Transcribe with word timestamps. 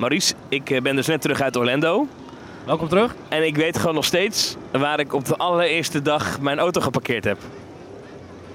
Maurice, 0.00 0.34
ik 0.48 0.70
eh, 0.70 0.80
ben 0.80 0.96
dus 0.96 1.06
net 1.06 1.20
terug 1.20 1.40
uit 1.40 1.56
Orlando. 1.56 2.06
Welkom 2.66 2.88
terug. 2.88 3.14
En 3.28 3.46
ik 3.46 3.56
weet 3.56 3.78
gewoon 3.78 3.94
nog 3.94 4.04
steeds 4.04 4.56
waar 4.70 5.00
ik 5.00 5.12
op 5.12 5.24
de 5.24 5.36
allereerste 5.36 6.02
dag 6.02 6.40
mijn 6.40 6.58
auto 6.58 6.80
geparkeerd 6.80 7.24
heb. 7.24 7.38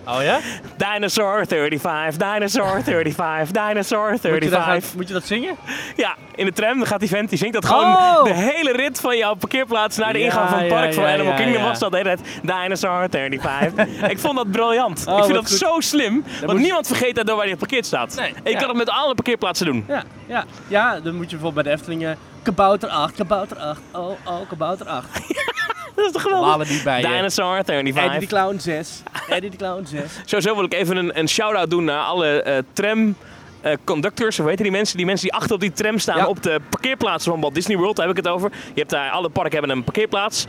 Oh 0.07 0.23
ja? 0.23 0.39
Dinosaur 0.78 1.46
35, 1.47 2.18
Dinosaur 2.18 2.84
35, 2.84 3.52
Dinosaur 3.52 4.09
Moet 4.12 4.21
je, 4.21 4.29
dat, 4.39 4.63
35. 4.63 4.96
moet 4.96 5.07
je 5.07 5.13
dat 5.13 5.25
zingen? 5.25 5.55
Ja, 5.96 6.16
in 6.36 6.46
de 6.46 6.52
tram 6.52 6.78
dan 6.78 6.88
gaat 6.88 7.00
die 7.00 7.09
vent, 7.09 7.29
die 7.29 7.38
zingt 7.38 7.54
dat 7.54 7.66
gewoon 7.66 7.84
Oh! 7.96 8.23
de 8.23 8.33
hele 8.33 8.71
rit 8.71 9.00
van 9.00 9.18
jouw 9.18 9.33
parkeerplaats 9.33 9.97
naar 9.97 10.14
de 10.14 10.20
Ja, 10.20 10.25
ingang 10.25 10.50
van 10.50 10.57
het 10.60 10.68
ja, 10.70 10.73
park 10.73 10.93
van 10.93 11.04
Animal 11.05 11.33
Kingdom 11.33 11.64
was 11.64 11.79
dat 11.79 11.91
de 11.91 11.97
hele 11.97 12.15
tijd 12.15 12.39
Dinosaur 12.41 13.07
35. 13.10 14.02
ik 14.11 14.20
vond 14.20 14.36
dat 14.36 14.52
briljant. 14.52 15.05
Oh, 15.07 15.18
ik 15.18 15.23
vind 15.23 15.36
dat 15.36 15.47
goed. 15.50 15.57
zo 15.57 15.79
slim, 15.79 16.24
want 16.39 16.51
moet- 16.51 16.61
niemand 16.61 16.87
vergeet 16.87 17.15
daardoor 17.15 17.36
waar 17.36 17.43
hij 17.43 17.54
geparkeerd 17.54 17.86
staat. 17.86 18.15
Nee, 18.15 18.33
je 18.43 18.50
ja. 18.50 18.57
kan 18.60 18.68
het 18.68 18.78
met 18.78 18.89
alle 18.89 19.15
parkeerplaatsen 19.15 19.65
doen. 19.65 19.86
Ja, 19.87 20.04
ja. 20.28 20.46
ja, 20.68 21.00
dan 21.00 21.15
moet 21.15 21.29
je 21.29 21.36
bijvoorbeeld 21.37 21.54
bij 21.54 21.64
de 21.64 21.79
Efteling 21.79 22.06
eh, 22.06 22.11
Kabouter 22.43 22.89
8, 22.89 23.15
Kabouter 23.15 23.57
8, 23.57 23.79
oh, 23.92 24.10
oh, 24.25 24.50
Kabouter 24.50 24.87
8. 24.87 25.07
Dat 26.05 26.05
is 26.05 26.11
toch 26.11 26.21
geweldig? 26.21 26.49
Malen 26.49 26.67
die 26.67 26.83
bij 26.83 27.01
Dinosaur 27.01 27.57
Eddie 27.57 27.83
de 27.83 27.93
35. 27.93 28.29
Clown 28.29 28.57
6, 28.59 29.01
Eddie 29.29 29.49
de 29.49 29.57
Clown 29.57 29.85
6. 29.85 30.01
Sowieso 30.25 30.55
wil 30.55 30.63
ik 30.63 30.73
even 30.73 30.97
een, 30.97 31.19
een 31.19 31.29
shout-out 31.29 31.69
doen 31.69 31.83
naar 31.83 31.99
alle 32.03 32.41
eh, 32.41 32.58
tram... 32.73 33.16
eh, 33.61 33.73
conductors, 33.83 34.38
hoe 34.38 34.49
heet 34.49 34.58
die 34.58 34.71
mensen? 34.71 34.97
Die 34.97 35.05
mensen 35.05 35.27
die 35.27 35.35
achter 35.38 35.53
op 35.55 35.59
die 35.61 35.71
tram 35.71 35.99
staan 35.99 36.17
Ja. 36.17 36.27
op 36.27 36.44
de 36.44 36.59
parkeerplaatsen 36.69 37.31
van 37.31 37.41
Walt 37.41 37.53
Disney 37.53 37.77
World, 37.77 37.95
daar 37.95 38.08
heb 38.08 38.17
ik 38.17 38.23
het 38.23 38.33
over. 38.33 38.52
Je 38.73 38.80
hebt 38.80 38.89
daar, 38.89 39.09
alle 39.11 39.30
parken 39.30 39.58
hebben 39.59 39.77
een 39.77 39.83
parkeerplaats. 39.83 40.45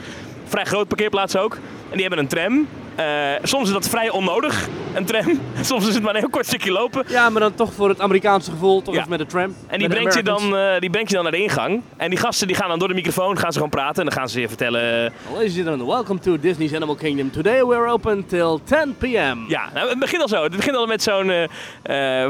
Vrij 0.47 0.65
groot 0.65 0.89
parkeerplaats 0.89 1.37
ook. 1.37 1.55
En 1.91 1.93
die 1.93 2.01
hebben 2.01 2.19
een 2.19 2.27
tram. 2.29 2.69
Eh, 2.97 3.05
soms 3.43 3.67
is 3.67 3.73
dat 3.73 3.89
vrij 3.89 4.11
onnodig, 4.11 4.69
een 4.95 5.05
tram. 5.05 5.41
Soms 5.63 5.89
is 5.89 5.95
het 5.95 6.03
maar 6.03 6.15
een 6.15 6.21
heel 6.21 6.29
kort 6.31 6.47
stukje 6.47 6.73
lopen. 6.73 7.05
Ja, 7.09 7.31
maar 7.31 7.41
dan 7.41 7.55
toch 7.55 7.73
voor 7.73 7.89
het 7.89 8.01
Amerikaanse 8.01 8.51
gevoel, 8.51 8.83
toch 8.83 8.95
Ja. 8.95 9.01
eens 9.01 9.09
met 9.09 9.19
de 9.19 9.27
tram. 9.27 9.55
En 9.67 9.79
die 9.79 9.89
brengt, 9.89 10.15
je 10.15 10.23
dan, 10.23 10.57
eh, 10.57 10.79
die 10.81 10.91
brengt 10.91 11.09
je 11.09 11.15
dan 11.15 11.23
naar 11.25 11.33
de 11.33 11.43
ingang. 11.43 11.83
En 11.97 12.11
die 12.11 12.19
gasten 12.19 12.47
die 12.47 12.57
gaan 12.57 12.69
dan 12.69 12.79
door 12.79 12.89
de 12.89 12.95
microfoon 12.95 13.39
gaan 13.39 13.49
ze 13.53 13.55
gewoon 13.59 13.71
praten. 13.71 13.97
En 14.03 14.05
dan 14.09 14.19
gaan 14.19 14.29
ze 14.29 14.41
je 14.41 14.49
vertellen... 14.49 15.05
eh, 15.05 15.11
Ladies 15.33 15.47
and 15.47 15.55
gentlemen, 15.57 15.87
welcome 15.87 16.21
to 16.21 16.39
Disney's 16.41 16.75
Animal 16.75 16.95
Kingdom. 16.95 17.31
Today 17.31 17.65
we're 17.65 17.87
open 17.91 18.27
till 18.27 18.61
10 18.65 18.97
p.m. 18.99 19.39
Ja, 19.49 19.69
nou, 19.75 19.89
het 19.89 19.99
begint 19.99 20.23
al 20.23 20.29
zo. 20.29 20.43
Het 20.43 20.57
begint 20.57 20.77
al 20.77 20.87
met 20.87 21.03
zo'n 21.03 21.33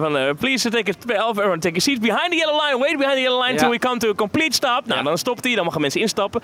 van 0.01 0.37
please 0.39 0.71
take 0.71 0.91
a, 1.17 1.29
everyone 1.31 1.59
take 1.59 1.77
a 1.77 1.81
seat 1.81 2.01
behind 2.01 2.31
the 2.31 2.37
yellow 2.37 2.61
line. 2.65 2.79
Wait 2.81 2.97
behind 2.97 3.15
the 3.17 3.23
yellow 3.23 3.41
line 3.43 3.53
Ja. 3.53 3.59
till 3.59 3.71
we 3.71 3.79
come 3.79 3.99
to 3.99 4.09
a 4.11 4.15
complete 4.15 4.55
stop. 4.55 4.81
Nou, 4.87 4.99
Ja. 4.99 5.05
dan 5.05 5.19
stopt 5.19 5.45
hij, 5.45 5.55
dan 5.55 5.65
mogen 5.65 5.81
mensen 5.81 6.01
instappen. 6.01 6.41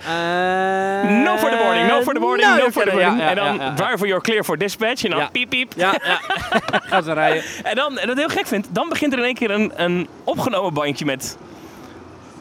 No 1.23 1.37
for 1.37 1.49
the 1.49 1.57
boarding, 1.63 1.87
no 1.87 2.01
for 2.01 2.13
the 2.13 2.19
boarding, 2.19 2.55
no, 2.57 2.69
for 2.71 2.83
the 2.83 2.89
boarding. 2.91 3.21
En 3.21 3.35
dan 3.35 3.75
driver, 3.75 4.07
you're 4.13 4.21
clear 4.25 4.43
for 4.43 4.57
dispatch. 4.57 5.03
En 5.03 5.09
dan 5.09 5.19
Ja. 5.19 5.29
piep 5.31 5.49
piep. 5.49 5.73
Ja, 5.75 5.95
ja. 6.05 6.19
Gaan 6.89 7.03
ze 7.03 7.13
rijden. 7.13 7.43
En 7.63 7.75
dan, 7.75 7.97
en 7.97 8.07
wat 8.07 8.17
ik 8.17 8.25
heel 8.27 8.35
gek 8.37 8.47
vind, 8.47 8.67
dan 8.71 8.89
begint 8.89 9.13
er 9.13 9.19
in 9.19 9.25
één 9.25 9.33
keer 9.33 9.51
een, 9.51 9.71
een 9.75 10.07
opgenomen 10.23 10.73
bandje 10.73 11.05
met... 11.05 11.37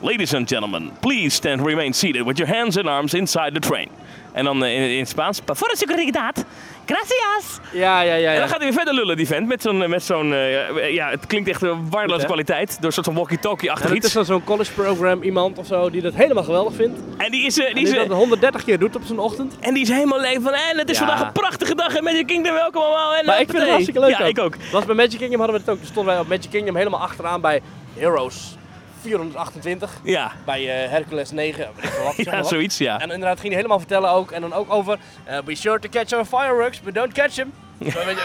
Ladies 0.01 0.35
and 0.35 0.49
gentlemen, 0.49 0.91
please 1.01 1.31
stand 1.31 1.61
remain 1.67 1.93
seated 1.93 2.25
with 2.25 2.37
your 2.39 2.55
hands 2.57 2.77
and 2.77 2.87
arms 2.87 3.15
inside 3.15 3.53
the 3.53 3.61
train. 3.61 3.89
En 4.33 4.45
dan 4.45 4.65
eh, 4.65 4.75
in, 4.75 4.99
in 4.99 5.07
Spaans, 5.07 5.41
voor 5.47 5.69
de 5.69 5.77
seguridad, 5.77 6.45
gracias. 6.87 7.61
Ja, 7.73 8.01
ja, 8.01 8.15
ja. 8.15 8.29
En 8.29 8.33
ja. 8.35 8.39
dan 8.39 8.49
gaat 8.49 8.57
hij 8.57 8.67
weer 8.67 8.73
verder 8.77 8.95
lullen, 8.95 9.17
die 9.17 9.27
vent, 9.27 9.47
met 9.49 9.63
zo'n, 9.63 9.89
met 9.91 10.03
zo'n 10.03 10.33
eh, 10.33 10.95
ja, 10.95 11.09
het 11.11 11.27
klinkt 11.27 11.49
echt 11.49 11.63
een 11.63 11.91
waardeloze 11.91 12.27
kwaliteit, 12.27 12.77
door 12.77 12.85
een 12.87 12.93
soort 12.93 13.07
van 13.07 13.15
walkie-talkie-achtig 13.15 13.89
En 13.91 13.95
het 13.95 14.05
is 14.05 14.05
iets. 14.05 14.15
dan 14.15 14.25
zo'n 14.25 14.45
college 14.45 14.73
program 14.73 15.23
iemand 15.23 15.59
of 15.59 15.67
zo 15.67 15.91
die 15.91 16.03
dat 16.03 16.15
helemaal 16.15 16.45
geweldig 16.45 16.75
vindt. 16.75 17.01
En 17.17 17.31
die 17.31 17.47
is, 17.47 17.59
eh, 17.59 17.67
die 17.67 17.75
Die 17.75 17.85
is, 17.85 17.95
dat 17.95 18.07
eh, 18.07 18.13
130 18.17 18.65
keer 18.65 18.79
doet 18.79 18.97
op 18.97 19.03
zijn 19.07 19.19
ochtend. 19.19 19.57
en 19.61 19.75
die 19.75 19.83
is 19.83 19.89
helemaal 19.89 20.21
leeg 20.21 20.39
van, 20.43 20.53
en 20.53 20.79
het 20.79 20.91
is 20.91 20.99
Ja. 20.99 21.07
vandaag 21.07 21.27
een 21.27 21.33
prachtige 21.33 21.75
dag 21.75 21.95
en 21.97 22.05
Magic 22.05 22.27
Kingdom, 22.27 22.55
welkom 22.55 22.83
allemaal. 22.83 23.15
En 23.15 23.25
Maar 23.27 23.41
ik 23.41 23.49
vind 23.49 23.59
het 23.63 23.71
hartstikke 23.71 24.01
leuk 24.01 24.11
Ja, 24.11 24.19
ik 24.25 24.39
ook. 24.39 24.55
Was 24.73 24.85
bij 24.85 24.95
Magic 24.95 25.19
Kingdom 25.19 25.41
hadden 25.41 25.57
we 25.57 25.63
het 25.63 25.71
ook. 25.71 25.77
Toen 25.77 25.87
stonden 25.87 26.13
wij 26.13 26.23
op 26.23 26.29
Magic 26.29 26.51
Kingdom 26.51 26.77
helemaal 26.77 27.01
achteraan 27.01 27.41
bij 27.41 27.61
Heroes 27.99 28.57
428. 29.03 29.91
Ja, 30.03 30.33
Bij 30.45 30.85
eh, 30.85 30.91
Hercules 30.91 31.31
9. 31.31 31.69
weet 31.75 31.85
ik 31.85 31.91
veel 31.91 32.05
wat, 32.05 32.15
zeg 32.25 32.27
maar 32.27 32.37
ja 32.37 32.43
zoiets, 32.43 32.79
ja. 32.79 32.95
En 33.01 33.11
inderdaad 33.11 33.37
ging 33.37 33.47
hij 33.49 33.57
helemaal 33.57 33.79
vertellen 33.79 34.11
ook. 34.11 34.31
En 34.31 34.41
dan 34.41 34.53
ook 34.53 34.73
over. 34.73 34.99
eh, 35.25 35.39
be 35.45 35.55
sure 35.55 35.79
to 35.79 35.89
catch 35.89 36.13
our 36.13 36.25
fireworks, 36.25 36.81
but 36.81 36.95
don't 36.95 37.13
catch 37.13 37.35
them. 37.35 37.53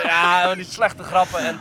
Ja, 0.03 0.55
die 0.55 0.65
slechte 0.65 1.03
grappen. 1.03 1.39
En 1.39 1.59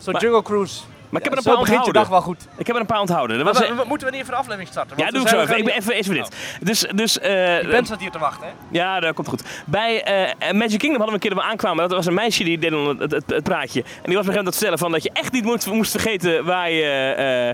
zo'n 0.00 0.16
Jungle 0.18 0.42
Cruise. 0.42 0.80
Maar 1.10 1.20
ik 1.22 1.28
heb 1.28 1.32
er 1.32 1.38
een 1.38 1.44
paar 1.44 1.52
je 1.54 1.58
onthouden. 1.58 1.92
dag 1.94 2.08
wel 2.08 2.20
goed. 2.20 2.46
Ik 2.56 2.66
heb 2.66 2.74
er 2.76 2.80
een 2.80 2.86
paar 2.86 3.00
onthouden. 3.00 3.44
Was, 3.44 3.58
we- 3.58 3.74
we- 3.74 3.84
moeten 3.86 4.06
we 4.06 4.12
niet 4.12 4.22
even 4.22 4.32
de 4.34 4.38
aflevering 4.38 4.68
starten? 4.70 4.96
ja, 4.98 5.10
doe 5.10 5.22
ik 5.22 5.28
zo 5.28 5.40
even. 5.40 5.58
Ik 5.58 5.64
ben 5.64 5.74
even, 5.74 5.92
even 5.94 6.14
dit. 6.14 6.28
Dus, 6.60 6.86
dus 6.94 7.18
eh, 7.18 7.58
Die 7.60 7.68
band 7.70 7.86
staat 7.86 8.00
hier 8.00 8.10
te 8.10 8.18
wachten, 8.18 8.46
hè? 8.46 8.52
Ja, 8.70 9.00
dat 9.00 9.14
komt 9.14 9.28
goed. 9.28 9.42
Bij 9.66 10.02
eh, 10.02 10.52
Magic 10.52 10.78
Kingdom 10.78 11.00
hadden 11.00 11.06
we 11.06 11.12
een 11.12 11.18
keer 11.18 11.30
dat 11.30 11.38
we 11.38 11.44
aankwamen. 11.50 11.88
Dat 11.88 11.92
was 11.96 12.06
een 12.06 12.14
meisje 12.14 12.44
die 12.44 12.58
deed 12.58 12.70
het, 12.98 13.12
het, 13.12 13.22
het 13.26 13.42
praatje. 13.42 13.82
En 13.82 13.88
die 13.88 13.92
was 13.92 14.02
op 14.02 14.08
een 14.08 14.14
gegeven 14.14 14.24
moment 14.24 14.36
aan 14.38 14.44
het 14.44 14.54
vertellen 14.54 14.78
van 14.78 14.92
dat 14.92 15.02
je 15.02 15.10
echt 15.12 15.32
niet 15.32 15.44
moest, 15.44 15.66
moest 15.66 15.90
vergeten 15.90 16.44
waar 16.44 16.70
je 16.70 16.84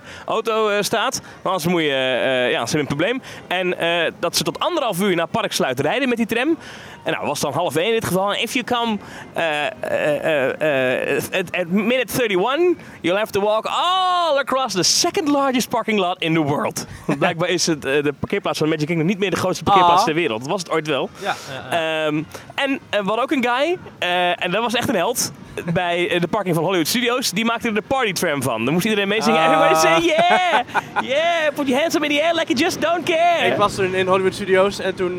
eh, 0.02 0.26
auto 0.28 0.68
eh, 0.68 0.82
staat. 0.82 1.20
Want 1.42 1.44
anders 1.44 1.66
moet 1.66 1.82
je, 1.82 1.88
eh, 1.88 2.50
ja, 2.50 2.66
ze 2.66 2.76
hebben 2.76 2.80
een 2.80 2.86
probleem. 2.86 3.22
En 3.46 3.78
eh, 3.78 4.12
dat 4.18 4.36
ze 4.36 4.42
tot 4.42 4.58
anderhalf 4.60 5.00
uur 5.00 5.16
naar 5.16 5.26
Park 5.26 5.52
Sluit 5.52 5.80
rijden 5.80 6.08
met 6.08 6.16
die 6.16 6.26
tram. 6.26 6.58
En 7.04 7.12
nou, 7.12 7.26
was 7.26 7.40
dan 7.40 7.52
half 7.52 7.76
één 7.76 7.86
in 7.86 7.92
dit 7.92 8.04
geval. 8.04 8.34
En 8.34 8.40
if 8.42 8.52
you 8.52 8.64
come 8.64 8.98
eh, 9.32 9.66
eh, 9.66 10.50
eh, 10.60 11.16
eh, 11.16 11.22
at, 11.32 11.56
at 11.56 11.66
minute 11.68 12.22
31, 12.22 12.74
you'll 13.00 13.16
have 13.18 13.30
to 13.32 13.40
walk 13.44 13.66
all 13.66 14.38
across 14.38 14.72
the 14.74 14.82
second 14.82 15.28
largest 15.28 15.68
parking 15.68 15.98
lot 15.98 16.16
in 16.22 16.34
the 16.34 16.40
world. 16.40 16.86
Blijkbaar 17.18 17.48
is 17.48 17.66
het, 17.66 17.84
eh, 17.84 18.02
de 18.02 18.12
parkeerplaats 18.20 18.58
van 18.58 18.68
Magic 18.68 18.86
Kingdom 18.86 19.06
niet 19.06 19.18
meer 19.18 19.30
de 19.30 19.36
grootste 19.36 19.64
parkeerplaats 19.64 20.00
Ah. 20.00 20.06
ter 20.06 20.14
wereld. 20.14 20.40
Dat 20.40 20.48
was 20.50 20.60
het 20.62 20.70
ooit 20.70 20.86
wel. 20.86 21.10
Ja. 21.20 21.34
Ehm, 21.70 22.22
en 22.54 22.80
eh, 22.90 22.98
hadden 22.98 23.22
ook 23.22 23.30
een 23.30 23.44
guy, 23.44 23.78
eh, 23.98 24.44
en 24.44 24.50
dat 24.50 24.62
was 24.62 24.74
echt 24.74 24.88
een 24.88 24.94
held, 24.94 25.32
bij 25.74 26.18
de 26.20 26.26
parking 26.28 26.54
van 26.54 26.64
Hollywood 26.64 26.88
Studios. 26.88 27.30
Die 27.30 27.44
maakte 27.44 27.68
er 27.68 27.74
de 27.74 27.82
party 27.82 28.12
tram 28.12 28.42
van. 28.42 28.64
Dan 28.64 28.72
moest 28.72 28.84
iedereen 28.84 29.08
meezingen. 29.08 29.38
Ah. 29.40 29.44
Everybody 29.44 29.80
say 29.80 30.00
yeah! 30.00 30.60
Yeah! 31.14 31.54
Put 31.54 31.66
your 31.68 31.80
hands 31.80 31.94
up 31.96 32.02
in 32.04 32.10
the 32.10 32.22
air 32.22 32.34
like 32.34 32.46
you 32.52 32.58
just 32.64 32.80
don't 32.80 33.04
care! 33.04 33.46
Ik 33.46 33.56
was 33.56 33.74
toen 33.74 33.94
in 33.94 34.06
Hollywood 34.06 34.34
Studios 34.34 34.78
en 34.80 34.94
toen, 34.94 35.16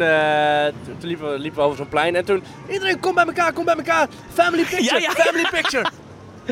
liepen, 0.99 1.31
we, 1.31 1.39
liepen 1.39 1.59
we 1.59 1.65
over 1.65 1.77
zo'n 1.77 1.89
plein 1.89 2.15
en 2.15 2.25
toen... 2.25 2.43
Iedereen, 2.71 2.99
kom 2.99 3.13
bij 3.13 3.25
elkaar, 3.25 3.53
kom 3.53 3.65
bij 3.65 3.75
elkaar! 3.75 4.07
Family 4.33 4.63
picture, 4.63 4.83
Ja, 4.83 4.97
ja, 4.97 5.11
family 5.23 5.47
picture! 5.51 5.85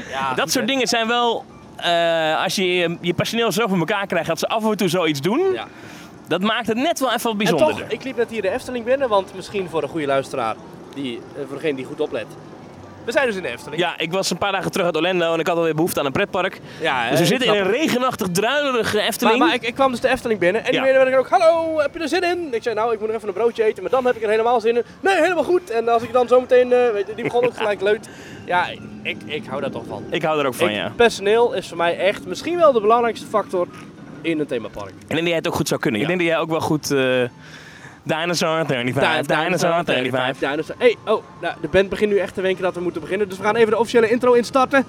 Ja, 0.10 0.34
dat 0.34 0.52
soort 0.52 0.68
dingen 0.68 0.88
zijn 0.88 1.08
wel... 1.08 1.46
eh, 1.78 2.44
als 2.44 2.56
je 2.56 2.74
je- 2.76 2.98
je 3.02 3.14
personeel 3.14 3.52
zo 3.52 3.68
voor 3.68 3.78
elkaar 3.78 4.08
krijgt 4.08 4.28
dat 4.28 4.40
ze 4.40 4.48
af 4.48 4.64
en 4.66 4.78
toe 4.78 4.88
zoiets 4.88 5.22
doen, 5.22 5.52
Ja. 5.54 5.68
dat 6.28 6.42
maakt 6.42 6.68
het 6.68 6.78
net 6.78 7.00
wel 7.00 7.10
even 7.10 7.22
wat 7.24 7.32
En 7.32 7.38
bijzonderder. 7.38 7.78
toch, 7.84 7.92
ik 7.92 8.04
liep 8.04 8.18
net 8.18 8.30
hier 8.30 8.42
de 8.42 8.50
Efteling 8.50 8.86
binnen, 8.86 9.10
want 9.10 9.36
misschien 9.36 9.70
voor 9.70 9.84
een 9.84 9.90
goede 9.90 10.06
luisteraar, 10.06 10.56
die, 10.96 11.20
eh, 11.36 11.44
voor 11.48 11.56
degene 11.58 11.76
die 11.76 11.86
goed 11.86 12.00
oplet. 12.00 12.26
We 13.06 13.12
zijn 13.12 13.26
dus 13.28 13.36
in 13.36 13.42
de 13.42 13.48
Efteling. 13.48 13.82
Ja, 13.82 13.94
ik 13.98 14.12
was 14.12 14.30
een 14.30 14.38
paar 14.38 14.52
dagen 14.52 14.72
terug 14.72 14.86
uit 14.86 14.96
Orlando 14.96 15.34
en 15.34 15.40
ik 15.40 15.48
had 15.48 15.58
alweer 15.58 15.76
behoefte 15.76 16.00
aan 16.00 16.06
een 16.06 16.12
pretpark. 16.12 16.60
ja 16.82 17.10
Dus 17.10 17.20
we 17.20 17.26
zitten 17.26 17.48
ik 17.48 17.54
in 17.56 17.62
een 17.62 17.72
regenachtig, 17.72 18.28
druilerige 18.32 18.96
Maar, 18.98 19.06
Efteling. 19.06 19.38
maar 19.40 19.54
ik, 19.54 19.62
ik 19.62 19.74
kwam 19.74 19.92
dus 19.92 20.00
de 20.00 20.10
Efteling 20.10 20.40
binnen 20.40 20.62
en 20.64 20.72
die 20.72 20.80
Ja. 20.80 20.86
medewerker 20.86 21.20
ook, 21.20 21.30
hallo, 21.30 21.80
heb 21.80 21.94
je 21.94 22.00
er 22.00 22.08
zin 22.08 22.24
in? 22.24 22.48
Ik 22.54 22.64
zei, 22.64 22.76
nou, 22.76 22.94
ik 22.94 23.00
moet 23.00 23.08
nog 23.08 23.18
even 23.18 23.28
een 23.28 23.34
broodje 23.34 23.64
eten, 23.64 23.82
maar 23.84 23.92
dan 23.92 24.06
heb 24.06 24.16
ik 24.16 24.24
er 24.24 24.30
helemaal 24.30 24.62
zin 24.62 24.76
in. 24.76 24.84
Nee, 25.00 25.16
helemaal 25.16 25.44
goed. 25.44 25.70
En 25.70 25.90
als 25.90 26.04
ik 26.04 26.14
dan 26.14 26.28
zometeen, 26.28 26.74
eh 26.74 26.90
weet 26.92 27.08
je, 27.08 27.16
die 27.16 27.24
begon 27.24 27.46
ook 27.46 27.58
gelijk 27.58 27.82
leut. 27.82 28.10
Ja, 28.46 28.66
ik, 29.04 29.18
ik 29.26 29.44
hou 29.46 29.62
daar 29.62 29.72
toch 29.72 29.84
van. 29.88 30.04
Ik 30.10 30.24
hou 30.24 30.40
er 30.40 30.46
ook 30.46 30.54
van, 30.54 30.70
Ik- 30.70 30.76
ja. 30.76 30.92
Personeel 30.96 31.54
is 31.54 31.68
voor 31.68 31.78
mij 31.78 31.98
echt 31.98 32.26
misschien 32.26 32.58
wel 32.58 32.72
de 32.72 32.82
belangrijkste 32.82 33.26
factor 33.26 33.68
in 34.22 34.40
een 34.40 34.46
themapark. 34.48 34.90
Ik 34.90 34.96
denk 35.08 35.20
dat 35.20 35.28
jij 35.28 35.38
het 35.38 35.48
ook 35.48 35.56
goed 35.56 35.68
zou 35.68 35.80
kunnen. 35.80 36.00
Ja. 36.02 36.08
Ik 36.08 36.18
denk 36.18 36.28
dat 36.30 36.38
jij 36.38 36.44
ook 36.46 36.50
wel 36.50 36.62
goed... 36.62 36.92
eh 36.92 37.22
Dinosaur 38.04 38.66
35, 38.66 39.26
Dinosaur 39.26 39.84
35. 39.84 40.50
Dinosaur. 40.50 40.76
Hey, 40.80 40.96
oh, 41.06 41.24
nou, 41.42 41.56
de 41.62 41.68
band 41.68 41.90
begint 41.90 42.12
nu 42.12 42.18
echt 42.18 42.34
te 42.34 42.42
wenken 42.42 42.64
dat 42.64 42.76
we 42.76 42.82
moeten 42.82 43.02
beginnen. 43.02 43.30
Dus 43.30 43.38
we 43.38 43.44
gaan 43.44 43.56
even 43.56 43.70
de 43.70 43.78
officiële 43.78 44.10
intro 44.10 44.34
instarten. 44.34 44.86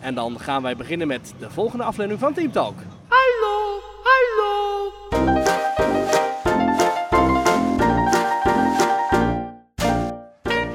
En 0.00 0.14
dan 0.14 0.40
gaan 0.40 0.62
wij 0.62 0.76
beginnen 0.76 1.06
met 1.06 1.34
de 1.38 1.50
volgende 1.50 1.84
aflevering 1.84 2.20
van 2.20 2.34
Team 2.34 2.52
Talk. 2.52 2.74
Hallo, 3.08 3.80
hallo. 4.02 4.92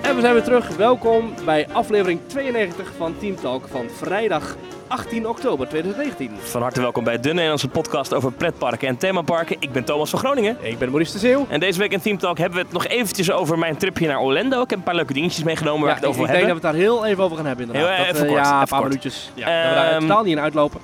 En 0.01 0.15
we 0.15 0.21
zijn 0.21 0.33
weer 0.33 0.43
terug. 0.43 0.75
Welkom 0.75 1.33
bij 1.45 1.67
aflevering 1.71 2.19
92 2.27 2.91
van 2.97 3.17
Team 3.17 3.35
Talk 3.35 3.67
van 3.67 3.89
vrijdag 3.89 4.55
18 4.93 5.27
oktober 5.27 5.67
2019. 5.67 6.31
Van 6.39 6.61
harte 6.61 6.81
welkom 6.81 7.03
bij 7.03 7.19
de 7.19 7.33
Nederlandse 7.33 7.67
podcast 7.67 8.13
over 8.13 8.31
pretparken 8.31 8.87
en 8.87 8.97
themaparken. 8.97 9.55
Ik 9.59 9.71
ben 9.71 9.83
Thomas 9.83 10.09
van 10.09 10.19
Groningen. 10.19 10.57
Ik 10.61 10.77
ben 10.77 10.89
Maurice 10.89 11.11
de 11.13 11.19
Zeeuw. 11.19 11.45
En 11.49 11.59
deze 11.59 11.79
week 11.79 11.91
in 11.91 12.01
Team 12.01 12.17
Talk 12.17 12.37
hebben 12.37 12.57
we 12.57 12.63
het 12.63 12.73
nog 12.73 12.85
eventjes 12.87 13.31
over 13.31 13.59
mijn 13.59 13.77
tripje 13.77 14.07
naar 14.07 14.19
Orlando. 14.19 14.61
Ik 14.61 14.69
heb 14.69 14.79
een 14.79 14.85
paar 14.85 14.95
leuke 14.95 15.13
dingetjes 15.13 15.43
meegenomen 15.43 15.81
waar 15.87 15.89
ik 15.89 15.95
het 15.95 16.03
ik, 16.03 16.09
over 16.09 16.21
ik 16.21 16.27
wil 16.29 16.37
denk 16.39 16.51
dat 16.51 16.61
we 16.61 16.67
het 16.67 16.75
daar 16.75 16.85
heel 16.85 17.05
even 17.05 17.23
over 17.23 17.37
gaan 17.37 17.45
hebben 17.45 17.65
inderdaad. 17.65 17.95
Heel 17.95 18.05
Dat, 18.05 18.15
even 18.15 18.27
eh, 18.27 18.33
kort, 18.33 18.45
Ja, 18.45 18.49
een 18.51 18.55
even 18.55 18.67
paar 18.67 18.79
kort. 18.79 18.89
minuutjes. 18.89 19.31
Ja, 19.33 19.61
dat 19.61 19.69
we 19.69 19.75
daar 19.75 19.91
Ehm, 19.91 19.99
totaal 20.01 20.23
niet 20.23 20.31
in 20.31 20.39
uitlopen. 20.39 20.79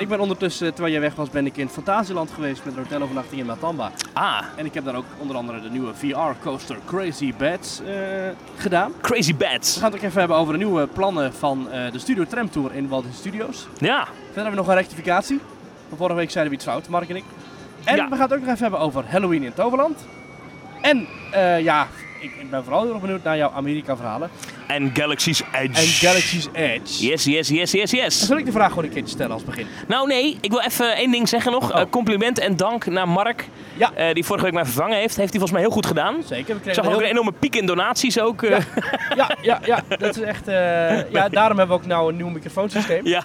Ik 0.00 0.08
ben 0.08 0.20
ondertussen, 0.20 0.72
terwijl 0.72 0.92
jij 0.92 1.02
weg 1.02 1.14
was, 1.14 1.30
ben 1.30 1.46
ik 1.46 1.56
in 1.56 1.68
Fantasieland 1.68 2.30
geweest 2.30 2.64
met 2.64 2.76
een 2.76 2.82
hotelovernachting 2.82 3.40
in 3.40 3.46
Matamba. 3.46 3.90
Ah, 4.12 4.40
En 4.56 4.64
ik 4.66 4.74
heb 4.74 4.84
daar 4.84 4.94
ook 4.94 5.04
onder 5.18 5.36
andere 5.36 5.60
de 5.60 5.70
nieuwe 5.70 5.94
VR-coaster 5.94 6.76
Crazy 6.84 7.34
Bats 7.38 7.80
eh, 7.80 7.94
gedaan. 8.56 8.92
Crazy 9.00 9.30
We 9.36 9.36
Bats. 9.36 9.76
gaan 9.76 9.84
het 9.92 9.94
ook 9.94 10.02
even 10.06 10.18
hebben 10.18 10.36
over 10.36 10.52
de 10.52 10.58
nieuwe 10.58 10.86
plannen 10.86 11.34
van 11.34 11.70
eh, 11.70 11.92
de 11.92 11.98
Studio 11.98 12.24
Tram 12.24 12.50
Tour 12.50 12.74
in 12.74 12.88
Walt 12.88 13.04
Disney 13.04 13.20
Studios. 13.20 13.66
Ja, 13.78 14.04
Verder 14.04 14.34
hebben 14.34 14.50
we 14.50 14.56
nog 14.56 14.68
een 14.68 14.74
rectificatie. 14.74 15.40
Van 15.88 15.98
vorige 15.98 16.16
week 16.16 16.30
zeiden 16.30 16.52
we 16.52 16.58
iets 16.58 16.68
fout, 16.68 16.88
Mark 16.88 17.08
en 17.08 17.16
ik. 17.16 17.24
En 17.84 17.96
Ja. 17.96 18.08
we 18.08 18.14
gaan 18.16 18.22
het 18.24 18.32
ook 18.32 18.38
nog 18.40 18.48
even 18.48 18.62
hebben 18.62 18.80
over 18.80 19.04
Halloween 19.08 19.42
in 19.42 19.54
Toverland. 19.54 20.04
En 20.80 21.06
eh, 21.32 21.60
ja, 21.60 21.86
ik, 22.24 22.32
ik 22.40 22.50
ben 22.50 22.64
vooral 22.64 22.82
heel 22.82 22.92
erg 22.92 23.00
benieuwd 23.00 23.22
naar 23.22 23.36
jouw 23.36 23.50
Amerika-verhalen. 23.50 24.30
En 24.66 24.90
Galaxy's 24.94 25.42
Edge. 25.52 25.80
En 25.80 25.86
Galaxy's 25.86 26.48
Edge. 26.52 27.06
Yes, 27.06 27.24
yes, 27.24 27.48
yes, 27.48 27.70
yes, 27.72 27.90
yes. 27.90 28.26
Zal 28.26 28.36
ik 28.38 28.44
de 28.44 28.52
vraag 28.52 28.68
gewoon 28.68 28.84
een 28.84 28.90
keertje 28.90 29.14
stellen 29.14 29.32
als 29.32 29.44
begin? 29.44 29.66
Nou 29.88 30.06
nee, 30.06 30.38
ik 30.40 30.50
wil 30.50 30.60
even 30.60 30.96
één 30.96 31.10
ding 31.10 31.28
zeggen 31.28 31.52
nog. 31.52 31.72
Oh. 31.72 31.80
Eh, 31.80 31.86
compliment 31.90 32.38
en 32.38 32.56
dank 32.56 32.86
naar 32.86 33.08
Mark, 33.08 33.48
Ja. 33.76 33.92
eh, 33.94 34.14
die 34.14 34.24
vorige 34.24 34.44
week 34.44 34.54
mij 34.54 34.64
vervangen 34.64 34.96
heeft. 34.96 35.16
Heeft 35.16 35.30
hij 35.30 35.40
volgens 35.40 35.50
mij 35.52 35.60
heel 35.60 35.70
goed 35.70 35.86
gedaan. 35.86 36.22
Zeker, 36.26 36.56
we 36.62 36.68
Ik 36.68 36.74
zag 36.74 36.84
ook 36.84 36.90
heel... 36.90 37.00
een 37.02 37.06
enorme 37.08 37.32
piek 37.32 37.56
in 37.56 37.66
donaties 37.66 38.18
ook. 38.20 38.42
eh. 38.42 38.58
Ja, 39.16 39.30
ja, 39.42 39.60
ja, 39.64 39.82
dat 39.88 40.16
is 40.16 40.22
echt... 40.22 40.46
ja, 41.10 41.28
daarom 41.38 41.58
hebben 41.58 41.76
we 41.76 41.82
ook 41.82 41.86
nou 41.86 42.08
een 42.10 42.16
nieuw 42.16 42.28
microfoonsysteem. 42.28 43.06
Ja. 43.06 43.22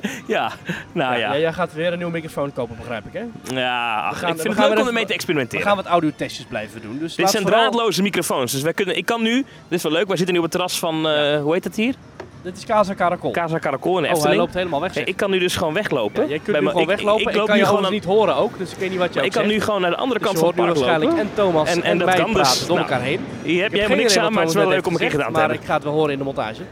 ja, 0.26 0.52
nou 0.92 1.12
ja. 1.18 1.32
Ja, 1.32 1.38
jij 1.38 1.52
gaat 1.52 1.72
weer 1.72 1.90
een 1.92 1.96
nieuwe 1.98 2.12
microfoon 2.12 2.52
kopen, 2.52 2.76
begrijp 2.76 3.04
ik, 3.06 3.12
hè? 3.12 3.54
Ja, 3.60 3.96
ach, 4.00 4.10
We 4.10 4.16
gaan- 4.16 4.30
ik 4.30 4.36
we 4.36 4.42
vind 4.42 4.54
gaan 4.54 4.62
het 4.64 4.72
leuk 4.72 4.80
om 4.80 4.86
ermee 4.86 5.02
te 5.02 5.08
We 5.08 5.14
experimenteren. 5.14 5.66
gaan 5.66 5.76
wat 5.76 5.86
audiotestjes 5.86 6.46
blijven 6.46 6.82
doen. 6.82 6.98
Dus 6.98 7.14
Dit 7.14 7.30
zijn 7.30 7.42
vooral- 7.42 7.60
draadloze 7.60 8.02
microfoons. 8.02 8.52
Dus 8.52 8.62
wij 8.62 8.72
kunnen, 8.72 8.96
ik 8.96 9.04
kan 9.06 9.22
nu, 9.22 9.34
dit 9.34 9.44
is 9.78 9.82
wel 9.82 9.92
leuk, 9.92 10.06
wij 10.06 10.16
zitten 10.16 10.34
nu 10.34 10.40
op 10.40 10.46
het 10.46 10.52
terras 10.54 10.78
van, 10.78 11.08
eh, 11.08 11.40
hoe 11.40 11.52
heet 11.52 11.64
het 11.64 11.76
hier? 11.76 11.94
Dit 12.42 12.56
is 12.56 12.64
Casa 12.64 12.94
Caracol. 12.94 13.30
Casa 13.30 13.58
Caracol 13.58 13.96
in 13.96 14.02
de 14.02 14.16
oh, 14.16 14.22
hij 14.22 14.36
loopt 14.36 14.54
helemaal 14.54 14.80
weg, 14.80 14.96
ik 15.04 15.16
kan 15.16 15.30
nu 15.30 15.38
dus 15.38 15.56
gewoon 15.56 15.74
weglopen. 15.74 16.22
Ja, 16.22 16.28
jij 16.28 16.38
kunt 16.38 16.60
nu 16.60 16.66
gewoon 16.66 16.82
ik- 16.82 16.88
weglopen. 16.88 17.32
Ik, 17.32 17.38
kan 17.38 17.50
nu 17.50 17.56
je 17.60 17.66
gewoon 17.66 17.84
aan- 17.84 17.92
niet 17.92 18.04
horen 18.04 18.34
ook, 18.36 18.58
dus 18.58 18.72
ik 18.72 18.78
weet 18.78 18.90
niet 18.90 18.98
wat 18.98 19.14
je 19.14 19.20
ik 19.22 19.32
kan 19.32 19.42
zegt. 19.42 19.54
nu 19.54 19.60
gewoon 19.60 19.80
naar 19.80 19.90
de 19.90 19.96
andere 19.96 20.18
Dus 20.20 20.28
kant 20.28 20.38
van 20.38 20.48
het 20.48 20.56
nu 20.56 20.62
park 20.62 20.74
waarschijnlijk 20.74 21.10
lopen. 21.10 21.28
en 21.28 21.34
Thomas 21.34 21.68
En- 21.68 21.76
en, 21.76 21.82
en 21.82 21.98
dat 21.98 22.06
mij 22.06 22.16
dus. 22.24 22.32
praten 22.32 22.66
door 22.66 22.76
Nou, 22.76 22.88
elkaar 22.90 23.04
heen. 23.04 23.20
Hier 23.42 23.62
heb 23.62 23.70
je 23.72 23.76
helemaal 23.76 23.98
niks 23.98 24.16
aan, 24.18 24.32
maar 24.32 24.40
het 24.40 24.50
is 24.50 24.56
wel 24.56 24.68
leuk 24.68 24.86
om 24.86 24.92
een 24.92 24.98
keer 24.98 25.10
gedaan 25.10 25.26
te 25.32 25.38
Maar 25.38 25.50
ik 25.52 25.60
ga 25.64 25.74
het 25.74 25.84
wel 25.84 25.92
horen 25.92 26.12
in 26.12 26.18
de 26.18 26.24
montage. 26.24 26.62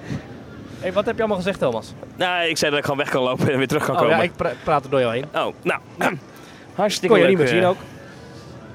Hey, 0.81 0.93
wat 0.93 1.05
heb 1.05 1.15
je 1.15 1.21
allemaal 1.21 1.37
gezegd, 1.41 1.59
Thomas? 1.59 1.93
Nou, 2.17 2.47
ik 2.49 2.57
zei 2.57 2.71
dat 2.71 2.79
ik 2.79 2.85
gewoon 2.85 3.01
weg 3.01 3.11
kan 3.11 3.23
lopen 3.23 3.53
en 3.53 3.59
weer 3.59 3.67
terug 3.69 3.85
kan 3.85 3.95
Oh 3.95 4.01
komen. 4.01 4.17
ja, 4.17 4.23
ik 4.23 4.37
pra- 4.37 4.53
praat 4.65 4.85
er 4.85 4.91
door 4.91 5.01
jou 5.01 5.13
heen. 5.13 5.25
Oh, 5.35 5.55
nou. 5.63 5.81
Hartstikke 6.75 7.15
Kon 7.15 7.17
je 7.19 7.23
leuk. 7.23 7.29
niet 7.29 7.39
meer 7.39 7.49
zien 7.55 7.63
eh. 7.63 7.69
ook. 7.69 7.77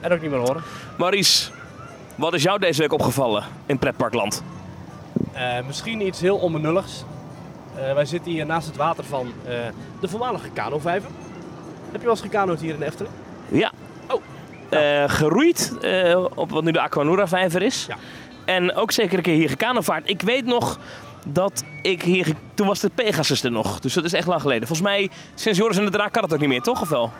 En 0.01 0.11
ook 0.13 0.21
niet 0.21 0.29
meer 0.31 0.39
horen. 0.39 0.63
Maurice, 0.97 1.51
wat 2.15 2.33
is 2.33 2.43
jou 2.43 2.59
deze 2.59 2.81
week 2.81 2.93
opgevallen 2.93 3.43
in 3.65 3.77
pretparkland? 3.79 4.43
Eh, 5.33 5.41
misschien 5.67 6.05
iets 6.07 6.21
heel 6.21 6.37
onbenulligs. 6.37 7.03
Eh, 7.75 7.93
wij 7.93 8.05
zitten 8.05 8.31
hier 8.31 8.45
naast 8.45 8.67
het 8.67 8.75
water 8.75 9.03
van 9.03 9.33
eh, 9.45 9.53
de 9.99 10.07
voormalige 10.07 10.49
kanovijver. 10.53 11.09
Heb 11.91 11.99
je 11.99 12.07
wel 12.07 12.09
eens 12.15 12.21
gekanoed 12.21 12.59
hier 12.61 12.73
in 12.73 12.79
de 12.79 12.85
Efteling? 12.85 13.13
Ja. 13.47 13.71
Oh. 14.09 14.21
Eh, 14.69 15.03
geroeid 15.09 15.73
eh, 15.81 16.25
op 16.35 16.49
wat 16.51 16.63
nu 16.63 16.71
de 16.71 16.81
Aquanura 16.81 17.27
vijver 17.27 17.61
is. 17.61 17.85
Ja. 17.87 17.95
En 18.45 18.75
ook 18.75 18.91
zeker 18.91 19.17
een 19.17 19.23
keer 19.23 19.35
hier 19.35 19.49
gekanovaard. 19.49 20.09
Ik 20.09 20.21
weet 20.21 20.45
nog 20.45 20.79
dat 21.25 21.63
ik 21.81 22.01
hier... 22.03 22.27
Toen 22.53 22.67
was 22.67 22.79
de 22.79 22.89
Pegasus 22.95 23.43
er 23.43 23.51
nog. 23.51 23.79
Dus 23.79 23.93
dat 23.93 24.03
is 24.03 24.13
echt 24.13 24.27
lang 24.27 24.41
geleden. 24.41 24.67
Volgens 24.67 24.87
mij, 24.87 25.09
sinds 25.35 25.57
Joris 25.59 25.77
en 25.77 25.85
de 25.85 25.91
Draak 25.91 26.11
kan 26.11 26.23
het 26.23 26.33
ook 26.33 26.39
niet 26.39 26.49
meer, 26.49 26.61
toch? 26.61 26.81
Of 26.81 26.89
wel? 26.89 27.11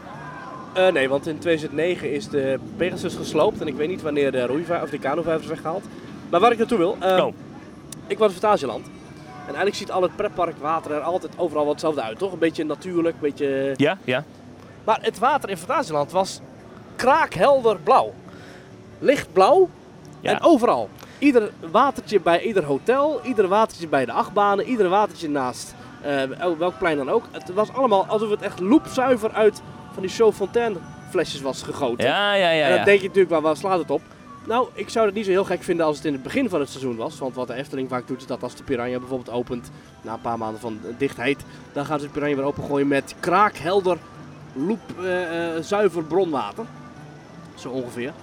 Eh, 0.73 0.87
nee, 0.87 1.09
want 1.09 1.27
in 1.27 1.39
2009 1.39 2.11
is 2.13 2.27
de 2.29 2.59
Pegasus 2.77 3.15
gesloopt. 3.15 3.61
En 3.61 3.67
ik 3.67 3.75
weet 3.75 3.87
niet 3.87 4.01
wanneer 4.01 4.31
de, 4.31 4.45
roeivijver, 4.45 4.83
of 4.83 4.89
de 4.89 4.99
kanovijver 4.99 5.41
is 5.43 5.47
weggehaald. 5.49 5.83
Maar 6.29 6.39
waar 6.39 6.51
ik 6.51 6.57
naartoe 6.57 6.77
wil... 6.77 6.97
eh, 6.99 7.25
Oh. 7.25 7.33
Ik 8.07 8.17
was 8.17 8.33
in 8.33 8.39
Fantasieland. 8.39 8.85
En 9.41 9.47
eigenlijk 9.47 9.75
ziet 9.75 9.91
al 9.91 10.01
het 10.01 10.15
pretparkwater 10.15 10.91
er 10.91 11.01
altijd 11.01 11.33
overal 11.37 11.63
wat 11.63 11.71
hetzelfde 11.73 12.01
uit, 12.01 12.17
toch? 12.17 12.31
Een 12.33 12.39
beetje 12.39 12.63
natuurlijk, 12.63 13.15
een 13.15 13.21
beetje... 13.21 13.73
Ja, 13.75 13.97
ja. 14.03 14.23
Maar 14.83 14.99
het 15.01 15.19
water 15.19 15.49
in 15.49 15.57
Fantasieland 15.57 16.11
was 16.11 16.39
kraakhelder 16.95 17.77
blauw. 17.83 18.13
Lichtblauw 18.99 19.69
Ja. 20.19 20.31
en 20.31 20.41
overal. 20.41 20.89
Ieder 21.21 21.51
watertje 21.71 22.19
bij 22.19 22.41
ieder 22.41 22.63
hotel, 22.63 23.19
ieder 23.23 23.47
watertje 23.47 23.87
bij 23.87 24.05
de 24.05 24.11
achtbanen, 24.11 24.65
ieder 24.65 24.89
watertje 24.89 25.29
naast 25.29 25.75
eh, 26.01 26.23
welk 26.57 26.77
plein 26.77 26.97
dan 26.97 27.09
ook. 27.09 27.23
Het 27.31 27.53
was 27.53 27.73
allemaal 27.73 28.05
alsof 28.05 28.29
het 28.29 28.41
echt 28.41 28.59
loepzuiver 28.59 29.31
uit 29.31 29.61
van 29.93 30.01
die 30.01 30.11
Show 30.11 30.33
Fontaine 30.33 30.75
flesjes 31.09 31.41
was 31.41 31.63
gegoten. 31.63 32.07
Ja, 32.07 32.33
ja, 32.33 32.49
ja. 32.49 32.63
en 32.63 32.69
dan 32.69 32.79
ja. 32.79 32.85
denk 32.85 33.01
je 33.01 33.07
natuurlijk, 33.07 33.33
waar, 33.33 33.41
waar 33.41 33.57
slaat 33.57 33.79
het 33.79 33.89
op? 33.89 34.01
Nou, 34.47 34.67
ik 34.73 34.89
zou 34.89 35.05
het 35.05 35.15
niet 35.15 35.25
zo 35.25 35.31
heel 35.31 35.43
gek 35.43 35.63
vinden 35.63 35.85
als 35.85 35.97
het 35.97 36.05
in 36.05 36.13
het 36.13 36.23
begin 36.23 36.49
van 36.49 36.59
het 36.59 36.69
seizoen 36.69 36.95
was. 36.95 37.19
Want 37.19 37.35
wat 37.35 37.47
de 37.47 37.53
Efteling 37.53 37.89
vaak 37.89 38.07
doet, 38.07 38.21
is 38.21 38.25
dat 38.25 38.43
als 38.43 38.55
de 38.55 38.63
Piranha 38.63 38.99
bijvoorbeeld 38.99 39.35
opent, 39.35 39.71
na 40.01 40.13
een 40.13 40.21
paar 40.21 40.37
maanden 40.37 40.61
van 40.61 40.79
dichtheid, 40.97 41.43
dan 41.73 41.85
gaan 41.85 41.99
ze 41.99 42.05
de 42.05 42.11
Piranha 42.11 42.35
weer 42.35 42.45
opengooien 42.45 42.87
met 42.87 43.15
kraakhelder, 43.19 43.97
loep, 44.53 44.79
eh, 44.99 45.55
eh, 45.55 45.63
zuiver 45.63 46.03
bronwater. 46.03 46.65
Zo 47.55 47.69
ongeveer. 47.69 48.13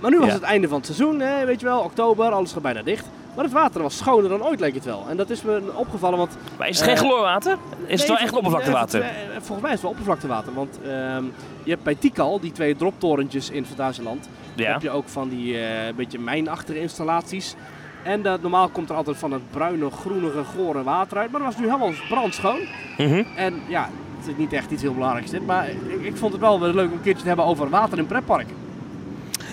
Maar 0.00 0.10
nu 0.10 0.18
was 0.18 0.28
Ja. 0.28 0.34
het 0.34 0.42
einde 0.42 0.68
van 0.68 0.76
het 0.76 0.86
seizoen, 0.86 1.20
hè, 1.20 1.44
weet 1.46 1.60
je 1.60 1.66
wel, 1.66 1.80
oktober, 1.80 2.30
alles 2.30 2.52
gaat 2.52 2.62
bijna 2.62 2.82
dicht. 2.82 3.06
Maar 3.34 3.44
het 3.44 3.52
water 3.54 3.82
was 3.82 3.96
schoner 3.96 4.28
dan 4.30 4.42
ooit, 4.44 4.60
leek 4.60 4.74
het 4.74 4.84
wel. 4.84 5.04
En 5.08 5.16
dat 5.16 5.30
is 5.30 5.42
me 5.42 5.62
opgevallen, 5.74 6.18
want 6.18 6.36
Maar 6.58 6.68
is 6.68 6.76
het 6.76 6.86
geen 6.86 6.96
Eh, 6.96 7.00
chloorwater? 7.02 7.56
Is 7.86 8.00
het 8.00 8.08
wel 8.08 8.18
echt 8.18 8.32
oppervlaktewater? 8.36 9.00
nee, 9.00 9.08
eh, 9.10 9.30
volgens 9.32 9.60
mij 9.60 9.66
is 9.66 9.72
het 9.72 9.80
wel 9.82 9.90
oppervlaktewater. 9.90 10.54
Want 10.54 10.78
ehm, 10.84 11.24
je 11.64 11.70
hebt 11.70 11.82
bij 11.82 11.94
Tikal, 11.94 12.40
die 12.40 12.52
twee 12.52 12.76
droptorentjes 12.76 13.50
in 13.50 13.64
Fantasieland, 13.66 14.28
Ja. 14.54 14.72
heb 14.72 14.82
je 14.82 14.90
ook 14.90 15.08
van 15.08 15.28
die 15.28 15.58
eh 15.60 15.94
beetje 15.96 16.18
mijnachtige 16.18 16.80
installaties. 16.80 17.54
En 18.02 18.22
dat, 18.22 18.42
normaal 18.42 18.68
komt 18.68 18.90
er 18.90 18.96
altijd 18.96 19.16
van 19.16 19.32
het 19.32 19.50
bruine, 19.50 19.90
groenige, 19.90 20.44
gore 20.44 20.82
water 20.82 21.18
uit. 21.18 21.30
Maar 21.30 21.40
dat 21.40 21.48
was 21.50 21.58
nu 21.60 21.66
helemaal 21.66 21.92
brandschoon. 22.08 22.60
Mhm. 22.98 23.22
En 23.36 23.62
ja, 23.68 23.88
het 24.18 24.28
is 24.28 24.36
niet 24.36 24.52
echt 24.52 24.70
iets 24.70 24.82
heel 24.82 24.94
belangrijks 24.94 25.30
dit. 25.30 25.46
Maar 25.46 25.68
ik, 25.68 26.00
ik 26.02 26.16
vond 26.16 26.32
het 26.32 26.40
wel 26.40 26.60
weer 26.60 26.72
leuk 26.74 26.86
om 26.86 26.92
een 26.92 27.00
keertje 27.02 27.22
te 27.22 27.28
hebben 27.28 27.46
over 27.46 27.68
water 27.70 27.98
in 27.98 28.06
pretparken. 28.06 28.56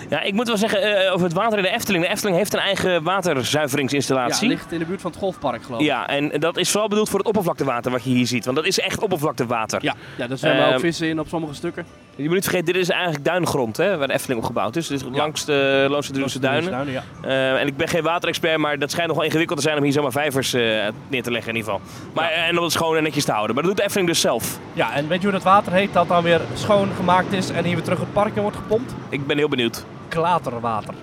Ja, 0.08 0.20
ik 0.22 0.32
moet 0.32 0.46
wel 0.46 0.56
zeggen, 0.56 0.82
eh, 1.06 1.12
over 1.12 1.24
het 1.26 1.34
water 1.36 1.58
in 1.58 1.64
de 1.64 1.70
Efteling. 1.70 2.04
De 2.04 2.10
Efteling 2.10 2.36
heeft 2.36 2.52
een 2.54 2.60
eigen 2.60 2.90
Ja, 2.90 3.02
waterzuiveringsinstallatie. 3.02 4.48
ligt 4.48 4.72
in 4.72 4.78
de 4.78 4.84
buurt 4.84 5.00
van 5.00 5.10
het 5.10 5.20
golfpark 5.20 5.62
geloof 5.62 5.80
ik. 5.80 5.86
Ja, 5.86 6.08
en 6.08 6.40
dat 6.40 6.56
is 6.56 6.70
vooral 6.70 6.88
bedoeld 6.88 7.08
voor 7.08 7.18
het 7.18 7.28
oppervlaktewater 7.28 7.90
wat 7.90 8.04
je 8.04 8.10
hier 8.10 8.26
ziet. 8.26 8.44
Want 8.44 8.56
dat 8.56 8.66
is 8.66 8.80
echt 8.80 9.00
oppervlaktewater. 9.00 9.78
Ja, 9.82 9.94
ja 10.16 10.26
daar 10.26 10.38
zwemmen 10.38 10.66
ook 10.66 10.72
Ehm, 10.72 10.80
vissen 10.80 11.08
in 11.08 11.20
op 11.20 11.28
sommige 11.28 11.54
stukken. 11.54 11.86
Je 12.16 12.24
moet 12.24 12.32
niet 12.34 12.42
vergeten, 12.44 12.72
dit 12.72 12.82
is 12.82 12.88
eigenlijk 12.88 13.24
duingrond 13.24 13.76
hè, 13.76 13.96
waar 13.96 14.06
de 14.06 14.12
Efteling 14.12 14.40
op 14.40 14.46
gebouwd 14.46 14.76
is. 14.76 14.86
Dus 14.86 15.00
langs 15.12 15.44
de 15.44 15.86
Loonse 15.90 16.38
Duinen. 16.40 16.90
ja. 16.92 17.02
Eh, 17.22 17.60
en 17.60 17.66
ik 17.66 17.76
ben 17.76 17.88
geen 17.88 18.02
waterexpert, 18.02 18.56
maar 18.58 18.78
dat 18.78 18.90
schijnt 18.90 19.08
nog 19.08 19.16
wel 19.16 19.26
ingewikkeld 19.26 19.58
te 19.58 19.64
zijn 19.64 19.76
om 19.78 19.82
hier 19.82 19.92
zomaar 19.92 20.12
vijvers 20.12 20.52
eh, 20.52 20.62
neer 21.08 21.22
te 21.22 21.30
leggen 21.30 21.50
in 21.52 21.56
ieder 21.56 21.72
geval. 21.72 21.86
Maar, 22.14 22.30
eh, 22.30 22.48
En 22.48 22.56
om 22.58 22.64
het 22.64 22.72
schoon 22.72 22.96
en 22.96 23.02
netjes 23.02 23.24
te 23.24 23.32
houden. 23.32 23.54
Maar 23.54 23.64
dat 23.64 23.72
doet 23.72 23.80
de 23.80 23.86
Efteling 23.86 24.08
dus 24.10 24.20
zelf. 24.20 24.58
ja, 24.72 24.94
en 24.94 25.08
weet 25.08 25.18
je 25.18 25.24
hoe 25.24 25.32
dat 25.32 25.42
water 25.42 25.72
heet 25.72 25.92
dat 25.92 26.08
dan 26.08 26.22
weer 26.22 26.40
schoon 26.54 26.88
gemaakt 26.96 27.32
is 27.32 27.50
en 27.50 27.64
hier 27.64 27.74
weer 27.74 27.84
terug 27.84 27.98
het 28.00 28.12
park 28.12 28.36
in 28.36 28.42
wordt 28.42 28.56
gepompt? 28.56 28.94
Ik 29.08 29.26
ben 29.26 29.36
heel 29.38 29.48
benieuwd. 29.48 29.84
Klaterwater. 30.08 30.94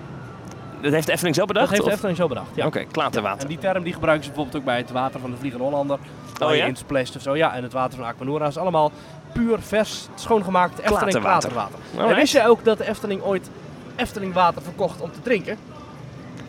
Dat 0.80 0.92
heeft 0.92 1.06
de 1.06 1.12
Efteling 1.12 1.36
zelf 1.36 1.48
bedacht? 1.48 1.66
Dat 1.66 1.74
heeft 1.74 1.88
de? 1.88 1.92
Efteling 1.94 2.18
zo 2.18 2.28
bedacht. 2.28 2.50
Ja. 2.54 2.66
Oké, 2.66 2.84
klaterwater. 2.84 3.42
En 3.42 3.48
die 3.48 3.58
term 3.58 3.82
die 3.82 3.92
gebruiken 3.92 4.24
ze 4.24 4.30
bijvoorbeeld 4.30 4.62
ook 4.62 4.68
bij 4.68 4.76
het 4.76 4.90
water 4.90 5.20
van 5.20 5.30
de 5.30 5.36
Vliegende 5.36 5.64
Hollander. 5.64 5.98
Oh 6.42 6.54
ja? 6.54 6.64
in 6.66 6.76
of 7.16 7.22
zo. 7.22 7.36
Ja, 7.36 7.54
en 7.54 7.62
het 7.62 7.72
water 7.72 7.98
van 7.98 8.06
Aquanura 8.06 8.46
is 8.46 8.56
allemaal 8.56 8.92
puur, 9.32 9.58
vers, 9.60 10.08
schoongemaakt 10.14 10.78
Efteling 10.78 10.98
Klaterwater. 10.98 11.50
klaterwater. 11.50 12.10
En 12.10 12.16
wist 12.16 12.32
je 12.32 12.46
ook 12.46 12.64
dat 12.64 12.78
de 12.78 12.88
Efteling 12.88 13.22
ooit 13.22 13.50
Efteling 13.96 14.32
water 14.32 14.62
verkocht 14.62 15.00
om 15.00 15.12
te 15.12 15.22
drinken? 15.22 15.58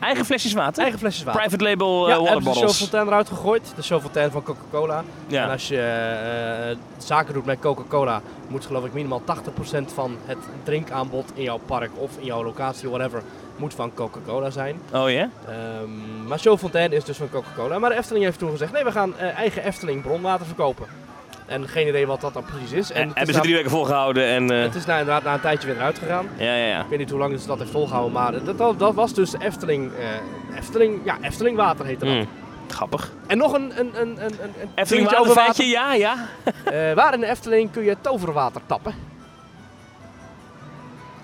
Eigen 0.00 0.24
flesjes 0.24 0.52
water? 0.52 0.82
Eigen 0.82 0.98
flesjes 0.98 1.24
water. 1.24 1.40
Private 1.40 1.64
label 1.64 2.08
uh, 2.08 2.08
ja, 2.08 2.18
water 2.18 2.32
hebben 2.32 2.42
ze 2.42 2.48
de 2.48 2.54
Show 2.54 2.66
bottles. 2.66 2.78
Fontaine 2.78 3.10
eruit 3.10 3.28
gegooid. 3.28 3.72
De 3.76 3.82
Show 3.82 4.00
Fontaine 4.00 4.30
van 4.30 4.42
Coca-Cola. 4.42 5.04
En 5.30 5.50
als 5.50 5.68
je 5.68 5.80
eh, 5.80 6.76
zaken 6.98 7.34
doet 7.34 7.44
met 7.44 7.58
Coca-Cola, 7.58 8.22
moet 8.48 8.66
geloof 8.66 8.84
ik 8.84 8.92
minimaal 8.92 9.22
80% 9.22 9.22
van 9.94 10.16
het 10.24 10.38
drinkaanbod 10.62 11.30
in 11.34 11.42
jouw 11.42 11.60
park 11.66 11.90
of 11.94 12.10
in 12.18 12.24
jouw 12.24 12.44
locatie, 12.44 12.88
whatever, 12.88 13.22
moet 13.56 13.74
van 13.74 13.94
Coca-Cola 13.94 14.50
zijn. 14.50 14.80
Oh 14.92 15.10
ja? 15.10 15.30
Ehm, 15.48 16.26
maar 16.26 16.38
Show 16.38 16.58
Fontaine 16.58 16.94
is 16.94 17.04
dus 17.04 17.16
van 17.16 17.30
Coca-Cola. 17.30 17.78
Maar 17.78 17.90
de 17.90 17.96
Efteling 17.96 18.24
heeft 18.24 18.38
toen 18.38 18.50
gezegd, 18.50 18.72
nee, 18.72 18.84
we 18.84 18.92
gaan 18.92 19.18
eh, 19.18 19.38
eigen 19.38 19.64
Efteling 19.64 20.02
bronwater 20.02 20.46
verkopen. 20.46 20.86
En 21.48 21.68
geen 21.68 21.88
idee 21.88 22.06
wat 22.06 22.20
dat 22.20 22.32
dan 22.32 22.44
precies 22.44 22.72
is. 22.72 22.90
En 22.90 23.00
En 23.02 23.08
het, 23.08 23.16
hebben 23.16 23.34
ze 23.34 23.40
drie 23.40 23.54
weken 23.54 23.70
volgehouden 23.70 24.24
en... 24.26 24.50
eh, 24.50 24.62
het 24.62 24.74
is 24.74 24.84
na, 24.84 24.98
inderdaad 24.98 25.22
na 25.24 25.34
een 25.34 25.40
tijdje 25.40 25.66
weer 25.68 25.76
eruit 25.76 25.98
gegaan. 25.98 26.26
ja, 26.38 26.54
ja, 26.54 26.66
ja. 26.66 26.80
Ik 26.80 26.88
weet 26.88 26.98
niet 26.98 27.10
hoe 27.10 27.18
lang 27.18 27.40
ze 27.40 27.46
dat 27.46 27.58
heeft 27.58 27.70
volgehouden, 27.70 28.12
maar 28.12 28.44
dat, 28.44 28.58
dat, 28.58 28.78
dat 28.78 28.94
was 28.94 29.14
dus 29.14 29.34
Efteling, 29.38 29.90
eh, 29.98 30.56
Efteling, 30.58 31.00
ja, 31.04 31.18
Efteling 31.20 31.56
water 31.56 31.84
heette 31.86 32.04
dat. 32.04 32.14
Mm, 32.14 32.28
grappig. 32.68 33.12
En 33.26 33.38
nog 33.38 33.52
een, 33.52 33.72
een, 33.78 34.00
een, 34.00 34.24
een, 34.24 34.32
een 34.42 34.68
Efteling 34.74 35.10
waterfeitje, 35.10 35.64
ja, 35.64 35.94
ja. 35.94 36.14
Eh, 36.64 36.92
waar 36.94 37.14
in 37.14 37.20
de 37.20 37.26
Efteling 37.26 37.70
kun 37.70 37.84
je 37.84 37.96
toverwater 38.00 38.60
tappen? 38.66 38.94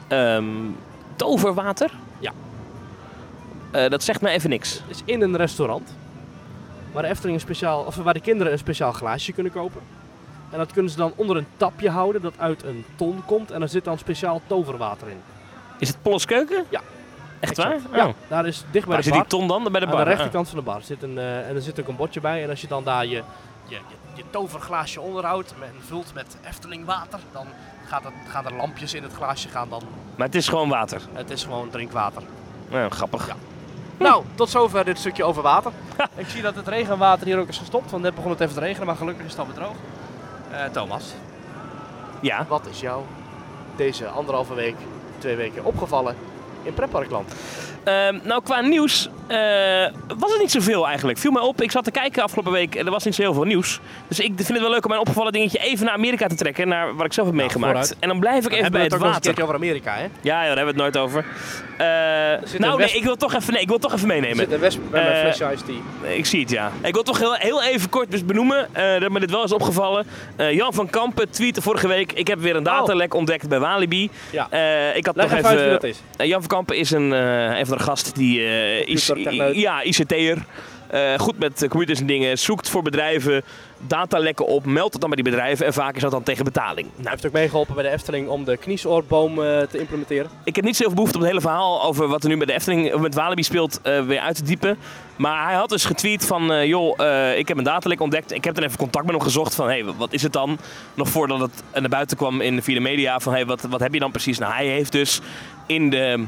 Ehm, 0.09 0.45
toverwater? 1.16 1.90
Ja. 2.19 2.33
Eh, 3.71 3.88
dat 3.90 4.02
zegt 4.02 4.21
mij 4.21 4.33
even 4.35 4.50
niks. 4.50 4.83
is 4.87 5.02
in 5.04 5.23
een 5.23 5.37
restaurant. 5.37 5.97
Waar 6.93 7.02
de 7.02 7.09
Efteling 7.09 7.35
een 7.35 7.40
speciaal, 7.43 7.83
of 7.83 7.97
waar 7.97 8.14
de 8.14 8.21
kinderen 8.21 8.52
een 8.52 8.59
speciaal 8.59 8.93
glaasje 8.93 9.33
kunnen 9.33 9.52
kopen. 9.52 9.81
En 10.54 10.61
dat 10.61 10.73
kunnen 10.73 10.90
ze 10.90 10.96
dan 10.96 11.12
onder 11.16 11.37
een 11.37 11.46
tapje 11.56 11.90
houden 11.90 12.23
dat 12.23 12.34
uit 12.38 12.62
een 12.62 12.84
ton 12.96 13.23
komt. 13.26 13.50
En 13.50 13.61
daar 13.61 13.68
zit 13.68 13.84
dan 13.84 13.99
speciaal 13.99 14.40
toverwater 14.46 15.08
in. 15.08 15.20
Is 15.78 15.88
het 15.88 16.02
Polles 16.02 16.25
Keuken? 16.25 16.64
Ja. 16.68 16.80
Echt 17.40 17.56
waar? 17.56 17.76
Ja, 17.92 18.06
Oh. 18.06 18.12
daar 18.28 18.46
is 18.46 18.56
dicht 18.70 18.73
bij 18.73 18.82
Waar 18.87 18.96
de 18.96 19.02
zit 19.02 19.12
bar. 19.12 19.20
die 19.23 19.30
ton 19.30 19.49
dan? 19.49 19.62
Bij 19.73 19.80
de 19.80 19.87
aan 19.87 19.92
bar? 19.92 20.04
de 20.04 20.11
rechterkant 20.11 20.49
van 20.49 20.58
de 20.58 20.64
bar 20.64 20.82
zit 20.82 21.02
een, 21.02 21.18
eh, 21.18 21.49
en 21.49 21.54
er 21.54 21.62
zit 21.62 21.80
ook 21.80 21.88
een 21.88 21.96
bordje 21.96 22.20
bij. 22.20 22.42
En 22.42 22.50
als 22.50 22.61
je 22.61 22.66
dan 22.66 22.84
daar 22.84 23.06
je, 23.06 23.11
je, 23.11 23.23
je, 23.68 23.76
je 24.14 24.23
toverglaasje 24.30 25.00
onderhoudt 25.00 25.54
en 25.62 25.73
vult 25.87 26.14
met 26.14 26.37
Efteling 26.49 26.84
water, 26.87 27.18
dan 27.32 27.46
gaat 27.87 28.04
het, 28.04 28.12
gaan 28.28 28.46
er 28.46 28.54
lampjes 28.54 28.94
in 28.94 29.02
het 29.02 29.12
glaasje 29.12 29.49
gaan 29.49 29.68
dan. 29.68 29.82
Maar 30.16 30.26
het 30.26 30.37
is 30.37 30.49
gewoon 30.49 30.68
water. 30.68 31.00
Het 31.12 31.30
is 31.30 31.42
gewoon 31.44 31.70
drinkwater. 31.70 32.23
Nou, 32.70 32.90
grappig. 32.90 33.26
Ja. 33.26 33.34
Nou, 33.99 34.25
tot 34.34 34.50
zover 34.50 34.84
dit 34.84 34.99
stukje 34.99 35.25
over 35.25 35.42
water. 35.42 35.73
Ik 36.16 36.28
zie 36.28 36.42
dat 36.42 36.54
het 36.54 36.68
regenwater 36.68 37.26
hier 37.26 37.38
ook 37.38 37.49
is 37.49 37.58
gestopt, 37.58 37.90
want 37.90 38.02
net 38.02 38.14
begon 38.14 38.30
het 38.30 38.40
even 38.40 38.54
te 38.54 38.61
regenen, 38.61 38.87
maar 38.87 38.96
gelukkig 38.96 39.25
is 39.25 39.30
het 39.30 39.40
alweer 39.40 39.54
droog. 39.54 39.75
Eh, 40.54 40.64
Thomas, 40.73 41.14
Ja. 42.20 42.46
wat 42.49 42.66
is 42.66 42.80
jou 42.80 43.02
deze 43.76 44.06
anderhalve 44.08 44.54
week, 44.54 44.75
twee 45.18 45.37
weken 45.37 45.64
opgevallen 45.64 46.16
in 46.62 46.75
pretparkland? 46.75 47.34
Ehm, 47.85 48.19
nou, 48.23 48.43
qua 48.43 48.61
nieuws 48.61 49.09
eh, 49.26 49.37
was 50.19 50.31
het 50.33 50.41
niet 50.41 50.50
zoveel 50.50 50.87
eigenlijk. 50.87 51.19
Viel 51.19 51.31
mij 51.31 51.43
op. 51.43 51.62
Ik 51.62 51.71
zat 51.71 51.85
te 51.85 51.91
kijken 51.91 52.23
afgelopen 52.23 52.53
week 52.53 52.75
en 52.75 52.85
er 52.87 52.91
was 52.91 53.05
niet 53.05 53.14
zo 53.14 53.23
heel 53.23 53.35
veel 53.35 53.45
nieuws. 53.45 53.81
Dus 54.09 54.19
ik 54.19 54.33
vind 54.37 54.49
het 54.49 54.61
wel 54.61 54.71
leuk 54.71 54.85
om 54.85 54.88
mijn 54.88 55.00
opgevallen 55.00 55.33
dingetje 55.33 55.59
even 55.59 55.85
naar 55.85 55.95
Amerika 55.95 56.26
te 56.26 56.35
trekken. 56.35 56.69
Naar 56.69 56.95
wat 56.97 57.07
ik 57.07 57.12
zelf 57.12 57.26
heb 57.26 57.37
meegemaakt. 57.37 57.97
en 57.99 58.09
dan 58.09 58.21
blijf 58.21 58.47
ik 58.47 58.53
even 58.53 58.73
bij 58.73 58.83
het 58.83 58.97
water. 58.97 59.21
keertje 59.21 59.43
over 59.43 59.55
Amerika, 59.55 59.95
hè? 59.95 60.07
Ja, 60.21 60.38
daar 60.38 60.57
hebben 60.57 60.64
we 60.64 60.71
het 60.71 60.76
nooit 60.76 60.97
over. 60.97 61.25
Eh, 61.76 61.87
nou, 62.59 62.79
nee, 62.79 62.93
ik 62.93 63.05
wil 63.05 63.17
toch 63.17 63.35
even, 63.35 63.53
nee, 63.53 63.62
ik 63.62 63.69
wil 63.69 63.79
toch 63.79 63.93
even 63.93 64.09
meenemen. 64.09 64.37
zit 64.37 64.53
een 64.53 64.61
wesp 64.61 64.81
bij 64.91 65.03
mijn 65.03 65.14
Eh, 65.14 65.21
flesje 65.21 65.55
iced 65.55 65.67
tea. 65.67 66.11
Ik 66.11 66.26
zie 66.26 66.41
het, 66.41 66.50
ja. 66.50 66.73
Ik 66.83 66.95
wil 66.95 67.03
toch 67.03 67.19
heel, 67.19 67.35
heel 67.35 67.62
even 67.62 67.88
kort 67.88 68.11
dus 68.11 68.25
benoemen, 68.25 68.69
dat 69.00 69.11
me 69.11 69.21
dit 69.21 69.31
wel 69.31 69.45
is 69.45 69.53
opgevallen. 69.53 70.07
Jan 70.37 70.73
van 70.73 70.91
Kampen 70.91 71.31
tweette 71.31 71.62
vorige 71.62 71.88
week, 71.88 72.12
ik 72.12 72.26
heb 72.26 72.41
weer 72.41 72.57
een 72.57 72.62
datalek 72.62 73.14
ontdekt 73.14 73.49
bij 73.49 73.59
Walibi. 73.59 74.11
Ja. 74.31 74.53
Ik 74.95 75.07
had 75.07 75.14
nog 75.14 75.33
even 75.33 75.95
Jan 76.17 76.41
van 76.41 76.49
Kampen 76.49 76.76
is 76.76 76.91
een, 76.91 77.11
een 77.11 77.67
van 77.67 77.74
gast 77.81 78.14
die 78.14 78.40
eh, 78.40 78.87
is, 78.87 79.12
ja, 79.52 79.83
ICT'er. 79.83 80.45
eh 80.88 81.19
goed 81.19 81.38
met 81.38 81.62
eh, 81.62 81.69
computers 81.69 82.00
en 82.00 82.07
dingen, 82.07 82.38
zoekt 82.38 82.69
voor 82.69 82.83
bedrijven 82.83 83.43
datalekken 83.87 84.47
op, 84.47 84.64
meldt 84.64 84.93
het 84.93 85.00
dan 85.00 85.11
bij 85.11 85.23
die 85.23 85.33
bedrijven 85.33 85.66
en 85.66 85.73
vaak 85.73 85.97
is 85.97 86.02
dat 86.02 86.11
dan 86.11 86.23
tegen 86.23 86.45
betaling. 86.45 86.88
Hij 86.97 87.11
heeft 87.11 87.26
ook 87.26 87.33
meegeholpen 87.33 87.75
bij 87.75 87.85
de 87.85 87.90
Efteling 87.90 88.28
om 88.28 88.45
de 88.45 88.57
kniesoorboom 88.57 89.43
eh, 89.43 89.62
te 89.62 89.78
implementeren. 89.78 90.31
Ik 90.45 90.57
heb 90.57 90.64
niet 90.64 90.76
zoveel 90.76 90.95
behoefte 90.95 91.16
om 91.16 91.23
het 91.23 91.31
hele 91.31 91.43
verhaal 91.43 91.83
over 91.85 92.09
wat 92.09 92.23
er 92.23 92.28
nu 92.28 92.37
bij 92.37 92.47
de 92.47 92.52
Efteling 92.52 92.97
met 92.97 93.14
Walibi 93.14 93.43
speelt 93.43 93.81
eh, 93.83 94.07
weer 94.07 94.21
uit 94.21 94.37
te 94.37 94.43
diepen. 94.43 94.78
Maar 95.16 95.47
hij 95.47 95.54
had 95.54 95.69
dus 95.69 95.85
getweet 95.85 96.26
van, 96.26 96.52
eh, 96.52 96.64
joh, 96.64 97.00
eh, 97.00 97.38
ik 97.38 97.49
heb 97.49 97.57
een 97.57 97.64
datalek 97.64 98.00
ontdekt. 98.00 98.33
Ik 98.33 98.45
heb 98.45 98.54
dan 98.54 98.64
even 98.64 98.78
contact 98.78 99.04
met 99.04 99.14
hem 99.14 99.25
gezocht 99.25 99.54
van, 99.54 99.69
hé, 99.69 99.83
hey, 99.83 99.93
wat 99.97 100.12
is 100.12 100.23
het 100.23 100.33
dan? 100.33 100.59
Nog 100.95 101.09
voordat 101.09 101.40
het 101.40 101.62
naar 101.73 101.88
buiten 101.88 102.16
kwam 102.16 102.40
in, 102.40 102.62
via 102.62 102.75
de 102.75 102.81
media 102.81 103.21
van, 103.21 103.33
hé, 103.33 103.38
hey, 103.38 103.47
wat, 103.47 103.62
wat 103.62 103.81
heb 103.81 103.93
je 103.93 104.00
dan 104.00 104.11
precies? 104.11 104.38
Nou, 104.38 104.52
hij 104.52 104.66
heeft 104.66 104.93
dus 104.93 105.21
in 105.66 105.90
de... 105.90 106.25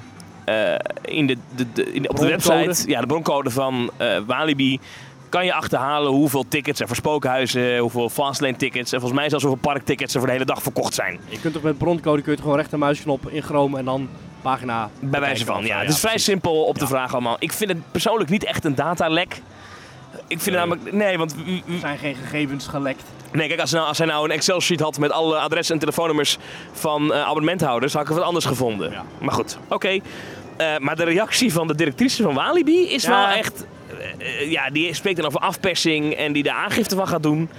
eh, 0.47 0.75
in 1.03 1.27
de, 1.27 1.37
de, 1.57 1.73
de- 1.73 1.93
in 1.93 2.03
de- 2.03 2.09
op 2.09 2.17
de 2.17 2.27
website, 2.27 2.89
ja, 2.91 3.01
de 3.01 3.07
broncode 3.07 3.51
van 3.51 3.91
eh, 3.97 4.19
Walibi, 4.27 4.81
kan 5.29 5.45
je 5.45 5.53
achterhalen 5.55 6.13
hoeveel 6.13 6.45
tickets 6.49 6.81
er 6.81 6.87
voor 6.87 6.97
spookhuizen, 6.97 7.79
hoeveel 7.79 8.09
fastlane 8.09 8.57
tickets 8.57 8.93
en 8.93 9.01
volgens 9.01 9.21
mij 9.21 9.29
zelfs 9.29 9.45
hoeveel 9.45 9.63
parktickets 9.63 10.13
er 10.15 10.19
voor 10.19 10.29
de 10.29 10.35
hele 10.35 10.47
dag 10.47 10.63
verkocht 10.63 10.95
zijn. 10.95 11.19
Je 11.29 11.41
kunt 11.41 11.55
toch 11.55 11.63
met 11.63 11.79
broncode 11.79 12.17
kun 12.17 12.25
je 12.25 12.31
het 12.31 12.41
gewoon 12.41 12.57
rechtermuisknop 12.57 13.29
in 13.29 13.43
Chrome 13.43 13.79
en 13.79 13.85
dan 13.85 14.09
pagina. 14.43 14.91
Bij 15.01 15.21
wijze 15.21 15.45
van, 15.45 15.65
ja. 15.65 15.75
eh, 15.75 15.81
Het 15.81 15.89
is 15.91 15.99
vrij 15.99 16.11
precies. 16.11 16.29
simpel 16.31 16.63
op 16.65 16.75
de 16.75 16.81
Ja. 16.81 16.87
vraag 16.87 17.13
allemaal. 17.13 17.37
Ik 17.39 17.53
vind 17.53 17.71
het 17.71 17.79
persoonlijk 17.91 18.31
niet 18.31 18.45
echt 18.45 18.65
een 18.65 18.75
datalek. 18.75 19.41
Ik 20.29 20.41
vind 20.41 20.57
Nee. 20.57 20.67
namelijk... 20.67 20.93
Nee, 20.93 21.19
want... 21.19 21.35
Er 21.73 21.79
zijn 21.81 21.99
geen 21.99 22.15
gegevens 22.15 22.67
gelekt. 22.67 23.03
Nee, 23.33 23.49
kijk, 23.49 23.61
als, 23.61 23.71
hij 23.71 23.79
nou, 23.79 23.91
als 23.91 23.99
hij 23.99 24.07
nou 24.07 24.25
een 24.25 24.31
Excel-sheet 24.31 24.81
had 24.81 24.99
met 24.99 25.11
alle 25.13 25.37
adressen 25.39 25.75
en 25.75 25.81
telefoonnummers 25.81 26.39
van 26.73 27.13
eh, 27.13 27.23
abonnementhouders, 27.23 27.93
had 27.93 28.03
ik 28.03 28.09
het 28.09 28.17
wat 28.17 28.27
anders 28.27 28.45
gevonden. 28.45 28.91
Ja. 28.91 29.05
Maar 29.21 29.35
goed, 29.35 29.59
oké. 29.69 29.99
Eh, 30.57 30.79
maar 30.79 30.97
de 30.97 31.05
reactie 31.05 31.53
van 31.53 31.67
de 31.67 31.75
directrice 31.75 32.23
van 32.23 32.35
Walibi 32.35 32.89
is 32.91 33.03
Ja. 33.03 33.11
wel 33.11 33.37
echt... 33.37 33.67
eh, 34.19 34.41
eh, 34.43 34.51
ja, 34.51 34.71
die 34.71 34.95
spreekt 34.95 35.17
dan 35.17 35.27
over 35.27 35.41
afpersing 35.41 36.13
en 36.15 36.33
die 36.33 36.43
daar 36.43 36.55
aangifte 36.55 36.97
van 36.97 37.09
gaat 37.09 37.23
doen. 37.23 37.51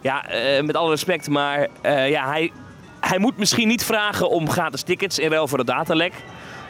Ja, 0.00 0.28
eh, 0.28 0.62
met 0.62 0.76
alle 0.76 0.90
respect, 0.90 1.28
maar 1.28 1.68
eh, 1.80 2.10
ja, 2.10 2.26
hij, 2.28 2.52
hij 3.00 3.18
moet 3.18 3.36
misschien 3.38 3.68
niet 3.68 3.84
vragen 3.84 4.28
om 4.30 4.50
gratis 4.50 4.82
tickets 4.82 5.18
in 5.18 5.30
ruil 5.30 5.48
voor 5.48 5.58
de 5.58 5.64
datalek. 5.64 6.12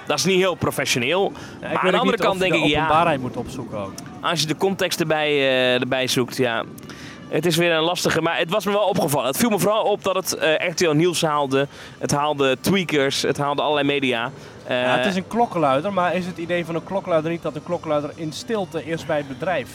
Dat 0.07 0.19
is 0.19 0.25
niet 0.25 0.37
heel 0.38 0.55
professioneel. 0.55 1.33
Ja, 1.61 1.69
maar 1.73 1.78
aan 1.78 1.90
de 1.90 1.99
andere 1.99 2.16
kant 2.19 2.38
denk 2.40 2.55
ik, 2.55 2.64
ja, 2.64 2.83
openbaarheid 2.83 3.21
moet 3.21 3.37
opzoeken 3.37 3.78
ook. 3.78 3.93
als 4.21 4.40
je 4.40 4.47
de 4.47 4.57
context 4.57 5.00
erbij, 5.00 5.28
eh, 5.31 5.81
erbij 5.81 6.07
zoekt, 6.07 6.37
ja. 6.37 6.64
Het 7.28 7.47
is 7.47 7.57
weer 7.57 7.73
een 7.73 7.83
lastige, 7.83 8.23
maar 8.23 8.38
het 8.38 8.50
was 8.50 8.64
me 8.64 8.73
wel 8.73 8.85
opgevallen. 8.88 9.26
Het 9.26 9.37
viel 9.37 9.50
me 9.50 9.59
vooral 9.59 9.83
op 9.85 10.05
dat 10.05 10.14
het 10.14 10.33
eh, 10.35 10.69
RTL 10.69 10.90
Nieuws 10.90 11.23
haalde. 11.23 11.66
Het 11.99 12.11
haalde 12.11 12.57
tweakers, 12.61 13.23
het 13.23 13.38
haalde 13.38 13.62
allerlei 13.62 13.87
media. 13.87 14.31
Eh, 14.66 14.82
Ja, 14.82 14.96
het 14.96 15.06
is 15.06 15.16
een 15.16 15.26
klokkenluider, 15.26 15.92
maar 15.92 16.14
is 16.14 16.26
het 16.26 16.38
idee 16.38 16.64
van 16.64 16.75
een 16.75 16.85
klokkenluider 16.85 17.30
niet 17.30 17.42
dat 17.42 17.54
een 17.54 17.62
klokkenluider 17.62 18.11
in 18.14 18.32
stilte 18.32 18.85
eerst 18.85 19.06
bij 19.06 19.16
het 19.16 19.28
bedrijf 19.28 19.68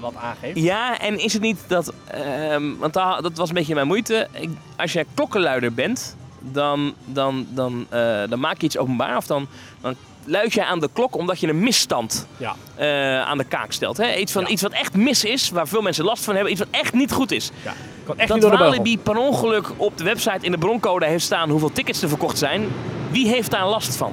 wat 0.00 0.14
aangeeft? 0.16 0.58
Ja, 0.58 0.98
en 0.98 1.18
is 1.18 1.32
het 1.32 1.42
niet 1.42 1.58
dat... 1.66 1.92
ehm, 2.06 2.76
want 2.78 2.92
da- 2.92 3.20
dat 3.20 3.36
was 3.36 3.48
een 3.48 3.54
beetje 3.54 3.74
mijn 3.74 3.86
moeite. 3.86 4.28
Ik, 4.32 4.50
als 4.76 4.92
jij 4.92 5.04
klokkenluider 5.14 5.74
bent, 5.74 6.16
dan, 6.40 6.94
dan, 7.04 7.46
dan, 7.50 7.86
eh, 7.88 8.22
dan 8.28 8.40
maak 8.40 8.58
je 8.60 8.66
iets 8.66 8.78
openbaar. 8.78 9.16
Of 9.16 9.26
dan, 9.26 9.46
dan 9.80 9.94
luid 10.24 10.52
jij 10.52 10.64
aan 10.64 10.80
de 10.80 10.88
klok 10.92 11.16
omdat 11.16 11.40
je 11.40 11.48
een 11.48 11.60
misstand 11.60 12.26
Ja. 12.36 12.54
eh, 12.74 13.20
aan 13.22 13.38
de 13.38 13.44
kaak 13.44 13.72
stelt. 13.72 13.96
Hè? 13.96 14.14
Iets, 14.14 14.32
van, 14.32 14.42
Ja. 14.42 14.48
iets 14.48 14.62
wat 14.62 14.72
echt 14.72 14.96
mis 14.96 15.24
is, 15.24 15.50
waar 15.50 15.68
veel 15.68 15.82
mensen 15.82 16.04
last 16.04 16.24
van 16.24 16.34
hebben. 16.34 16.52
Iets 16.52 16.60
wat 16.60 16.70
echt 16.70 16.92
niet 16.92 17.12
goed 17.12 17.30
is. 17.30 17.50
ja. 17.64 17.72
Kan 18.04 18.18
echt 18.18 18.28
dat 18.28 18.40
de. 18.40 18.56
Walibi 18.56 18.98
per 18.98 19.16
ongeluk 19.16 19.70
op 19.76 19.96
de 19.98 20.04
website 20.04 20.38
in 20.46 20.50
de 20.50 20.58
broncode 20.58 21.06
heeft 21.06 21.24
staan 21.24 21.50
hoeveel 21.50 21.72
tickets 21.72 22.02
er 22.02 22.08
verkocht 22.08 22.38
zijn. 22.38 22.68
Wie 23.10 23.28
heeft 23.28 23.50
daar 23.50 23.66
last 23.66 23.96
van? 23.96 24.12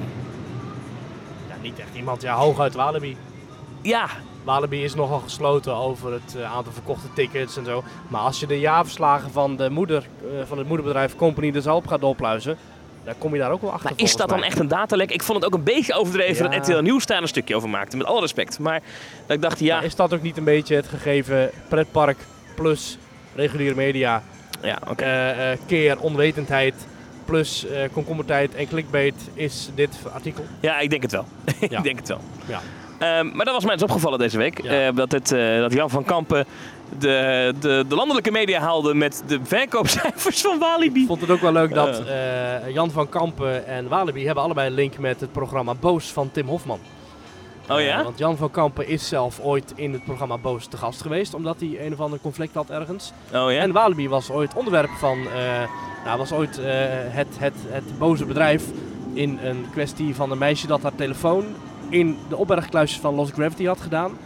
Ja, 1.48 1.54
niet 1.62 1.78
echt 1.78 1.94
iemand. 1.96 2.22
Ja, 2.22 2.34
hooguit 2.34 2.74
Walibi. 2.74 3.16
Ja, 3.82 4.06
Walibi 4.44 4.84
is 4.84 4.94
nogal 4.94 5.18
gesloten 5.18 5.74
over 5.74 6.12
het 6.12 6.36
eh, 6.36 6.54
aantal 6.56 6.72
verkochte 6.72 7.06
tickets 7.14 7.56
en 7.56 7.64
zo. 7.64 7.84
Maar 8.08 8.20
als 8.20 8.40
je 8.40 8.46
de 8.46 8.58
jaarverslagen 8.60 9.30
van, 9.30 9.56
de 9.56 9.70
moeder, 9.70 10.06
eh, 10.22 10.28
van 10.46 10.58
het 10.58 10.66
moederbedrijf 10.66 11.16
Company 11.16 11.60
zo 11.60 11.74
op 11.74 11.86
gaat 11.86 12.00
dopluizen, 12.00 12.58
dan 13.08 13.18
kom 13.18 13.32
je 13.34 13.40
daar 13.40 13.50
ook 13.50 13.60
wel 13.62 13.72
achter. 13.72 13.90
maar 13.90 14.00
is 14.00 14.16
dat 14.16 14.28
dan 14.28 14.42
echt 14.44 14.58
een 14.58 14.68
datalek? 14.68 15.10
Ik 15.10 15.22
vond 15.22 15.38
het 15.42 15.46
ook 15.52 15.58
een 15.58 15.64
beetje 15.64 15.94
overdreven 15.94 16.50
Ja. 16.50 16.58
dat 16.58 16.68
RTL 16.68 16.80
Nieuws 16.82 17.06
daar 17.06 17.22
een 17.22 17.28
stukje 17.28 17.56
over 17.56 17.68
maakte. 17.68 17.96
Met 17.96 18.06
alle 18.06 18.20
respect. 18.20 18.58
Maar 18.58 18.80
dat 19.26 19.36
ik 19.36 19.42
dacht, 19.42 19.60
ja, 19.60 19.76
Maar 19.76 19.84
is 19.84 19.94
dat 19.94 20.14
ook 20.14 20.22
niet 20.22 20.36
een 20.36 20.44
beetje 20.44 20.74
het 20.74 20.88
gegeven 20.88 21.50
pretpark 21.68 22.18
plus 22.54 22.98
reguliere 23.34 23.74
media 23.74 24.22
ja 24.62 24.78
oké. 24.88 25.04
eh, 25.04 25.52
eh, 25.52 25.58
keer 25.66 25.98
onwetendheid 26.00 26.74
plus 27.24 27.66
komkommertijd 27.92 28.54
en 28.54 28.68
clickbait 28.68 29.14
is 29.34 29.70
dit 29.74 29.98
artikel? 30.12 30.44
Ja, 30.60 30.78
ik 30.78 30.90
denk 30.90 31.02
het 31.02 31.12
wel. 31.12 31.24
Ja. 31.70 31.78
ik 31.78 31.82
denk 31.84 31.98
het 31.98 32.08
wel. 32.08 32.20
Ja. 32.46 32.60
Ehm, 32.98 33.26
maar 33.36 33.44
dat 33.44 33.54
was 33.54 33.64
mij 33.64 33.72
eens 33.72 33.82
opgevallen 33.82 34.18
deze 34.18 34.38
week. 34.38 34.62
Ja. 34.62 34.92
dat, 34.92 35.12
het, 35.12 35.28
dat 35.58 35.72
Jan 35.72 35.90
van 35.90 36.04
Kampen 36.04 36.46
de, 36.98 37.54
de, 37.60 37.84
de 37.88 37.94
landelijke 37.94 38.30
media 38.30 38.60
haalde 38.60 38.94
met 38.94 39.22
de 39.26 39.40
verkoopcijfers 39.42 40.40
van 40.40 40.58
Walibi. 40.58 41.00
Ik 41.00 41.06
vond 41.06 41.20
het 41.20 41.30
ook 41.30 41.40
wel 41.40 41.52
leuk 41.52 41.74
dat 41.74 42.02
eh, 42.06 42.70
Jan 42.72 42.90
van 42.90 43.08
Kampen 43.08 43.66
en 43.66 43.88
Walibi 43.88 44.26
hebben 44.26 44.44
allebei 44.44 44.68
een 44.68 44.74
link 44.74 44.98
met 44.98 45.20
het 45.20 45.32
programma 45.32 45.74
Boos 45.74 46.12
van 46.12 46.30
Tim 46.30 46.46
Hofman. 46.46 46.80
Oh 47.68 47.80
ja? 47.80 47.98
Eh, 47.98 48.04
want 48.04 48.18
Jan 48.18 48.36
van 48.36 48.50
Kampen 48.50 48.88
is 48.88 49.08
zelf 49.08 49.40
ooit 49.40 49.72
in 49.74 49.92
het 49.92 50.04
programma 50.04 50.38
Boos 50.38 50.66
te 50.66 50.76
gast 50.76 51.02
geweest, 51.02 51.34
omdat 51.34 51.60
hij 51.60 51.86
een 51.86 51.92
of 51.92 52.00
ander 52.00 52.18
conflict 52.20 52.54
had 52.54 52.70
ergens. 52.70 53.12
Oh 53.34 53.52
ja? 53.52 53.60
En 53.60 53.72
Walibi 53.72 54.08
was 54.08 54.30
ooit 54.30 54.54
onderwerp 54.54 54.90
van, 54.90 55.18
eh, 55.18 55.62
nou, 56.04 56.18
was 56.18 56.32
ooit 56.32 56.58
eh, 56.58 56.64
het, 57.08 57.28
het, 57.38 57.54
het 57.66 57.98
boze 57.98 58.24
bedrijf 58.24 58.64
in 59.12 59.38
een 59.42 59.66
kwestie 59.70 60.14
van 60.14 60.30
een 60.30 60.38
meisje 60.38 60.66
dat 60.66 60.82
haar 60.82 60.94
telefoon 60.94 61.44
in 61.88 62.18
de 62.28 62.36
opbergkluisjes 62.36 63.00
van 63.00 63.14
Lost 63.14 63.32
Gravity 63.32 63.64
had 63.64 63.80
gedaan. 63.80 64.18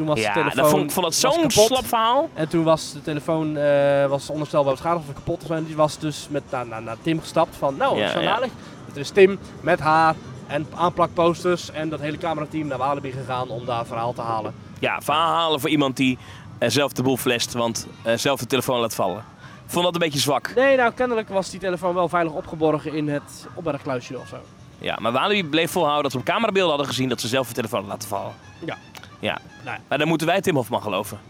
Toen 0.00 0.08
was 0.08 0.18
de 0.18 0.24
ja, 0.24 0.32
telefoon 0.32 0.62
dat 0.62 0.70
vond, 0.70 0.84
ik 0.84 0.90
vond 0.90 1.06
dat 1.06 1.14
zo'n 1.14 1.50
slap 1.50 1.86
verhaal. 1.86 2.28
En 2.34 2.48
toen 2.48 2.64
was 2.64 2.92
de 2.92 3.02
telefoon 3.02 3.56
eh, 3.56 4.06
was 4.06 4.30
onherstelbaar 4.30 4.72
beschadigd 4.72 5.08
of 5.08 5.14
kapot. 5.14 5.50
En 5.50 5.64
die 5.64 5.76
was 5.76 5.98
dus 5.98 6.26
met, 6.30 6.42
naar, 6.50 6.66
naar, 6.66 6.82
naar 6.82 6.96
Tim 7.02 7.20
gestapt 7.20 7.56
van, 7.56 7.76
nou, 7.76 7.98
Ja, 7.98 8.32
aardig. 8.32 8.50
Er 8.94 9.00
is 9.00 9.10
Tim 9.10 9.38
met 9.60 9.80
haar 9.80 10.14
en 10.46 10.66
aanplakposters 10.74 11.70
en 11.70 11.88
dat 11.88 12.00
hele 12.00 12.18
camerateam 12.18 12.66
naar 12.66 12.78
Walibi 12.78 13.12
gegaan 13.12 13.48
om 13.48 13.66
daar 13.66 13.86
verhaal 13.86 14.12
te 14.12 14.20
halen. 14.20 14.54
Ja, 14.78 15.00
verhaal 15.00 15.34
halen 15.34 15.60
voor 15.60 15.70
iemand 15.70 15.96
die 15.96 16.18
eh, 16.58 16.68
zelf 16.68 16.92
de 16.92 17.02
boel 17.02 17.16
flest, 17.16 17.52
want 17.52 17.86
eh, 18.02 18.16
zelf 18.16 18.40
de 18.40 18.46
telefoon 18.46 18.80
laat 18.80 18.94
vallen. 18.94 19.24
Vond 19.66 19.84
dat 19.84 19.94
een 19.94 20.00
beetje 20.00 20.18
zwak. 20.18 20.52
Nee, 20.54 20.76
nou 20.76 20.92
kennelijk 20.92 21.28
was 21.28 21.50
die 21.50 21.60
telefoon 21.60 21.94
wel 21.94 22.08
veilig 22.08 22.32
opgeborgen 22.32 22.94
in 22.94 23.08
het 23.08 23.46
opbergkluisje 23.54 24.18
of 24.18 24.28
zo. 24.28 24.36
Ja, 24.78 24.96
maar 25.00 25.12
Walibi 25.12 25.48
bleef 25.48 25.70
volhouden 25.70 26.02
dat 26.02 26.12
ze 26.12 26.18
op 26.18 26.24
camerabeelden 26.24 26.68
hadden 26.68 26.86
gezien 26.86 27.08
dat 27.08 27.20
ze 27.20 27.28
zelf 27.28 27.48
de 27.48 27.54
telefoon 27.54 27.86
laten 27.86 28.08
vallen. 28.08 28.32
Ja. 28.64 28.76
Ja. 29.20 29.38
Nou 29.64 29.76
ja. 29.76 29.82
Maar 29.88 29.98
dan 29.98 30.08
moeten 30.08 30.26
wij 30.26 30.40
Tim 30.40 30.54
Hofman 30.56 30.82
geloven. 30.82 31.20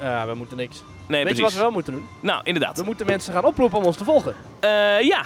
Eh, 0.00 0.24
we 0.24 0.34
moeten 0.34 0.56
niks. 0.56 0.82
Nee, 1.06 1.24
Weet 1.24 1.36
je 1.36 1.42
wat 1.42 1.50
precies. 1.52 1.54
we 1.56 1.62
wel 1.62 1.70
moeten 1.70 1.92
doen? 1.92 2.06
Nou, 2.20 2.40
inderdaad. 2.44 2.78
We 2.78 2.84
moeten 2.84 3.06
mensen 3.06 3.32
gaan 3.32 3.44
oproepen 3.44 3.78
om 3.78 3.84
ons 3.84 3.96
te 3.96 4.04
volgen. 4.04 4.34
Eh, 4.60 4.70
ja. 5.00 5.22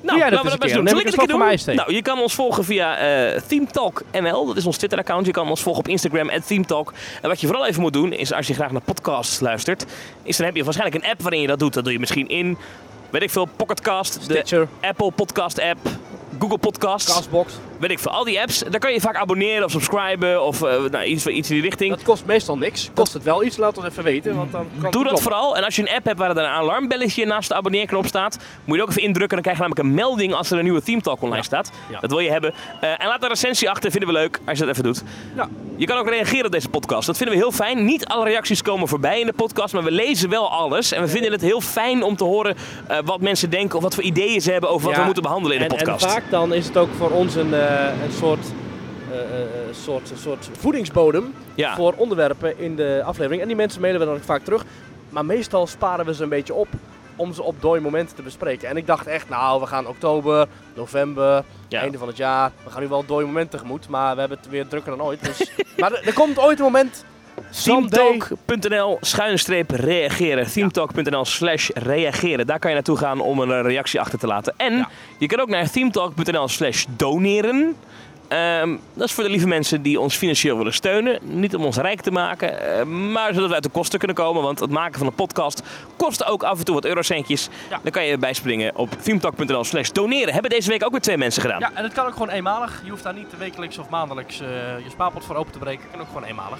Nou, 0.00 0.18
dat 0.18 0.30
laten 0.30 0.44
we 0.44 0.50
dat 0.50 0.58
best 0.58 0.72
keer? 0.72 0.74
doen. 0.74 0.88
Zal 0.88 0.98
ik 0.98 1.04
het 1.06 1.14
een 1.18 1.26
keer 1.26 1.66
doen? 1.66 1.76
Nou, 1.76 1.94
je 1.94 2.02
kan 2.02 2.18
ons 2.18 2.34
volgen 2.34 2.64
via 2.64 2.96
eh 2.96 3.40
ThemeTalk.nl. 3.40 4.46
Dat 4.46 4.56
is 4.56 4.66
ons 4.66 4.76
Twitter-account. 4.76 5.26
Je 5.26 5.32
kan 5.32 5.48
ons 5.48 5.62
volgen 5.62 5.82
op 5.82 5.88
Instagram, 5.88 6.30
ThemeTalk. 6.46 6.92
En 7.22 7.28
wat 7.28 7.40
je 7.40 7.46
vooral 7.46 7.66
even 7.66 7.80
moet 7.82 7.92
doen, 7.92 8.12
is 8.12 8.32
als 8.32 8.46
je 8.46 8.54
graag 8.54 8.70
naar 8.70 8.80
podcasts 8.80 9.40
luistert, 9.40 9.84
is 10.22 10.36
dan 10.36 10.46
heb 10.46 10.56
je 10.56 10.64
waarschijnlijk 10.64 11.04
een 11.04 11.10
app 11.10 11.22
waarin 11.22 11.40
je 11.40 11.46
dat 11.46 11.58
doet. 11.58 11.74
Dat 11.74 11.84
doe 11.84 11.92
je 11.92 11.98
misschien 11.98 12.28
in, 12.28 12.58
weet 13.10 13.22
ik 13.22 13.30
veel, 13.30 13.48
Pocketcast, 13.56 14.14
de 14.14 14.20
Stitcher, 14.22 14.68
Apple 14.80 15.10
Podcast 15.10 15.60
app, 15.60 15.78
Google 16.38 16.58
Podcasts, 16.58 17.12
Castbox. 17.14 17.52
weet 17.78 17.90
ik 17.90 17.98
veel. 17.98 18.10
Al 18.10 18.24
die 18.24 18.40
apps, 18.40 18.58
daar 18.70 18.80
kan 18.80 18.92
je 18.92 19.00
vaak 19.00 19.16
abonneren 19.16 19.64
of 19.64 19.70
subscriben 19.70 20.42
of 20.44 20.62
eh, 20.62 20.82
nou, 20.90 21.04
iets, 21.04 21.26
iets 21.26 21.48
in 21.48 21.54
die 21.54 21.64
richting. 21.64 21.90
Dat 21.90 22.02
kost 22.02 22.24
meestal 22.24 22.58
niks. 22.58 22.90
Kost 22.94 23.12
het 23.12 23.22
wel 23.22 23.44
iets, 23.44 23.56
laat 23.56 23.76
ons 23.76 23.86
even 23.86 24.04
weten. 24.04 24.36
Want 24.36 24.52
dan 24.52 24.66
kan 24.80 24.90
Doe 24.90 25.04
dat 25.04 25.22
vooral. 25.22 25.56
En 25.56 25.64
als 25.64 25.76
je 25.76 25.82
een 25.82 25.94
app 25.94 26.04
hebt 26.04 26.18
waar 26.18 26.30
er 26.30 26.36
een 26.36 26.44
alarmbelletje 26.44 27.26
naast 27.26 27.48
de 27.48 27.54
abonneerknop 27.54 28.06
staat, 28.06 28.38
moet 28.64 28.76
je 28.76 28.82
ook 28.82 28.88
even 28.88 29.02
indrukken. 29.02 29.42
Dan 29.42 29.42
krijg 29.42 29.56
je 29.56 29.62
namelijk 29.62 29.88
een 29.88 29.94
melding 29.94 30.34
als 30.34 30.50
er 30.50 30.56
een 30.58 30.64
nieuwe 30.64 30.82
Theme 30.82 31.00
Talk 31.00 31.22
online 31.22 31.36
Ja. 31.36 31.42
staat. 31.42 31.70
Ja. 31.90 32.00
Dat 32.00 32.10
wil 32.10 32.18
je 32.18 32.30
hebben. 32.30 32.54
Eh, 32.80 32.90
en 32.90 33.06
laat 33.06 33.22
een 33.22 33.28
recensie 33.28 33.70
achter, 33.70 33.90
vinden 33.90 34.08
we 34.08 34.14
leuk 34.14 34.40
als 34.46 34.58
je 34.58 34.64
dat 34.64 34.72
even 34.72 34.84
doet. 34.84 35.02
Ja. 35.36 35.48
Je 35.76 35.86
kan 35.86 35.98
ook 35.98 36.08
reageren 36.08 36.46
op 36.46 36.52
deze 36.52 36.68
podcast. 36.68 37.06
Dat 37.06 37.16
vinden 37.16 37.36
we 37.36 37.40
heel 37.42 37.52
fijn. 37.52 37.84
Niet 37.84 38.06
alle 38.06 38.24
reacties 38.24 38.62
komen 38.62 38.88
voorbij 38.88 39.20
in 39.20 39.26
de 39.26 39.32
podcast, 39.32 39.74
maar 39.74 39.82
we 39.84 39.90
lezen 39.90 40.28
wel 40.30 40.50
alles. 40.50 40.92
En 40.92 41.02
we 41.02 41.08
vinden 41.08 41.32
het 41.32 41.40
heel 41.40 41.60
fijn 41.60 42.02
om 42.02 42.16
te 42.16 42.24
horen 42.24 42.56
eh, 42.86 42.98
wat 43.04 43.20
mensen 43.20 43.50
denken 43.50 43.76
of 43.76 43.82
wat 43.82 43.94
voor 43.94 44.02
ideeën 44.02 44.40
ze 44.40 44.52
hebben 44.52 44.70
over 44.70 44.88
wat 44.88 44.96
we 44.96 45.04
moeten 45.04 45.22
behandelen 45.22 45.56
in 45.56 45.68
de 45.68 45.68
en, 45.68 45.76
podcast. 45.76 46.04
En 46.04 46.10
vaak 46.10 46.23
dan 46.30 46.52
is 46.54 46.66
het 46.66 46.76
ook 46.76 46.88
voor 46.96 47.10
ons 47.10 47.34
een, 47.34 47.54
eh, 47.54 48.02
een 48.04 48.12
soort, 48.12 48.46
eh, 49.10 49.18
eh, 49.20 49.46
soort, 49.72 50.12
soort 50.14 50.50
voedingsbodem 50.58 51.34
Ja. 51.54 51.74
voor 51.74 51.94
onderwerpen 51.96 52.58
in 52.58 52.76
de 52.76 53.02
aflevering. 53.04 53.40
En 53.42 53.46
die 53.48 53.56
mensen 53.56 53.80
mailen 53.80 54.00
we 54.00 54.06
dan 54.06 54.14
ook 54.14 54.22
vaak 54.22 54.42
terug. 54.44 54.64
Maar 55.08 55.24
meestal 55.24 55.66
sparen 55.66 56.04
we 56.06 56.14
ze 56.14 56.22
een 56.22 56.28
beetje 56.28 56.54
op 56.54 56.68
om 57.16 57.32
ze 57.34 57.42
op 57.42 57.54
dooi 57.62 57.80
momenten 57.80 58.16
te 58.16 58.22
bespreken. 58.22 58.68
En 58.68 58.76
ik 58.76 58.86
dacht 58.86 59.06
echt, 59.06 59.28
nou, 59.28 59.60
we 59.60 59.66
gaan 59.66 59.86
oktober, 59.86 60.46
november, 60.74 61.44
Ja. 61.68 61.80
einde 61.80 61.98
van 61.98 62.08
het 62.08 62.16
jaar. 62.16 62.52
We 62.64 62.70
gaan 62.70 62.82
nu 62.82 62.88
wel 62.88 63.04
dooi 63.06 63.26
momenten 63.26 63.50
tegemoet, 63.58 63.88
maar 63.88 64.14
we 64.14 64.20
hebben 64.20 64.38
het 64.38 64.48
weer 64.48 64.66
drukker 64.68 64.96
dan 64.96 65.06
ooit. 65.06 65.24
Dus. 65.24 65.50
maar 65.78 65.92
er, 65.92 66.06
er 66.06 66.12
komt 66.14 66.38
ooit 66.38 66.58
een 66.58 66.64
moment. 66.64 67.04
Teamtalk.nl 67.64 68.98
schuine 69.00 69.36
streep 69.36 69.70
reageren. 69.70 70.46
Teamtalk.nl 70.52 71.24
slash 71.24 71.68
reageren. 71.74 72.46
Daar 72.46 72.58
kan 72.58 72.70
je 72.70 72.76
naartoe 72.76 72.96
gaan 72.96 73.20
om 73.20 73.38
een 73.40 73.50
eh, 73.52 73.60
reactie 73.62 74.00
achter 74.00 74.18
te 74.18 74.26
laten. 74.26 74.54
En 74.56 74.76
Ja. 74.76 74.88
je 75.18 75.26
kan 75.26 75.40
ook 75.40 75.48
naar 75.48 75.70
teamtalk.nl 75.70 76.48
slash 76.48 76.84
doneren. 76.88 77.76
Ehm, 78.28 78.76
dat 78.94 79.08
is 79.08 79.12
voor 79.14 79.24
de 79.24 79.30
lieve 79.30 79.46
mensen 79.46 79.82
die 79.82 80.00
ons 80.00 80.16
financieel 80.16 80.56
willen 80.56 80.72
steunen. 80.74 81.18
Niet 81.22 81.54
om 81.54 81.64
ons 81.64 81.76
rijk 81.76 82.00
te 82.00 82.10
maken, 82.10 82.78
eh, 82.78 82.84
maar 82.84 83.34
zodat 83.34 83.48
we 83.48 83.54
uit 83.54 83.62
de 83.62 83.68
kosten 83.68 83.98
kunnen 83.98 84.16
komen. 84.16 84.42
Want 84.42 84.60
het 84.60 84.70
maken 84.70 84.98
van 84.98 85.06
een 85.06 85.14
podcast 85.14 85.62
kost 85.96 86.24
ook 86.26 86.42
af 86.42 86.58
en 86.58 86.64
toe 86.64 86.74
wat 86.74 86.84
eurocentjes. 86.84 87.48
Ja. 87.70 87.78
Dan 87.82 87.92
kan 87.92 88.04
je 88.04 88.18
bijspringen 88.18 88.76
op 88.76 88.90
teamtalk.nl 89.02 89.64
slash 89.64 89.88
doneren. 89.90 90.32
Hebben 90.32 90.50
deze 90.50 90.68
week 90.70 90.84
ook 90.84 90.90
weer 90.90 91.00
twee 91.00 91.16
mensen 91.16 91.42
gedaan. 91.42 91.60
Ja, 91.60 91.70
en 91.74 91.82
het 91.84 91.92
kan 91.92 92.06
ook 92.06 92.12
gewoon 92.12 92.30
eenmalig. 92.30 92.80
Je 92.84 92.90
hoeft 92.90 93.02
daar 93.02 93.14
niet 93.14 93.38
wekelijks 93.38 93.78
of 93.78 93.88
maandelijks 93.88 94.40
eh, 94.40 94.46
je 94.84 94.90
spaarpot 94.90 95.24
voor 95.24 95.36
open 95.36 95.52
te 95.52 95.58
breken. 95.58 95.82
Het 95.82 95.90
kan 95.90 96.00
ook 96.00 96.06
gewoon 96.06 96.24
eenmalig. 96.24 96.58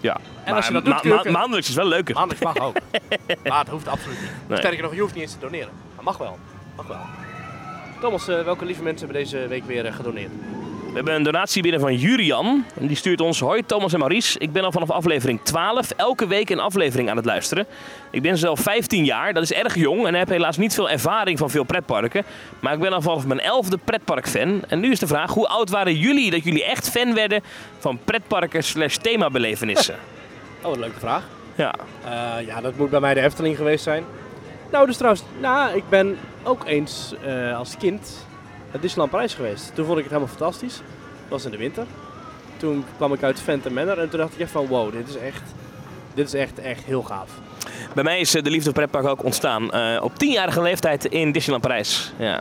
Ja. 0.00 0.16
En 0.44 0.54
als 0.54 0.66
je 0.66 0.72
dat 0.72 0.84
doet, 0.84 1.30
maandelijks 1.30 1.68
is 1.68 1.74
wel 1.74 1.86
leuker. 1.86 2.14
Maandelijks 2.14 2.44
mag 2.44 2.66
ook. 2.66 2.76
maar 3.48 3.58
het 3.58 3.68
hoeft 3.68 3.88
absoluut 3.88 4.20
niet. 4.20 4.30
Nee. 4.48 4.58
Sterker 4.58 4.82
nog, 4.82 4.94
je 4.94 5.00
hoeft 5.00 5.14
niet 5.14 5.22
eens 5.22 5.32
te 5.32 5.38
doneren. 5.38 5.72
Maar 5.94 6.04
mag 6.04 6.18
wel. 6.18 6.38
Mag 6.76 6.86
wel. 6.86 7.00
Thomas, 8.00 8.28
eh, 8.28 8.42
welke 8.42 8.64
lieve 8.64 8.82
mensen 8.82 9.06
hebben 9.06 9.24
deze 9.24 9.46
week 9.48 9.64
weer 9.64 9.86
eh, 9.86 9.94
gedoneerd? 9.94 10.30
We 10.90 10.96
hebben 10.96 11.14
een 11.14 11.22
donatie 11.22 11.62
binnen 11.62 11.80
van 11.80 11.96
Jurian. 11.96 12.64
En 12.80 12.86
die 12.86 12.96
stuurt 12.96 13.20
ons: 13.20 13.40
Hoi 13.40 13.66
Thomas 13.66 13.92
en 13.92 13.98
Maurice. 13.98 14.38
Ik 14.38 14.52
ben 14.52 14.64
al 14.64 14.72
vanaf 14.72 14.90
aflevering 14.90 15.40
12 15.42 15.90
elke 15.90 16.26
week 16.26 16.50
een 16.50 16.58
aflevering 16.58 17.10
aan 17.10 17.16
het 17.16 17.24
luisteren. 17.24 17.66
Ik 18.10 18.22
ben 18.22 18.38
zelf 18.38 18.60
15 18.60 19.04
jaar, 19.04 19.32
dat 19.32 19.42
is 19.42 19.52
erg 19.52 19.74
jong 19.74 20.06
en 20.06 20.14
heb 20.14 20.28
helaas 20.28 20.56
niet 20.56 20.74
veel 20.74 20.90
ervaring 20.90 21.38
van 21.38 21.50
veel 21.50 21.64
pretparken. 21.64 22.24
Maar 22.60 22.72
ik 22.72 22.80
ben 22.80 22.92
al 22.92 23.02
vanaf 23.02 23.26
mijn 23.26 23.40
11e 23.40 23.84
pretparkfan. 23.84 24.62
En 24.68 24.80
nu 24.80 24.90
is 24.90 24.98
de 24.98 25.06
vraag: 25.06 25.34
hoe 25.34 25.48
oud 25.48 25.70
waren 25.70 25.94
jullie 25.94 26.30
dat 26.30 26.44
jullie 26.44 26.64
echt 26.64 26.90
fan 26.90 27.14
werden 27.14 27.42
van 27.78 27.98
pretparken 28.04 28.64
slash 28.64 28.96
themabelevenissen? 28.96 29.94
Oh, 30.62 30.72
een 30.72 30.80
leuke 30.80 30.98
vraag. 31.00 31.22
ja. 31.54 31.74
Eh, 32.04 32.46
ja, 32.46 32.60
dat 32.60 32.76
moet 32.76 32.90
bij 32.90 33.00
mij 33.00 33.14
de 33.14 33.20
Efteling 33.20 33.56
geweest 33.56 33.84
zijn. 33.84 34.04
Nou, 34.72 34.86
dus 34.86 34.96
trouwens, 34.96 35.24
nou, 35.40 35.76
ik 35.76 35.82
ben 35.88 36.18
ook 36.42 36.62
eens 36.66 37.14
eh, 37.24 37.58
als 37.58 37.76
kind 37.76 38.26
naar 38.72 38.80
Disneyland 38.80 39.10
Parijs 39.10 39.34
geweest. 39.34 39.74
Toen 39.74 39.84
vond 39.84 39.98
ik 39.98 40.04
het 40.04 40.12
helemaal 40.12 40.34
fantastisch. 40.36 40.74
Dat 40.74 41.28
was 41.28 41.44
in 41.44 41.50
de 41.50 41.56
winter. 41.56 41.86
Toen 42.56 42.84
kwam 42.96 43.12
ik 43.12 43.22
uit 43.22 43.40
Phantom 43.40 43.72
Manor 43.72 43.98
en 43.98 44.08
toen 44.08 44.18
dacht 44.18 44.32
ik 44.32 44.40
echt 44.40 44.50
van 44.50 44.66
wow, 44.66 44.92
dit 44.92 45.08
is 45.08 45.16
echt, 45.16 45.42
dit 46.14 46.26
is 46.26 46.34
echt, 46.34 46.58
echt 46.58 46.84
heel 46.84 47.02
gaaf. 47.02 47.30
Bij 47.94 48.04
mij 48.04 48.20
is 48.20 48.34
eh, 48.34 48.42
de 48.42 48.50
liefde 48.50 48.64
voor 48.64 48.72
pretpark 48.72 49.06
ook 49.06 49.24
ontstaan 49.24 49.70
eh, 49.70 50.02
op 50.02 50.12
10-jarige 50.12 50.62
leeftijd 50.62 51.04
in 51.04 51.32
Disneyland 51.32 51.62
Parijs. 51.62 52.12
Ja. 52.16 52.40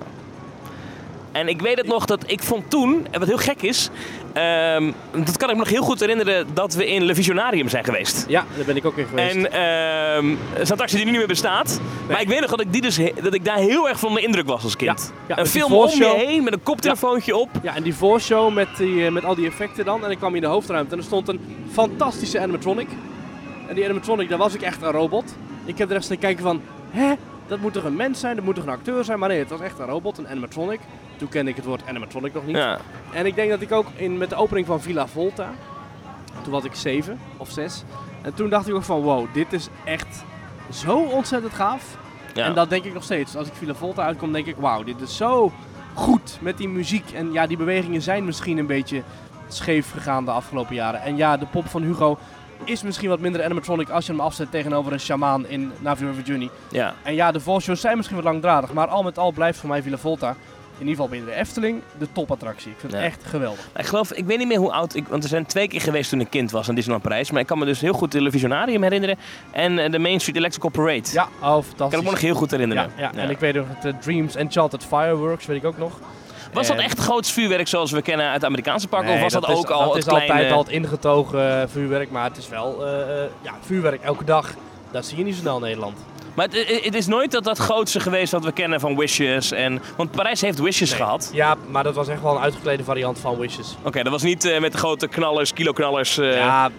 En 1.32 1.48
ik 1.48 1.62
weet 1.62 1.78
het 1.78 1.88
nog 1.88 2.06
dat 2.06 2.32
ik 2.32 2.44
vond 2.44 2.70
toen, 2.70 3.08
en 3.12 3.20
wat 3.20 3.28
heel 3.28 3.38
gek 3.38 3.62
is, 3.62 3.90
ehm, 4.34 4.92
dat 5.26 5.38
kan 5.38 5.50
ik 5.50 5.56
me 5.56 5.62
nog 5.62 5.70
heel 5.70 5.84
goed 5.84 6.00
herinneren 6.00 6.48
dat 6.54 6.74
we 6.74 6.88
in 6.88 7.04
Le 7.04 7.16
Visionarium 7.16 7.70
zijn 7.70 7.84
geweest. 7.84 8.26
Ja, 8.28 8.46
daar 8.56 8.66
ben 8.66 8.76
ik 8.76 8.86
ook 8.86 8.98
in 8.98 9.06
geweest. 9.08 9.36
En 9.36 9.52
ehm 9.52 10.30
dat 10.54 10.62
is 10.62 10.68
een 10.68 10.72
attractie 10.72 10.98
die 10.98 11.06
nu 11.06 11.12
niet 11.12 11.20
meer 11.20 11.30
bestaat. 11.30 11.80
Maar 12.10 12.22
ik 12.22 12.28
weet 12.28 12.40
nog 12.40 12.50
dat 12.50 12.62
ik, 12.62 12.74
die 12.74 12.82
dus, 12.82 13.00
dat 13.22 13.34
ik 13.34 13.46
daar 13.46 13.58
heel 13.58 13.90
erg 13.90 14.00
van 14.00 14.14
de 14.14 14.22
indruk 14.22 14.48
was 14.48 14.64
als 14.64 14.76
kind. 14.76 15.14
Ja, 15.28 15.36
ja, 15.36 15.42
een 15.42 15.48
film 15.48 15.74
om 15.74 15.90
je 15.90 16.14
heen 16.18 16.44
met 16.44 16.54
een 16.54 16.64
koptelefoontje 16.64 17.38
op. 17.38 17.50
Ja, 17.62 17.76
en 17.76 17.84
die 17.84 17.96
voorshow 17.96 18.54
met, 18.54 18.68
die, 18.78 19.06
eh, 19.06 19.12
met 19.12 19.26
al 19.26 19.36
die 19.36 19.48
effecten 19.48 19.86
dan. 19.86 20.06
En 20.06 20.12
ik 20.12 20.18
kwam 20.18 20.36
in 20.36 20.42
de 20.42 20.48
hoofdruimte 20.48 20.92
en 20.92 20.98
er 20.98 21.04
stond 21.04 21.28
een 21.28 21.40
fantastische 21.72 22.40
animatronic. 22.40 22.88
En 23.68 23.76
die 23.76 23.84
animatronic, 23.84 24.30
daar 24.30 24.38
was 24.38 24.54
ik 24.54 24.62
echt 24.62 24.82
een 24.82 24.92
robot. 24.92 25.36
Ik 25.66 25.78
heb 25.78 25.88
de 25.88 25.94
rest 25.94 26.08
te 26.08 26.16
kijken 26.16 26.44
van, 26.44 26.62
hè? 26.90 27.14
Dat 27.50 27.60
moet 27.60 27.74
toch 27.74 27.84
een 27.84 27.96
mens 27.96 28.20
zijn? 28.20 28.36
Dat 28.36 28.46
moet 28.46 28.56
toch 28.56 28.64
een 28.64 28.70
acteur 28.70 29.04
zijn? 29.04 29.20
Maar 29.20 29.30
nee, 29.30 29.40
het 29.40 29.50
was 29.50 29.60
echt 29.60 29.80
een 29.80 29.86
robot, 29.86 30.18
een 30.18 30.28
animatronic. 30.28 30.80
Toen 31.18 31.30
kende 31.30 31.50
ik 31.50 31.56
het 31.56 31.66
woord 31.66 31.88
animatronic 31.88 32.34
nog 32.34 32.46
niet. 32.46 32.56
Ja. 32.56 32.80
En 33.14 33.26
ik 33.26 33.36
denk 33.36 33.50
dat 33.50 33.62
ik 33.62 33.72
ook 33.72 33.88
in, 33.96 34.18
met 34.18 34.30
de 34.30 34.36
opening 34.36 34.68
van 34.68 34.82
Villa 34.82 35.08
Volta, 35.08 35.50
toen 36.44 36.52
was 36.52 36.64
ik 36.64 36.76
zeven 36.76 37.20
of 37.38 37.52
zes. 37.52 37.84
En 38.22 38.34
toen 38.34 38.50
dacht 38.50 38.68
ik 38.68 38.74
ook 38.74 38.84
van, 38.84 39.02
wow, 39.02 39.34
dit 39.34 39.54
is 39.54 39.68
echt 39.86 40.24
zo 40.72 40.98
ontzettend 40.98 41.54
gaaf. 41.54 41.98
Ja. 42.34 42.46
En 42.46 42.54
dat 42.54 42.70
denk 42.70 42.84
ik 42.84 42.94
nog 42.94 43.04
steeds. 43.04 43.36
Als 43.36 43.48
ik 43.48 43.54
Villa 43.54 43.74
Volta 43.74 44.04
uitkom, 44.04 44.32
denk 44.32 44.46
ik, 44.46 44.56
wauw, 44.58 44.84
dit 44.84 45.02
is 45.02 45.18
zo 45.18 45.52
goed 45.94 46.38
met 46.42 46.58
die 46.58 46.70
muziek. 46.70 47.12
En 47.12 47.32
ja, 47.32 47.48
die 47.48 47.58
bewegingen 47.58 48.02
zijn 48.02 48.26
misschien 48.26 48.58
een 48.58 48.68
beetje 48.68 49.04
scheef 49.48 49.92
gegaan 49.92 50.26
de 50.26 50.32
afgelopen 50.32 50.76
jaren. 50.76 51.02
En 51.02 51.18
ja, 51.18 51.38
de 51.38 51.46
pop 51.46 51.70
van 51.70 51.82
Hugo 51.82 52.18
is 52.64 52.84
misschien 52.84 53.10
wat 53.10 53.20
minder 53.20 53.44
animatronic 53.44 53.90
als 53.90 54.06
je 54.06 54.12
hem 54.12 54.22
afzet 54.22 54.52
tegenover 54.52 54.94
een 54.94 55.00
shamaan 55.00 55.48
in 55.48 55.72
Navi 55.80 56.06
River 56.06 56.24
Journey. 56.24 56.50
ja. 56.72 56.94
En 57.04 57.16
ja, 57.16 57.32
de 57.32 57.40
volshows 57.40 57.82
zijn 57.82 57.96
misschien 57.96 58.16
wat 58.18 58.26
langdradig, 58.26 58.74
maar 58.74 58.88
al 58.88 59.04
met 59.04 59.18
al 59.18 59.32
blijft 59.32 59.60
voor 59.60 59.70
mij 59.70 59.82
Villa 59.82 59.98
Volta, 59.98 60.30
in 60.30 60.88
ieder 60.88 61.04
geval 61.04 61.10
binnen 61.10 61.30
de 61.30 61.36
Efteling, 61.36 61.82
de 61.98 62.08
topattractie. 62.12 62.72
Ik 62.72 62.78
vind 62.80 62.92
het 62.92 63.02
Ja. 63.02 63.08
echt 63.08 63.24
geweldig. 63.26 63.70
Ik 63.78 63.86
geloof, 63.86 64.12
ik 64.14 64.26
weet 64.26 64.38
niet 64.38 64.48
meer 64.48 64.58
hoe 64.58 64.72
oud 64.72 64.96
ik, 64.96 65.08
want 65.08 65.24
we 65.24 65.30
zijn 65.30 65.46
twee 65.46 65.68
keer 65.68 65.82
geweest 65.82 66.10
toen 66.10 66.20
ik 66.20 66.30
kind 66.30 66.52
was 66.52 66.70
aan 66.70 66.76
Disneyland 66.76 67.04
Parijs. 67.08 67.32
Maar 67.32 67.42
ik 67.42 67.48
kan 67.48 67.60
me 67.60 67.66
dus 67.66 67.82
heel 67.82 67.94
goed 67.94 68.12
de 68.12 68.22
Le 68.22 68.32
Visionarium 68.32 68.84
herinneren 68.84 69.18
en 69.52 69.80
eh, 69.80 69.92
de 69.92 70.00
Main 70.00 70.20
Street 70.20 70.38
Electrical 70.38 70.70
Parade. 70.70 71.04
Ja, 71.14 71.24
oh, 71.24 71.30
Ik 71.30 71.40
kan 71.42 71.64
fantastisch. 71.64 72.00
ik 72.00 72.06
me 72.06 72.12
nog 72.12 72.20
heel 72.22 72.36
goed 72.36 72.52
herinneren. 72.52 72.92
ja, 72.98 73.12
ja. 73.14 73.20
en 73.22 73.30
ik 73.30 73.40
weet 73.40 73.54
nog 73.56 73.66
het 73.70 73.86
eh, 73.86 74.00
Dreams 74.02 74.36
Enchanted 74.36 74.84
Fireworks, 74.86 75.46
weet 75.46 75.58
ik 75.58 75.66
ook 75.66 75.78
nog. 75.78 76.00
Was 76.54 76.68
dat 76.68 76.78
En- 76.78 76.84
echt 76.84 77.00
groots 77.00 77.32
vuurwerk 77.32 77.68
zoals 77.68 77.92
we 77.92 78.02
kennen 78.02 78.30
uit 78.30 78.40
de 78.42 78.48
Amerikaanse 78.48 78.88
parken? 78.88 79.14
of 79.14 79.22
was 79.22 79.34
dat, 79.34 79.50
is- 79.50 79.56
ook 79.56 79.70
al 79.70 79.80
dat 79.84 79.94
het 79.96 80.06
is 80.08 80.12
altijd 80.14 80.52
al 80.52 80.60
het 80.60 80.70
ingetogen 80.70 81.62
eh, 81.62 81.68
vuurwerk, 81.68 82.12
maar 82.12 82.24
het 82.24 82.38
is 82.38 82.50
wel 82.50 82.86
eh, 82.86 83.02
eh, 83.24 83.30
ja, 83.42 83.54
vuurwerk 83.66 84.02
elke 84.04 84.24
dag. 84.24 84.54
Dat 84.92 85.06
zie 85.06 85.18
je 85.18 85.24
niet 85.24 85.34
zo 85.36 85.42
snel 85.42 85.56
in 85.56 85.62
Nederland. 85.62 85.98
Maar 86.34 86.48
het, 86.52 86.82
het 86.84 86.96
is 86.96 87.08
nooit 87.08 87.32
dat 87.32 87.44
dat 87.44 87.58
grootste 87.58 88.00
geweest 88.00 88.32
wat 88.32 88.44
we 88.44 88.52
kennen 88.52 88.80
van 88.80 88.98
Wishes. 88.98 89.52
En, 89.52 89.82
want 89.98 90.12
Parijs 90.12 90.42
heeft 90.42 90.60
Wishes 90.60 90.90
Nee. 90.90 91.00
gehad. 91.00 91.30
Ja, 91.34 91.56
maar 91.68 91.84
dat 91.84 91.96
was 91.96 92.08
echt 92.08 92.22
wel 92.22 92.36
een 92.36 92.42
uitgeklede 92.42 92.84
variant 92.84 93.20
van 93.20 93.38
Wishes. 93.38 93.76
Oké, 93.84 94.04
dat 94.04 94.12
was 94.12 94.22
niet 94.22 94.46
eh, 94.46 94.60
met 94.60 94.72
de 94.72 94.78
grote 94.78 95.08
knallers, 95.08 95.54
kiloknallers. 95.54 96.18
eh 96.18 96.36
Ja, 96.36 96.66
eh, 96.66 96.72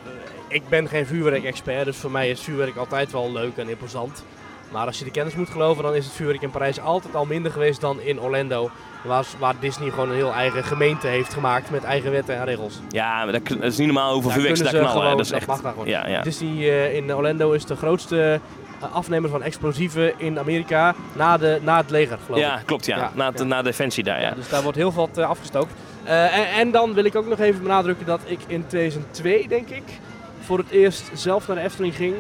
ik 0.49 0.63
ben 0.69 0.89
geen 0.89 1.07
vuurwerk-expert, 1.07 1.85
dus 1.85 1.97
voor 1.97 2.11
mij 2.11 2.31
is 2.31 2.41
vuurwerk 2.41 2.77
altijd 2.77 3.13
wel 3.13 3.33
leuk 3.33 3.57
en 3.57 3.69
imposant. 3.69 4.25
Maar 4.71 4.87
als 4.87 4.99
je 4.99 5.05
de 5.05 5.11
kennis 5.11 5.35
moet 5.35 5.49
geloven, 5.51 5.83
dan 5.83 5.95
is 5.95 6.05
het 6.05 6.15
vuurwerk 6.15 6.43
in 6.43 6.51
Parijs 6.51 6.81
altijd 6.81 7.15
al 7.15 7.25
minder 7.25 7.53
geweest 7.53 7.81
dan 7.81 8.01
in 8.01 8.21
Orlando. 8.21 8.71
Waar, 9.05 9.25
waar 9.39 9.55
Disney 9.61 9.91
gewoon 9.91 10.09
een 10.09 10.15
heel 10.15 10.33
eigen 10.33 10.65
gemeente 10.65 11.07
heeft 11.07 11.33
gemaakt 11.33 11.71
met 11.71 11.85
eigen 11.85 12.11
wetten 12.11 12.37
en 12.37 12.45
regels. 12.45 12.81
Ja, 12.89 13.25
maar 13.25 13.33
dat, 13.33 13.47
dat 13.49 13.63
is 13.63 13.77
niet 13.77 13.87
normaal 13.87 14.13
hoeveel 14.13 14.31
vuurwerk 14.31 14.57
ze 14.57 14.63
daar 14.63 14.73
knallen. 14.73 14.91
gewoon- 14.91 15.17
dat 15.17 15.27
is 15.27 15.33
echt... 15.33 15.47
mag 15.47 15.61
daar 15.61 15.73
gewoon. 15.73 15.89
Ja, 15.89 16.07
ja. 16.09 16.23
Disney 16.23 16.51
eh, 16.71 16.95
in 16.97 17.15
Orlando 17.15 17.53
is 17.53 17.65
de 17.65 17.77
grootste 17.77 18.41
eh, 18.81 18.95
afnemer 18.95 19.31
van 19.31 19.43
explosieven 19.43 20.13
in 20.17 20.39
Amerika 20.39 20.95
na, 21.13 21.37
de, 21.37 21.59
na 21.63 21.77
het 21.77 21.91
leger, 21.91 22.19
geloof 22.25 22.41
ik. 22.41 22.47
ja, 22.47 22.61
klopt 22.65 22.87
ja. 22.87 22.97
Ja, 22.97 23.11
na, 23.15 23.31
de- 23.31 23.39
ja. 23.39 23.45
na 23.45 23.63
Defensie 23.63 24.05
daar, 24.05 24.21
ja. 24.21 24.31
Dus 24.31 24.49
daar 24.49 24.63
wordt 24.63 24.79
heel 24.79 24.93
wat 24.93 25.19
eh, 25.19 25.29
afgestookt. 25.29 25.73
En, 26.05 26.49
en 26.59 26.71
dan 26.71 26.95
wil 26.95 27.05
ik 27.05 27.15
ook 27.17 27.27
nog 27.27 27.39
even 27.39 27.63
benadrukken 27.63 28.07
dat 28.07 28.21
ik 28.25 28.39
in 28.47 28.67
2002, 28.67 29.49
denk 29.49 29.69
ik, 29.69 29.83
voor 30.41 30.59
het 30.59 30.71
eerst 30.71 31.11
zelf 31.15 31.47
naar 31.47 31.57
de 31.57 31.63
Efteling 31.63 31.95
ging. 31.95 32.15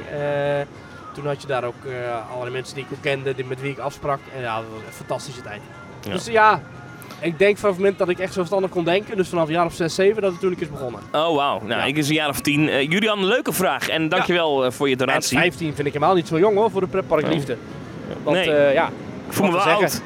Toen 1.20 1.28
had 1.28 1.40
je 1.40 1.46
daar 1.48 1.64
ook 1.64 1.84
eh, 1.84 2.30
allerlei 2.30 2.52
mensen 2.54 2.74
die 2.74 2.84
ik 2.84 2.90
ook 2.92 3.02
kende, 3.02 3.34
die, 3.34 3.44
met 3.44 3.60
wie 3.60 3.70
ik 3.70 3.78
afsprak. 3.78 4.18
En 4.36 4.42
ja, 4.42 4.56
dat 4.56 4.64
was 4.72 4.80
een 4.86 4.92
fantastische 4.92 5.42
tijd. 5.42 5.60
Ja. 6.02 6.12
Dus 6.12 6.26
ja, 6.26 6.62
ik 7.20 7.38
denk 7.38 7.56
vanaf 7.58 7.70
het 7.74 7.80
moment 7.82 7.98
dat 7.98 8.08
ik 8.08 8.18
echt 8.18 8.28
zo 8.32 8.38
verstandig 8.38 8.70
kon 8.70 8.84
denken, 8.84 9.16
dus 9.16 9.28
vanaf 9.28 9.46
een 9.46 9.52
jaar 9.52 9.64
of 9.66 9.74
6, 9.74 9.94
7, 9.94 10.22
dat 10.22 10.30
het 10.32 10.40
toen 10.40 10.52
ik 10.52 10.60
is 10.60 10.70
begonnen. 10.70 11.00
Oh, 11.12 11.34
wauw. 11.36 11.58
Nou, 11.58 11.80
Ja. 11.80 11.84
ik 11.84 11.96
is 11.96 12.08
een 12.08 12.14
jaar 12.14 12.28
of 12.28 12.40
tien. 12.40 12.68
Eh, 12.68 12.82
Julian, 12.90 13.24
leuke 13.24 13.52
vraag. 13.52 13.88
En 13.88 14.08
dankjewel 14.08 14.64
eh, 14.64 14.70
voor 14.70 14.86
je 14.88 14.96
En 14.96 15.06
donatie. 15.06 15.38
15 15.38 15.74
vind 15.74 15.86
ik 15.86 15.92
helemaal 15.92 16.14
niet 16.14 16.28
zo 16.28 16.38
jong 16.38 16.56
hoor, 16.56 16.70
voor 16.70 16.80
de 16.80 16.86
pretparkliefde. 16.86 17.56
Want 18.22 18.36
Nee. 18.36 18.52
eh, 18.52 18.72
ja, 18.74 18.90
ik 19.30 19.36
voel 19.36 19.46
me 19.46 19.52
wel 19.52 19.64
wat 19.64 19.74
oud. 19.74 20.00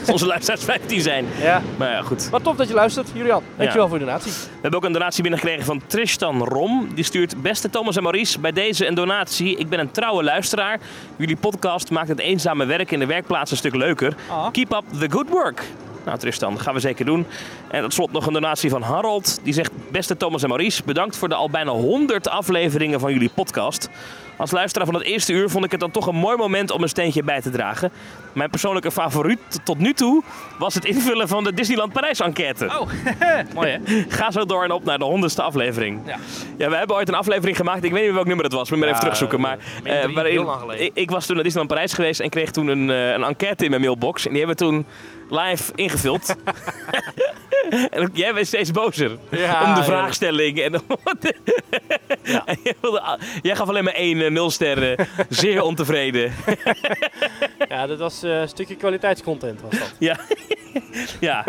Als 0.00 0.10
onze 0.10 0.26
luisteraars 0.26 0.64
15 0.64 1.00
zijn. 1.00 1.26
ja. 1.40 1.62
Maar 1.76 1.90
ja, 1.90 2.02
goed. 2.02 2.28
Maar 2.30 2.42
tof 2.42 2.56
dat 2.56 2.68
je 2.68 2.74
luistert, 2.74 3.08
Julian. 3.14 3.42
Dankjewel 3.56 3.88
voor 3.88 3.98
je 3.98 4.04
donatie. 4.04 4.32
We 4.32 4.38
hebben 4.60 4.80
ook 4.80 4.86
een 4.86 4.92
donatie 4.92 5.22
binnengekregen 5.22 5.64
van 5.64 5.82
Tristan 5.86 6.44
Rom. 6.44 6.88
Die 6.94 7.04
stuurt: 7.04 7.42
Beste 7.42 7.70
Thomas 7.70 7.96
en 7.96 8.02
Maurice, 8.02 8.40
bij 8.40 8.52
deze 8.52 8.86
een 8.86 8.94
donatie. 8.94 9.56
Ik 9.56 9.68
ben 9.68 9.78
een 9.78 9.90
trouwe 9.90 10.24
luisteraar. 10.24 10.78
Jullie 11.16 11.36
podcast 11.36 11.90
maakt 11.90 12.08
het 12.08 12.18
eenzame 12.18 12.64
werk 12.64 12.90
in 12.90 12.98
de 12.98 13.06
werkplaats 13.06 13.50
een 13.50 13.56
stuk 13.56 13.74
leuker. 13.74 14.14
Ah. 14.28 14.50
Keep 14.52 14.72
up 14.72 14.84
the 14.98 15.10
good 15.10 15.28
work. 15.28 15.64
Nou, 16.04 16.18
Tristan, 16.18 16.52
dat 16.52 16.62
gaan 16.62 16.74
we 16.74 16.80
zeker 16.80 17.04
doen. 17.04 17.26
En 17.68 17.82
tot 17.82 17.92
slot 17.94 18.12
nog 18.12 18.26
een 18.26 18.32
donatie 18.32 18.70
van 18.70 18.82
Harold. 18.82 19.40
Die 19.42 19.52
zegt: 19.52 19.70
Beste 19.90 20.16
Thomas 20.16 20.42
en 20.42 20.48
Maurice, 20.48 20.82
bedankt 20.84 21.16
voor 21.16 21.28
de 21.28 21.34
al 21.34 21.50
bijna 21.50 21.70
100 21.70 22.28
afleveringen 22.28 23.00
van 23.00 23.12
jullie 23.12 23.30
podcast. 23.34 23.88
Als 24.36 24.50
luisteraar 24.50 24.86
van 24.86 24.94
het 24.94 25.04
eerste 25.04 25.32
uur 25.32 25.48
vond 25.50 25.64
ik 25.64 25.70
het 25.70 25.80
dan 25.80 25.90
toch 25.90 26.06
een 26.06 26.14
mooi 26.14 26.36
moment 26.36 26.70
om 26.70 26.82
een 26.82 26.88
steentje 26.88 27.22
bij 27.22 27.40
te 27.40 27.50
dragen. 27.50 27.90
Mijn 28.32 28.50
persoonlijke 28.50 28.90
favoriet 28.90 29.38
tot 29.64 29.78
nu 29.78 29.92
toe 29.92 30.22
was 30.58 30.74
het 30.74 30.84
invullen 30.84 31.28
van 31.28 31.44
de 31.44 31.54
Disneyland 31.54 31.92
Parijs 31.92 32.20
enquête. 32.20 32.64
Oh, 32.66 32.90
mooi 33.54 33.70
hè? 33.70 33.78
Ga 34.08 34.30
zo 34.30 34.44
door 34.46 34.64
en 34.64 34.70
op 34.70 34.84
naar 34.84 34.98
de 34.98 35.04
honderdste 35.04 35.42
aflevering. 35.42 36.00
Ja. 36.06 36.16
Ja, 36.56 36.68
we 36.70 36.76
hebben 36.76 36.96
ooit 36.96 37.08
een 37.08 37.14
aflevering 37.14 37.56
gemaakt. 37.56 37.76
Ik 37.84 37.90
weet 37.90 37.92
niet 37.92 38.02
meer 38.04 38.14
welk 38.14 38.26
nummer 38.26 38.44
het 38.44 38.54
was. 38.54 38.70
Moet 38.70 38.78
maar 38.78 38.88
Ja, 38.88 38.94
even 38.94 39.04
terugzoeken. 39.04 39.40
Maar, 39.40 39.58
eh, 39.84 40.00
drie, 40.02 40.14
waarin- 40.14 40.32
heel 40.32 40.44
lang 40.44 40.60
geleden. 40.60 40.84
ik, 40.84 40.90
ik 40.94 41.10
was 41.10 41.26
toen 41.26 41.34
naar 41.34 41.44
Disneyland 41.44 41.74
Parijs 41.74 41.92
geweest 41.92 42.20
en 42.20 42.28
kreeg 42.30 42.50
toen 42.50 42.66
een, 42.66 42.90
eh, 42.90 43.10
een 43.12 43.24
enquête 43.24 43.64
in 43.64 43.70
mijn 43.70 43.82
mailbox. 43.82 44.26
En 44.26 44.32
die 44.32 44.44
hebben 44.46 44.56
we 44.58 44.64
toen 44.64 44.86
live 45.40 45.72
ingevuld. 45.74 46.34
En 47.90 48.10
jij 48.12 48.34
bent 48.34 48.46
steeds 48.46 48.70
bozer. 48.70 49.18
Ja, 49.30 49.64
om 49.64 49.74
de 49.74 49.80
ja. 49.80 49.84
vraagstelling. 49.84 50.58
En 50.60 50.72
Ja. 52.22 52.42
En 52.46 52.58
jij, 52.62 52.74
wilde 52.80 53.18
jij 53.42 53.56
gaf 53.56 53.68
alleen 53.68 53.84
maar 53.84 53.92
één 53.94 54.20
eh, 54.20 54.30
nul 54.30 54.50
sterren. 54.50 55.06
Zeer 55.28 55.62
ontevreden. 55.62 56.32
Ja, 57.68 57.86
dat 57.86 57.98
was 57.98 58.22
eh, 58.22 58.40
een 58.40 58.48
stukje 58.48 58.76
kwaliteitscontent 58.76 59.60
was 59.60 59.70
dat. 59.78 59.94
Ja. 59.98 60.16
ja. 61.20 61.44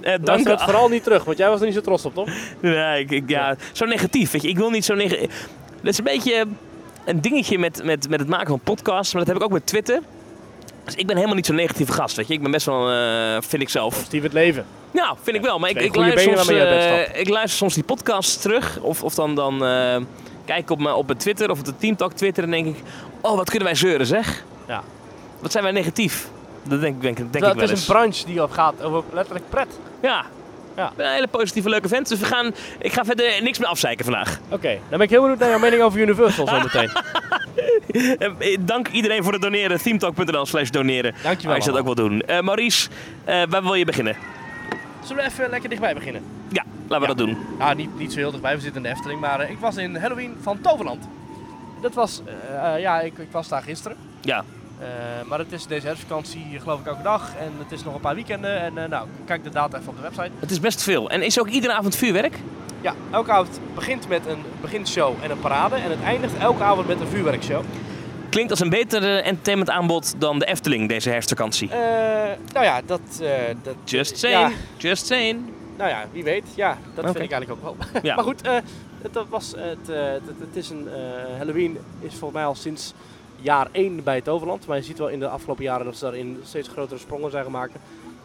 Eh, 0.00 0.14
Dank 0.20 0.44
dank. 0.44 0.60
vooral 0.60 0.88
niet 0.88 1.02
terug, 1.02 1.24
want 1.24 1.38
jij 1.38 1.48
was 1.48 1.60
er 1.60 1.66
niet 1.66 1.74
zo 1.74 1.80
trots 1.80 2.04
op, 2.04 2.14
toch? 2.14 2.28
Ja, 2.60 2.92
ik, 2.92 3.10
ik- 3.10 3.28
ja, 3.28 3.56
zo 3.72 3.84
negatief. 3.84 4.30
Weet 4.30 4.42
je. 4.42 4.48
Ik 4.48 4.56
wil 4.56 4.70
niet 4.70 4.84
zo 4.84 4.94
negatief. 4.94 5.48
Dat 5.82 5.92
is 5.92 5.98
een 5.98 6.04
beetje 6.04 6.46
een 7.04 7.20
dingetje 7.20 7.58
met, 7.58 7.84
met, 7.84 8.08
met 8.08 8.20
het 8.20 8.28
maken 8.28 8.48
van 8.48 8.60
podcasts. 8.60 9.12
Maar 9.14 9.24
dat 9.24 9.32
heb 9.32 9.42
ik 9.42 9.48
ook 9.48 9.52
met 9.52 9.66
Twitter. 9.66 10.00
Dus 10.84 10.94
ik 10.94 11.06
ben 11.06 11.14
helemaal 11.16 11.36
niet 11.36 11.46
zo'n 11.46 11.54
negatieve 11.54 11.92
gast. 11.92 12.16
Weet 12.16 12.26
je. 12.28 12.34
Ik 12.34 12.42
ben 12.42 12.50
best 12.50 12.66
wel, 12.66 12.90
eh, 12.90 13.36
vind 13.40 13.62
ik 13.62 13.68
zelf. 13.68 13.94
Positief 13.94 14.22
het 14.22 14.32
leven. 14.32 14.66
Ja, 14.90 15.14
vind 15.22 15.36
ik 15.36 15.42
wel. 15.42 15.58
Maar 15.58 15.70
ik, 15.70 15.80
ik, 15.80 15.96
luister 15.96 16.22
soms, 16.36 16.48
eh, 16.48 17.20
ik 17.20 17.28
luister 17.28 17.56
soms 17.58 17.74
die 17.74 17.84
podcasts 17.84 18.36
terug. 18.36 18.78
Of, 18.80 19.02
of 19.02 19.14
dan, 19.14 19.34
dan 19.34 19.64
eh, 19.64 19.96
kijk 20.44 20.58
ik 20.58 20.70
op 20.70 20.80
mijn, 20.80 20.94
op 20.94 21.06
mijn 21.06 21.18
Twitter 21.18 21.50
of 21.50 21.58
op 21.58 21.64
de 21.64 21.76
Teamtalk 21.76 22.12
Twitter. 22.12 22.44
En 22.44 22.50
denk 22.50 22.66
ik, 22.66 22.76
oh 23.20 23.36
wat 23.36 23.48
kunnen 23.48 23.68
wij 23.68 23.76
zeuren 23.76 24.06
zeg. 24.06 24.44
Ja. 24.68 24.82
Wat 25.40 25.52
zijn 25.52 25.64
wij 25.64 25.72
negatief. 25.72 26.28
Dat 26.62 26.80
denk, 26.80 27.02
denk, 27.02 27.16
denk 27.16 27.34
ik 27.34 27.40
Dat 27.40 27.54
wel 27.54 27.64
is 27.64 27.70
eens. 27.70 27.88
een 27.88 27.94
branche 27.94 28.26
die 28.26 28.42
op 28.42 28.50
gaat 28.50 28.82
over 28.82 29.02
letterlijk 29.12 29.44
pret. 29.50 29.68
Ja. 30.02 30.24
Ja. 30.76 30.88
Ik 30.88 30.96
ben 30.96 31.06
een 31.06 31.12
hele 31.12 31.26
positieve, 31.26 31.68
leuke 31.68 31.88
vent. 31.88 32.08
Dus 32.08 32.18
we 32.18 32.24
gaan, 32.24 32.54
ik 32.78 32.92
ga 32.92 33.04
verder 33.04 33.42
niks 33.42 33.58
meer 33.58 33.68
afzeiken 33.68 34.04
vandaag. 34.04 34.38
Oké, 34.48 34.68
dan 34.68 34.80
ben 34.90 35.00
ik 35.00 35.10
heel 35.10 35.20
benieuwd 35.20 35.38
naar 35.38 35.48
jouw 35.48 35.58
mening 35.58 35.82
over 35.82 36.00
Universal 36.00 36.46
zo 36.48 36.60
meteen. 36.60 36.90
Eh, 38.38 38.56
Dank 38.60 38.88
iedereen 38.88 39.22
voor 39.22 39.32
het 39.32 39.42
doneren. 39.42 39.82
Themetalk.nl 39.82 40.46
slash 40.46 40.70
doneren. 40.70 41.14
Dankjewel. 41.22 41.56
Als 41.56 41.64
je 41.64 41.70
dat 41.70 41.80
ook 41.80 41.86
wil 41.86 41.94
doen. 41.94 42.20
Eh, 42.20 42.40
Maurice, 42.40 42.88
eh, 43.24 43.42
waar 43.48 43.62
wil 43.62 43.74
je 43.74 43.84
beginnen? 43.84 44.16
Zullen 45.04 45.24
we 45.24 45.30
even 45.30 45.50
lekker 45.50 45.68
dichtbij 45.68 45.94
beginnen? 45.94 46.22
Ja, 46.48 46.64
laten 46.88 46.88
we 46.88 47.00
Ja. 47.00 47.06
dat 47.06 47.16
doen. 47.18 47.36
Nou, 47.58 47.74
niet, 47.74 47.98
niet 47.98 48.12
zo 48.12 48.18
heel 48.18 48.30
dichtbij, 48.30 48.54
we 48.54 48.60
zitten 48.60 48.82
in 48.84 48.88
de 48.90 48.94
Efteling, 48.96 49.20
maar 49.20 49.40
eh, 49.40 49.50
ik 49.50 49.58
was 49.58 49.76
in 49.76 49.96
Halloween 49.96 50.36
van 50.40 50.60
Toverland. 50.60 51.08
Dat 51.80 51.94
was, 51.94 52.22
eh, 52.24 52.74
eh, 52.74 52.80
ja, 52.80 53.00
ik, 53.00 53.18
ik 53.18 53.28
was 53.30 53.48
daar 53.48 53.62
gisteren. 53.62 53.96
Ja. 54.20 54.44
Eh, 54.82 54.88
maar 55.28 55.38
het 55.38 55.52
is 55.52 55.66
deze 55.66 55.86
herfstvakantie 55.86 56.60
geloof 56.60 56.80
ik 56.80 56.86
elke 56.86 57.02
dag 57.02 57.36
en 57.38 57.52
het 57.58 57.72
is 57.72 57.84
nog 57.84 57.94
een 57.94 58.00
paar 58.00 58.14
weekenden. 58.14 58.60
En 58.60 58.78
eh, 58.78 58.88
nou, 58.88 59.06
kijk 59.24 59.44
de 59.44 59.50
data 59.50 59.78
even 59.78 59.88
op 59.88 59.96
de 59.96 60.02
website. 60.02 60.30
Het 60.38 60.50
is 60.50 60.60
best 60.60 60.82
veel. 60.82 61.10
En 61.10 61.22
is 61.22 61.40
ook 61.40 61.48
iedere 61.48 61.72
avond 61.72 61.96
vuurwerk? 61.96 62.38
Ja, 62.80 62.94
elke 63.10 63.30
avond 63.30 63.60
begint 63.74 64.08
met 64.08 64.26
een 64.26 64.42
beginshow 64.60 65.14
en 65.22 65.30
een 65.30 65.40
parade 65.40 65.74
en 65.74 65.90
het 65.90 66.02
eindigt 66.02 66.38
elke 66.38 66.62
avond 66.62 66.86
met 66.86 67.00
een 67.00 67.06
vuurwerkshow. 67.06 67.64
Klinkt 68.32 68.50
als 68.50 68.60
een 68.60 68.70
beter 68.70 69.02
eh, 69.02 69.26
entertainment 69.26 69.70
aanbod 69.70 70.14
dan 70.18 70.38
de 70.38 70.44
Efteling 70.44 70.88
deze 70.88 71.10
herfstvakantie. 71.10 71.70
Eh, 71.70 71.78
nou 72.52 72.64
ja, 72.64 72.80
dat... 72.86 73.00
dat 73.62 73.74
Just 73.84 74.10
ja, 74.10 74.16
saying. 74.16 74.54
Just 74.76 75.06
saying. 75.06 75.40
nou 75.76 75.90
ja, 75.90 76.04
wie 76.12 76.24
weet. 76.24 76.44
Ja, 76.54 76.78
dat 76.94 77.04
vind 77.04 77.24
ik 77.24 77.32
eigenlijk 77.32 77.50
ook 77.50 77.62
wel. 77.62 78.02
Ja. 78.02 78.14
maar 78.16 78.24
goed, 78.24 78.42
eh, 78.42 78.54
het, 79.02 79.12
dat 79.12 79.26
was, 79.28 79.52
het, 79.56 79.86
het, 80.26 80.38
het 80.40 80.56
is 80.56 80.70
een... 80.70 80.88
Halloween 81.38 81.78
is 82.00 82.10
volgens 82.10 82.32
mij 82.32 82.44
al 82.44 82.54
sinds 82.54 82.92
jaar 83.42 83.68
1 83.72 84.02
bij 84.02 84.20
Toverland. 84.20 84.66
Maar 84.66 84.76
je 84.76 84.82
ziet 84.82 84.98
wel 84.98 85.08
in 85.08 85.18
de 85.18 85.28
afgelopen 85.28 85.64
jaren 85.64 85.84
dat 85.84 85.96
ze 85.96 86.04
daarin 86.04 86.40
steeds 86.44 86.68
grotere 86.68 87.00
sprongen 87.00 87.30
zijn 87.30 87.44
gemaakt. 87.44 87.72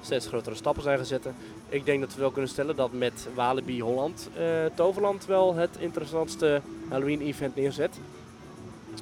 Steeds 0.02 0.28
grotere 0.28 0.56
stappen 0.56 0.84
zijn 0.84 0.98
gezet. 0.98 1.28
Ik 1.70 1.86
denk 1.86 2.00
dat 2.00 2.14
we 2.14 2.20
wel 2.20 2.32
kunnen 2.32 2.50
stellen 2.50 2.76
dat 2.76 2.92
met 2.92 3.28
Walibi 3.34 3.82
Holland 3.82 4.30
Toverland 4.76 5.26
wel 5.26 5.56
het 5.56 5.78
interessantste 5.80 6.62
Halloween 6.90 7.22
event 7.22 7.56
neerzet. 7.56 8.00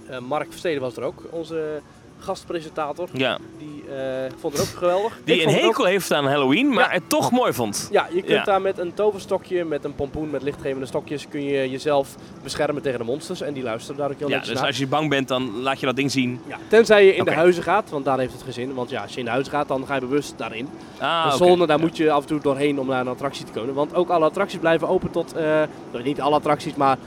Eh, 0.07 0.19
Mark 0.19 0.49
Versteden 0.49 0.81
was 0.81 0.97
er 0.97 1.03
ook, 1.03 1.23
onze 1.29 1.81
gastpresentator. 2.25 3.07
Ja. 3.13 3.37
Die 3.57 3.83
eh, 3.95 4.31
vond 4.39 4.53
het 4.57 4.61
ook 4.61 4.77
geweldig. 4.77 5.19
Die 5.23 5.35
Ik 5.35 5.41
een 5.47 5.55
ook- 5.55 5.61
hekel 5.61 5.85
heeft 5.85 6.11
aan 6.13 6.25
Halloween, 6.27 6.69
maar 6.69 6.87
Ja. 6.87 6.89
het 6.93 7.09
toch 7.09 7.31
mooi 7.31 7.53
vond. 7.53 7.87
ja, 7.91 8.07
je 8.13 8.19
kunt 8.21 8.27
Ja. 8.27 8.43
daar 8.43 8.61
met 8.61 8.77
een 8.77 8.93
toverstokje, 8.93 9.65
met 9.65 9.83
een 9.83 9.95
pompoen, 9.95 10.29
met 10.29 10.41
lichtgevende 10.43 10.85
stokjes, 10.85 11.27
kun 11.29 11.43
je 11.43 11.69
jezelf 11.69 12.15
beschermen 12.43 12.81
tegen 12.81 12.99
de 12.99 13.05
monsters. 13.05 13.41
En 13.41 13.53
die 13.53 13.63
luisteren 13.63 13.97
daar 13.97 14.09
ook 14.11 14.19
heel 14.19 14.29
Ja, 14.29 14.39
dus 14.39 14.53
naar. 14.53 14.65
als 14.65 14.77
je 14.77 14.87
bang 14.87 15.09
bent, 15.09 15.27
dan 15.27 15.61
laat 15.61 15.79
je 15.79 15.85
dat 15.85 15.95
ding 15.95 16.11
zien. 16.11 16.39
Ja, 16.47 16.57
tenzij 16.67 17.05
je 17.05 17.15
in 17.15 17.23
de 17.25 17.31
huizen 17.33 17.63
gaat, 17.63 17.89
want 17.89 18.05
daar 18.05 18.19
heeft 18.19 18.33
het 18.33 18.43
geen 18.43 18.53
zin. 18.53 18.73
Want 18.73 18.89
ja, 18.89 19.01
als 19.01 19.11
je 19.13 19.19
in 19.19 19.25
de 19.25 19.31
huizen 19.31 19.53
gaat, 19.53 19.67
dan 19.67 19.85
ga 19.87 19.93
je 19.95 19.99
bewust 20.01 20.33
daarin. 20.37 20.67
Ah, 20.99 21.31
de 21.31 21.37
zone, 21.37 21.67
daar 21.67 21.79
moet 21.79 21.97
je 21.97 22.11
af 22.11 22.21
en 22.21 22.27
toe 22.27 22.39
doorheen 22.39 22.79
om 22.79 22.87
naar 22.87 23.01
een 23.01 23.07
attractie 23.07 23.45
te 23.45 23.51
komen. 23.51 23.73
Want 23.73 23.93
ook 23.95 24.09
alle 24.09 24.25
attracties 24.25 24.59
blijven 24.59 24.87
open 24.87 25.11
tot, 25.11 25.33
eh, 25.33 25.43
nou, 25.91 26.03
niet 26.03 26.21
alle 26.21 26.35
attracties, 26.35 26.75
maar 26.75 26.97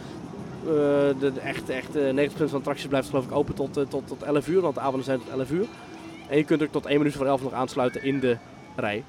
de, 1.18 1.32
de 1.34 1.40
echt, 1.40 1.68
echt 1.68 1.96
eh, 1.96 2.02
90% 2.28 2.32
van 2.36 2.46
de 2.48 2.56
attracties 2.56 2.86
blijft 2.86 3.08
geloof 3.08 3.24
ik 3.24 3.32
open 3.32 3.54
tot, 3.54 3.76
eh, 3.76 3.84
tot, 3.88 4.06
tot 4.06 4.22
11 4.22 4.48
uur. 4.48 4.60
Want 4.60 4.74
de 4.74 4.80
avonden 4.80 5.04
zijn 5.04 5.18
tot 5.18 5.28
11 5.38 5.50
uur. 5.50 5.64
En 6.28 6.36
je 6.36 6.44
kunt 6.44 6.62
ook 6.62 6.72
tot 6.72 6.86
1 6.86 6.98
minuut 6.98 7.14
voor 7.16 7.26
11 7.26 7.42
nog 7.42 7.52
aansluiten 7.52 8.02
in 8.04 8.20
de 8.20 8.36
rij. 8.76 9.04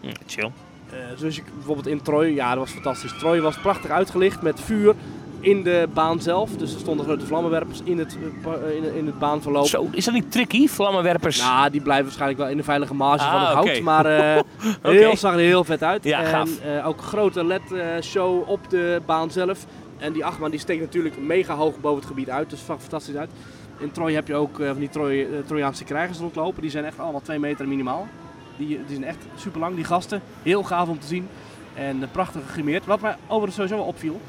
Hm, 0.00 0.08
chill. 0.26 0.50
Eh, 0.90 0.96
dus 1.18 1.38
ik, 1.38 1.44
bijvoorbeeld 1.54 1.86
in 1.86 2.02
Troy, 2.02 2.26
ja 2.26 2.48
dat 2.50 2.58
was 2.58 2.70
fantastisch. 2.72 3.18
Troy 3.18 3.40
was 3.40 3.58
prachtig 3.58 3.90
uitgelicht 3.90 4.42
met 4.42 4.60
vuur 4.60 4.94
in 5.40 5.62
de 5.62 5.88
baan 5.94 6.20
zelf. 6.20 6.50
Dus 6.56 6.74
er 6.74 6.80
stonden 6.80 7.04
grote 7.06 7.26
vlammenwerpers 7.26 7.80
in 7.84 7.98
het, 7.98 8.16
eh, 8.44 8.52
eh, 8.68 8.76
in, 8.76 8.94
in 8.94 9.06
het 9.06 9.18
baanverloop. 9.18 9.66
Zo, 9.66 9.88
is 9.92 10.04
dat 10.04 10.14
niet 10.14 10.32
tricky, 10.32 10.66
vlammenwerpers? 10.68 11.40
Nou, 11.40 11.70
die 11.70 11.80
blijven 11.80 12.04
waarschijnlijk 12.04 12.40
wel 12.40 12.48
in 12.50 12.56
de 12.56 12.62
veilige 12.62 12.94
marge 12.94 13.24
Ah, 13.24 13.30
van 13.32 13.40
het 13.40 13.48
hout. 13.52 13.64
oké. 13.68 13.80
Maar 13.80 14.06
eh, 14.06 14.36
Oké. 14.82 14.90
heel, 14.90 15.16
zag 15.16 15.32
er 15.32 15.38
heel 15.38 15.64
vet 15.64 15.82
uit. 15.82 16.04
Ja, 16.04 16.20
en 16.20 16.26
gaaf. 16.26 16.60
eh, 16.60 16.86
ook 16.86 16.96
een 16.96 17.02
grote 17.02 17.44
LED-show 17.44 18.48
op 18.48 18.70
de 18.70 19.00
baan 19.06 19.30
zelf. 19.30 19.66
En 20.00 20.12
die 20.12 20.24
achtbaan 20.24 20.50
die 20.50 20.60
steekt 20.60 20.80
natuurlijk 20.80 21.18
mega 21.18 21.54
hoog 21.54 21.80
boven 21.80 21.98
het 21.98 22.08
gebied 22.08 22.30
uit. 22.30 22.50
Dus 22.50 22.60
fantastisch 22.60 23.16
uit. 23.16 23.30
In 23.78 23.90
Troy 23.90 24.12
heb 24.12 24.26
je 24.26 24.34
ook 24.34 24.60
eh, 24.60 24.66
van 24.66 24.78
die 24.78 24.90
eh, 25.26 25.38
Trojaanse 25.46 25.84
krijgers 25.84 26.18
rondlopen. 26.18 26.62
Die 26.62 26.70
zijn 26.70 26.84
echt 26.84 26.98
allemaal 26.98 27.20
2 27.22 27.38
meter 27.38 27.68
minimaal. 27.68 28.08
Die, 28.56 28.68
die 28.68 28.96
zijn 28.96 29.04
echt 29.04 29.24
super 29.36 29.60
lang, 29.60 29.74
die 29.74 29.84
gasten. 29.84 30.22
Heel 30.42 30.62
gaaf 30.62 30.88
om 30.88 30.98
te 30.98 31.06
zien. 31.06 31.28
En 31.74 32.02
eh, 32.02 32.08
prachtig 32.12 32.42
gegrimeerd. 32.46 32.86
Wat 32.86 33.00
mij 33.00 33.16
overigens 33.26 33.54
sowieso 33.54 33.76
wel 33.76 33.86
opviel. 33.86 34.20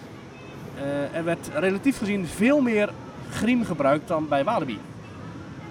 eh, 0.78 1.16
er 1.16 1.24
werd 1.24 1.50
relatief 1.54 1.98
gezien 1.98 2.26
veel 2.26 2.62
meer 2.62 2.90
griem 3.30 3.66
gebruikt 3.66 4.08
dan 4.08 4.28
bij 4.28 4.44
Walibi. 4.44 4.80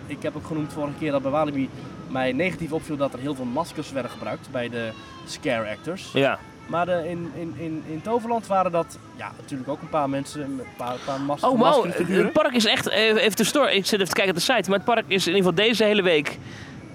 Ik 0.07 0.23
heb 0.23 0.37
ook 0.37 0.47
genoemd 0.47 0.73
vorige 0.73 0.99
keer 0.99 1.13
dat 1.13 1.23
bij 1.23 1.31
Walibi 1.31 1.69
mij 2.09 2.33
negatief 2.33 2.73
opviel 2.73 2.97
dat 2.97 3.13
er 3.13 3.19
heel 3.19 3.35
veel 3.35 3.45
maskers 3.45 3.93
werden 3.93 4.11
gebruikt 4.11 4.49
bij 4.51 4.69
de 4.69 4.91
scare 5.27 5.71
actors. 5.71 6.13
Ja. 6.13 6.39
Maar 6.71 6.89
eh, 6.89 7.11
in, 7.11 7.33
in, 7.35 7.55
in, 7.59 7.83
in 7.87 8.03
Toverland 8.03 8.47
waren 8.47 8.73
dat 8.73 8.99
ja, 9.17 9.31
natuurlijk 9.41 9.71
ook 9.71 9.81
een 9.83 9.89
paar 9.89 10.09
mensen 10.09 10.41
een 10.43 10.61
paar, 10.77 10.95
paar 11.07 11.21
mas 11.21 11.43
Oh, 11.43 11.59
wow. 11.59 11.85
Het 11.97 12.33
park 12.33 12.53
is 12.55 12.65
echt... 12.67 12.89
eh, 12.89 13.01
Even 13.07 13.35
tussendoor, 13.37 13.69
ik 13.71 13.87
zit 13.87 13.93
even 14.01 14.09
te 14.09 14.15
kijken 14.15 14.35
op 14.35 14.39
de 14.47 14.53
site. 14.53 14.71
Maar 14.71 14.79
het 14.79 14.89
park 14.89 15.05
is 15.07 15.27
in 15.27 15.35
ieder 15.35 15.51
geval 15.51 15.67
deze 15.67 15.85
hele 15.85 16.03
week... 16.03 16.39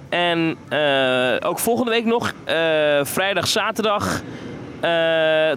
En 0.09 0.55
eh, 0.69 1.49
ook 1.49 1.59
volgende 1.59 1.91
week 1.91 2.05
nog. 2.05 2.33
vrijdag, 3.03 3.47
zaterdag. 3.47 4.21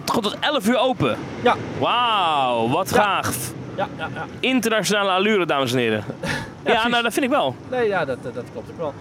tot 0.03 0.23
tot 0.23 0.35
11 0.39 0.67
uur 0.67 0.77
open. 0.77 1.17
Ja. 1.43 1.55
Wauw, 1.79 2.67
wat 2.69 2.89
Ja. 2.89 2.95
gaaf. 3.03 3.53
Ja, 3.75 3.87
ja, 3.97 4.09
ja. 4.13 4.25
Internationale 4.39 5.09
allure, 5.11 5.45
dames 5.45 5.71
en 5.71 5.77
heren. 5.77 6.03
Ja, 6.63 6.71
precies. 6.75 6.91
nou 6.91 7.03
dat 7.03 7.13
vind 7.13 7.25
ik 7.25 7.31
wel. 7.31 7.55
Nee, 7.69 7.87
ja, 7.87 8.05
dat, 8.05 8.17
dat 8.23 8.43
klopt 8.51 8.69
ook 8.71 8.77
wel. 8.77 8.93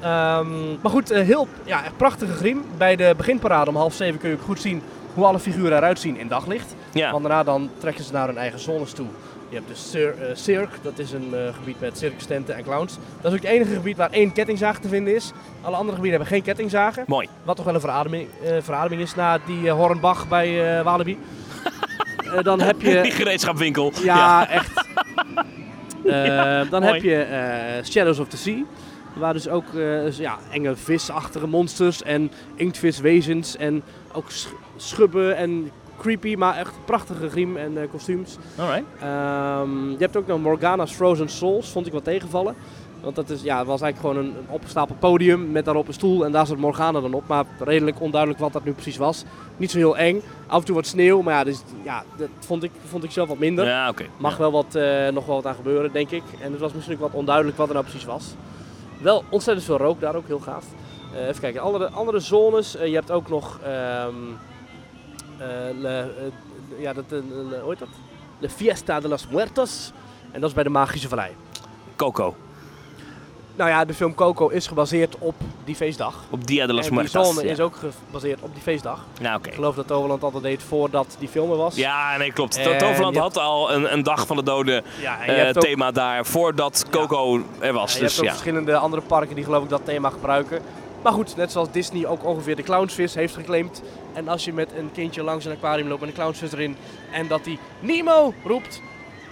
Ehm, 0.00 0.70
maar 0.82 0.90
goed, 0.90 1.10
eh, 1.10 1.24
heel 1.26 1.48
ja, 1.64 1.84
echt 1.84 1.96
prachtige 1.96 2.32
griem. 2.32 2.64
Bij 2.76 2.96
de 2.96 3.14
beginparade 3.16 3.70
om 3.70 3.76
half 3.76 3.94
zeven 3.94 4.20
kun 4.20 4.28
je 4.30 4.34
ook 4.36 4.42
goed 4.42 4.60
zien 4.60 4.82
hoe 5.14 5.24
alle 5.24 5.38
figuren 5.38 5.76
eruit 5.76 5.98
zien 6.00 6.16
in 6.16 6.28
daglicht. 6.28 6.74
Ja. 6.92 7.10
Want 7.10 7.22
daarna 7.22 7.42
dan 7.42 7.70
trekken 7.78 8.04
ze 8.04 8.12
naar 8.12 8.26
hun 8.26 8.38
eigen 8.38 8.60
zones 8.60 8.92
toe. 8.92 9.06
Je 9.48 9.56
hebt 9.56 9.68
dus 9.68 9.90
Cir- 9.90 10.14
eh, 10.22 10.34
Cirque, 10.36 10.76
dat 10.82 10.98
is 10.98 11.12
een 11.12 11.34
eh, 11.34 11.54
gebied 11.54 11.80
met 11.80 11.98
circus 11.98 12.24
tenten 12.24 12.56
en 12.56 12.62
clowns. 12.62 12.98
Dat 13.20 13.32
is 13.32 13.38
ook 13.38 13.44
het 13.44 13.52
enige 13.52 13.74
gebied 13.74 13.96
waar 13.96 14.10
één 14.10 14.32
kettingzaag 14.32 14.78
te 14.78 14.88
vinden 14.88 15.14
is. 15.14 15.32
Alle 15.60 15.76
andere 15.76 15.96
gebieden 15.96 16.20
hebben 16.20 16.36
geen 16.36 16.42
kettingzagen. 16.42 17.04
Mooi. 17.06 17.28
Wat 17.42 17.56
toch 17.56 17.64
wel 17.64 17.74
een 17.74 17.80
verademing, 17.80 18.28
verademing 18.60 19.02
is 19.02 19.14
na 19.14 19.38
die 19.46 19.70
Hornbach 19.70 20.28
bij 20.28 20.82
Walibi. 20.84 21.18
Dan 22.42 22.60
heb 22.60 22.80
je... 22.80 23.00
Die 23.02 23.10
gereedschapwinkel. 23.12 23.92
Ja, 24.02 24.48
echt. 24.48 24.84
Dan 26.70 26.82
mooi. 26.82 26.92
heb 26.92 27.02
je 27.02 27.80
Shadows 27.84 28.18
of 28.18 28.28
the 28.28 28.36
Sea. 28.36 28.64
Waar 29.14 29.32
dus 29.32 29.48
ook 29.48 29.64
eh, 29.74 30.10
ja, 30.12 30.38
enge 30.52 30.76
visachtige 30.76 31.46
monsters 31.46 32.02
en 32.02 32.30
inktviswezens 32.54 33.56
en 33.56 33.82
ook 34.12 34.30
sch- 34.30 34.46
schubben 34.76 35.36
en 35.36 35.70
creepy, 35.98 36.34
maar 36.34 36.56
echt 36.56 36.72
prachtige 36.84 37.28
griem 37.28 37.56
en 37.56 37.78
eh, 37.82 37.88
kostuums. 37.90 38.36
Alright. 38.58 38.84
Ehm, 39.00 39.90
je 39.90 39.96
hebt 39.98 40.16
ook 40.16 40.26
nog 40.26 40.40
Morgana's 40.40 40.92
Frozen 40.92 41.28
Souls, 41.28 41.68
vond 41.68 41.86
ik 41.86 41.92
wat 41.92 42.04
tegenvallen. 42.04 42.54
Want 43.02 43.16
dat 43.16 43.30
is, 43.30 43.42
ja, 43.42 43.64
was 43.64 43.80
eigenlijk 43.80 44.14
gewoon 44.14 44.30
een, 44.30 44.36
een 44.38 44.48
opgestapeld 44.48 44.98
podium 44.98 45.50
met 45.52 45.64
daarop 45.64 45.86
een 45.88 45.92
stoel 45.94 46.24
en 46.24 46.32
daar 46.32 46.46
zat 46.46 46.56
Morgana 46.56 47.00
dan 47.00 47.12
op. 47.14 47.22
Maar 47.26 47.44
redelijk 47.58 48.00
onduidelijk 48.00 48.40
wat 48.40 48.52
dat 48.52 48.64
nu 48.64 48.72
precies 48.72 48.96
was. 48.96 49.24
Niet 49.56 49.70
zo 49.70 49.78
heel 49.78 49.96
eng. 49.96 50.22
Af 50.46 50.58
en 50.58 50.64
toe 50.64 50.74
wat 50.74 50.86
sneeuw, 50.86 51.22
maar 51.22 51.34
ja, 51.34 51.44
dus, 51.44 51.62
ja 51.82 52.02
dat 52.16 52.28
vond 52.38 52.62
ik, 52.62 52.70
vond 52.88 53.04
ik 53.04 53.10
zelf 53.10 53.28
wat 53.28 53.38
minder. 53.38 53.66
Ja, 53.66 53.88
oké. 53.88 54.04
Mag 54.16 54.32
Ja. 54.32 54.38
wel 54.38 54.52
wat, 54.52 54.74
eh, 54.74 55.08
nog 55.08 55.26
wel 55.26 55.34
wat 55.34 55.46
aan 55.46 55.54
gebeuren, 55.54 55.92
denk 55.92 56.10
ik. 56.10 56.22
En 56.42 56.50
het 56.52 56.60
was 56.60 56.72
misschien 56.72 56.94
ook 56.94 57.00
wat 57.00 57.12
onduidelijk 57.12 57.56
wat 57.56 57.66
er 57.68 57.74
nou 57.74 57.86
precies 57.86 58.04
was. 58.06 58.34
Wel 59.02 59.24
ontzettend 59.28 59.66
veel 59.66 59.76
rook, 59.76 60.00
daar 60.00 60.14
ook 60.14 60.26
heel 60.26 60.38
gaaf. 60.38 60.64
Eh, 61.14 61.28
even 61.28 61.40
kijken, 61.40 61.60
andere, 61.60 61.88
andere 61.90 62.20
zones. 62.20 62.76
Eh, 62.76 62.86
je 62.86 62.94
hebt 62.94 63.10
ook 63.10 63.28
nog... 63.28 63.58
ehm, 63.64 64.14
eh, 65.38 66.06
ja, 66.78 66.92
dat, 66.92 67.04
le- 67.10 67.60
hoe 67.60 67.68
heet 67.70 67.78
dat? 67.78 67.88
De 68.38 68.48
Fiesta 68.48 69.00
de 69.00 69.08
los 69.08 69.28
Muertos. 69.28 69.92
En 70.32 70.40
dat 70.40 70.48
is 70.48 70.54
bij 70.54 70.64
de 70.64 70.70
Magische 70.70 71.08
Vallei. 71.08 71.36
Coco. 71.96 72.34
Nou 73.60 73.72
ja, 73.72 73.84
de 73.84 73.94
film 73.94 74.14
Coco 74.14 74.48
is 74.48 74.66
gebaseerd 74.66 75.16
op 75.18 75.34
die 75.64 75.74
feestdag. 75.74 76.14
Op 76.30 76.46
Dia 76.46 76.66
de 76.66 76.72
los 76.72 76.86
en 76.88 76.94
Muertos. 76.94 77.26
zone 77.28 77.44
ja. 77.44 77.50
is 77.52 77.60
ook 77.60 77.76
gebaseerd 78.06 78.40
op 78.40 78.52
die 78.54 78.62
feestdag. 78.62 79.04
Ja, 79.20 79.34
oké. 79.36 79.48
Ik 79.48 79.54
geloof 79.54 79.74
dat 79.74 79.86
Toverland 79.86 80.22
altijd 80.22 80.42
deed 80.42 80.62
voordat 80.62 81.16
die 81.18 81.28
film 81.28 81.50
er 81.50 81.56
was. 81.56 81.74
Ja, 81.76 82.16
nee, 82.16 82.32
klopt. 82.32 82.56
En 82.56 82.64
To- 82.64 82.76
Toverland 82.86 83.16
had 83.16 83.38
al 83.38 83.72
een, 83.72 83.92
een 83.92 84.02
dag 84.02 84.26
van 84.26 84.36
de 84.36 84.42
doden 84.42 84.84
Ja, 85.00 85.22
en 85.24 85.36
eh, 85.40 85.48
ook, 85.48 85.62
thema 85.62 85.90
daar 85.90 86.26
voordat 86.26 86.86
Coco 86.90 87.42
er 87.58 87.72
was. 87.72 87.92
ja, 87.92 87.98
je 87.98 88.04
dus 88.04 88.16
hebt 88.16 88.26
ook 88.26 88.32
verschillende 88.34 88.76
andere 88.76 89.02
parken 89.02 89.34
die 89.34 89.44
geloof 89.44 89.62
ik 89.62 89.68
dat 89.70 89.84
thema 89.84 90.10
gebruiken. 90.10 90.62
Maar 91.02 91.12
goed, 91.12 91.36
net 91.36 91.52
zoals 91.52 91.70
Disney 91.70 92.06
ook 92.06 92.24
ongeveer 92.24 92.56
de 92.56 92.62
clownsvis 92.62 93.14
heeft 93.14 93.34
geclaimd. 93.34 93.82
En 94.12 94.28
als 94.28 94.44
je 94.44 94.52
met 94.52 94.70
een 94.78 94.90
kindje 94.92 95.22
langs 95.22 95.44
een 95.44 95.52
aquarium 95.52 95.88
loopt 95.88 96.00
met 96.00 96.08
een 96.08 96.14
clownsvis 96.16 96.52
erin 96.52 96.76
en 97.12 97.28
dat 97.28 97.44
die 97.44 97.58
Nemo 97.80 98.34
roept, 98.44 98.80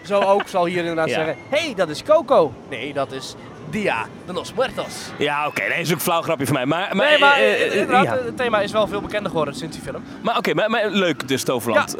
zo 0.04 0.20
ook 0.20 0.48
zal 0.48 0.66
hier 0.66 0.78
inderdaad 0.78 1.08
Ja. 1.08 1.14
zeggen, 1.14 1.36
hé, 1.48 1.58
hey, 1.64 1.74
dat 1.74 1.88
is 1.88 2.02
Coco. 2.02 2.52
Nee, 2.68 2.92
dat 2.92 3.12
is 3.12 3.34
Dia 3.70 4.06
de 4.26 4.32
los 4.32 4.54
Muertos. 4.54 5.10
Ja, 5.18 5.46
oké. 5.46 5.68
nee, 5.68 5.80
is 5.80 5.88
ook 5.88 5.94
een 5.94 6.00
flauw 6.00 6.22
grapje 6.22 6.46
van 6.46 6.54
mij. 6.54 6.66
Maar, 6.66 6.96
maar, 6.96 7.06
nee, 7.08 7.18
maar 7.18 7.32
eh, 7.36 7.52
eh, 7.52 7.66
eh, 7.66 7.72
inderdaad, 7.72 8.04
ja. 8.04 8.24
het 8.24 8.36
thema 8.36 8.60
is 8.60 8.72
wel 8.72 8.86
veel 8.86 9.00
bekender 9.00 9.30
geworden 9.30 9.54
sinds 9.54 9.76
die 9.76 9.84
film. 9.84 10.02
Maar 10.22 10.36
oké, 10.36 10.54
maar, 10.54 10.70
maar 10.70 10.88
leuk 10.88 11.28
dus 11.28 11.42
Toverland. 11.44 11.90
Eh, 11.94 11.96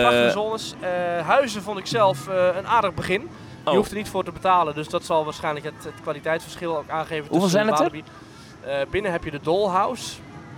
Prachtige 0.00 0.30
zones. 0.30 0.74
Eh, 0.80 0.90
huizen 1.26 1.62
vond 1.62 1.78
ik 1.78 1.86
zelf 1.86 2.28
eh, 2.28 2.46
een 2.56 2.66
aardig 2.66 2.94
begin. 2.94 3.20
Je 3.64 3.70
oh, 3.70 3.76
hoeft 3.76 3.90
er 3.90 3.96
niet 3.96 4.08
voor 4.08 4.24
te 4.24 4.32
betalen, 4.32 4.74
dus 4.74 4.88
dat 4.88 5.04
zal 5.04 5.24
waarschijnlijk 5.24 5.64
het, 5.64 5.74
het 5.84 5.94
kwaliteitsverschil 6.02 6.76
ook 6.78 6.88
aangeven. 6.88 7.26
Hoeveel 7.28 7.40
tussen 7.40 7.64
zijn 7.64 7.66
het 7.66 7.92
er? 7.92 8.80
Eh, 8.80 8.86
binnen 8.90 9.12
heb 9.12 9.24
je 9.24 9.30
de 9.30 9.40
Dollhouse 9.42 10.12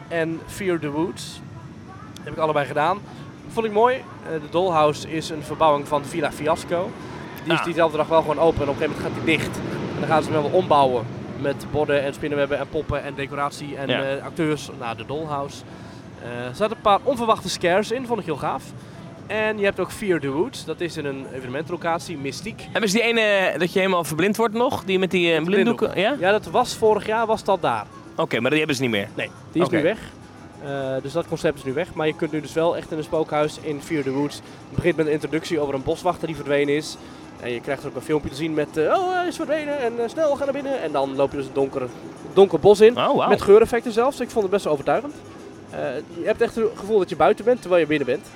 en 0.09 0.40
Fear 0.46 0.79
the 0.79 0.90
Woods. 0.90 1.40
Dat 2.14 2.24
heb 2.24 2.33
ik 2.33 2.38
allebei 2.38 2.66
gedaan. 2.66 2.98
Vond 3.53 3.66
ik 3.66 3.72
mooi. 3.72 3.96
Eh, 3.96 4.33
de 4.33 4.48
Dollhouse 4.50 5.11
is 5.11 5.31
een 5.31 5.42
verbouwing 5.42 5.88
van 5.88 6.05
Villa 6.05 6.33
Fiasco. 6.33 6.90
Die 7.44 7.53
is 7.53 7.59
Ah. 7.59 7.64
diezelfde 7.64 7.96
dag 7.96 8.07
wel 8.07 8.20
gewoon 8.20 8.38
open 8.38 8.62
en 8.62 8.68
op 8.68 8.81
een 8.81 8.83
gegeven 8.83 9.03
moment 9.03 9.16
gaat 9.16 9.27
die 9.27 9.37
dicht. 9.37 9.59
En 9.94 10.00
dan 10.00 10.09
gaan 10.09 10.22
ze 10.22 10.30
hem 10.33 10.42
wel 10.42 10.50
ombouwen 10.50 11.04
met 11.40 11.66
borden 11.70 12.02
en 12.02 12.14
spinnenwebben 12.14 12.59
en 12.59 12.68
poppen 12.68 13.02
en 13.02 13.14
decoratie 13.14 13.76
en 13.76 13.88
Ja. 13.88 14.02
eh, 14.02 14.24
acteurs 14.24 14.70
naar 14.78 14.96
de 14.96 15.07
Dollhouse. 15.07 15.62
Eh, 16.22 16.28
er 16.46 16.54
zaten 16.54 16.76
een 16.76 16.83
paar 16.83 16.98
onverwachte 17.02 17.48
scares 17.48 17.90
in, 17.90 18.07
vond 18.07 18.20
ik 18.20 18.24
heel 18.26 18.37
gaaf. 18.37 18.62
En 19.26 19.59
je 19.59 19.64
hebt 19.64 19.80
ook 19.80 19.92
Fear 19.92 20.20
the 20.20 20.30
Woods, 20.30 20.64
dat 20.64 20.80
is 20.80 20.96
in 20.96 21.04
een 21.04 21.26
evenementlocatie, 21.35 22.16
Mystiek. 22.18 22.66
Hebben 22.72 22.90
ze 22.90 22.96
die 22.96 23.04
ene 23.07 23.54
dat 23.59 23.72
je 23.72 23.78
helemaal 23.78 24.04
verblind 24.04 24.37
wordt 24.37 24.54
nog? 24.54 24.85
Die 24.85 24.98
met 24.98 25.11
die 25.11 25.35
eh, 25.35 25.42
blinddoeken? 25.44 26.00
Ja? 26.00 26.16
Ja, 26.18 26.30
dat 26.30 26.46
was 26.46 26.74
vorig 26.74 27.07
jaar, 27.07 27.26
was 27.26 27.44
dat 27.44 27.62
daar. 27.62 27.87
Oké, 28.16 28.40
maar 28.40 28.50
die 28.50 28.59
hebben 28.59 28.76
ze 28.76 28.83
niet 28.83 28.90
meer. 28.90 29.09
Nee, 29.14 29.30
die 29.52 29.62
is 29.62 29.68
nu 29.68 29.83
weg. 29.83 29.98
Eh, 30.64 30.70
dus 31.02 31.12
dat 31.12 31.28
concept 31.28 31.59
is 31.59 31.64
nu 31.64 31.72
weg. 31.72 31.94
Maar 31.94 32.07
je 32.07 32.14
kunt 32.14 32.33
nu 32.33 32.40
dus 32.40 32.52
wel 32.52 32.76
echt 32.76 32.90
in 32.90 32.98
een 32.98 33.04
spookhuis 33.04 33.59
in 33.62 33.80
Fear 33.83 34.02
the 34.02 34.11
Woods. 34.12 34.35
Het 34.37 34.74
begint 34.74 34.96
met 34.96 35.07
een 35.07 35.12
introductie 35.12 35.61
over 35.61 35.74
een 35.74 35.83
boswachter 35.83 36.26
die 36.26 36.37
verdwenen 36.37 36.74
is. 36.76 36.96
En 37.44 37.52
je 37.52 37.61
krijgt 37.61 37.83
er 37.83 37.88
ook 37.88 37.94
een 37.94 38.02
filmpje 38.02 38.28
te 38.28 38.35
zien 38.35 38.54
met, 38.54 38.76
eh, 38.76 38.85
oh 38.85 39.14
hij 39.14 39.26
is 39.26 39.37
verdwenen 39.37 39.78
en 39.78 39.92
eh, 39.98 40.09
snel, 40.09 40.37
ga 40.37 40.44
naar 40.44 40.52
binnen. 40.52 40.83
En 40.83 40.92
dan 40.92 41.16
loop 41.16 41.30
je 41.30 41.37
dus 41.37 41.46
een 41.46 41.52
donker, 41.52 41.88
donker 42.33 42.61
bos 42.61 42.80
in. 42.80 42.98
Oh. 42.98 43.28
Met 43.28 43.42
geureffecten 43.42 43.92
zelfs. 43.92 44.20
Ik 44.20 44.30
vond 44.30 44.42
het 44.42 44.52
best 44.52 44.64
wel 44.64 44.72
overtuigend. 44.72 45.14
Eh, 45.70 45.78
je 46.18 46.24
hebt 46.24 46.40
echt 46.40 46.54
het 46.54 46.70
gevoel 46.74 46.98
dat 46.98 47.09
je 47.09 47.16
buiten 47.16 47.44
bent 47.44 47.61
terwijl 47.61 47.80
je 47.80 47.88
binnen 47.88 48.07
bent. 48.07 48.26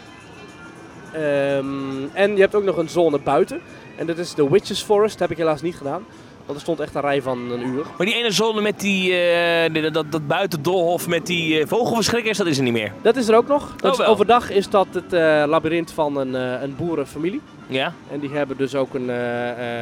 Ehm, 1.12 2.16
en 2.16 2.34
je 2.34 2.40
hebt 2.40 2.54
ook 2.54 2.62
nog 2.62 2.76
een 2.76 2.88
zone 2.88 3.18
buiten. 3.18 3.60
En 3.96 4.06
dat 4.06 4.18
is 4.18 4.34
de 4.34 4.48
Witches 4.48 4.82
Forest. 4.82 5.18
Dat 5.18 5.28
heb 5.28 5.30
ik 5.30 5.44
helaas 5.44 5.62
niet 5.62 5.76
gedaan. 5.76 6.04
Want 6.48 6.60
er 6.60 6.66
stond 6.66 6.80
echt 6.80 6.94
een 6.94 7.00
rij 7.00 7.22
van 7.22 7.50
een 7.50 7.66
uur. 7.66 7.84
Maar 7.96 8.06
die 8.06 8.14
ene 8.16 8.30
zone 8.30 8.60
met 8.60 8.80
die, 8.80 9.14
eh, 9.20 9.72
die- 9.72 9.90
dat, 9.90 10.12
dat 10.12 10.26
buitendolhof 10.26 11.08
met 11.08 11.26
die 11.26 11.60
eh, 11.60 11.66
vogelverschrikkers, 11.66 12.38
dat 12.38 12.46
is 12.46 12.56
er 12.56 12.62
niet 12.62 12.72
meer. 12.72 12.92
Dat 13.02 13.16
is 13.16 13.28
er 13.28 13.36
ook 13.36 13.48
nog. 13.48 13.74
Dat 13.76 13.92
Oh, 13.94 14.00
is 14.00 14.06
overdag 14.06 14.50
is 14.50 14.68
dat 14.68 14.86
het 14.92 15.12
eh 15.12 15.42
labyrint 15.46 15.90
van 15.92 16.16
een, 16.16 16.34
een 16.34 16.76
boerenfamilie. 16.76 17.40
Ja? 17.66 17.92
En 18.12 18.20
die 18.20 18.30
hebben 18.30 18.56
dus 18.56 18.74
ook 18.74 18.94
een... 18.94 19.04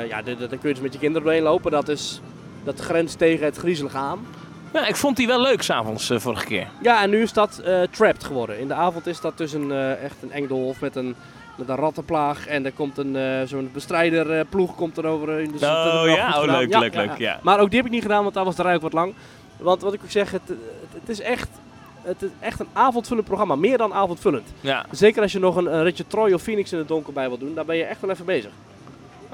ja, 0.09 0.23
daar 0.23 0.35
kun 0.49 0.59
je 0.63 0.69
dus 0.75 0.81
met 0.81 0.93
je 0.93 0.99
kinderen 0.99 1.23
doorheen 1.27 1.43
lopen. 1.43 1.71
Dat, 1.71 1.89
is, 1.89 2.21
dat 2.65 2.81
grenst 2.81 3.19
tegen 3.19 3.45
het 3.45 3.57
griezelige 3.57 3.97
aan. 3.97 4.27
ja 4.73 4.87
ik 4.87 4.97
vond 4.97 5.17
die 5.17 5.27
wel 5.27 5.41
leuk 5.41 5.63
s'avonds 5.63 6.05
avonds 6.05 6.25
vorige 6.25 6.45
keer. 6.45 6.69
Ja, 6.83 7.03
en 7.03 7.11
nu 7.11 7.23
is 7.23 7.33
dat 7.33 7.59
eh, 7.65 7.81
trapped 7.91 8.25
geworden. 8.25 8.59
In 8.59 8.69
de 8.69 8.75
avond 8.75 9.07
is 9.07 9.21
dat 9.21 9.39
dus 9.39 9.53
een, 9.53 9.73
echt 10.03 10.17
een 10.23 10.33
eng 10.33 10.47
doolhof 10.47 10.81
met 10.81 10.97
een, 10.97 11.15
met 11.57 11.69
een 11.69 11.77
rattenplaag. 11.77 12.47
En 12.47 12.65
er 12.65 12.73
komt 12.73 12.99
een 12.99 13.17
eh, 13.17 13.43
zo'n 13.45 13.71
bestrijderploeg 13.73 14.75
komt 14.75 14.97
er 14.97 15.07
over. 15.07 15.27
Dus 15.27 15.61
dat 15.61 15.83
hebben 15.83 16.03
we 16.03 16.11
oh 16.11 16.17
ja, 16.17 16.41
oh, 16.41 16.45
leuk, 16.45 16.71
Ja, 16.71 16.79
leuk, 16.79 16.95
ja, 16.95 17.01
leuk. 17.01 17.19
ja. 17.19 17.39
Maar 17.43 17.61
ook 17.61 17.69
die 17.69 17.77
heb 17.77 17.87
ik 17.87 17.93
niet 17.93 18.03
gedaan, 18.03 18.23
want 18.23 18.35
daar 18.35 18.45
was 18.45 18.57
de 18.57 18.63
rij 18.63 18.75
ook 18.75 18.83
wat 18.83 18.93
lang. 18.93 19.15
Want 19.57 19.83
wat 19.83 19.93
ik 19.93 20.01
ook 20.05 20.11
zeg, 20.11 20.31
het, 20.31 20.49
het, 20.49 20.59
het 21.01 21.09
is 21.09 21.21
echt... 21.21 21.49
Het 22.03 22.23
is 22.23 22.31
echt 22.41 22.61
een 22.61 22.69
avondvullend 22.73 23.27
programma, 23.27 23.55
meer 23.57 23.79
dan 23.79 23.93
avondvullend. 23.93 24.53
Ja. 24.61 24.87
Zeker 24.91 25.23
als 25.23 25.33
je 25.33 25.39
nog 25.39 25.57
een, 25.57 25.75
een 25.75 25.83
ritje 25.83 26.07
Troy 26.07 26.33
of 26.33 26.43
Phoenix 26.43 26.73
in 26.73 26.79
het 26.79 26.89
donker 26.89 27.13
bij 27.13 27.29
wil 27.29 27.39
doen, 27.39 27.55
dan 27.55 27.67
ben 27.67 27.77
je 27.77 27.85
echt 27.85 28.01
wel 28.01 28.11
even 28.11 28.25
bezig. 28.25 28.51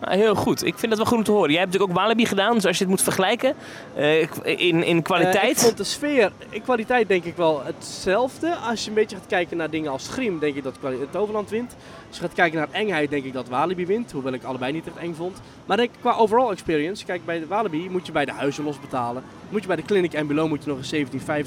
Ah, 0.05 0.15
heel 0.15 0.35
goed. 0.35 0.65
Ik 0.65 0.79
vind 0.79 0.89
dat 0.89 0.97
wel 1.01 1.07
goed 1.07 1.19
om 1.19 1.25
te 1.25 1.31
horen. 1.31 1.51
Jij 1.51 1.59
hebt 1.61 1.73
natuurlijk 1.73 1.99
ook 1.99 2.05
Walibi 2.05 2.27
gedaan, 2.27 2.55
dus 2.55 2.67
als 2.67 2.77
je 2.79 2.83
het 2.85 2.93
moet 2.93 3.03
vergelijken 3.03 3.55
eh, 3.95 4.21
in, 4.45 4.83
in 4.85 4.97
Eh, 4.97 5.03
kwaliteit. 5.03 5.51
ik 5.51 5.59
vond 5.59 5.77
de 5.77 5.85
sfeer, 5.85 6.33
in 6.49 6.63
kwaliteit 6.63 7.09
denk 7.09 7.25
ik 7.25 7.37
wel 7.37 7.63
hetzelfde. 7.65 8.55
Als 8.57 8.83
je 8.83 8.89
een 8.89 8.95
beetje 8.95 9.17
gaat 9.17 9.27
kijken 9.27 9.57
naar 9.57 9.71
dingen 9.71 9.91
als 9.91 10.05
Scream, 10.05 10.39
denk 10.39 10.57
ik 10.57 10.63
dat 10.63 10.75
het 10.83 11.13
Toverland 11.13 11.51
wint. 11.51 11.77
Als 12.09 12.17
je 12.17 12.23
gaat 12.23 12.33
kijken 12.33 12.59
naar 12.59 12.69
engheid, 12.71 13.11
denk 13.11 13.25
ik 13.25 13.33
dat 13.33 13.49
Walibi 13.49 13.87
wint. 13.87 14.13
Hoewel 14.13 14.33
ik 14.33 14.45
allebei 14.45 14.73
niet 14.73 14.87
echt 14.87 14.97
eng 14.97 15.15
vond. 15.15 15.41
Maar 15.67 15.77
denk 15.77 15.91
ik 15.91 15.97
qua 16.01 16.13
overall 16.15 16.51
experience, 16.51 17.05
kijk 17.05 17.25
bij 17.25 17.39
de 17.39 17.47
Walibi 17.47 17.89
moet 17.91 18.07
je 18.07 18.13
bij 18.13 18.25
de 18.25 18.33
huizen 18.33 18.65
los 18.65 18.81
betalen. 18.81 19.23
Moet 19.49 19.61
je 19.61 19.67
bij 19.67 19.77
de 19.77 19.83
Clinic 19.83 20.13
en 20.13 20.27
Below 20.27 20.49
moet 20.49 20.65
je 20.65 20.71
nog 20.71 20.79
eens 20.79 20.93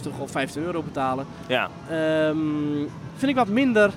17,50 0.05 0.19
of 0.19 0.31
15 0.31 0.63
euro 0.63 0.81
betalen. 0.81 1.25
Ja, 1.47 1.69
Ehm, 1.89 2.37
vind 3.15 3.31
ik 3.31 3.35
wat 3.35 3.47
minder 3.47 3.91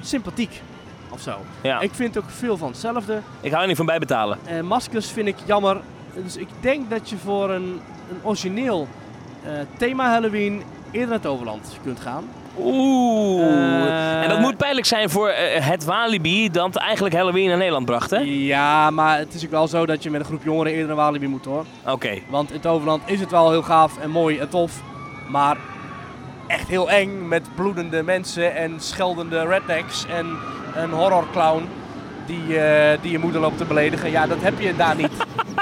sympathiek 0.00 0.60
of 1.12 1.20
zo. 1.20 1.36
ja. 1.62 1.76
Ik, 1.76 1.82
Ik 1.82 1.94
vind 1.94 2.18
ook 2.18 2.24
veel 2.30 2.56
van 2.56 2.68
hetzelfde. 2.68 3.20
hou 3.42 3.60
er 3.60 3.66
niet 3.66 3.76
van 3.76 3.86
bijbetalen. 3.86 4.38
Eh, 4.44 4.60
maskers 4.60 5.10
vind 5.10 5.28
ik 5.28 5.36
jammer. 5.44 5.80
Dus 6.14 6.36
ik 6.36 6.48
denk 6.60 6.90
dat 6.90 7.10
je 7.10 7.16
voor 7.16 7.50
een, 7.50 7.80
een 8.10 8.18
origineel 8.22 8.88
eh, 9.44 9.52
thema 9.76 10.10
Halloween 10.10 10.62
eerder 10.90 11.08
naar 11.08 11.18
het 11.18 11.26
Overland 11.26 11.76
kunt 11.82 12.00
gaan. 12.00 12.24
Oeh. 12.58 13.42
Eh, 13.46 14.22
en 14.22 14.28
dat 14.28 14.38
moet 14.38 14.56
pijnlijk 14.56 14.86
zijn 14.86 15.10
voor 15.10 15.30
het 15.60 15.84
Walibi 15.84 16.50
dat 16.50 16.76
eigenlijk 16.76 17.14
Halloween 17.14 17.48
naar 17.48 17.56
Nederland 17.56 17.86
bracht, 17.86 18.10
hè? 18.10 18.18
Ja, 18.26 18.90
maar 18.90 19.18
het 19.18 19.34
is 19.34 19.44
ook 19.44 19.50
wel 19.50 19.68
zo 19.68 19.86
dat 19.86 20.02
je 20.02 20.10
met 20.10 20.20
een 20.20 20.26
groep 20.26 20.44
jongeren 20.44 20.72
eerder 20.72 20.86
naar 20.86 20.96
Walibi 20.96 21.26
moet 21.26 21.44
hoor. 21.44 21.64
Oké. 21.86 22.18
Want 22.28 22.50
in 22.50 22.56
het 22.56 22.66
Overland 22.66 23.02
is 23.06 23.20
het 23.20 23.30
wel 23.30 23.50
heel 23.50 23.62
gaaf 23.62 23.98
en 23.98 24.10
mooi 24.10 24.38
en 24.38 24.48
tof. 24.48 24.80
Maar 25.28 25.56
echt 26.46 26.68
heel 26.68 26.90
eng 26.90 27.28
met 27.28 27.42
bloedende 27.54 28.02
mensen 28.02 28.56
en 28.56 28.80
scheldende 28.80 29.46
rednecks 29.46 30.06
en 30.06 30.26
een 30.74 30.90
horrorclown 30.90 31.68
die, 32.26 32.58
eh, 32.58 32.98
die 33.02 33.10
je 33.10 33.18
moeder 33.18 33.40
loopt 33.40 33.58
te 33.58 33.64
beledigen. 33.64 34.10
Ja, 34.10 34.26
dat 34.26 34.40
heb 34.40 34.60
je 34.60 34.76
daar 34.76 34.96
niet. 34.96 35.12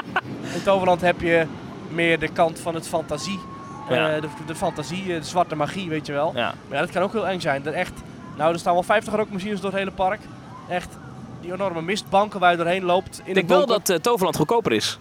in 0.52 0.58
het 0.58 0.68
Overland 0.68 1.00
heb 1.00 1.20
je 1.20 1.46
meer 1.88 2.18
de 2.18 2.28
kant 2.28 2.58
van 2.58 2.74
het 2.74 2.88
fantasie. 2.88 3.40
Eh, 3.88 4.20
de, 4.20 4.28
de 4.46 4.54
fantasie, 4.54 5.02
eh, 5.14 5.20
de 5.20 5.26
zwarte 5.26 5.56
magie, 5.56 5.88
weet 5.88 6.06
je 6.06 6.12
wel. 6.12 6.32
Ja. 6.34 6.54
Maar 6.68 6.78
ja, 6.78 6.84
dat 6.84 6.90
kan 6.90 7.02
ook 7.02 7.12
heel 7.12 7.28
eng 7.28 7.40
zijn. 7.40 7.62
Dat 7.62 7.74
echt, 7.74 7.92
nou, 8.36 8.52
er 8.52 8.58
staan 8.58 8.72
wel 8.72 8.82
50 8.82 9.14
rookmachines 9.14 9.60
door 9.60 9.70
het 9.70 9.78
hele 9.78 9.90
park. 9.90 10.20
Echt 10.68 10.98
die 11.40 11.52
enorme 11.52 11.82
mistbanken 11.82 12.40
waar 12.40 12.50
je 12.50 12.56
doorheen 12.56 12.84
loopt. 12.84 13.20
In 13.24 13.28
Ik 13.28 13.34
denk 13.34 13.48
wel 13.48 13.66
dat 13.66 14.02
Toverland 14.02 14.36
goedkoper 14.36 14.72
is. 14.72 14.98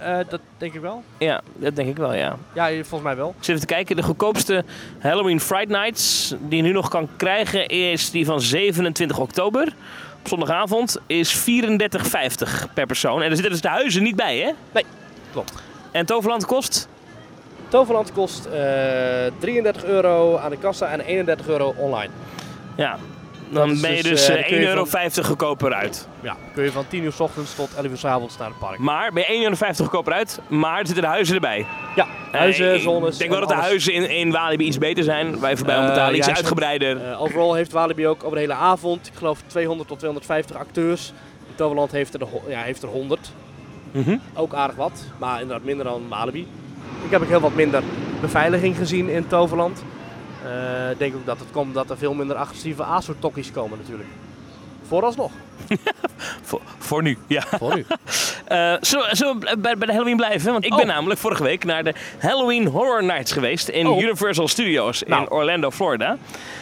Eh, 0.00 0.18
dat 0.28 0.40
denk 0.58 0.74
ik 0.74 0.80
wel. 0.80 1.02
Ja, 1.18 1.40
dat 1.56 1.76
denk 1.76 1.88
ik 1.88 1.96
wel, 1.96 2.14
ja. 2.14 2.36
Ja, 2.54 2.68
volgens 2.68 3.02
mij 3.02 3.16
wel. 3.16 3.28
Ik 3.28 3.44
zit 3.44 3.48
even 3.48 3.60
te 3.66 3.74
kijken. 3.74 3.96
De 3.96 4.02
goedkoopste 4.02 4.64
Halloween 4.98 5.40
Fright 5.40 5.68
Nights 5.68 6.34
die 6.40 6.56
je 6.56 6.62
nu 6.62 6.72
nog 6.72 6.88
kan 6.88 7.08
krijgen 7.16 7.66
is 7.66 8.10
die 8.10 8.24
van 8.24 8.40
27 8.40 9.18
oktober. 9.18 9.74
Op 10.20 10.28
zondagavond 10.28 10.98
is 11.06 11.34
34,50 11.34 12.72
per 12.74 12.86
persoon. 12.86 13.22
En 13.22 13.28
er 13.28 13.34
zitten 13.34 13.50
dus 13.52 13.60
de 13.60 13.68
huizen 13.68 14.02
niet 14.02 14.16
bij, 14.16 14.38
hè? 14.38 14.50
Nee, 14.72 14.84
klopt. 15.32 15.52
En 15.90 16.06
Toverland 16.06 16.46
kost? 16.46 16.88
Toverland 17.68 18.12
kost 18.12 18.44
eh 18.44 18.52
33 19.38 19.84
euro 19.84 20.36
aan 20.36 20.50
de 20.50 20.58
kassa 20.58 20.86
en 20.86 21.00
31 21.00 21.48
euro 21.48 21.74
online. 21.76 22.12
Ja. 22.76 22.96
Dan 23.52 23.80
ben 23.80 23.96
je 23.96 24.02
dus, 24.02 24.26
dus 24.26 24.28
eh, 24.28 24.52
eh, 24.52 24.60
1,50 24.60 24.68
euro 24.68 24.86
goedkoper 25.28 25.72
uit. 25.74 26.08
Ja, 26.20 26.36
kun 26.54 26.64
je 26.64 26.72
van 26.72 26.84
10 26.88 27.02
uur 27.04 27.12
s 27.12 27.20
ochtends 27.20 27.54
tot 27.54 27.74
11 27.74 27.86
uur 27.90 27.96
s 27.96 28.04
avonds 28.04 28.36
naar 28.38 28.48
het 28.48 28.58
park. 28.58 28.78
Maar 28.78 29.12
ben 29.12 29.22
je 29.22 29.50
1,50 29.50 29.58
euro 29.60 29.74
goedkoper 29.74 30.12
uit, 30.12 30.40
maar 30.48 30.78
er 30.78 30.86
zitten 30.86 31.04
de 31.04 31.10
huizen 31.10 31.34
erbij. 31.34 31.66
Ja, 31.96 32.06
huizen, 32.32 32.72
Eh, 32.74 32.80
zones. 32.80 33.12
Ik 33.12 33.18
denk 33.18 33.30
wel 33.30 33.40
dat 33.40 33.48
de 33.48 33.54
alles. 33.54 33.66
huizen 33.66 33.92
in, 33.92 34.10
in 34.10 34.30
Walibi 34.30 34.64
iets 34.64 34.78
beter 34.78 35.04
zijn. 35.04 35.26
Je 35.26 35.32
voorbij 35.56 35.74
Eh, 35.74 35.80
moet 35.80 35.88
betalen. 35.90 36.16
Iets 36.16 36.28
uitgebreider. 36.28 37.10
Eh, 37.10 37.22
overal 37.22 37.54
heeft 37.54 37.72
Walibi 37.72 38.06
ook 38.06 38.24
over 38.24 38.34
de 38.34 38.40
hele 38.40 38.54
avond, 38.54 39.06
ik 39.06 39.12
geloof 39.14 39.38
200 39.46 39.88
tot 39.88 39.98
250 39.98 40.56
acteurs. 40.56 41.12
Toverland 41.54 41.92
heeft 41.92 42.14
er, 42.14 42.20
ja, 42.48 42.60
heeft 42.60 42.82
er 42.82 42.88
100. 42.88 43.32
Mhm. 43.92 44.16
Ook 44.34 44.54
aardig 44.54 44.76
wat, 44.76 45.04
maar 45.18 45.40
inderdaad 45.40 45.64
minder 45.64 45.84
dan 45.84 46.02
Walibi. 46.08 46.46
Ik 47.04 47.10
heb 47.10 47.22
ook 47.22 47.28
heel 47.28 47.40
wat 47.40 47.54
minder 47.54 47.82
beveiliging 48.20 48.76
gezien 48.76 49.08
in 49.08 49.26
Toverland. 49.26 49.82
Eh, 50.50 50.90
Ik 50.90 50.98
denk 50.98 51.14
ook 51.14 51.26
dat 51.26 51.38
het 51.38 51.48
komt 51.52 51.74
dat 51.74 51.90
er 51.90 51.98
veel 51.98 52.14
minder 52.14 52.36
agressieve 52.36 52.82
ASO-tokkies 52.82 53.50
komen 53.52 53.78
natuurlijk. 53.78 54.08
Vooralsnog. 54.88 55.30
Voor, 56.42 56.60
voor 56.78 57.02
nu, 57.02 57.18
ja. 57.26 57.42
Voor 57.58 57.74
nu. 57.74 57.84
Eh, 58.50 58.74
zullen, 58.80 59.08
we- 59.10 59.16
zullen 59.16 59.38
we 59.40 59.56
bij, 59.58 59.76
bij 59.78 59.86
de 59.86 59.92
Halloween 59.92 60.16
blijven? 60.16 60.52
Want 60.52 60.64
ik 60.64 60.70
Oh. 60.72 60.76
ben 60.78 60.86
namelijk 60.86 61.20
vorige 61.20 61.42
week 61.42 61.64
naar 61.64 61.84
de 61.84 61.94
Halloween 62.18 62.66
Horror 62.66 63.04
Nights 63.04 63.32
geweest 63.32 63.68
in 63.68 63.86
Oh. 63.86 64.00
Universal 64.02 64.48
Studios 64.48 65.02
in 65.02 65.10
Nou. 65.10 65.26
Orlando, 65.28 65.70
Florida. 65.70 66.16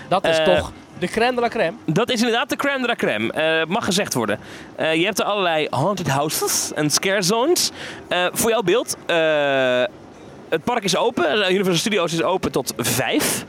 Dat 0.09 0.27
is 0.27 0.39
Eh, 0.39 0.45
toch 0.45 0.73
De 0.99 1.07
crème 1.07 1.35
de 1.35 1.41
la 1.41 1.49
crème. 1.49 1.77
Dat 1.87 2.11
is 2.11 2.19
inderdaad 2.19 2.49
de 2.49 2.57
crème 2.57 2.81
de 2.81 2.87
la 2.87 2.95
crème. 2.95 3.33
Eh, 3.33 3.67
mag 3.67 3.85
gezegd 3.85 4.15
worden. 4.15 4.39
Eh, 4.77 4.95
je 4.95 5.05
hebt 5.05 5.19
er 5.19 5.25
allerlei 5.25 5.67
haunted 5.71 6.09
houses 6.09 6.73
en 6.75 6.91
scare 6.91 7.23
zones. 7.23 7.71
Eh, 8.09 8.27
voor 8.33 8.51
jouw 8.51 8.63
beeld. 8.63 8.97
eh, 9.07 9.83
het 10.49 10.65
park 10.65 10.85
is 10.85 10.97
open. 10.97 11.41
Universal 11.53 11.75
Studios 11.75 12.13
is 12.13 12.23
open 12.23 12.53
tot 12.53 12.73
5. 12.77 13.45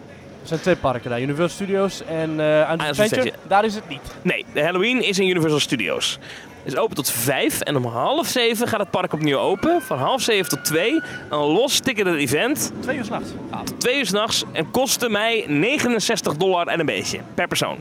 Er 0.49 0.55
zijn 0.55 0.75
twee 0.75 0.91
parken 0.91 1.09
daar. 1.09 1.21
Universal 1.21 1.49
Studios 1.49 2.03
en 2.05 2.31
Island 2.31 2.81
Adventure. 2.81 3.33
Daar 3.47 3.65
is 3.65 3.75
het 3.75 3.88
niet. 3.89 4.01
Nee, 4.21 4.45
de 4.53 4.63
Halloween 4.63 5.03
is 5.03 5.19
in 5.19 5.27
Universal 5.27 5.59
Studios. 5.59 6.19
Het 6.63 6.73
is 6.73 6.79
open 6.79 6.95
tot 6.95 7.09
5 7.12 7.59
en 7.62 7.75
om 7.75 7.85
half 7.85 8.27
7 8.27 8.67
gaat 8.67 8.79
het 8.79 8.89
park 8.91 9.13
opnieuw 9.13 9.38
open. 9.38 9.81
Van 9.81 9.97
half 9.97 10.21
7 10.21 10.49
tot 10.49 10.65
2. 10.65 11.01
Een 11.29 11.38
los 11.39 11.79
ticketed 11.79 12.15
event. 12.15 12.71
Twee 12.79 12.97
uur 12.97 13.05
s'nachts. 13.05 13.29
Ah, 13.49 13.59
Twee 13.77 13.97
uur 13.97 14.05
s'nachts 14.05 14.43
en 14.51 14.71
kostte 14.71 15.09
mij 15.09 15.45
69 15.47 16.38
dollar 16.38 16.67
en 16.67 16.79
een 16.79 16.85
beetje 16.85 17.19
per 17.33 17.47
persoon. 17.47 17.77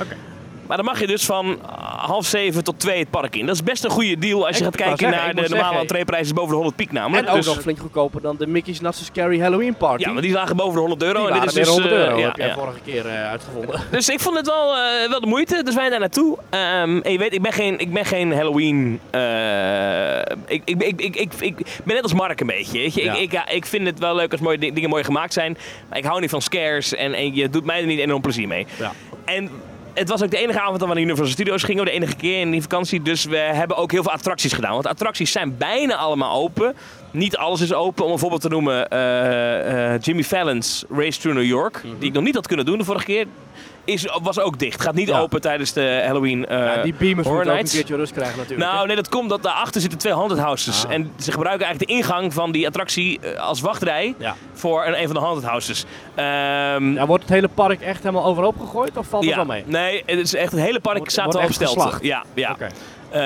Oké. 0.00 0.16
Maar 0.72 0.80
dan 0.82 0.90
mag 0.90 1.00
je 1.00 1.06
dus 1.06 1.24
van 1.24 1.58
half 1.96 2.26
zeven 2.26 2.64
tot 2.64 2.78
twee 2.80 2.98
het 2.98 3.10
park 3.10 3.36
in. 3.36 3.46
Dat 3.46 3.54
is 3.54 3.62
best 3.62 3.84
een 3.84 3.90
goede 3.90 4.18
deal 4.18 4.46
als 4.46 4.58
je 4.58 4.64
gaat 4.64 4.76
kijken 4.76 4.98
zeggen, 4.98 5.18
naar 5.18 5.34
de 5.34 5.40
normale 5.40 5.58
zeggen- 5.62 5.80
entreeprijzen 5.80 6.34
boven 6.34 6.48
de 6.50 6.54
100 6.54 6.76
piek 6.76 6.92
namelijk. 6.92 7.26
En 7.26 7.30
ook 7.32 7.36
Dus- 7.36 7.46
nog 7.46 7.60
flink 7.60 7.78
goedkoper 7.78 8.20
dan 8.20 8.36
de 8.38 8.46
Mickey's 8.46 8.80
Not 8.80 8.94
So 8.94 9.04
Scary 9.04 9.40
Halloween 9.40 9.74
Party. 9.74 10.04
ja, 10.04 10.12
maar 10.12 10.22
die 10.22 10.32
lagen 10.32 10.56
boven 10.56 10.74
de 10.74 10.80
100 10.80 11.02
euro. 11.02 11.26
En 11.26 11.40
dit 11.40 11.44
is 11.48 11.54
weer 11.54 11.64
dus, 11.64 11.72
100 11.72 11.92
euro, 11.94 12.12
eh, 12.14 12.18
ja, 12.18 12.26
heb 12.26 12.36
jij 12.36 12.46
ja. 12.46 12.54
vorige 12.54 12.78
keer 12.84 13.06
eh, 13.06 13.28
uitgevonden. 13.30 13.80
Dus 13.90 14.08
ik 14.08 14.20
vond 14.20 14.36
het 14.36 14.46
wel, 14.46 14.76
eh, 14.76 15.08
wel 15.08 15.20
de 15.20 15.26
moeite. 15.26 15.62
Dus 15.62 15.74
wij 15.74 15.88
daar 15.90 15.98
naartoe. 16.00 16.38
Ehm, 16.50 16.98
en 17.00 17.12
je 17.12 17.18
weet, 17.18 17.32
ik 17.34 17.42
ben 17.42 17.52
geen, 17.52 17.78
ik 17.78 17.92
ben 17.92 18.04
geen 18.04 18.32
Halloween. 18.32 19.00
ik, 20.46 20.62
ik, 20.64 20.82
ik, 20.82 21.00
ik, 21.00 21.16
ik, 21.16 21.32
ik 21.40 21.66
ben 21.84 21.94
net 21.94 22.02
als 22.02 22.12
Mark 22.14 22.40
een 22.40 22.46
beetje. 22.46 22.78
Weet 22.78 22.94
je? 22.94 23.02
Ja. 23.04 23.14
Ik, 23.14 23.20
ik, 23.20 23.32
ja, 23.32 23.48
ik 23.48 23.66
vind 23.66 23.86
het 23.86 23.98
wel 23.98 24.14
leuk 24.14 24.32
als 24.32 24.40
mooie, 24.40 24.58
di- 24.58 24.72
dingen 24.72 24.90
mooi 24.90 25.04
gemaakt 25.04 25.32
zijn. 25.32 25.56
Maar 25.88 25.98
ik 25.98 26.04
hou 26.04 26.20
niet 26.20 26.30
van 26.30 26.42
scares. 26.42 26.94
En, 26.94 27.14
en 27.14 27.34
je 27.34 27.48
doet 27.48 27.64
mij 27.64 27.80
er 27.80 27.86
niet 27.86 27.98
enorm 27.98 28.20
plezier 28.20 28.48
mee. 28.48 28.66
Ja. 28.78 28.92
En 29.24 29.50
het 29.94 30.08
was 30.08 30.22
ook 30.22 30.30
de 30.30 30.38
enige 30.38 30.60
avond 30.60 30.78
dat 30.78 30.88
we 30.88 30.94
naar 30.94 31.02
Universal 31.02 31.32
Studios 31.32 31.62
gingen. 31.62 31.84
De 31.84 31.90
enige 31.90 32.16
keer 32.16 32.40
in 32.40 32.50
die 32.50 32.62
vakantie. 32.62 33.02
Dus 33.02 33.24
we 33.24 33.36
hebben 33.36 33.76
ook 33.76 33.90
heel 33.92 34.02
veel 34.02 34.12
attracties 34.12 34.52
gedaan. 34.52 34.72
Want 34.72 34.86
attracties 34.86 35.32
zijn 35.32 35.56
bijna 35.56 35.96
allemaal 35.96 36.42
open. 36.42 36.74
Niet 37.10 37.36
alles 37.36 37.60
is 37.60 37.72
open. 37.72 38.04
Om 38.04 38.12
een 38.12 38.18
voorbeeld 38.18 38.40
te 38.40 38.48
noemen. 38.48 38.88
eh, 38.88 39.94
eh, 39.94 40.00
Jimmy 40.00 40.24
Fallon's 40.24 40.84
Race 40.90 41.20
Through 41.20 41.38
New 41.38 41.48
York. 41.48 41.82
Die 41.98 42.08
ik 42.08 42.14
nog 42.14 42.24
niet 42.24 42.34
had 42.34 42.46
kunnen 42.46 42.66
doen 42.66 42.78
de 42.78 42.84
vorige 42.84 43.04
keer. 43.04 43.26
Is, 43.84 44.06
was 44.22 44.38
ook 44.40 44.58
dicht. 44.58 44.80
Gaat 44.82 44.94
niet 44.94 45.08
Ja. 45.08 45.20
open 45.20 45.40
tijdens 45.40 45.72
de 45.72 46.02
Halloween 46.06 46.46
eh 46.46 46.58
Ja, 46.58 46.82
die 46.82 46.94
beamers 46.94 47.28
moeten 47.28 47.52
ook 47.52 47.58
een 47.58 47.64
keertje 47.68 47.96
rust 47.96 48.12
krijgen 48.12 48.38
natuurlijk. 48.38 48.70
Nou, 48.70 48.86
nee, 48.86 48.96
dat 48.96 49.08
komt 49.08 49.28
dat 49.30 49.42
daarachter 49.42 49.80
zitten 49.80 49.98
twee 49.98 50.12
haunted 50.12 50.38
houses. 50.38 50.84
Ah. 50.86 50.92
En 50.92 51.12
ze 51.20 51.32
gebruiken 51.32 51.66
eigenlijk 51.66 51.90
de 51.90 51.96
ingang 52.08 52.32
van 52.32 52.52
die 52.52 52.66
attractie 52.66 53.20
eh, 53.20 53.40
als 53.40 53.60
wachtrij 53.60 54.14
Ja. 54.18 54.34
voor 54.52 54.84
een, 54.86 55.00
een 55.00 55.06
van 55.06 55.14
de 55.14 55.20
haunted 55.20 55.44
houses. 55.48 55.84
Ehm, 56.14 56.92
Ja, 56.92 57.06
wordt 57.06 57.22
het 57.22 57.32
hele 57.32 57.48
park 57.48 57.80
echt 57.80 58.02
helemaal 58.02 58.24
overhoop 58.24 58.60
gegooid 58.60 58.96
of 58.96 59.06
valt 59.06 59.24
het 59.24 59.34
wel 59.34 59.44
mee? 59.44 59.62
Nee, 59.66 60.02
het 60.06 60.18
is 60.18 60.34
echt 60.34 60.52
het 60.52 60.60
hele 60.60 60.80
park 60.80 60.96
Wordt- 60.96 61.12
staat 61.12 61.24
wordt 61.34 61.60
al 61.60 61.66
geslacht? 61.66 62.02
Ja, 62.04 62.24
ja. 62.34 62.56
Eh, 63.12 63.18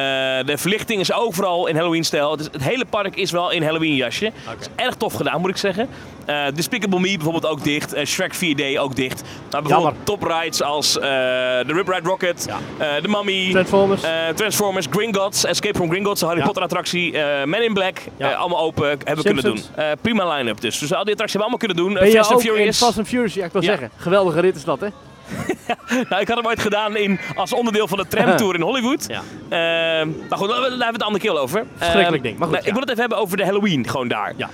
de 0.47 0.55
verlichting 0.59 1.01
is 1.01 1.13
overal 1.13 1.67
in 1.67 1.77
Halloween-stijl. 1.77 2.37
Dus 2.37 2.49
het 2.53 2.63
hele 2.63 2.85
park 2.85 3.17
is 3.17 3.31
wel 3.31 3.51
in 3.51 3.63
Halloween-jasje. 3.63 4.27
Oké. 4.49 4.57
is 4.61 4.67
erg 4.77 4.95
tof 4.95 5.13
gedaan, 5.15 5.41
moet 5.41 5.51
ik 5.51 5.57
zeggen. 5.57 5.89
Eh 6.27 6.45
Despicable 6.55 7.01
Me 7.01 7.15
bijvoorbeeld 7.17 7.47
ook 7.47 7.65
dicht. 7.65 7.93
Eh, 7.93 8.05
Shrek 8.07 8.35
4D 8.35 8.79
ook 8.79 8.97
dicht. 8.97 9.23
Maar 9.51 9.63
bijvoorbeeld 9.63 9.95
top 10.05 10.23
rides 10.23 10.63
als 10.63 10.93
de 10.93 11.65
Rip 11.67 11.89
Ride 11.89 12.09
Rocket, 12.09 12.47
Ja. 12.79 13.01
de 13.01 13.09
Mummy, 13.09 13.51
Transformers. 13.51 14.01
Transformers, 14.35 14.87
Gringotts, 14.91 15.45
Escape 15.45 15.75
from 15.75 15.91
Gringotts, 15.91 16.21
de 16.21 16.27
Harry 16.27 16.41
Ja. 16.41 16.47
Potter 16.47 16.63
attractie, 16.63 17.13
Men 17.45 17.65
in 17.65 17.73
Black. 17.75 17.99
Ja. 18.17 18.33
allemaal 18.33 18.61
open 18.61 18.89
hebben 18.89 19.17
we 19.17 19.23
kunnen 19.23 19.45
doen. 19.45 19.61
Prima 20.01 20.35
line-up 20.37 20.61
dus. 20.61 20.79
Dus 20.79 20.95
al 20.95 21.05
die 21.05 21.13
attracties 21.13 21.41
hebben 21.41 21.59
we 21.59 21.67
allemaal 21.67 21.87
kunnen 21.93 22.03
doen. 22.03 22.13
Fast 22.23 22.33
and 22.33 22.43
in 22.45 22.51
Furious. 22.51 22.79
Fast 22.79 22.99
and 22.99 23.09
Furious? 23.09 23.35
Ja, 23.35 23.45
ik 23.45 23.53
wil 23.53 23.63
zeggen. 23.63 23.91
Geweldige 23.97 24.41
rit 24.41 24.57
is 24.57 24.65
dat, 24.65 24.81
hè? 24.81 24.87
Nou, 26.09 26.21
ik 26.23 26.29
had 26.29 26.37
hem 26.37 26.47
ooit 26.47 26.61
gedaan 26.61 26.97
in, 26.97 27.19
als 27.35 27.53
onderdeel 27.53 27.89
van 27.89 27.99
de 27.99 28.07
tramtour 28.07 28.55
in 28.55 28.61
Hollywood. 28.61 29.07
Ja. 29.09 29.23
Ehm, 29.49 30.09
maar 30.29 30.39
goed, 30.39 30.49
daar 30.49 30.61
hebben 30.61 30.79
we 30.79 30.85
het 30.85 30.99
de 30.99 31.05
andere 31.05 31.25
keer 31.25 31.39
over. 31.39 31.65
Verschrikkelijk 31.77 32.15
Ehm, 32.15 32.23
ding, 32.23 32.39
maar 32.39 32.49
goed, 32.49 32.67
Ik 32.67 32.73
wil 32.73 32.81
het 32.81 32.89
even 32.89 33.01
hebben 33.01 33.19
over 33.19 33.37
de 33.37 33.45
Halloween, 33.45 33.89
gewoon 33.89 34.09
daar. 34.09 34.33
Ja. 34.37 34.49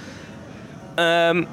Ehm, 0.95 1.45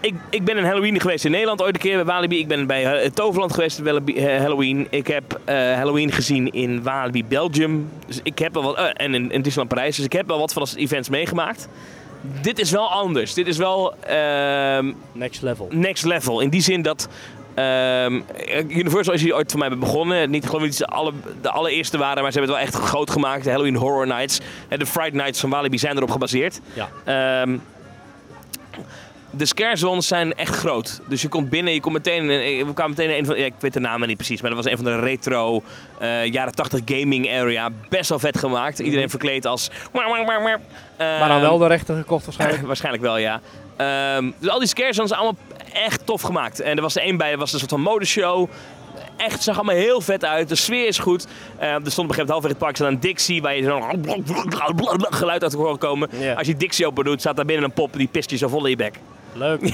ik, 0.00 0.14
ik 0.30 0.44
ben 0.44 0.56
in 0.56 0.64
Halloween 0.64 1.00
geweest 1.00 1.24
in 1.24 1.30
Nederland 1.30 1.62
ooit 1.62 1.74
een 1.74 1.80
keer 1.80 1.94
bij 1.96 2.04
Walibi. 2.04 2.38
Ik 2.38 2.48
ben 2.48 2.66
bij 2.66 3.00
eh, 3.00 3.10
Toverland 3.10 3.54
geweest 3.54 3.82
bij 3.82 3.94
eh, 4.14 4.40
Halloween. 4.40 4.86
Ik 4.90 5.06
heb 5.06 5.40
eh, 5.44 5.54
Halloween 5.56 6.12
gezien 6.12 6.52
in 6.52 6.82
Walibi 6.82 7.24
Belgium. 7.24 7.88
Dus 8.06 8.20
ik 8.22 8.38
heb 8.38 8.54
wel 8.54 8.62
wat, 8.62 8.76
en 8.76 9.14
in, 9.14 9.30
in 9.30 9.42
Disneyland 9.42 9.68
Parijs. 9.68 9.96
Dus 9.96 10.04
ik 10.04 10.12
heb 10.12 10.26
wel 10.26 10.38
wat 10.38 10.52
van 10.52 10.62
de 10.62 10.80
events 10.80 11.08
meegemaakt. 11.08 11.68
Dit 12.42 12.58
is 12.58 12.70
wel 12.70 12.90
anders. 12.90 13.34
Dit 13.34 13.46
is 13.46 13.56
wel 13.56 13.94
Next 15.12 15.42
level. 15.42 15.68
next 15.70 16.04
level. 16.04 16.40
In 16.40 16.50
die 16.50 16.62
zin 16.62 16.82
dat. 16.82 17.08
Ehm, 17.54 18.20
Universal 18.68 19.14
is 19.14 19.22
hier 19.22 19.34
ooit 19.34 19.50
voor 19.50 19.60
mij 19.60 19.78
begonnen. 19.78 20.30
Niet 20.30 20.46
geloof 20.46 20.60
ik 20.62 20.68
dat 20.68 20.76
ze 20.76 20.86
alle, 20.86 21.12
de 21.42 21.50
allereerste 21.50 21.98
waren, 21.98 22.22
maar 22.22 22.32
ze 22.32 22.38
hebben 22.38 22.56
het 22.56 22.64
wel 22.66 22.74
echt 22.80 22.88
groot 22.88 23.10
gemaakt. 23.10 23.44
De 23.44 23.50
Halloween 23.50 23.76
Horror 23.76 24.06
Nights 24.06 24.40
en 24.68 24.78
de 24.78 24.86
Fright 24.86 25.12
Nights 25.12 25.40
van 25.40 25.50
Walibi 25.50 25.78
zijn 25.78 25.96
erop 25.96 26.10
gebaseerd. 26.10 26.60
Ja. 26.72 26.88
Ehm, 27.04 27.56
de 29.34 29.46
scare 29.46 29.76
zones 29.76 30.06
zijn 30.06 30.34
echt 30.34 30.54
groot. 30.56 31.00
Dus 31.08 31.22
je 31.22 31.28
komt 31.28 31.50
binnen, 31.50 31.72
je 31.74 31.80
komt 31.80 31.94
meteen. 31.94 32.30
in- 32.30 32.66
We 32.66 32.72
kwamen 32.72 32.94
meteen 32.96 33.10
in 33.14 33.18
een 33.18 33.26
van. 33.26 33.38
Ja, 33.38 33.44
ik 33.44 33.54
weet 33.58 33.72
de 33.72 33.80
namen 33.80 34.08
niet 34.08 34.16
precies, 34.16 34.40
maar 34.40 34.50
dat 34.50 34.62
was 34.64 34.70
een 34.72 34.76
van 34.78 34.86
de 34.86 34.98
retro 35.00 35.62
eh, 35.98 36.24
jaren 36.26 36.54
80 36.54 36.80
gaming 36.84 37.30
area. 37.30 37.68
Best 37.88 38.08
wel 38.08 38.18
vet 38.18 38.38
gemaakt. 38.38 38.78
Iedereen 38.78 39.10
verkleed 39.10 39.46
als. 39.46 39.70
Maar 41.18 41.28
dan 41.28 41.40
wel 41.40 41.58
de 41.58 41.66
rechten 41.66 41.96
gekocht 41.96 42.24
waarschijnlijk. 42.24 42.66
Waarschijnlijk 42.72 43.02
wel, 43.04 43.16
ja. 43.18 43.40
Ehm, 43.76 44.30
dus 44.38 44.48
al 44.50 44.58
die 44.58 44.68
scare 44.68 44.92
zones 44.92 45.10
zijn 45.10 45.22
allemaal 45.22 45.42
echt 45.72 46.06
tof 46.06 46.22
gemaakt. 46.22 46.60
En 46.60 46.76
er 46.76 46.82
was 46.82 46.96
er 46.96 47.02
één 47.02 47.16
bij, 47.16 47.30
er 47.32 47.38
was 47.38 47.52
een 47.52 47.58
soort 47.58 47.70
van 47.70 47.80
modeshow. 47.80 48.48
Echt, 49.16 49.32
het 49.32 49.42
zag 49.42 49.56
allemaal 49.56 49.74
heel 49.74 50.00
vet 50.00 50.24
uit. 50.24 50.48
De 50.48 50.54
sfeer 50.54 50.86
is 50.86 50.98
goed. 50.98 51.26
Eh, 51.58 51.68
er 51.68 51.80
stond 51.80 51.84
op 51.84 51.88
een 51.88 51.94
gegeven 51.96 52.08
moment 52.08 52.28
halverwege 52.28 52.54
het 52.54 52.58
park 52.58 52.76
staat 52.76 52.88
een 52.88 53.00
Dixie 53.00 53.42
waar 53.42 53.56
je 53.56 53.62
zo'n 53.62 55.14
geluid 55.14 55.42
uit 55.42 55.52
horen 55.52 55.78
komen. 55.78 56.10
Als 56.36 56.46
je 56.46 56.56
Dixie 56.56 56.86
open 56.86 57.04
doet, 57.04 57.20
staat 57.20 57.36
daar 57.36 57.44
binnen 57.44 57.64
een 57.64 57.72
pop 57.72 57.92
die 57.92 58.08
pist 58.08 58.30
je 58.30 58.36
zo 58.36 58.48
vol 58.48 58.64
in 58.64 58.70
je 58.70 58.76
bek. 58.76 58.94
Leuk. 59.32 59.60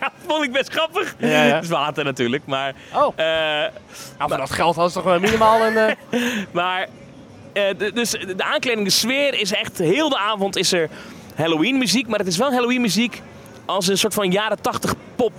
Dat 0.00 0.12
vond 0.26 0.44
ik 0.44 0.52
best 0.52 0.72
grappig. 0.72 1.14
Ja, 1.18 1.28
ja. 1.28 1.54
Het 1.54 1.64
is 1.64 1.70
water 1.70 2.04
natuurlijk, 2.04 2.46
maar... 2.46 2.74
Oh, 2.94 3.16
voor 4.18 4.36
dat 4.36 4.50
geld 4.50 4.74
ze 4.74 4.90
toch 4.92 5.02
wel 5.02 5.20
minimaal 5.20 5.66
een... 5.66 5.76
eh, 5.76 6.20
Maar, 6.50 6.88
dus 7.94 8.10
de 8.10 8.44
aankleding, 8.44 8.86
de 8.86 8.92
sfeer 8.92 9.40
is 9.40 9.52
echt, 9.52 9.78
heel 9.78 10.08
de 10.08 10.18
avond 10.18 10.56
is 10.56 10.72
er 10.72 10.88
Halloween 11.34 11.78
muziek. 11.78 12.06
Maar 12.06 12.18
het 12.18 12.28
is 12.28 12.36
wel 12.36 12.52
Halloween 12.52 12.80
muziek 12.80 13.22
als 13.64 13.88
een 13.88 13.98
soort 13.98 14.14
van 14.14 14.30
jaren 14.30 14.60
80 14.60 14.94
pop 15.16 15.32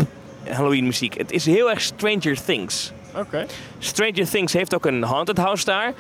Halloween 0.50 0.84
muziek. 0.86 1.18
Het 1.18 1.32
is 1.32 1.46
heel 1.46 1.70
erg 1.70 1.82
Stranger 1.82 2.44
Things. 2.46 2.92
Oké. 3.16 3.46
Stranger 3.80 4.30
Things 4.30 4.54
heeft 4.54 4.76
ook 4.76 4.86
een 4.86 5.04
haunted 5.04 5.38
house 5.38 5.66
daar. 5.66 5.94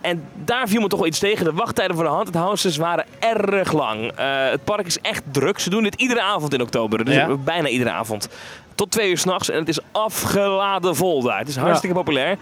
En 0.00 0.24
daar 0.34 0.68
viel 0.68 0.80
me 0.80 0.88
toch 0.88 0.98
wel 0.98 1.08
iets 1.08 1.18
tegen. 1.18 1.44
De 1.44 1.52
wachttijden 1.52 1.94
voor 1.96 2.04
de 2.04 2.10
haunted 2.10 2.34
houses 2.34 2.76
waren 2.76 3.04
erg 3.18 3.72
lang. 3.72 4.12
Eh, 4.12 4.26
het 4.50 4.64
park 4.64 4.86
is 4.86 4.98
echt 5.00 5.22
druk. 5.30 5.58
Ze 5.58 5.70
doen 5.70 5.82
dit 5.82 5.94
iedere 5.94 6.22
avond 6.22 6.54
in 6.54 6.60
oktober. 6.60 7.04
Dus 7.04 7.14
Ja. 7.14 7.36
bijna 7.36 7.68
iedere 7.68 7.90
avond. 7.90 8.28
Tot 8.74 8.90
twee 8.90 9.10
uur 9.10 9.18
s'nachts. 9.18 9.50
En 9.50 9.58
het 9.58 9.68
is 9.68 9.78
afgeladen 9.92 10.96
vol 10.96 11.22
daar. 11.22 11.38
Het 11.38 11.48
is 11.48 11.56
hartstikke 11.56 11.94
populair. 11.96 12.36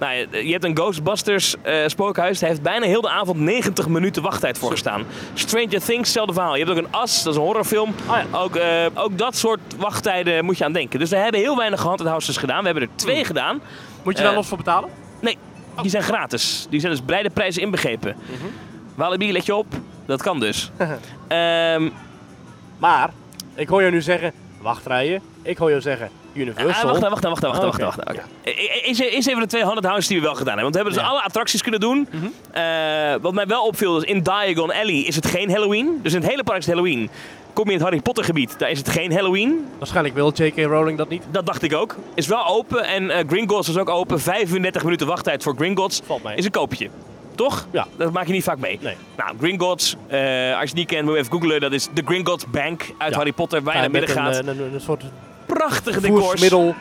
Nou, 0.00 0.14
je- 0.44 0.52
hebt 0.52 0.64
een 0.64 0.76
Ghostbusters 0.76 1.54
eh, 1.62 1.74
spookhuis. 1.86 2.40
Hij 2.40 2.48
heeft 2.48 2.62
bijna 2.62 2.86
heel 2.86 3.00
de 3.00 3.08
avond 3.10 3.38
90 3.38 3.88
minuten 3.88 4.22
wachttijd 4.22 4.58
voorgestaan. 4.58 5.04
Stranger 5.34 5.68
Things, 5.80 5.98
hetzelfde 5.98 6.32
verhaal. 6.32 6.56
Je 6.56 6.64
hebt 6.64 6.78
ook 6.78 6.84
een 6.84 6.92
As, 6.92 7.22
dat 7.22 7.32
is 7.32 7.38
een 7.38 7.44
horrorfilm. 7.46 7.94
Oh 8.08 8.16
ja. 8.30 8.38
ook, 8.38 8.56
eh, 8.56 8.86
ook 8.94 9.18
dat 9.18 9.36
soort 9.36 9.60
wachttijden 9.76 10.44
moet 10.44 10.58
je 10.58 10.64
aan 10.64 10.72
denken. 10.72 10.98
Dus 10.98 11.10
we 11.10 11.16
hebben 11.16 11.40
heel 11.40 11.56
weinig 11.56 11.82
haunted 11.82 12.06
houses 12.06 12.36
gedaan. 12.36 12.58
We 12.58 12.64
hebben 12.64 12.82
er 12.82 12.88
twee 12.94 13.24
gedaan. 13.24 13.60
Moet 14.02 14.16
je 14.16 14.22
daar 14.22 14.30
Eh, 14.30 14.36
los 14.36 14.46
voor 14.48 14.56
betalen? 14.56 14.90
Nee, 15.20 15.36
die 15.82 15.90
zijn 15.90 16.02
gratis. 16.02 16.66
Die 16.70 16.80
zijn 16.80 16.92
dus 16.92 17.04
beide 17.04 17.30
prijzen 17.30 17.62
inbegrepen. 17.62 18.16
Walibi, 18.94 19.32
let 19.32 19.46
je 19.46 19.54
op. 19.54 19.66
Dat 20.06 20.22
kan 20.22 20.40
dus. 20.40 20.70
Ehm, 21.28 21.88
Maar, 22.78 23.10
ik 23.54 23.68
hoor 23.68 23.82
je 23.82 23.90
nu 23.90 24.02
zeggen, 24.02 24.32
wachtrijen. 24.60 25.22
Ik 25.42 25.56
hoor 25.58 25.70
je 25.70 25.80
zeggen, 25.80 26.10
Universal. 26.32 26.68
ah, 26.68 26.82
wacht, 26.84 27.00
wacht, 27.00 27.22
wacht, 27.24 27.42
wacht, 27.42 27.56
Oké. 27.56 27.66
wacht, 27.66 27.80
wacht. 27.80 27.96
nou. 28.04 28.18
Oké. 28.18 28.26
E- 28.42 28.50
e- 28.50 29.08
Eens 29.08 29.26
even 29.26 29.40
de 29.40 29.46
twee 29.46 29.62
haunted 29.62 29.84
houses 29.84 30.06
die 30.06 30.16
we 30.16 30.22
wel 30.22 30.34
gedaan 30.34 30.58
hebben. 30.58 30.72
Want 30.72 30.74
we 30.74 30.80
hebben 30.82 31.02
dus 31.02 31.10
alle 31.12 31.22
attracties 31.26 31.62
kunnen 31.62 31.80
doen. 31.80 32.08
Eh, 32.52 32.62
wat 33.20 33.32
mij 33.34 33.46
wel 33.46 33.64
opviel 33.66 33.96
is 33.96 34.02
in 34.04 34.22
Diagon 34.22 34.72
Alley 34.72 34.94
is 34.98 35.16
het 35.16 35.26
geen 35.26 35.50
Halloween. 35.50 35.98
Dus 36.02 36.12
in 36.14 36.20
het 36.20 36.30
hele 36.30 36.42
park 36.44 36.58
is 36.58 36.66
het 36.66 36.74
Halloween. 36.74 37.10
Kom 37.52 37.64
je 37.64 37.70
in 37.72 37.76
het 37.78 37.86
Harry 37.86 38.02
Potter 38.02 38.24
gebied, 38.24 38.58
daar 38.58 38.70
is 38.70 38.78
het 38.78 38.88
geen 38.88 39.12
Halloween. 39.12 39.66
Waarschijnlijk 39.78 40.14
wil 40.14 40.32
J.K. 40.34 40.56
Rowling 40.58 40.98
dat 40.98 41.08
niet. 41.08 41.22
Dat 41.30 41.46
dacht 41.46 41.62
ik 41.62 41.74
ook. 41.74 41.96
Is 42.14 42.26
wel 42.26 42.46
open 42.46 42.84
en 42.84 43.10
eh 43.10 43.24
Gringotts 43.28 43.68
is 43.68 43.76
ook 43.76 43.88
open. 43.88 44.20
35 44.20 44.82
minuten 44.84 45.06
wachttijd 45.06 45.42
voor 45.42 45.54
Gringotts. 45.56 46.00
Valt 46.04 46.22
mee. 46.22 46.36
Is 46.36 46.44
een 46.44 46.50
koopje. 46.50 46.88
Toch? 47.34 47.66
Ja. 47.70 47.86
Dat 47.96 48.12
maak 48.12 48.26
je 48.26 48.32
niet 48.32 48.44
vaak 48.44 48.58
mee. 48.58 48.78
Nee. 48.82 48.94
Nou, 49.16 49.36
Gringotts, 49.38 49.96
eh, 50.06 50.18
als 50.18 50.60
je 50.60 50.66
het 50.66 50.74
niet 50.74 50.86
kent, 50.88 51.04
moet 51.04 51.12
je 51.14 51.18
even 51.20 51.32
googlen. 51.32 51.60
Dat 51.60 51.72
is 51.72 51.88
de 51.94 52.02
Gringotts 52.04 52.44
Bank 52.50 52.82
uit 52.98 53.10
Ja. 53.10 53.16
Harry 53.16 53.32
Potter, 53.32 53.62
waar 53.62 53.74
je 53.74 53.80
naar 53.80 53.90
binnen 53.90 54.10
gaat. 54.10 54.36
een, 54.38 54.48
een, 54.48 54.74
een, 54.74 54.80
soort 54.80 55.02
Prachtige 55.54 56.00
decors. 56.00 56.24
voersmiddel 56.24 56.74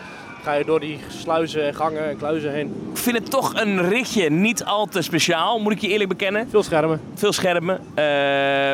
ga 0.44 0.54
je 0.54 0.66
door 0.66 0.80
die 0.80 1.00
sluizen 1.08 1.68
en 1.68 1.76
gangen 1.76 2.10
en 2.10 2.18
kluizen 2.18 2.52
heen. 2.54 2.90
Ik 2.92 2.98
vind 2.98 3.18
het 3.18 3.30
toch 3.30 3.54
een 3.56 3.90
ritje 3.90 4.30
niet 4.30 4.64
al 4.64 4.86
te 4.86 5.02
speciaal, 5.02 5.60
moet 5.60 5.72
ik 5.72 5.80
je 5.82 5.88
eerlijk 5.88 6.10
bekennen. 6.10 6.48
Veel 6.50 6.64
schermen. 6.64 7.02
Veel 7.16 7.34
schermen. 7.34 7.80
eh, 7.80 8.04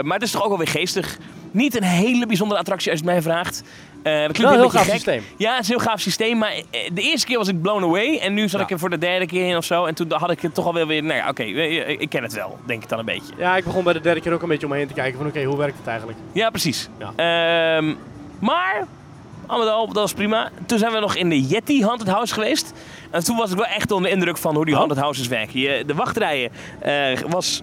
maar 0.01 0.13
het 0.13 0.21
is 0.21 0.31
toch 0.31 0.41
ook 0.43 0.47
wel 0.49 0.57
weer 0.57 0.67
geestig. 0.67 1.17
Niet 1.51 1.75
een 1.75 1.83
hele 1.83 2.25
bijzondere 2.25 2.59
attractie 2.59 2.91
als 2.91 2.99
je 2.99 3.05
het 3.05 3.13
mij 3.13 3.23
vraagt. 3.33 3.63
Eh, 4.03 4.11
dat 4.13 4.19
klinkt 4.31 4.37
Wel 4.37 4.47
een 4.51 4.53
heel 4.53 4.61
beetje 4.63 4.77
gaaf 4.77 4.85
gek. 4.85 4.93
systeem. 4.95 5.23
Ja, 5.37 5.51
het 5.55 5.61
is 5.63 5.69
een 5.69 5.75
heel 5.75 5.85
gaaf 5.85 5.99
systeem. 5.99 6.37
Maar 6.37 6.51
eh, 6.51 6.61
de 6.93 7.01
eerste 7.01 7.27
keer 7.27 7.37
was 7.37 7.47
ik 7.47 7.61
blown 7.61 7.83
away. 7.83 8.17
En 8.17 8.33
nu 8.33 8.41
zat 8.49 8.59
Ja. 8.59 8.65
ik 8.65 8.71
er 8.71 8.79
voor 8.79 8.89
de 8.89 8.97
derde 8.97 9.25
keer 9.25 9.47
in 9.49 9.57
of 9.57 9.65
zo. 9.65 9.85
En 9.85 9.93
toen 9.95 10.11
had 10.11 10.31
ik 10.31 10.41
het 10.41 10.53
toch 10.53 10.65
alweer 10.65 10.87
weer... 10.87 11.03
Nou 11.03 11.15
ja, 11.17 11.29
oké, 11.29 11.43
ik 11.43 12.09
ken 12.09 12.23
het 12.23 12.33
wel. 12.33 12.57
Denk 12.65 12.83
ik 12.83 12.89
dan 12.89 12.99
een 12.99 13.05
beetje. 13.05 13.33
Ja, 13.37 13.57
ik 13.57 13.63
begon 13.63 13.83
bij 13.83 13.93
de 13.93 13.99
derde 14.01 14.21
keer 14.21 14.33
ook 14.33 14.41
een 14.41 14.47
beetje 14.49 14.65
om 14.65 14.71
me 14.71 14.77
heen 14.77 14.87
te 14.87 14.93
kijken 14.93 15.17
van 15.17 15.27
oké, 15.27 15.43
hoe 15.43 15.57
werkt 15.57 15.77
het 15.77 15.87
eigenlijk? 15.87 16.17
Ja, 16.31 16.49
precies. 16.49 16.89
Ja. 16.97 17.11
Ehm, 17.77 17.93
maar, 18.39 18.87
al 19.47 19.59
met 19.59 19.67
al, 19.67 19.85
dat 19.87 19.95
was 19.95 20.13
prima. 20.13 20.49
Toen 20.65 20.77
zijn 20.77 20.91
we 20.91 20.99
nog 20.99 21.15
in 21.15 21.29
de 21.29 21.41
Yeti 21.41 21.83
Haunted 21.83 22.07
House 22.07 22.33
geweest. 22.33 22.73
En 23.11 23.23
toen 23.23 23.37
was 23.37 23.51
ik 23.51 23.57
wel 23.57 23.65
echt 23.65 23.91
onder 23.91 24.09
de 24.09 24.15
indruk 24.15 24.37
van 24.37 24.55
hoe 24.55 24.65
die 24.65 24.73
Oh. 24.73 24.79
Haunted 24.79 24.99
Houses 25.03 25.27
werken. 25.27 25.59
Je, 25.59 25.83
de 25.85 25.93
wachtrijen 25.93 26.51
eh, 26.79 27.19
was 27.27 27.61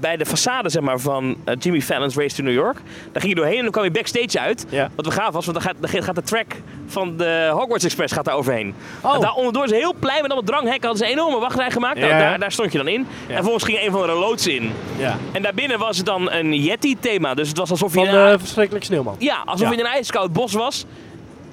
bij 0.00 0.16
de 0.16 0.26
façade 0.26 0.66
zeg 0.66 0.82
maar, 0.82 0.98
van 1.00 1.36
eh, 1.44 1.54
Jimmy 1.58 1.80
Fallon's 1.80 2.16
Race 2.16 2.36
to 2.36 2.42
New 2.42 2.54
York. 2.54 2.76
Daar 3.12 3.22
ging 3.22 3.34
je 3.34 3.34
doorheen 3.34 3.56
en 3.56 3.62
dan 3.62 3.70
kwam 3.70 3.84
je 3.84 3.90
backstage 3.90 4.40
uit. 4.40 4.66
Ja. 4.68 4.90
Wat 4.94 5.06
wel 5.06 5.14
gaaf 5.14 5.32
was, 5.32 5.46
want 5.46 5.62
dan 5.62 5.66
gaat, 5.66 5.92
dan 5.92 6.02
gaat 6.02 6.14
de 6.14 6.22
track 6.22 6.46
van 6.86 7.16
de 7.16 7.50
Hogwarts 7.52 7.84
Express 7.84 8.12
gaat 8.12 8.24
daar 8.24 8.34
overheen. 8.34 8.74
Oh. 9.00 9.14
En 9.14 9.20
daar 9.20 9.34
onderdoor 9.34 9.64
is 9.64 9.70
een 9.70 9.76
heel 9.76 9.94
plein 9.98 10.22
met 10.22 10.30
allemaal 10.30 10.50
dranghekken. 10.50 10.88
Hadden 10.88 11.06
ze 11.06 11.12
een 11.12 11.18
enorme 11.18 11.38
wachtrij 11.38 11.70
gemaakt. 11.70 11.98
Nou, 11.98 12.10
daar, 12.10 12.38
daar 12.38 12.52
stond 12.52 12.72
je 12.72 12.78
dan 12.78 12.88
in. 12.88 13.06
En 13.28 13.34
vervolgens 13.34 13.64
ging 13.64 13.78
een 13.80 13.90
van 13.90 14.06
de 14.06 14.12
loods 14.12 14.46
in. 14.46 14.72
Ja. 14.98 15.16
En 15.32 15.42
daarbinnen 15.42 15.78
was 15.78 15.96
het 15.96 16.06
dan 16.06 16.30
een 16.30 16.54
Yeti-thema. 16.62 17.34
Dus 17.34 17.48
het 17.48 17.58
was 17.58 17.70
alsof 17.70 17.94
je 17.94 18.06
Van 18.06 18.14
de 18.14 18.36
verschrikkelijke 18.38 18.86
sneeuwman. 18.86 19.16
ja, 19.18 19.42
alsof 19.44 19.68
je 19.68 19.74
in 19.74 19.80
een 19.80 19.92
ijskoud 19.92 20.32
bos 20.32 20.52
was. 20.52 20.84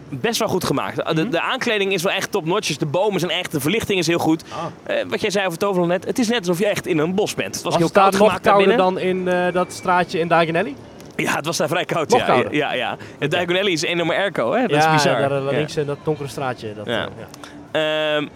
Best 0.09 0.39
wel 0.39 0.47
goed 0.47 0.63
gemaakt. 0.63 1.15
De, 1.15 1.27
de 1.29 1.41
aankleding 1.41 1.93
is 1.93 2.03
wel 2.03 2.13
echt 2.13 2.31
top 2.31 2.45
notches. 2.45 2.77
De 2.77 2.85
bomen 2.85 3.19
zijn 3.19 3.31
echt, 3.31 3.51
de 3.51 3.59
verlichting 3.59 3.99
is 3.99 4.07
heel 4.07 4.17
goed. 4.19 4.43
Ah. 4.49 4.95
Eh, 4.97 5.05
wat 5.07 5.21
jij 5.21 5.29
zei 5.29 5.45
over 5.45 5.57
Toverland 5.57 5.89
net, 5.91 6.05
het 6.05 6.19
is 6.19 6.27
net 6.27 6.39
alsof 6.39 6.59
je 6.59 6.65
echt 6.65 6.87
in 6.87 6.97
een 6.97 7.15
bos 7.15 7.35
bent. 7.35 7.55
Het 7.55 7.63
was, 7.63 7.73
Was 7.73 7.75
heel 7.75 7.85
het 7.85 7.95
daar 7.95 8.03
koud 8.03 8.15
gemaakt 8.15 8.43
daar 8.43 8.53
kouder 8.53 8.77
dan 8.77 8.99
in 8.99 9.27
eh, 9.27 9.53
dat 9.53 9.71
straatje 9.73 10.19
in 10.19 10.27
Dagenelli? 10.27 10.75
Ja, 11.15 11.35
het 11.35 11.45
was 11.45 11.57
daar 11.57 11.67
vrij 11.67 11.85
koud. 11.85 12.11
Ja. 12.11 12.25
kouder? 12.25 12.53
Ja, 12.55 12.73
ja. 12.73 12.97
Het 13.19 13.33
is 13.33 13.81
een 13.81 13.89
enorme 13.89 14.15
airco, 14.15 14.51
hè? 14.53 14.61
Dat 14.61 14.69
ja, 14.69 14.87
is 14.87 15.03
bizar. 15.03 15.19
daar 15.19 15.31
eh, 15.31 15.43
Ja. 15.51 15.57
links 15.57 15.77
in 15.77 15.85
dat 15.85 15.97
donkere 16.03 16.27
straatje. 16.27 16.73
Dat, 16.73 16.85
Ja. 16.85 17.07
ja. 17.17 18.15
Ehm, 18.15 18.27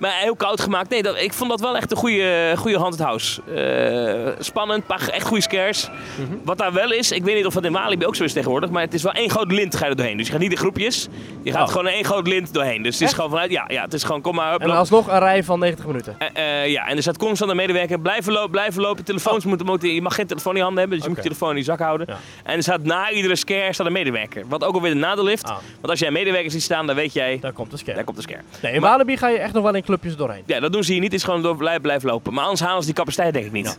maar 0.00 0.12
heel 0.20 0.36
koud 0.36 0.60
gemaakt. 0.60 0.90
Nee, 0.90 1.02
dat, 1.02 1.20
ik 1.20 1.32
vond 1.32 1.50
dat 1.50 1.60
wel 1.60 1.76
echt 1.76 1.90
een 1.90 1.96
goede, 1.96 2.52
goede 2.56 2.78
haunted 2.78 3.00
house. 3.00 3.40
Eh, 3.54 4.32
spannend, 4.38 4.86
paar 4.86 5.08
echt 5.08 5.26
goede 5.26 5.42
scares. 5.42 5.88
Mhm. 6.18 6.36
Wat 6.44 6.58
daar 6.58 6.72
wel 6.72 6.92
is, 6.92 7.12
ik 7.12 7.22
weet 7.24 7.34
niet 7.36 7.46
of 7.46 7.54
het 7.54 7.64
in 7.64 7.72
Walibi 7.72 8.06
ook 8.06 8.16
zo 8.16 8.24
is 8.24 8.32
tegenwoordig, 8.32 8.70
maar 8.70 8.82
het 8.82 8.94
is 8.94 9.02
wel 9.02 9.12
één 9.12 9.30
groot 9.30 9.52
lint 9.52 9.76
ga 9.76 9.84
je 9.84 9.90
er 9.90 9.96
doorheen. 9.96 10.16
Dus 10.16 10.26
je 10.26 10.32
gaat 10.32 10.40
niet 10.40 10.50
in 10.50 10.56
groepjes, 10.56 11.08
je 11.42 11.52
gaat 11.52 11.62
Oh. 11.62 11.68
gewoon 11.68 11.86
één 11.86 12.04
groot 12.04 12.26
lint 12.26 12.54
doorheen. 12.54 12.82
Dus 12.82 12.92
het 12.92 13.00
is 13.02 13.06
Echt? 13.06 13.14
gewoon 13.14 13.30
vanuit, 13.30 13.50
ja, 13.50 13.64
ja, 13.68 13.82
het 13.82 13.92
is 13.92 14.02
gewoon, 14.02 14.20
kom 14.20 14.34
maar, 14.34 14.50
hup, 14.50 14.60
En 14.60 14.70
alsnog 14.70 15.08
een 15.08 15.18
rij 15.18 15.44
van 15.44 15.58
90 15.58 15.86
minuten. 15.86 16.16
Eh, 16.18 16.62
eh, 16.62 16.70
ja, 16.70 16.86
en 16.86 16.96
er 16.96 17.02
staat 17.02 17.16
constant 17.18 17.50
een 17.50 17.56
medewerker, 17.56 18.00
blijven 18.00 18.32
lopen, 18.32 18.50
blijven 18.50 18.82
lopen. 18.82 19.04
Telefoons 19.04 19.44
moeten, 19.44 19.66
moeten, 19.66 19.94
je 19.94 20.02
mag 20.02 20.14
geen 20.14 20.26
telefoon 20.26 20.52
in 20.52 20.58
je 20.58 20.64
handen 20.64 20.80
hebben, 20.80 20.98
dus 20.98 21.06
je 21.08 21.14
moet 21.14 21.22
je 21.24 21.28
telefoon 21.30 21.50
in 21.50 21.56
je 21.56 21.62
zak 21.64 21.78
houden. 21.78 22.06
Ja. 22.10 22.16
En 22.44 22.56
er 22.56 22.62
staat 22.62 22.82
na 22.82 23.10
iedere 23.10 23.36
scare 23.36 23.72
staat 23.72 23.86
een 23.86 23.92
medewerker. 23.92 24.44
Wat 24.48 24.64
ook 24.64 24.74
alweer 24.74 24.90
een 24.90 24.98
nadeel 24.98 25.26
heeft, 25.26 25.44
Ah. 25.44 25.50
want 25.50 25.88
als 25.88 25.98
jij 25.98 26.08
een 26.08 26.14
medewerker 26.14 26.50
ziet 26.50 26.62
staan, 26.62 26.86
dan 26.86 26.96
weet 26.96 27.12
jij, 27.12 27.38
Daar 27.40 27.52
komt 27.52 27.70
de 27.70 27.76
scare. 27.76 27.94
daar 27.94 28.04
komt 28.04 28.16
de 28.16 28.22
scare. 28.22 28.40
Nee, 28.62 28.72
in 28.72 28.80
Walibi 28.80 29.16
ga 29.16 29.28
je 29.28 29.38
echt 29.38 29.52
nog 29.52 29.62
wel 29.62 29.74
in 29.74 29.82
clubjes 29.90 30.16
doorheen. 30.16 30.42
Ja, 30.46 30.60
dat 30.60 30.72
doen 30.72 30.84
ze 30.84 30.92
hier 30.92 31.00
niet. 31.00 31.10
Het 31.12 31.20
is 31.20 31.26
gewoon 31.26 31.42
door 31.42 31.56
blijven, 31.56 31.82
blijven 31.82 32.08
lopen. 32.08 32.32
Maar 32.34 32.42
anders 32.44 32.60
halen 32.60 32.80
ze 32.80 32.86
die 32.86 32.94
capaciteit 32.94 33.32
denk 33.32 33.46
ik 33.46 33.52
niet. 33.52 33.78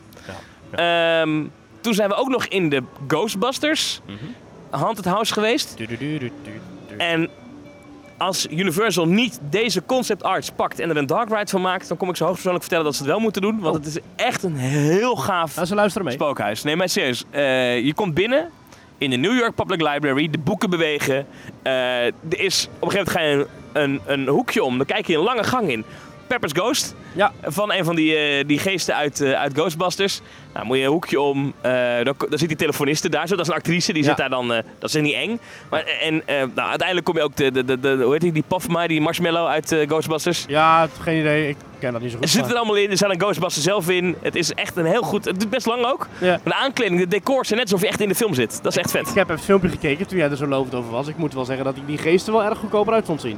Ja. 0.72 1.22
Ehm, 1.22 1.43
toen 1.82 1.93
zijn 1.93 2.09
we 2.09 2.16
ook 2.16 2.30
nog 2.30 2.45
in 2.45 2.70
de 2.70 2.84
Ghostbusters 3.07 4.01
Haunted 4.70 5.05
House 5.05 5.34
geweest. 5.34 5.78
Du- 5.78 5.86
du- 5.86 5.97
du- 5.97 6.18
du- 6.18 6.32
du- 6.43 6.51
du. 6.89 6.95
En 6.97 7.30
als 8.18 8.47
Universal 8.49 9.07
niet 9.07 9.39
deze 9.49 9.86
concept 9.86 10.24
arts 10.24 10.51
pakt 10.51 10.80
en 10.80 10.89
er 10.89 10.97
een 10.97 11.05
dark 11.05 11.30
ride 11.30 11.47
van 11.49 11.62
maakt, 11.62 11.88
dan 11.88 11.97
kom 11.97 12.09
ik 12.09 12.16
ze 12.16 12.24
hoogstpersoonlijk 12.24 12.64
vertellen 12.64 12.86
dat 12.91 12.95
ze 12.95 13.01
het 13.03 13.12
wel 13.12 13.22
moeten 13.22 13.41
doen. 13.41 13.59
Want 13.59 13.76
Oh. 13.78 13.84
het 13.84 13.95
is 13.95 14.01
echt 14.16 14.43
een 14.43 14.55
heel 14.55 15.16
gaaf 15.16 15.55
Nou, 15.55 15.68
ze 15.68 15.76
luisteren 15.76 16.05
mee. 16.07 16.16
spookhuis. 16.16 16.64
Nee, 16.64 16.76
maar 16.76 16.89
serieus. 16.89 17.24
eh, 17.30 17.86
je 17.86 17.93
komt 17.93 18.14
binnen 18.14 18.49
in 18.97 19.09
de 19.09 19.16
New 19.16 19.38
York 19.38 19.55
Public 19.55 19.82
Library, 19.82 20.30
de 20.30 20.38
boeken 20.38 20.70
bewegen. 20.70 21.26
Eh, 21.62 22.05
er 22.05 22.14
is, 22.30 22.68
op 22.80 22.84
een 22.88 22.91
gegeven 22.91 22.97
moment 22.97 23.09
ga 23.09 23.20
je 23.22 23.47
een, 23.74 24.01
een, 24.05 24.28
hoekje 24.28 24.63
om, 24.63 24.78
dan 24.78 24.86
kijk 24.86 25.07
je 25.07 25.15
een 25.17 25.24
lange 25.24 25.43
gang 25.43 25.69
in. 25.69 25.84
Pepper's 26.28 26.51
Ghost. 26.53 26.95
Ja. 27.13 27.32
Van 27.43 27.74
een 27.74 27.86
van 27.86 27.95
die, 27.95 28.15
eh, 28.15 28.47
die 28.47 28.59
geesten 28.59 28.95
uit, 28.95 29.22
eh, 29.22 29.32
uit 29.32 29.53
Ghostbusters. 29.53 30.22
Nou, 30.53 30.65
moet 30.65 30.78
je 30.78 30.84
een 30.84 30.89
hoekje 30.89 31.19
om. 31.22 31.53
eh 31.61 31.72
dan, 32.03 32.15
dan 32.30 32.38
zit 32.39 32.47
die 32.47 32.57
telefoniste 32.57 33.09
daar 33.09 33.28
zo. 33.28 33.36
Dat 33.36 33.45
is 33.45 33.51
een 33.51 33.57
actrice. 33.57 33.93
Die 33.93 34.01
Ja. 34.03 34.07
zit 34.09 34.17
daar 34.17 34.30
dan. 34.30 34.47
dat 34.47 34.63
is 34.89 34.93
niet 35.01 35.13
eng. 35.13 35.39
Maar, 35.69 35.84
en 36.01 36.24
nou, 36.26 36.69
uiteindelijk 36.69 37.03
kom 37.05 37.15
je 37.15 37.22
ook 37.24 37.36
de, 37.36 37.51
de, 37.51 37.65
de, 37.65 37.80
de 37.80 37.97
hoe 38.03 38.11
heet 38.11 38.22
die, 38.22 38.32
die 38.32 38.43
Puffma, 38.47 38.88
die 38.88 39.01
marshmallow 39.01 39.47
uit 39.47 39.76
Ghostbusters. 39.88 40.45
Ja, 40.47 40.88
geen 41.01 41.19
idee. 41.19 41.49
Ik 41.49 41.55
ken 41.80 41.91
dat 41.93 42.01
niet 42.01 42.11
zo 42.11 42.17
Er 42.17 42.24
goed. 42.24 42.32
zit 42.32 42.49
er 42.49 42.55
allemaal 42.55 42.76
in. 42.76 42.89
Er 42.89 42.97
staat 42.97 43.09
een 43.11 43.19
Ghostbuster 43.19 43.61
zelf 43.61 43.89
in. 43.89 44.15
Het 44.22 44.36
is 44.36 44.51
echt 44.53 44.78
een 44.78 44.86
heel 44.86 45.01
goed. 45.03 45.26
Het 45.26 45.39
duurt 45.39 45.51
best 45.51 45.65
lang 45.65 45.86
ook. 45.86 46.07
ja. 46.19 46.39
De 46.43 46.53
aankleding, 46.53 46.99
de 46.99 47.07
decors 47.07 47.47
zijn 47.47 47.59
net 47.59 47.72
alsof 47.72 47.86
je 47.86 47.91
echt 47.91 48.01
in 48.01 48.07
de 48.09 48.15
film 48.15 48.34
zit. 48.34 48.59
Dat 48.63 48.72
is 48.72 48.78
echt 48.78 48.91
vet. 48.91 49.07
Ik 49.07 49.15
heb 49.15 49.24
even 49.24 49.34
een 49.34 49.45
filmpje 49.45 49.69
gekeken 49.69 50.07
toen 50.07 50.17
jij 50.17 50.30
er 50.30 50.38
zo 50.38 50.47
lovend 50.47 50.76
over 50.76 50.91
was. 50.91 51.07
Ik 51.07 51.17
moet 51.17 51.34
wel 51.34 51.45
zeggen 51.45 51.65
dat 51.65 51.76
ik 51.78 51.88
die 51.88 51.97
geesten 51.97 52.34
wel 52.34 52.43
erg 52.43 52.57
goedkoper 52.57 52.93
uit 52.93 53.05
vond 53.05 53.22
zien. 53.22 53.38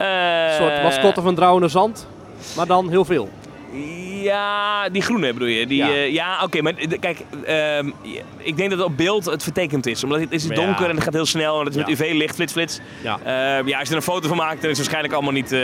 Eh, 0.00 0.46
Een 0.48 0.56
soort 0.56 0.82
mascotte 0.82 1.20
van 1.22 1.34
Drouwende 1.34 1.68
Zand, 1.68 2.06
maar 2.56 2.66
dan 2.66 2.88
heel 2.88 3.04
veel. 3.04 3.28
Ja, 4.22 4.88
die 4.88 5.02
groene 5.02 5.32
bedoel 5.32 5.48
je. 5.48 5.66
Die, 5.66 5.76
Ja. 5.76 5.86
ja, 5.88 5.94
ja 6.02 6.42
oké. 6.44 6.62
maar 6.62 6.72
kijk, 7.00 7.20
ehm, 7.44 7.90
ik 8.36 8.56
denk 8.56 8.70
dat 8.70 8.82
op 8.82 8.96
beeld 8.96 9.24
het 9.24 9.42
vertekend 9.42 9.86
is. 9.86 10.04
Omdat 10.04 10.20
het 10.20 10.32
is 10.32 10.44
Ja. 10.46 10.54
donker 10.54 10.88
en 10.88 10.94
het 10.94 11.04
gaat 11.04 11.12
heel 11.12 11.26
snel. 11.26 11.58
En 11.58 11.64
het 11.66 11.74
is 11.76 11.80
Ja. 11.80 11.88
met 11.88 11.98
UV-licht, 12.00 12.34
flits, 12.34 12.52
flits. 12.52 12.80
Ja. 13.02 13.18
Ehm, 13.24 13.68
ja, 13.68 13.78
als 13.78 13.88
je 13.88 13.94
er 13.94 13.96
een 14.00 14.02
foto 14.12 14.28
van 14.28 14.36
maakt, 14.36 14.60
dan 14.62 14.70
is 14.70 14.78
het 14.78 14.86
waarschijnlijk 14.86 15.14
allemaal 15.14 15.32
niet... 15.32 15.52
eh, 15.52 15.60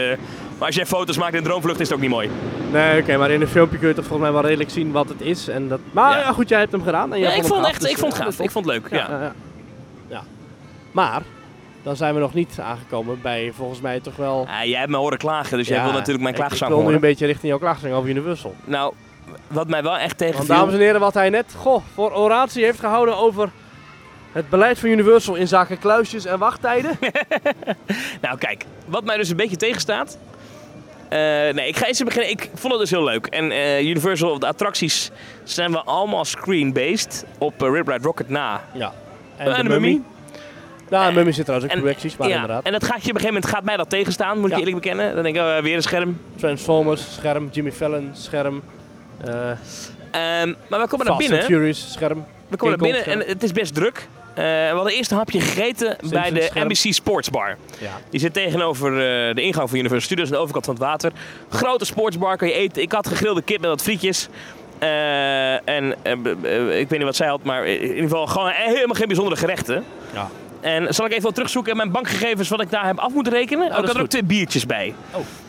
maar 0.59 0.66
als 0.66 0.74
jij 0.76 0.87
foto's 0.87 1.16
maakt 1.16 1.32
in 1.32 1.39
een 1.39 1.45
droomvlucht, 1.45 1.80
is 1.80 1.87
het 1.89 1.97
ook 1.97 2.03
niet 2.03 2.11
mooi. 2.12 2.30
Nee, 2.72 3.01
oké, 3.01 3.16
maar 3.16 3.30
in 3.30 3.41
een 3.41 3.49
filmpje 3.49 3.78
kun 3.78 3.89
je 3.89 3.95
toch 3.95 4.05
volgens 4.07 4.28
mij 4.28 4.32
wel 4.41 4.47
redelijk 4.49 4.70
zien 4.70 4.93
wat 4.93 5.09
het 5.09 5.20
is. 5.20 5.49
En 5.49 5.68
dat... 5.68 5.80
Maar 5.93 6.18
Ja. 6.18 6.32
goed, 6.32 6.49
jij 6.49 6.59
hebt 6.59 6.72
hem 6.72 6.82
gedaan. 6.82 7.12
En 7.12 7.18
jij 7.20 7.28
Ja, 7.28 7.34
ik 7.34 7.41
hem 7.41 7.51
vond 7.51 7.61
het 7.66 7.66
gaaf, 7.66 7.74
echt 7.76 7.84
ik 7.84 7.91
dus, 7.91 8.01
vond 8.01 8.12
het 8.12 8.20
eh, 8.22 8.28
gaaf. 8.28 8.41
Ik 8.47 8.51
vond 8.51 8.64
het 8.66 8.74
leuk, 8.74 8.89
ja, 8.91 9.32
ja. 10.09 10.22
Maar, 10.93 11.22
dan 11.87 11.97
zijn 11.97 12.14
we 12.14 12.20
nog 12.20 12.34
niet 12.34 12.59
aangekomen 12.61 13.20
bij 13.22 13.53
volgens 13.55 13.80
mij 13.80 14.01
toch 14.01 14.16
wel... 14.16 14.47
Ah, 14.49 14.64
jij 14.64 14.78
hebt 14.78 14.91
me 14.91 14.97
horen 14.97 15.18
klagen, 15.18 15.59
dus 15.59 15.68
jij 15.68 15.82
wil 15.82 15.93
natuurlijk 15.93 16.22
mijn 16.22 16.34
klaagzang 16.34 16.61
Ik 16.62 16.68
wil 16.68 16.76
nu 16.76 16.82
horen. 16.82 16.95
een 16.95 17.01
beetje 17.09 17.26
richting 17.26 17.49
jouw 17.49 17.59
klaagzang 17.59 17.93
over 17.95 18.09
Universal. 18.09 18.55
Nou, 18.64 18.95
wat 19.47 19.68
mij 19.68 19.82
wel 19.82 19.97
echt 19.99 20.01
Want 20.01 20.18
tegenviel... 20.18 20.55
dames 20.55 20.74
en 20.74 20.80
heren, 20.80 21.01
wat 21.01 21.14
hij 21.14 21.30
net 21.30 21.55
goh, 21.57 21.82
voor 21.95 22.12
oratie 22.12 22.64
heeft 22.64 22.80
gehouden 22.80 23.16
over 23.16 23.51
het 24.32 24.49
beleid 24.49 24.78
van 24.78 24.89
Universal 24.89 25.34
in 25.34 25.49
zaken 25.49 25.78
kluisjes 25.78 26.24
en 26.24 26.39
wachttijden. 26.39 26.99
Nou, 28.20 28.39
kijk, 28.39 28.64
wat 28.87 29.05
mij 29.05 29.16
dus 29.16 29.28
een 29.28 29.37
beetje 29.37 29.57
tegenstaat. 29.57 30.18
eh, 31.09 31.18
nee, 31.55 31.68
ik 31.68 31.76
ga 31.76 31.87
eens 31.87 32.03
beginnen. 32.03 32.30
Ik 32.30 32.51
vond 32.55 32.72
het 32.72 32.82
dus 32.82 32.91
heel 32.91 33.05
leuk. 33.05 33.26
En 33.26 33.51
eh, 33.51 33.80
Universal, 33.80 34.39
de 34.39 34.47
attracties 34.47 35.11
zijn 35.45 35.72
wel 35.72 35.84
allemaal 35.84 36.24
screen-based 36.24 37.24
op 37.39 37.62
uh, 37.62 37.70
Rip 37.72 37.89
Ride 37.89 38.05
Rocket 38.05 38.28
na. 38.28 38.64
Ja. 38.72 38.93
En, 39.37 39.55
de 39.55 39.68
Mummy. 39.68 40.03
Ja, 40.91 41.09
de 41.09 41.14
Mummy 41.14 41.32
zit 41.32 41.45
trouwens 41.45 41.70
ook 41.72 41.76
En- 41.76 41.82
correcties, 41.84 42.16
maar 42.16 42.28
ja, 42.28 42.34
inderdaad. 42.34 42.64
en 42.64 42.72
dat 42.72 42.84
gaat 42.84 42.91
je 43.05 43.09
op 43.11 43.14
een 43.14 43.20
gegeven 43.20 43.34
moment 43.34 43.47
gaat 43.55 43.64
mij 43.64 43.76
dat 43.76 43.91
tegenstaan, 43.91 44.39
moet 44.41 44.51
ik 44.51 44.57
eerlijk 44.59 44.74
bekennen. 44.76 45.14
Dan 45.14 45.22
denk 45.22 45.37
ik, 45.37 45.43
oh, 45.43 45.59
weer 45.59 45.76
een 45.76 45.82
scherm. 45.82 46.20
Transformers, 46.37 47.14
scherm, 47.14 47.49
Jimmy 47.53 47.72
Fallon, 47.72 48.11
scherm. 48.12 48.62
eh 49.24 49.51
Ehm, 50.11 50.53
maar 50.68 50.80
we 50.80 50.87
komen 50.89 51.07
naar 51.07 51.16
binnen. 51.16 51.43
Furious, 51.43 51.93
scherm. 51.93 52.24
We 52.49 52.57
komen 52.57 52.78
naar 52.78 52.89
binnen 52.93 53.07
en 53.22 53.28
het 53.28 53.43
is 53.43 53.53
best 53.53 53.74
druk. 53.74 54.09
Eh, 54.34 54.45
we 54.45 54.70
hadden 54.74 54.93
eerst 54.93 55.11
een 55.11 55.16
hapje 55.16 55.41
gegeten 55.41 55.97
bij 56.11 56.30
de 56.30 56.41
scherm. 56.43 56.66
NBC 56.68 56.93
Sportsbar. 56.95 57.57
Ja. 57.78 57.91
Die 58.11 58.20
zit 58.20 58.32
tegenover 58.32 58.93
eh, 58.93 59.34
de 59.34 59.43
ingang 59.43 59.68
van 59.68 59.78
Universal 59.78 60.07
Studios 60.07 60.26
aan 60.28 60.34
de 60.34 60.41
overkant 60.41 60.64
van 60.64 60.74
het 60.74 60.82
water. 60.82 61.12
Grote 61.49 61.84
sportsbar, 61.84 62.37
kan 62.37 62.49
je 62.49 62.55
eten. 62.55 62.82
Ik 62.82 62.93
had 62.93 63.07
gegrilde 63.09 63.43
kip 63.43 63.61
met 63.61 63.70
wat 63.70 63.82
frietjes. 63.82 64.28
Eh, 64.78 65.68
en 65.68 65.95
eh, 66.03 66.12
ik 66.78 66.89
weet 66.89 66.91
niet 66.91 67.03
wat 67.03 67.16
zij 67.16 67.28
had, 67.28 67.43
maar 67.43 67.66
in 67.66 67.82
ieder 67.82 68.03
geval 68.03 68.26
gewoon 68.26 68.51
helemaal 68.55 68.95
geen 68.95 69.07
bijzondere 69.07 69.37
gerechten. 69.37 69.84
Ja. 70.14 70.28
En 70.61 70.95
zal 70.95 71.07
ik 71.07 71.13
even 71.13 71.25
wat 71.25 71.35
terugzoeken 71.35 71.71
in 71.71 71.77
mijn 71.77 71.91
bankgegevens 71.91 72.49
wat 72.49 72.61
ik 72.61 72.71
daar 72.71 72.87
heb 72.87 72.99
af 72.99 73.13
moeten 73.13 73.33
rekenen? 73.33 73.65
Oh, 73.65 73.71
dat 73.71 73.81
ik 73.81 73.87
had 73.87 73.97
er 73.97 74.03
ook 74.03 74.09
twee 74.09 74.25
biertjes 74.25 74.67
bij. 74.67 74.95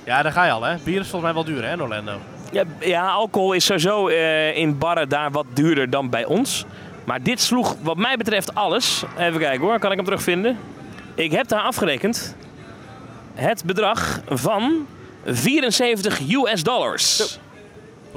ja, 0.03 0.21
daar 0.21 0.31
ga 0.31 0.45
je 0.45 0.51
al 0.51 0.63
hè. 0.63 0.75
Bier 0.83 0.99
is 0.99 1.07
volgens 1.09 1.33
mij 1.33 1.33
wel 1.33 1.43
duur 1.43 1.65
hè 1.65 1.71
in 1.71 1.81
Orlando. 1.81 2.19
Ja, 2.51 2.63
ja 2.79 3.09
alcohol 3.09 3.53
is 3.53 3.65
sowieso 3.65 4.07
eh, 4.07 4.57
in 4.57 4.77
barren 4.77 5.09
daar 5.09 5.31
wat 5.31 5.45
duurder 5.53 5.89
dan 5.89 6.09
bij 6.09 6.25
ons. 6.25 6.65
Maar 7.03 7.23
dit 7.23 7.41
sloeg 7.41 7.75
wat 7.81 7.97
mij 7.97 8.17
betreft 8.17 8.55
alles. 8.55 9.03
Even 9.17 9.39
kijken 9.39 9.61
hoor, 9.61 9.79
kan 9.79 9.89
ik 9.89 9.95
hem 9.95 10.05
terugvinden? 10.05 10.57
Ik 11.15 11.31
heb 11.31 11.47
daar 11.47 11.61
afgerekend 11.61 12.35
het 13.33 13.63
bedrag 13.63 14.21
van 14.29 14.87
74 15.25 16.19
US 16.29 16.63
dollars. 16.63 17.15
Zo. 17.15 17.25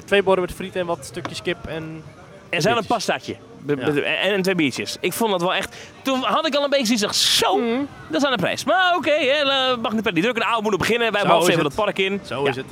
Twee 0.05 0.23
borden 0.23 0.45
met 0.45 0.55
friet 0.55 0.77
en 0.77 0.87
wat 0.87 1.05
stukjes 1.05 1.43
kip 1.43 1.67
en... 1.67 2.03
En 2.49 2.63
zijn 2.63 2.77
een 2.77 2.87
pastaatje. 2.87 3.37
Ja. 3.67 3.77
En, 3.77 4.33
en 4.33 4.43
twee 4.43 4.55
biertjes. 4.55 4.97
Ik 5.01 5.13
vond 5.13 5.31
dat 5.31 5.41
wel 5.41 5.55
echt... 5.55 5.77
Toen 6.03 6.23
had 6.23 6.47
ik 6.47 6.55
al 6.55 6.65
een 6.65 6.71
beetje 6.71 6.97
zoiets 6.97 7.39
zo, 7.39 7.57
Mhm. 7.57 7.81
dat 8.09 8.21
is 8.21 8.27
aan 8.27 8.33
de 8.33 8.39
prijs. 8.43 8.65
Maar 8.65 8.95
oké, 8.97 9.11
eh, 9.11 9.77
mag 9.83 9.93
niet 9.93 10.03
per 10.03 10.15
die 10.15 10.23
druk. 10.23 10.35
De 10.35 10.45
oude 10.45 10.63
moeten 10.63 10.79
beginnen. 10.81 11.13
Wij 11.13 11.23
is 11.23 11.29
zeven 11.45 11.65
het. 11.65 11.75
dat 11.77 11.85
park 11.85 11.99
in. 11.99 12.21
Zo 12.25 12.43
Ja. 12.43 12.49
is 12.51 12.57
het. 12.57 12.67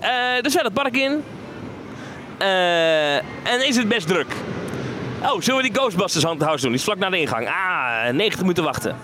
Eh, 0.00 0.10
dus 0.42 0.54
wij 0.54 0.62
dat 0.62 0.72
park 0.72 0.96
in. 0.96 1.24
Eh, 2.38 3.14
en 3.16 3.66
is 3.66 3.76
het 3.76 3.88
best 3.88 4.06
druk. 4.08 4.26
Oh, 5.22 5.40
zullen 5.40 5.62
we 5.62 5.68
die 5.70 5.78
Ghostbusters 5.80 6.24
Haunted 6.24 6.46
House 6.46 6.62
doen? 6.62 6.70
Die 6.70 6.80
is 6.80 6.84
vlak 6.86 6.98
naar 6.98 7.10
de 7.10 7.18
ingang. 7.20 7.48
Ah, 7.48 8.12
90 8.12 8.40
minuten 8.40 8.64
wachten. 8.64 8.96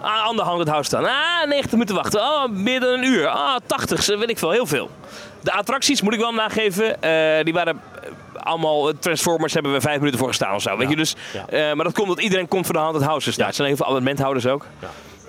Ah, 0.00 0.24
ander 0.26 0.44
Haunted 0.44 0.68
House 0.68 0.84
staan. 0.84 1.04
Ah, 1.04 1.46
90 1.48 1.72
minuten 1.72 1.94
wachten. 1.94 2.20
Oh, 2.20 2.48
meer 2.50 2.80
dan 2.80 2.88
een 2.88 3.04
uur. 3.04 3.26
Ah, 3.28 3.56
80, 3.66 4.06
weet 4.06 4.30
ik 4.30 4.38
veel. 4.38 4.50
Heel 4.50 4.66
veel. 4.66 4.90
De 5.40 5.52
attracties, 5.52 6.02
moet 6.02 6.14
ik 6.14 6.20
wel 6.20 6.32
nageven, 6.32 7.02
eh, 7.02 7.44
die 7.44 7.52
waren 7.52 7.80
allemaal 8.48 8.88
eh, 8.88 8.94
Transformers 8.98 9.54
hebben 9.54 9.72
we 9.72 9.80
vijf 9.80 9.98
minuten 9.98 10.18
voor 10.18 10.28
gestaan 10.28 10.54
of 10.54 10.62
zo. 10.62 10.76
Weet 10.76 10.88
je, 10.88 10.96
dus, 10.96 11.14
eh, 11.48 11.72
maar 11.72 11.84
dat 11.84 11.94
komt 11.94 12.08
omdat 12.08 12.20
iedereen 12.24 12.48
komt 12.48 12.64
voor 12.64 12.74
de 12.74 12.80
hand 12.80 12.94
het 12.94 13.04
houses 13.04 13.34
daar. 13.36 13.42
Ja. 13.44 13.48
Er 13.48 13.54
zijn 13.54 13.68
heel 13.68 13.76
veel 13.76 13.86
abonnementhouders 13.86 14.46
ook. 14.46 14.66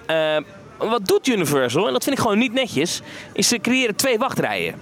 Eh, 0.06 0.38
wat 0.78 1.08
doet 1.08 1.28
Universal, 1.28 1.88
en 1.88 1.94
dat 1.94 2.04
vind 2.04 2.16
ik 2.16 2.22
gewoon 2.22 2.38
niet 2.38 2.54
netjes, 2.54 3.02
is 3.34 3.48
ze 3.48 3.58
creëren 3.58 3.96
twee 3.96 4.18
wachtrijen. 4.18 4.76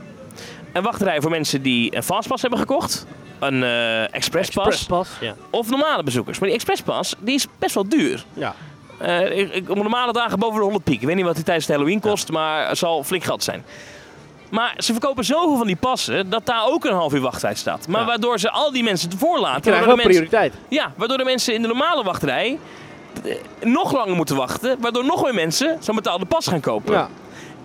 Een 0.74 0.84
wachtrij 0.84 1.22
voor 1.22 1.30
mensen 1.32 1.62
die 1.62 1.96
een 1.96 2.04
Fastpass 2.04 2.42
hebben 2.42 2.60
gekocht, 2.60 3.06
een 3.40 3.64
eh 3.64 4.14
Expresspass, 4.14 4.68
Expresspas. 4.68 5.10
Ja. 5.22 5.36
of 5.50 5.70
normale 5.70 6.04
bezoekers. 6.04 6.40
Maar 6.40 6.48
die 6.48 6.58
Expresspass, 6.58 7.16
die 7.20 7.36
is 7.36 7.48
best 7.60 7.74
wel 7.76 7.90
duur. 7.90 8.26
ja. 8.34 8.56
Ik, 9.30 9.54
ik- 9.54 9.70
op 9.70 9.76
normale 9.76 10.14
dagen 10.14 10.40
boven 10.40 10.56
de 10.58 10.62
100 10.64 10.84
piek. 10.84 11.02
Ik 11.02 11.08
weet 11.08 11.16
niet 11.16 11.26
wat 11.26 11.36
die 11.36 11.44
tijdens 11.44 11.66
de 11.66 11.74
Halloween 11.74 12.00
kost, 12.00 12.32
maar 12.32 12.68
het 12.68 12.78
zal 12.78 13.04
flink 13.04 13.24
geld 13.24 13.44
zijn. 13.44 13.66
Maar 14.50 14.74
ze 14.78 14.92
verkopen 14.92 15.24
zoveel 15.26 15.58
van 15.58 15.68
die 15.68 15.76
passen 15.76 16.30
dat 16.30 16.46
daar 16.46 16.66
ook 16.68 16.86
een 16.86 16.94
half 16.94 17.14
uur 17.14 17.22
wachttijd 17.22 17.58
staat. 17.58 17.88
Maar 17.88 18.02
Ja. 18.02 18.08
waardoor 18.08 18.40
ze 18.40 18.52
al 18.52 18.72
die 18.72 18.84
mensen 18.84 19.12
ervoor 19.12 19.40
laten. 19.40 19.62
Krijgen 19.62 19.86
waardoor 19.88 20.04
de 20.04 20.10
mensen, 20.10 20.30
prioriteit. 20.30 20.64
ja, 20.70 20.92
waardoor 20.96 21.18
de 21.18 21.24
mensen 21.24 21.54
in 21.54 21.62
de 21.62 21.68
normale 21.68 22.04
wachtrij 22.04 22.60
eh, 23.24 23.36
nog 23.62 23.92
langer 23.94 24.16
moeten 24.16 24.36
wachten. 24.36 24.78
Waardoor 24.82 25.06
nog 25.06 25.24
meer 25.24 25.34
mensen 25.34 25.78
zo'n 25.80 25.96
betaalde 25.96 26.26
pas 26.26 26.48
gaan 26.48 26.60
kopen. 26.60 26.94
Ja. 26.94 27.08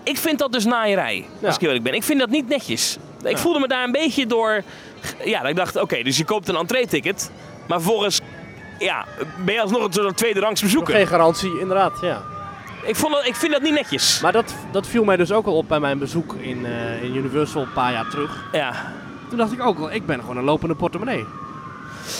Ik 0.03 0.17
vind 0.17 0.39
dat 0.39 0.51
dus 0.51 0.65
naaierij, 0.65 1.25
Ja. 1.39 1.47
als 1.47 1.55
ik 1.55 1.61
eerlijk 1.61 1.83
ben. 1.83 1.93
Ik 1.93 2.03
vind 2.03 2.19
dat 2.19 2.29
niet 2.29 2.47
netjes. 2.47 2.97
Ik 3.23 3.37
voelde 3.37 3.59
me 3.59 3.67
daar 3.67 3.83
een 3.83 3.91
beetje 3.91 4.25
door... 4.27 4.63
Ja, 5.25 5.39
dat 5.41 5.49
ik 5.49 5.55
dacht, 5.55 5.75
oké, 5.75 6.03
dus 6.03 6.17
je 6.17 6.25
koopt 6.25 6.47
een 6.49 6.55
entree-ticket. 6.55 7.31
Maar 7.67 7.81
vervolgens 7.81 8.19
ja, 8.79 9.05
ben 9.45 9.53
je 9.53 9.61
alsnog 9.61 9.83
een 9.83 9.93
soort 9.93 10.17
tweede 10.17 10.39
rangs 10.39 10.61
bezoeker. 10.61 10.93
geen 10.95 11.07
garantie, 11.07 11.59
inderdaad. 11.59 11.97
Ja. 12.01 12.21
Ik, 12.85 12.95
vond 12.95 13.13
dat, 13.13 13.25
ik 13.25 13.35
vind 13.35 13.51
dat 13.51 13.61
niet 13.61 13.73
netjes. 13.73 14.19
Maar 14.21 14.31
dat, 14.31 14.53
dat 14.71 14.87
viel 14.87 15.03
mij 15.03 15.17
dus 15.17 15.31
ook 15.31 15.45
al 15.45 15.57
op 15.57 15.67
bij 15.67 15.79
mijn 15.79 15.99
bezoek 15.99 16.33
in, 16.33 16.65
eh, 16.65 17.03
in 17.03 17.15
Universal 17.15 17.61
een 17.61 17.73
paar 17.73 17.91
jaar 17.91 18.09
terug. 18.09 18.43
Ja, 18.51 18.73
Toen 19.29 19.37
dacht 19.37 19.51
ik 19.51 19.61
ook 19.65 19.79
al, 19.79 19.91
ik 19.91 20.05
ben 20.05 20.19
gewoon 20.19 20.37
een 20.37 20.43
lopende 20.43 20.75
portemonnee. 20.75 21.25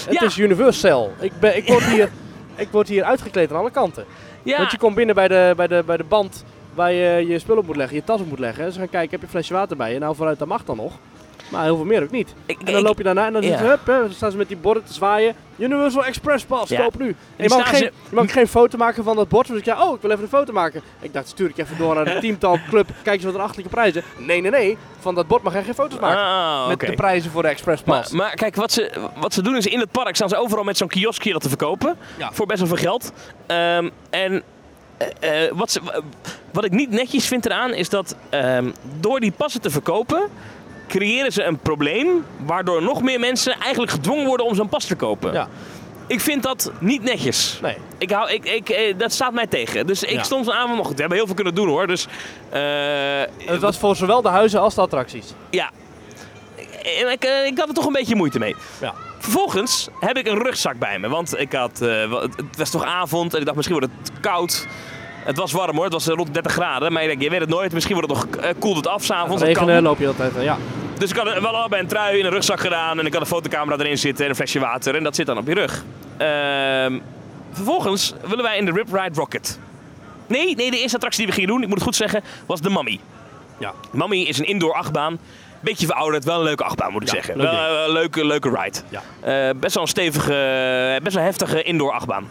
Het 0.06 0.14
Ja. 0.20 0.22
is 0.26 0.38
Universal. 0.38 1.14
Ik, 1.20 1.32
ben, 1.40 1.58
ik, 1.58 1.68
word 1.68 1.84
hier, 1.84 2.10
ik 2.56 2.68
word 2.72 2.88
hier 2.88 3.04
uitgekleed 3.04 3.52
aan 3.52 3.58
alle 3.58 3.72
kanten. 3.72 4.06
ja. 4.44 4.58
Want 4.58 4.72
je 4.72 4.78
komt 4.78 4.96
binnen 4.96 5.16
bij 5.16 5.28
de, 5.28 5.54
bij, 5.56 5.68
de, 5.68 5.84
bij 5.86 5.98
de 5.98 6.04
band 6.04 6.44
waar 6.74 6.92
je 6.92 7.28
je 7.28 7.40
spullen 7.40 7.66
moet 7.66 7.76
leggen, 7.76 7.96
je 7.96 8.04
tas 8.04 8.20
op 8.20 8.28
moet 8.30 8.40
leggen. 8.40 8.72
Ze 8.72 8.80
gaan 8.80 8.90
kijken, 8.90 9.10
heb 9.12 9.20
je 9.20 9.26
een 9.26 9.32
flesje 9.32 9.54
water 9.54 9.78
bij 9.78 9.94
je? 9.94 10.00
Nou, 10.00 10.16
vooruit, 10.16 10.40
dat 10.40 10.48
mag 10.48 10.64
dan 10.66 10.78
nog. 10.78 10.94
Maar 11.50 11.64
heel 11.64 11.76
veel 11.76 11.86
meer 11.86 12.04
ook 12.04 12.12
niet. 12.12 12.34
Ik- 12.46 12.60
En 12.60 12.66
dan 12.66 12.76
ik- 12.76 12.82
loop 12.86 12.98
je 12.98 13.04
daarna 13.04 13.26
en 13.26 13.34
dan, 13.34 13.42
ja. 13.42 13.58
ze, 13.58 13.64
hup, 13.64 13.86
hè, 13.86 14.00
dan 14.00 14.12
staan 14.12 14.32
ze 14.32 14.38
met 14.38 14.48
die 14.48 14.58
borden 14.58 14.84
te 14.84 14.94
zwaaien. 14.94 15.36
Universal 15.58 16.06
Express 16.06 16.46
Pass, 16.46 16.70
Ja. 16.72 16.82
koop 16.82 16.98
nu. 17.00 17.08
En 17.36 17.44
je 17.44 17.50
mag, 17.50 17.70
geen, 17.70 17.78
ze- 17.78 17.84
je 17.84 18.16
mag 18.16 18.24
ook 18.24 18.32
geen 18.32 18.48
foto 18.48 18.78
maken 18.78 19.04
van 19.04 19.16
dat 19.16 19.28
bord. 19.28 19.48
Dus 19.48 19.58
ik 19.58 19.66
ja, 19.66 19.84
oh, 19.88 19.96
ik 19.96 20.02
wil 20.02 20.12
even 20.12 20.24
een 20.24 20.30
foto 20.30 20.54
maken. 20.54 20.82
Ik 21.02 21.14
dacht, 21.14 21.28
stuur 21.28 21.50
ik 21.50 21.58
even 21.58 21.78
door 21.78 21.96
naar 21.96 22.06
de 22.06 22.18
teamtalk 22.22 22.60
club. 22.70 22.88
Kijk 23.04 23.16
eens 23.16 23.26
wat 23.26 23.34
een 23.34 23.40
achterlijke 23.42 23.72
prijzen. 23.74 24.04
Nee, 24.18 24.42
nee, 24.42 24.52
nee. 24.52 24.78
Van 25.00 25.16
dat 25.16 25.28
bord 25.28 25.44
mag 25.44 25.54
je 25.54 25.64
geen 25.64 25.74
foto's 25.74 26.00
maken. 26.00 26.20
Ah, 26.22 26.68
met 26.68 26.76
oké. 26.76 26.86
de 26.86 26.94
prijzen 26.94 27.32
voor 27.32 27.42
de 27.42 27.48
Express 27.48 27.82
Pass. 27.84 28.12
maar 28.12 28.36
kijk, 28.36 28.56
wat 28.56 28.72
ze, 28.72 28.92
wat 29.20 29.34
ze 29.34 29.42
doen 29.42 29.56
is 29.56 29.66
in 29.66 29.80
het 29.80 29.92
park 29.92 30.16
staan 30.16 30.30
ze 30.30 30.38
overal 30.38 30.64
met 30.64 30.78
zo'n 30.78 30.88
kioskje 30.88 31.32
dat 31.32 31.42
te 31.42 31.50
verkopen. 31.50 31.98
Ja. 32.18 32.30
Voor 32.34 32.46
best 32.46 32.60
wel 32.60 32.68
veel 32.68 32.78
geld. 32.78 33.12
Ehm, 33.46 33.90
en 34.10 34.44
eh, 35.20 35.46
eh, 35.46 35.52
wat, 35.54 35.72
ze, 35.72 35.82
wat 36.52 36.64
ik 36.66 36.72
niet 36.72 36.90
netjes 36.90 37.28
vind 37.28 37.46
eraan 37.46 37.74
is 37.74 37.90
dat 37.90 38.16
ehm, 38.30 38.72
door 39.00 39.20
die 39.20 39.32
passen 39.32 39.62
te 39.62 39.70
verkopen, 39.70 40.30
creëren 40.88 41.32
ze 41.32 41.44
een 41.44 41.58
probleem 41.58 42.26
waardoor 42.46 42.82
nog 42.84 43.02
meer 43.02 43.20
mensen 43.20 43.54
eigenlijk 43.60 43.92
gedwongen 43.92 44.26
worden 44.26 44.46
om 44.46 44.56
zo'n 44.56 44.70
pas 44.70 44.86
te 44.86 44.96
kopen. 44.96 45.34
Ja. 45.34 45.48
Ik 46.08 46.20
vind 46.22 46.44
dat 46.44 46.72
niet 46.80 47.04
netjes. 47.04 47.60
Nee. 47.62 47.78
Ik 47.98 48.12
hou, 48.12 48.32
ik, 48.32 48.46
ik, 48.46 48.70
eh, 48.70 48.94
dat 48.98 49.14
staat 49.14 49.34
mij 49.34 49.48
tegen. 49.48 49.88
Dus 49.88 50.04
ik 50.04 50.10
Ja. 50.10 50.24
stond 50.24 50.50
aan, 50.52 50.78
goed, 50.78 50.94
we 50.96 51.00
hebben 51.00 51.18
heel 51.18 51.26
veel 51.26 51.36
kunnen 51.36 51.56
doen 51.56 51.68
hoor. 51.68 51.88
Dus 51.88 52.08
eh, 52.50 52.62
het 53.46 53.62
was 53.62 53.78
voor 53.78 53.96
zowel 53.96 54.22
de 54.22 54.30
huizen 54.30 54.60
als 54.62 54.76
de 54.76 54.82
attracties. 54.82 55.34
ja. 55.50 55.70
Ik, 56.56 57.08
ik, 57.12 57.24
eh, 57.24 57.46
ik 57.46 57.58
had 57.60 57.68
er 57.68 57.74
toch 57.74 57.86
een 57.86 57.94
beetje 57.94 58.16
moeite 58.16 58.40
mee. 58.40 58.56
Ja. 58.82 58.94
Vervolgens 59.20 59.88
heb 60.00 60.18
ik 60.18 60.28
een 60.28 60.38
rugzak 60.44 60.80
bij 60.80 61.00
me. 61.00 61.10
Want 61.10 61.40
ik 61.40 61.54
had, 61.54 61.80
het 61.80 62.58
was 62.58 62.70
toch 62.70 62.84
avond 62.86 63.34
en 63.34 63.40
ik 63.40 63.46
dacht 63.46 63.58
misschien 63.58 63.80
wordt 63.80 63.94
het 64.02 64.12
koud. 64.20 64.68
Het 65.26 65.38
was 65.38 65.52
warm 65.52 65.76
hoor, 65.76 65.84
het 65.84 65.94
was 65.94 66.08
eh, 66.08 66.16
rond 66.16 66.34
30 66.34 66.52
graden. 66.52 66.92
Maar 66.94 67.02
ik 67.02 67.08
denk, 67.08 67.22
je 67.22 67.30
weet 67.30 67.40
het 67.40 67.50
nooit, 67.50 67.74
misschien 67.74 67.96
wordt 67.96 68.12
het 68.12 68.32
nog, 68.36 68.44
eh, 68.44 68.50
koelt 68.60 68.76
het 68.76 68.88
af 68.88 69.04
s'avonds. 69.04 69.44
Regenen 69.44 69.82
loop 69.84 70.00
je 70.00 70.08
altijd. 70.08 70.36
eh, 70.36 70.44
Ja. 70.44 70.58
Dus 70.98 71.10
ik 71.10 71.16
had 71.18 71.40
wel 71.40 71.58
al 71.58 71.70
bij 71.70 71.80
een 71.80 71.88
trui 71.88 72.20
in 72.20 72.26
een 72.26 72.32
rugzak 72.32 72.60
gedaan. 72.60 73.00
En 73.00 73.06
ik 73.06 73.12
had 73.14 73.22
een 73.22 73.28
fotocamera 73.28 73.78
erin 73.84 73.98
zitten 73.98 74.24
en 74.24 74.30
een 74.30 74.36
flesje 74.36 74.60
water. 74.60 74.96
En 74.96 75.04
dat 75.04 75.16
zit 75.16 75.26
dan 75.26 75.38
op 75.38 75.48
je 75.48 75.54
rug. 75.54 75.84
Ehm, 76.18 77.00
vervolgens 77.52 78.14
willen 78.28 78.44
wij 78.44 78.58
in 78.58 78.66
de 78.66 78.72
Rip 78.72 78.88
Ride 78.94 79.16
Rocket. 79.20 79.60
Nee, 80.28 80.56
nee, 80.56 80.72
de 80.72 80.80
eerste 80.80 80.96
attractie 80.96 81.20
die 81.26 81.28
we 81.28 81.34
gingen 81.42 81.50
doen, 81.50 81.62
ik 81.62 81.68
moet 81.68 81.76
het 81.76 81.84
goed 81.84 81.96
zeggen, 81.96 82.24
was 82.46 82.62
de 82.62 82.70
Mummy. 82.70 83.00
Ja. 83.58 83.74
Mummy 83.92 84.18
is 84.22 84.38
een 84.40 84.46
indoor 84.46 84.74
achtbaan. 84.74 85.20
Beetje 85.62 85.86
verouderd, 85.86 86.24
wel 86.24 86.38
een 86.38 86.44
leuke 86.44 86.64
achtbaan 86.64 86.92
moet 86.92 87.02
ik 87.02 87.08
Ja, 87.08 87.14
zeggen. 87.14 87.38
leuk 87.38 87.52
Wel 87.52 87.92
leuke, 87.92 88.26
leuke 88.26 88.50
ride. 88.50 88.78
Ja. 88.90 89.54
Best 89.54 89.74
wel 89.74 89.84
een 89.84 89.90
stevige, 89.90 91.00
best 91.04 91.16
wel 91.16 91.24
heftige 91.26 91.64
indoor 91.64 91.92
achtbaan. 91.92 92.30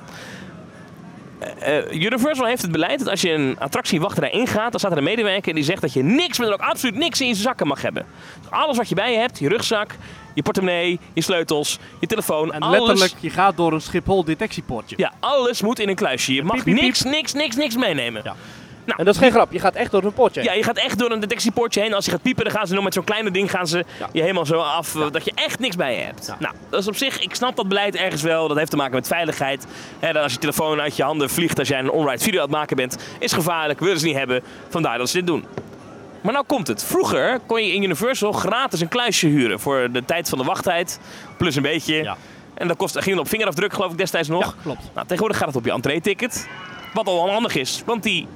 Eh, 1.43 1.79
eh, 1.79 1.93
Universal 2.03 2.47
heeft 2.47 2.63
het 2.63 2.73
beleid 2.73 2.99
dat 2.99 3.09
als 3.09 3.21
je 3.21 3.31
een 3.31 3.57
attractie 3.59 4.01
wachtrij 4.01 4.31
ingaat, 4.31 4.71
dan 4.71 4.81
staat 4.81 4.93
er 4.93 4.99
een 4.99 5.05
medewerker 5.05 5.55
die 5.55 5.65
zegt 5.65 5.81
dat 5.81 5.93
je 5.93 6.03
niks, 6.03 6.39
maar 6.39 6.47
dan 6.49 6.61
ook 6.61 6.69
absoluut 6.69 6.95
niks 6.97 7.21
in 7.21 7.27
je 7.29 7.35
zakken 7.35 7.67
mag 7.67 7.83
hebben. 7.83 8.07
Dus 8.41 8.51
alles 8.51 8.77
wat 8.77 8.89
je 8.89 8.95
bij 8.95 9.13
je 9.13 9.19
hebt, 9.19 9.39
je 9.39 9.49
rugzak, 9.49 9.95
je 10.35 10.43
portemonnee, 10.43 11.01
je 11.13 11.21
sleutels, 11.23 11.79
je 12.01 12.07
telefoon, 12.07 12.53
En 12.53 12.61
alles, 12.61 12.79
letterlijk, 12.79 13.15
je 13.21 13.31
gaat 13.31 13.57
door 13.57 13.73
een 13.73 13.81
Schiphol 13.81 14.25
detectiepoortje. 14.25 14.97
ja, 14.99 15.13
alles 15.21 15.63
moet 15.63 15.79
in 15.79 15.89
een 15.89 15.95
kluisje. 15.95 16.35
Je 16.35 16.43
mag 16.43 16.55
Piep, 16.55 16.65
piep, 16.65 16.75
piep. 16.75 16.85
niks, 16.85 17.03
niks, 17.03 17.33
niks, 17.33 17.57
niks 17.57 17.77
meenemen. 17.77 18.21
Ja. 18.25 18.35
Nou, 18.85 18.99
En 18.99 19.05
dat 19.05 19.15
is 19.15 19.21
geen 19.21 19.31
grap, 19.31 19.53
je 19.53 19.59
gaat 19.59 19.75
echt 19.75 19.91
door 19.91 20.05
een 20.05 20.13
poortje. 20.13 20.43
ja, 20.43 20.53
je 20.53 20.63
gaat 20.63 20.77
echt 20.79 20.99
door 20.99 21.11
een 21.11 21.21
detectiepoortje 21.21 21.81
heen. 21.81 21.95
Als 21.95 22.05
je 22.05 22.11
gaat 22.11 22.23
piepen, 22.23 22.45
dan 22.45 22.53
gaan 22.53 22.67
ze 22.67 22.75
nog 22.75 22.85
met 22.85 22.95
zo'n 22.95 23.05
kleine 23.05 23.31
ding 23.31 23.51
gaan 23.51 23.67
ze 23.67 23.85
Ja. 23.99 24.09
je 24.13 24.21
helemaal 24.21 24.47
zo 24.47 24.59
af 24.59 24.93
dat 25.13 25.25
je 25.25 25.33
echt 25.35 25.59
niks 25.59 25.77
bij 25.77 25.97
je 25.97 26.03
hebt. 26.03 26.27
Ja. 26.27 26.37
Nou, 26.39 26.55
dat 26.69 26.81
is 26.81 26.89
op 26.89 26.97
zich, 26.97 27.19
ik 27.21 27.35
snap 27.35 27.57
dat 27.57 27.69
beleid 27.69 27.97
ergens 27.97 28.23
wel. 28.23 28.49
Dat 28.49 28.57
heeft 28.57 28.71
te 28.71 28.77
maken 28.77 28.95
met 28.95 29.07
veiligheid. 29.07 29.67
Dat 30.01 30.17
als 30.17 30.33
je 30.33 30.39
telefoon 30.39 30.81
uit 30.81 30.97
je 30.97 31.03
handen 31.03 31.31
vliegt 31.31 31.59
als 31.59 31.69
jij 31.69 31.79
een 31.79 31.91
onride 31.91 32.23
video 32.23 32.39
aan 32.41 32.47
het 32.49 32.57
maken 32.57 32.77
bent, 32.77 32.97
is 33.19 33.33
gevaarlijk, 33.33 33.81
willen 33.81 33.99
ze 33.99 34.07
niet 34.07 34.17
hebben. 34.17 34.43
Vandaar 34.69 34.99
dat 34.99 35.09
ze 35.11 35.17
dit 35.17 35.27
doen. 35.27 35.45
Maar 36.21 36.33
nou 36.33 36.45
komt 36.47 36.67
het. 36.67 36.85
Vroeger 36.85 37.41
kon 37.47 37.65
je 37.65 37.73
in 37.73 37.83
Universal 37.83 38.33
gratis 38.33 38.81
een 38.81 38.89
kluisje 38.89 39.27
huren 39.27 39.61
voor 39.61 39.89
de 39.93 40.05
tijd 40.05 40.29
van 40.29 40.39
de 40.39 40.45
wachttijd. 40.45 41.01
Plus 41.37 41.57
een 41.57 41.63
beetje. 41.63 41.95
Ja. 41.95 42.17
En 42.55 42.69
dat 42.69 42.77
kost, 42.77 42.99
ging 43.03 43.19
op 43.19 43.29
vingerafdruk 43.29 43.73
geloof 43.73 43.91
ik 43.93 43.99
destijds 43.99 44.29
nog. 44.29 44.57
Klopt. 44.63 44.81
Nou, 44.95 45.07
tegenwoordig 45.07 45.37
gaat 45.39 45.47
het 45.47 45.57
op 45.57 45.65
je 45.65 45.71
entree-ticket. 45.73 46.49
Wat 46.95 47.07
al 47.07 47.31
handig 47.31 47.55
is, 47.57 47.83
want 47.87 48.03
die 48.03 48.27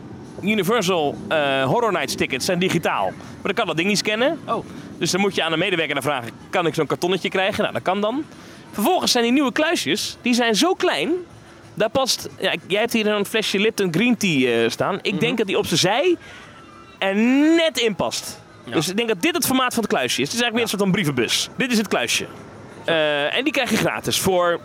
Universal 0.42 1.16
eh, 1.28 1.64
Horror 1.64 1.92
Nights 1.92 2.14
tickets 2.14 2.44
zijn 2.44 2.58
digitaal. 2.58 3.04
Maar 3.04 3.42
dan 3.42 3.54
kan 3.54 3.66
dat 3.66 3.76
ding 3.76 3.88
niet 3.88 3.98
scannen. 3.98 4.38
Oh, 4.46 4.64
Dus 4.98 5.10
dan 5.10 5.20
moet 5.20 5.34
je 5.34 5.42
aan 5.42 5.52
een 5.52 5.58
medewerker 5.58 6.02
vragen, 6.02 6.30
kan 6.50 6.66
ik 6.66 6.74
zo'n 6.74 6.86
kartonnetje 6.86 7.28
krijgen? 7.28 7.60
Nou, 7.62 7.72
dat 7.72 7.82
kan 7.82 8.00
dan. 8.00 8.24
Vervolgens 8.72 9.12
zijn 9.12 9.24
die 9.24 9.32
nieuwe 9.32 9.52
kluisjes, 9.52 10.16
die 10.22 10.34
zijn 10.34 10.54
zo 10.54 10.74
klein. 10.74 11.10
Daar 11.74 11.90
past, 11.90 12.28
ja, 12.40 12.54
jij 12.66 12.80
hebt 12.80 12.92
hier 12.92 13.06
een 13.06 13.26
flesje 13.26 13.58
Lipton 13.58 13.92
Green 13.92 14.16
Tea 14.16 14.62
eh, 14.62 14.70
staan. 14.70 14.98
Ik 15.02 15.20
denk 15.20 15.38
dat 15.38 15.46
die 15.46 15.58
op 15.58 15.66
zijn 15.66 15.78
zij 15.78 16.16
er 16.98 17.14
net 17.56 17.78
in 17.78 17.94
past. 17.94 18.40
Ja. 18.64 18.72
Dus 18.72 18.88
ik 18.88 18.96
denk 18.96 19.08
dat 19.08 19.22
dit 19.22 19.34
het 19.34 19.46
formaat 19.46 19.74
van 19.74 19.82
het 19.82 19.92
kluisje 19.92 20.20
is. 20.22 20.28
Het 20.28 20.36
is 20.36 20.42
eigenlijk 20.42 20.54
meer 20.54 20.62
een 20.62 20.68
soort 20.68 20.82
van 20.82 20.90
brievenbus. 20.90 21.48
Dit 21.56 21.72
is 21.72 21.78
het 21.78 21.88
kluisje. 21.88 22.26
Eh, 22.84 23.36
en 23.36 23.44
die 23.44 23.52
krijg 23.52 23.70
je 23.70 23.76
gratis 23.76 24.20
voor 24.20 24.60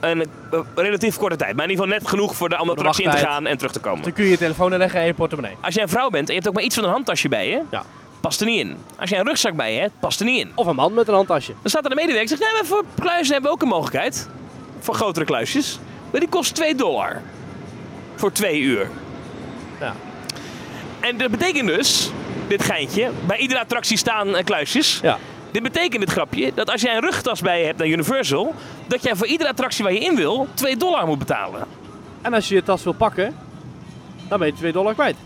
een 0.00 0.20
eh, 0.52 0.60
relatief 0.74 1.16
korte 1.16 1.36
tijd. 1.36 1.56
Maar 1.56 1.64
in 1.64 1.70
ieder 1.70 1.84
geval 1.84 1.98
net 2.00 2.08
genoeg 2.08 2.34
voor 2.36 2.48
de, 2.48 2.54
om 2.60 2.60
de 2.60 2.66
de 2.66 2.76
attractie 2.76 3.04
in 3.04 3.10
te 3.10 3.16
gaan 3.16 3.46
en 3.46 3.56
terug 3.56 3.72
te 3.72 3.80
komen. 3.80 4.02
dan 4.02 4.12
kun 4.12 4.24
je 4.24 4.30
je 4.30 4.36
telefoon 4.38 4.72
inleggen 4.72 5.00
en 5.00 5.06
je 5.06 5.14
portemonnee. 5.14 5.56
Als 5.60 5.74
jij 5.74 5.82
een 5.82 5.88
vrouw 5.88 6.10
bent 6.10 6.28
en 6.28 6.34
je 6.34 6.34
hebt 6.34 6.48
ook 6.48 6.54
maar 6.54 6.62
iets 6.64 6.74
van 6.74 6.84
een 6.84 6.90
handtasje 6.90 7.28
bij 7.28 7.48
je, 7.48 7.62
Ja. 7.70 7.82
past 8.20 8.40
er 8.40 8.46
niet 8.46 8.58
in. 8.60 8.76
Als 8.98 9.10
jij 9.10 9.18
een 9.18 9.26
rugzak 9.26 9.54
bij 9.56 9.74
je 9.74 9.80
hebt, 9.80 9.92
past 10.00 10.20
er 10.20 10.26
niet 10.26 10.38
in. 10.38 10.52
Of 10.54 10.66
een 10.66 10.74
man 10.74 10.94
met 10.94 11.08
een 11.08 11.14
handtasje. 11.14 11.52
Dan 11.60 11.70
staat 11.70 11.84
er 11.84 11.90
een 11.90 11.96
medewerker 11.96 12.30
en 12.32 12.38
zegt, 12.38 12.52
nee, 12.52 12.60
maar 12.60 12.68
voor 12.70 12.84
kluizen 13.00 13.32
hebben 13.32 13.50
we 13.50 13.56
ook 13.56 13.62
een 13.62 13.68
mogelijkheid. 13.68 14.28
Voor 14.78 14.94
grotere 14.94 15.24
kluisjes. 15.24 15.78
Maar 16.10 16.20
die 16.20 16.28
kost 16.28 16.54
2 16.54 16.74
dollar. 16.74 17.22
Voor 18.14 18.32
twee 18.32 18.60
uur. 18.60 18.88
Ja. 19.80 19.94
En 21.00 21.16
dat 21.16 21.30
betekent 21.30 21.66
dus, 21.68 22.10
dit 22.48 22.62
geintje, 22.64 23.10
bij 23.26 23.38
iedere 23.38 23.60
attractie 23.60 23.96
staan 23.96 24.36
eh, 24.36 24.44
kluisjes. 24.44 24.98
Ja. 25.02 25.18
Dit 25.52 25.62
betekent, 25.62 26.00
dit 26.00 26.10
grapje, 26.10 26.52
dat 26.54 26.70
als 26.70 26.80
jij 26.82 26.94
een 26.94 27.00
rugtas 27.00 27.40
bij 27.40 27.60
je 27.60 27.66
hebt 27.66 27.78
naar 27.78 27.86
Universal, 27.86 28.54
dat 28.86 29.02
jij 29.02 29.16
voor 29.16 29.26
iedere 29.26 29.50
attractie 29.50 29.84
waar 29.84 29.92
je 29.92 30.00
in 30.00 30.16
wil, 30.16 30.46
2 30.54 30.76
dollar 30.76 31.06
moet 31.06 31.18
betalen. 31.18 31.64
En 32.22 32.34
als 32.34 32.48
je 32.48 32.54
je 32.54 32.62
tas 32.62 32.82
wil 32.82 32.92
pakken, 32.92 33.36
dan 34.28 34.38
ben 34.38 34.48
je 34.48 34.54
2 34.54 34.72
dollar 34.72 34.94
kwijt. 34.94 35.16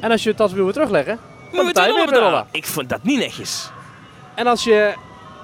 En 0.00 0.10
als 0.10 0.22
je 0.22 0.28
je 0.30 0.34
tas 0.36 0.52
wil 0.52 0.64
weer 0.64 0.72
terugleggen, 0.72 1.18
Moet 1.52 1.56
dan 1.56 1.66
je 1.66 1.72
2 1.72 1.86
je 1.86 1.92
weer 1.92 2.06
dollar 2.06 2.06
2 2.06 2.20
betalen. 2.20 2.30
dollar. 2.30 2.46
Ik 2.50 2.66
vind 2.66 2.88
dat 2.88 3.02
niet 3.02 3.18
netjes. 3.18 3.70
En 4.34 4.46
als 4.46 4.64
je 4.64 4.94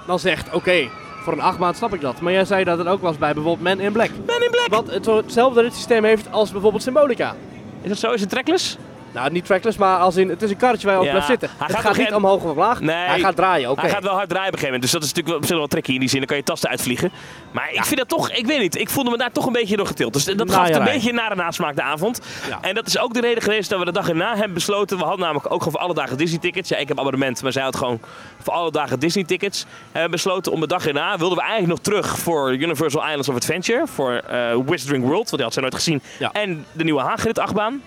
dan 0.06 0.18
zegt, 0.18 0.52
oké, 0.54 0.88
voor 1.22 1.32
een 1.32 1.40
achtbaan 1.40 1.74
snap 1.74 1.94
ik 1.94 2.00
dat. 2.00 2.20
Maar 2.20 2.32
jij 2.32 2.44
zei 2.44 2.64
dat 2.64 2.78
het 2.78 2.86
ook 2.86 3.00
was 3.00 3.18
bij 3.18 3.34
bijvoorbeeld 3.34 3.62
Men 3.62 3.80
in 3.80 3.92
Black. 3.92 4.10
Ben 4.26 4.44
in 4.44 4.50
Black. 4.50 4.68
Wat 4.68 4.90
het 4.90 5.06
hetzelfde 5.06 5.60
ritssysteem 5.62 6.04
heeft 6.04 6.32
als 6.32 6.50
bijvoorbeeld 6.52 6.82
Symbolica. 6.82 7.34
Is 7.82 7.88
dat 7.88 7.98
zo? 7.98 8.10
Is 8.10 8.20
het 8.20 8.30
trackless? 8.30 8.76
Nou, 9.12 9.30
niet 9.30 9.44
trackless, 9.44 9.76
maar 9.76 9.98
als 9.98 10.16
in, 10.16 10.28
het 10.28 10.42
is 10.42 10.50
een 10.50 10.56
karretje 10.56 10.86
waar 10.86 10.94
je 10.94 11.00
op 11.00 11.06
Ja, 11.06 11.12
blijft 11.12 11.28
zitten. 11.28 11.48
hij 11.58 11.66
het 11.66 11.76
gaat 11.76 11.96
niet 11.96 12.14
omhoog 12.14 12.42
of 12.42 12.50
omlaag. 12.50 12.80
Nee. 12.80 12.96
Hij 12.96 13.18
gaat 13.20 13.36
draaien, 13.36 13.70
oké. 13.70 13.80
Hij 13.80 13.90
gaat 13.90 14.02
wel 14.02 14.14
hard 14.14 14.28
draaien 14.28 14.48
op 14.48 14.52
een 14.54 14.58
gegeven 14.58 14.80
moment. 14.80 14.82
Dus 14.82 14.92
dat 14.92 15.02
is 15.02 15.08
natuurlijk 15.08 15.28
wel, 15.28 15.36
op 15.36 15.46
zich 15.46 15.56
wel 15.56 15.66
tricky 15.66 15.92
in 15.92 16.00
die 16.00 16.08
zin. 16.08 16.18
Dan 16.18 16.28
kan 16.28 16.36
je 16.36 16.42
tasten 16.42 16.70
uitvliegen. 16.70 17.10
Maar 17.50 17.72
ik 17.72 17.84
vind 17.84 17.98
dat 17.98 18.08
toch, 18.08 18.30
ik 18.30 18.46
weet 18.46 18.60
niet. 18.60 18.78
Ik 18.78 18.90
voelde 18.90 19.10
me 19.10 19.16
daar 19.16 19.32
toch 19.32 19.46
een 19.46 19.52
beetje 19.52 19.76
door 19.76 19.86
getild. 19.86 20.12
Dus 20.12 20.24
dat 20.24 20.52
gaf 20.52 20.66
het 20.66 20.76
een 20.76 20.84
beetje 20.84 21.08
een 21.08 21.14
nare 21.14 21.34
nasmaak 21.34 21.76
de 21.76 21.82
avond. 21.82 22.20
Ja. 22.48 22.58
En 22.60 22.74
dat 22.74 22.86
is 22.86 22.98
ook 22.98 23.14
de 23.14 23.20
reden 23.20 23.42
geweest 23.42 23.70
dat 23.70 23.78
we 23.78 23.84
de 23.84 23.92
dag 23.92 24.08
erna 24.08 24.34
hebben 24.36 24.54
besloten. 24.54 24.96
We 24.96 25.02
hadden 25.02 25.20
namelijk 25.20 25.46
ook 25.52 25.58
gewoon 25.58 25.72
voor 25.72 25.82
alle 25.82 25.94
dagen 25.94 26.16
Disney 26.16 26.40
tickets. 26.40 26.68
Ja, 26.68 26.76
ik 26.76 26.88
heb 26.88 26.98
abonnement, 26.98 27.42
maar 27.42 27.52
zij 27.52 27.62
had 27.62 27.76
gewoon 27.76 28.00
voor 28.42 28.52
alle 28.52 28.70
dagen 28.70 28.98
Disney 29.00 29.24
tickets. 29.24 29.64
Hebben 29.92 30.10
besloten 30.10 30.52
om 30.52 30.60
de 30.60 30.66
dag 30.66 30.86
erna 30.86 31.18
wilden 31.18 31.36
we 31.38 31.44
eigenlijk 31.44 31.72
nog 31.72 31.80
terug 31.80 32.18
voor 32.18 32.52
Universal 32.54 33.06
Islands 33.06 33.28
of 33.28 33.34
Adventure. 33.34 33.86
Voor 33.86 34.12
eh 34.12 34.56
Wizarding 34.66 35.04
World, 35.04 35.30
want 35.30 35.30
die 35.30 35.42
had 35.42 35.52
zij 35.52 35.62
nooit 35.62 35.74
gezien. 35.74 36.02
En 36.32 36.66
de 36.72 36.84
nieuwe 36.84 37.00
Hagrid 37.00 37.38
achtbaan. 37.38 37.82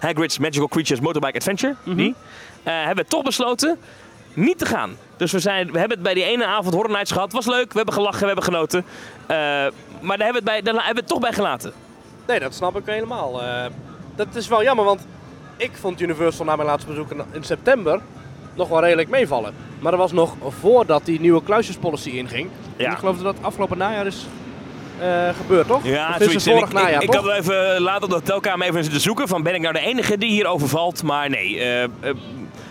Hagrid's 0.00 0.38
Magical 0.38 0.68
Creatures 0.68 1.00
Motorbike 1.00 1.36
Adventure. 1.36 1.74
Mhm. 1.82 1.96
Die. 1.96 2.14
Eh, 2.62 2.72
hebben 2.84 3.04
we 3.04 3.10
toch 3.10 3.22
besloten 3.22 3.78
niet 4.34 4.58
te 4.58 4.66
gaan. 4.66 4.96
Dus 5.16 5.32
we, 5.32 5.38
zijn, 5.38 5.72
we 5.72 5.78
hebben 5.78 5.96
het 5.96 6.02
bij 6.06 6.14
die 6.14 6.24
ene 6.24 6.46
avond 6.46 6.74
Horror 6.74 6.92
Nights 6.92 7.12
gehad. 7.12 7.32
Was 7.32 7.46
leuk, 7.46 7.70
we 7.70 7.76
hebben 7.76 7.94
gelachen, 7.94 8.20
we 8.20 8.26
hebben 8.26 8.44
genoten. 8.44 8.84
Eh, 9.26 9.36
maar 10.00 10.18
daar 10.18 10.26
hebben 10.26 10.32
we, 10.32 10.34
het 10.34 10.44
bij, 10.44 10.62
daar 10.62 10.74
hebben 10.74 10.94
we 10.94 11.00
het 11.00 11.08
toch 11.08 11.20
bij 11.20 11.32
gelaten. 11.32 11.72
Nee, 12.26 12.40
dat 12.40 12.54
snap 12.54 12.76
ik 12.76 12.82
helemaal. 12.86 13.42
Eh, 13.42 13.64
dat 14.16 14.34
is 14.34 14.48
wel 14.48 14.62
jammer, 14.62 14.84
want 14.84 15.06
ik 15.56 15.70
vond 15.80 16.00
Universal 16.00 16.44
na 16.44 16.56
mijn 16.56 16.68
laatste 16.68 16.88
bezoek 16.90 17.10
in- 17.10 17.44
september 17.44 18.00
nog 18.54 18.68
wel 18.68 18.80
redelijk 18.80 19.08
meevallen. 19.08 19.54
Maar 19.78 19.90
dat 19.90 20.00
was 20.00 20.12
nog 20.12 20.34
voordat 20.60 21.04
die 21.04 21.20
nieuwe 21.20 21.42
kluisjespolicy 21.42 22.10
inging. 22.10 22.48
Ja. 22.76 22.86
En 22.86 22.92
ik 22.92 22.98
geloof 22.98 23.16
dat 23.16 23.24
dat 23.36 23.44
afgelopen 23.44 23.78
najaar 23.78 24.06
is 24.06 24.26
gebeurd, 25.36 25.66
toch? 25.66 25.84
Ja, 25.84 26.18
is 26.18 26.44
vorig 26.44 26.64
ik, 26.64 26.72
najaar, 26.72 27.02
ik, 27.02 27.14
had 27.14 27.24
wel 27.24 27.34
even 27.34 27.80
later 27.80 28.02
op 28.02 28.08
de 28.08 28.14
hotelkamer 28.14 28.66
even 28.66 28.82
zitten 28.82 29.00
zoeken 29.00 29.28
van 29.28 29.42
ben 29.42 29.54
ik 29.54 29.60
nou 29.60 29.74
de 29.74 29.80
enige 29.80 30.18
die 30.18 30.30
hierover 30.30 30.68
valt. 30.68 31.02
Maar 31.02 31.30
nee, 31.30 31.58
eh, 31.58 31.82
eh, 31.82 31.90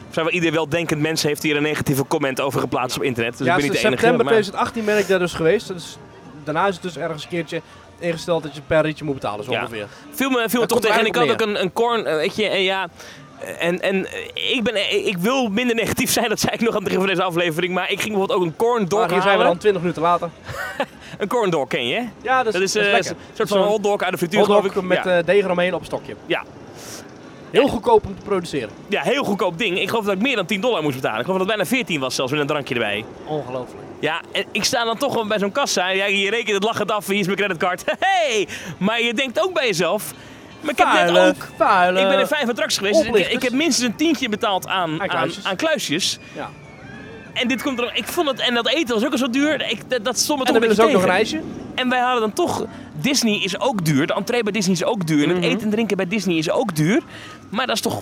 zijn 0.10 0.26
wel 0.26 0.30
ieder 0.30 0.52
weldenkend 0.52 1.02
mens 1.02 1.24
heeft 1.24 1.44
hier 1.44 1.56
een 1.56 1.64
negatieve 1.64 2.06
comment 2.08 2.42
over 2.42 2.60
geplaatst 2.60 2.98
op 2.98 3.04
internet. 3.04 3.38
Dus 3.38 3.48
ja, 3.48 3.56
ik 3.56 3.60
ben 3.60 3.70
niet 3.70 3.82
de 3.82 3.88
september 3.88 4.10
enige. 4.10 4.24
Maar, 4.24 4.34
2018 4.34 4.86
ben 4.86 4.98
ik 4.98 5.08
daar 5.08 5.20
dus 5.20 5.34
geweest. 5.34 5.68
Dus 5.68 5.98
daarna 6.44 6.68
is 6.68 6.74
het 6.74 6.84
dus 6.84 6.98
ergens 6.98 7.24
een 7.24 7.30
keertje 7.30 7.62
ingesteld 8.00 8.44
dat 8.44 8.56
je 8.56 8.62
per 8.68 8.82
ritje 8.82 9.06
moet 9.06 9.14
betalen, 9.14 9.46
zo 9.46 9.52
Ja. 9.52 9.62
ongeveer. 9.62 9.88
viel 10.12 10.30
me, 10.30 10.50
viel 10.50 10.62
me 10.62 10.68
toch 10.68 10.80
tegen. 10.80 11.00
En 11.00 11.06
ik 11.06 11.16
had 11.16 11.30
ook 11.30 11.42
een, 11.42 11.62
een 11.62 11.74
corn, 11.74 12.06
eh, 12.06 12.16
weet 12.16 12.36
je, 12.36 12.48
en 12.48 12.64
ja... 12.64 12.88
En, 13.60 13.82
en 13.82 14.08
ik, 14.34 14.64
ben, 14.64 15.06
ik 15.08 15.18
wil 15.18 15.48
minder 15.48 15.76
negatief 15.76 16.12
zijn, 16.12 16.30
dat 16.30 16.40
zei 16.40 16.54
ik 16.54 16.60
nog 16.60 16.70
aan 16.70 16.76
het 16.76 16.84
begin 16.84 17.00
van 17.00 17.08
deze 17.08 17.24
aflevering. 17.24 17.74
Maar 17.74 17.92
ik 17.92 18.00
ging 18.02 18.10
bijvoorbeeld 18.10 18.40
ook 18.40 18.46
een 18.46 18.56
corn 18.56 18.86
dog 18.86 19.00
Maar 19.00 19.12
hier 19.12 19.22
zijn 19.22 19.38
we 19.38 19.44
dan 19.44 19.58
20 19.58 19.82
minuten 19.82 20.02
later. 20.02 20.30
Een 21.18 21.28
corn 21.28 21.50
dog 21.50 21.68
ken 21.68 21.88
je? 21.88 22.06
Ja, 22.22 22.44
dat 22.44 22.54
is, 22.54 22.60
Dat 22.74 22.84
is 22.84 22.92
dat 22.92 23.00
is 23.00 23.10
eh, 23.10 23.12
een 23.12 23.36
soort 23.36 23.50
van 23.50 23.62
hotdog 23.62 24.02
uit 24.02 24.12
de 24.12 24.18
frituur, 24.18 24.44
geloof 24.44 24.66
ik. 24.66 24.82
met 24.82 25.04
ja. 25.04 25.18
eh, 25.18 25.26
deeg 25.26 25.44
eromheen 25.44 25.74
op 25.74 25.80
een 25.80 25.86
stokje. 25.86 26.16
ja. 26.26 26.44
Heel 27.52 27.68
goedkoop 27.68 28.06
om 28.06 28.16
te 28.16 28.22
produceren. 28.22 28.70
ja, 28.88 29.02
heel 29.02 29.24
goedkoop 29.24 29.58
ding. 29.58 29.80
Ik 29.80 29.90
geloof 29.90 30.06
dat 30.06 30.14
ik 30.14 30.22
meer 30.22 30.36
dan 30.36 30.46
10 30.46 30.62
dollar 30.62 30.84
moest 30.84 30.96
betalen. 30.96 31.20
Ik 31.20 31.26
geloof 31.26 31.40
dat 31.40 31.48
het 31.48 31.58
bijna 31.58 31.76
14 31.76 32.00
was 32.00 32.16
zelfs 32.16 32.32
met 32.32 32.42
een 32.42 32.48
drankje 32.48 32.74
erbij. 32.74 33.06
Ongelooflijk. 33.26 33.84
Ja, 34.00 34.22
en 34.32 34.46
ik 34.52 34.64
sta 34.64 34.84
dan 34.84 34.98
toch 34.98 35.14
wel 35.14 35.28
bij 35.28 35.40
zo'n 35.40 35.52
kassa. 35.52 35.90
Ja, 35.90 36.06
je 36.06 36.30
rekent 36.30 36.54
het 36.56 36.64
lachend 36.64 36.92
af, 36.92 37.08
hier 37.08 37.20
is 37.20 37.26
mijn 37.26 37.38
creditcard. 37.38 37.84
Hey! 38.00 38.48
Maar 38.78 39.02
je 39.02 39.14
denkt 39.14 39.44
ook 39.44 39.54
bij 39.54 39.66
jezelf... 39.66 40.14
Maar 40.62 40.72
ik 40.72 40.78
heb 40.78 40.88
net 41.14 41.18
ook... 41.28 41.44
Ik 41.98 42.08
ben 42.08 42.20
in 42.20 42.28
vijf 42.28 42.50
attracties 42.50 42.78
geweest. 42.78 43.14
Dus 43.14 43.28
ik, 43.28 43.42
heb 43.42 43.52
minstens 43.54 43.88
een 43.88 43.96
tientje 43.96 44.30
betaald 44.30 44.68
aan, 44.68 45.02
Aan 45.02 45.08
kluisjes. 45.08 45.46
aan 45.46 45.56
kluisjes. 45.56 46.20
Ja. 46.36 46.50
En 47.34 47.48
dit 47.48 47.62
komt 47.62 47.80
er... 47.80 47.92
Ik 47.94 48.08
vond 48.08 48.28
het... 48.28 48.40
En 48.40 48.54
dat 48.54 48.68
eten 48.68 48.96
was 48.96 49.06
ook 49.06 49.12
al 49.12 49.18
zo 49.18 49.30
duur. 49.30 49.70
Ik, 49.72 49.90
dat, 49.90 50.06
dat 50.06 50.20
stond 50.20 50.40
me 50.40 50.46
En 50.46 50.52
toch 50.54 50.62
dan 50.62 50.70
een 50.70 50.76
beetje 50.76 50.84
ook 50.84 50.92
nog 50.92 51.04
een 51.04 51.10
ijsje. 51.18 51.42
En 51.76 51.90
wij 51.90 52.00
hadden 52.00 52.22
dan 52.22 52.34
toch... 52.34 52.66
Disney 53.02 53.40
is 53.44 53.60
ook 53.60 53.86
duur. 53.86 54.08
De 54.08 54.14
entree 54.14 54.44
bij 54.44 54.52
Disney 54.52 54.76
is 54.76 54.84
ook 54.84 55.08
duur. 55.08 55.24
En 55.24 55.30
het 55.30 55.38
Mhm. 55.40 55.48
eten 55.48 55.62
en 55.64 55.70
drinken 55.70 55.98
bij 55.98 56.08
Disney 56.08 56.36
is 56.38 56.50
ook 56.52 56.76
duur. 56.76 57.02
Maar 57.50 57.66
dat 57.68 57.76
is 57.76 57.82
toch, 57.82 58.02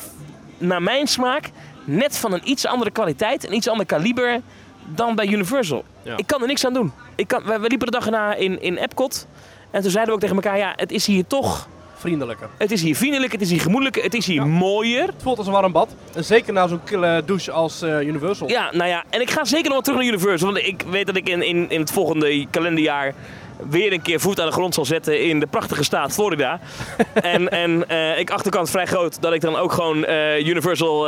naar 0.58 0.82
mijn 0.82 1.08
smaak, 1.08 1.50
net 1.84 2.18
van 2.18 2.34
een 2.34 2.42
iets 2.44 2.66
andere 2.66 2.92
kwaliteit. 2.92 3.48
Een 3.48 3.54
iets 3.54 3.68
ander 3.68 3.86
kaliber 3.86 4.42
dan 4.86 5.16
bij 5.16 5.28
Universal. 5.28 5.84
Ja. 6.04 6.18
Ik 6.18 6.28
kan 6.28 6.42
er 6.42 6.48
niks 6.48 6.66
aan 6.66 6.74
doen. 6.74 6.92
Ik 7.16 7.28
kan, 7.28 7.44
we, 7.44 7.60
we 7.60 7.68
liepen 7.68 7.86
de 7.86 7.92
dag 7.92 8.06
erna 8.06 8.34
in, 8.36 8.62
in 8.62 8.78
Epcot. 8.78 9.28
En 9.72 9.82
toen 9.82 9.92
zeiden 9.92 10.06
we 10.06 10.12
ook 10.14 10.20
tegen 10.30 10.36
elkaar, 10.44 10.58
ja, 10.58 10.74
het 10.76 10.92
is 10.92 11.06
hier 11.06 11.28
toch... 11.28 11.68
Vriendelijker. 12.00 12.48
Het 12.58 12.72
is 12.72 12.82
hier 12.82 12.96
vriendelijk, 12.96 13.32
het 13.32 13.42
is 13.42 13.50
hier 13.50 13.62
gemoedelijk, 13.62 14.02
het 14.02 14.14
is 14.14 14.26
hier 14.26 14.36
Ja. 14.36 14.46
mooier. 14.46 15.06
Het 15.06 15.22
voelt 15.22 15.38
als 15.38 15.48
een 15.48 15.54
warm 15.54 15.72
bad. 15.72 15.90
En 16.16 16.24
zeker 16.24 16.54
na 16.54 16.68
zo'n 16.68 16.84
kille 16.84 17.22
douche 17.26 17.52
als 17.52 17.82
eh, 17.82 18.02
Universal. 18.02 18.50
Ja, 18.50 18.70
nou 18.72 18.90
ja, 18.90 19.04
en 19.10 19.22
ik 19.22 19.30
ga 19.30 19.46
zeker 19.46 19.64
nog 19.64 19.74
wel 19.74 19.82
terug 19.82 20.00
naar 20.00 20.08
Universal. 20.08 20.52
Want 20.54 20.66
ik 20.66 20.84
weet 20.90 21.06
dat 21.06 21.16
ik 21.16 21.30
in, 21.30 21.42
in, 21.42 21.70
in 21.70 21.80
het 21.80 21.92
volgende 21.92 22.46
kalenderjaar 22.52 23.14
weer 23.70 23.94
een 23.94 24.02
keer 24.02 24.20
voet 24.20 24.40
aan 24.40 24.46
de 24.48 24.52
grond 24.52 24.74
zal 24.74 24.86
zetten 24.86 25.24
in 25.24 25.40
de 25.40 25.48
prachtige 25.48 25.84
staat 25.84 26.14
Florida. 26.14 26.60
en 27.14 27.50
en 27.50 27.90
eh, 27.90 28.20
ik 28.20 28.30
achterkant 28.30 28.70
vrij 28.70 28.86
groot 28.86 29.22
dat 29.22 29.34
ik 29.34 29.42
dan 29.42 29.56
ook 29.56 29.72
gewoon 29.72 30.06
eh, 30.06 30.48
Universal 30.48 31.08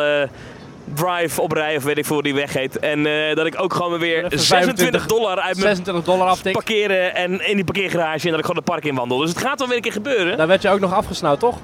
Drive 0.94 1.42
oprij, 1.42 1.76
of 1.76 1.84
weet 1.84 1.98
ik 1.98 2.06
veel 2.06 2.14
hoe 2.16 2.24
die 2.24 2.34
weg 2.34 2.54
heet. 2.54 2.80
En 2.80 3.06
eh, 3.06 3.36
dat 3.36 3.46
ik 3.46 3.62
ook 3.62 3.74
gewoon 3.74 4.00
weer 4.00 4.18
Even 4.26 4.40
26 4.40 4.48
25 4.48 5.06
dollar 5.06 5.36
uit 5.40 5.56
mijn 5.56 5.76
26 5.76 6.04
dollar 6.04 6.28
aftik. 6.28 6.54
parkeren 6.54 7.16
en 7.16 7.48
in 7.48 7.56
die 7.56 7.66
parkeergarage 7.66 8.26
en 8.26 8.30
dat 8.30 8.40
ik 8.40 8.46
gewoon 8.46 8.56
het 8.62 8.66
park 8.72 8.86
in 8.86 8.96
wandel. 8.96 9.18
Dus 9.18 9.30
het 9.30 9.38
gaat 9.42 9.60
wel 9.60 9.68
weer 9.68 9.78
een 9.78 9.84
keer 9.84 9.92
gebeuren. 9.92 10.38
Daar 10.38 10.48
werd 10.48 10.62
je 10.62 10.70
ook 10.70 10.80
nog 10.80 10.94
afgesnauwd, 10.94 11.40
toch? 11.40 11.58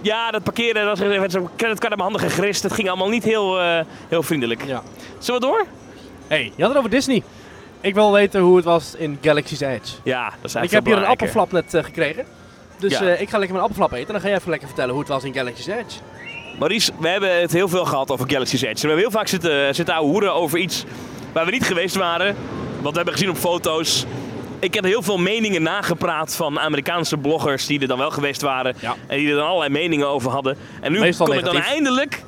Ja, 0.00 0.30
dat 0.30 0.42
parkeren, 0.42 0.84
dat 0.84 0.98
werd 0.98 1.32
zo'n 1.32 1.48
creditcard 1.56 1.92
in 1.92 1.98
mijn 1.98 2.10
handen 2.10 2.30
gegrist. 2.30 2.62
Het 2.62 2.72
ging 2.72 2.88
allemaal 2.88 3.08
niet 3.08 3.24
heel, 3.24 3.60
eh, 3.60 3.80
heel 4.08 4.22
vriendelijk. 4.22 4.64
Ja. 4.66 4.82
Zullen 5.18 5.40
we 5.40 5.46
door? 5.46 5.66
hey, 6.26 6.42
je 6.56 6.62
had 6.62 6.68
het 6.68 6.78
over 6.78 6.90
Disney. 6.90 7.22
Ik 7.80 7.94
wil 7.94 8.12
weten 8.12 8.40
hoe 8.40 8.56
het 8.56 8.64
was 8.64 8.94
in 8.94 9.18
Galaxy's 9.22 9.60
Edge. 9.60 9.94
Ja, 10.02 10.24
dat 10.24 10.34
is 10.44 10.54
eigenlijk 10.54 10.64
ik 10.64 10.70
heb 10.72 10.84
hier 10.84 10.96
een 10.96 11.04
appelflap 11.10 11.52
net 11.52 11.74
eh, 11.74 11.84
gekregen. 11.84 12.24
Dus 12.78 12.98
Ja. 12.98 13.00
ik 13.00 13.28
ga 13.28 13.38
lekker 13.38 13.56
mijn 13.56 13.68
appelflap 13.68 13.92
eten. 13.92 14.06
En 14.06 14.12
dan 14.12 14.20
ga 14.20 14.28
jij 14.28 14.36
even 14.36 14.50
lekker 14.50 14.68
vertellen 14.68 14.90
hoe 14.90 15.00
het 15.00 15.08
was 15.12 15.24
in 15.24 15.34
Galaxy's 15.34 15.66
Edge. 15.66 15.98
Maurice, 16.58 16.92
we 16.98 17.08
hebben 17.08 17.40
het 17.40 17.52
heel 17.52 17.68
veel 17.68 17.84
gehad 17.84 18.10
over 18.10 18.30
Galaxy's 18.30 18.62
Edge. 18.62 18.80
We 18.80 18.80
hebben 18.80 18.98
heel 18.98 19.10
vaak 19.10 19.28
zitten, 19.28 19.74
zitten 19.74 19.96
hoeren 19.96 20.34
over 20.34 20.58
iets 20.58 20.84
waar 21.32 21.44
we 21.44 21.50
niet 21.50 21.64
geweest 21.64 21.96
waren. 21.96 22.36
Wat 22.80 22.90
we 22.90 22.96
hebben 22.96 23.14
gezien 23.14 23.30
op 23.30 23.36
foto's. 23.36 24.04
Ik 24.58 24.74
heb 24.74 24.84
heel 24.84 25.02
veel 25.02 25.18
meningen 25.18 25.62
nagepraat 25.62 26.36
van 26.36 26.60
Amerikaanse 26.60 27.16
bloggers 27.16 27.66
die 27.66 27.80
er 27.80 27.88
dan 27.88 27.98
wel 27.98 28.10
geweest 28.10 28.40
waren. 28.40 28.74
Ja. 28.78 28.94
En 29.06 29.18
die 29.18 29.28
er 29.28 29.36
dan 29.36 29.46
allerlei 29.46 29.70
meningen 29.70 30.08
over 30.08 30.30
hadden. 30.30 30.56
En 30.80 30.92
nu 30.92 30.98
Meestal 30.98 31.26
kom 31.26 31.36
ik 31.36 31.44
dan 31.44 31.56
eindelijk, 31.56 32.22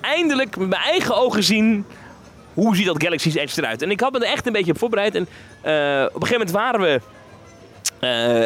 eindelijk 0.00 0.56
met 0.56 0.68
mijn 0.68 0.82
eigen 0.82 1.16
ogen 1.16 1.44
zien 1.44 1.86
hoe 2.54 2.76
ziet 2.76 2.86
dat 2.86 3.02
Galaxy's 3.02 3.34
Edge 3.34 3.60
eruit. 3.60 3.82
En 3.82 3.90
ik 3.90 4.00
had 4.00 4.12
me 4.12 4.18
er 4.18 4.32
echt 4.32 4.46
een 4.46 4.52
beetje 4.52 4.72
op 4.72 4.78
voorbereid. 4.78 5.14
En 5.14 5.26
eh, 5.60 6.04
op 6.14 6.22
een 6.22 6.26
gegeven 6.26 6.46
moment 6.46 6.50
waren 6.50 6.80
we, 6.80 7.00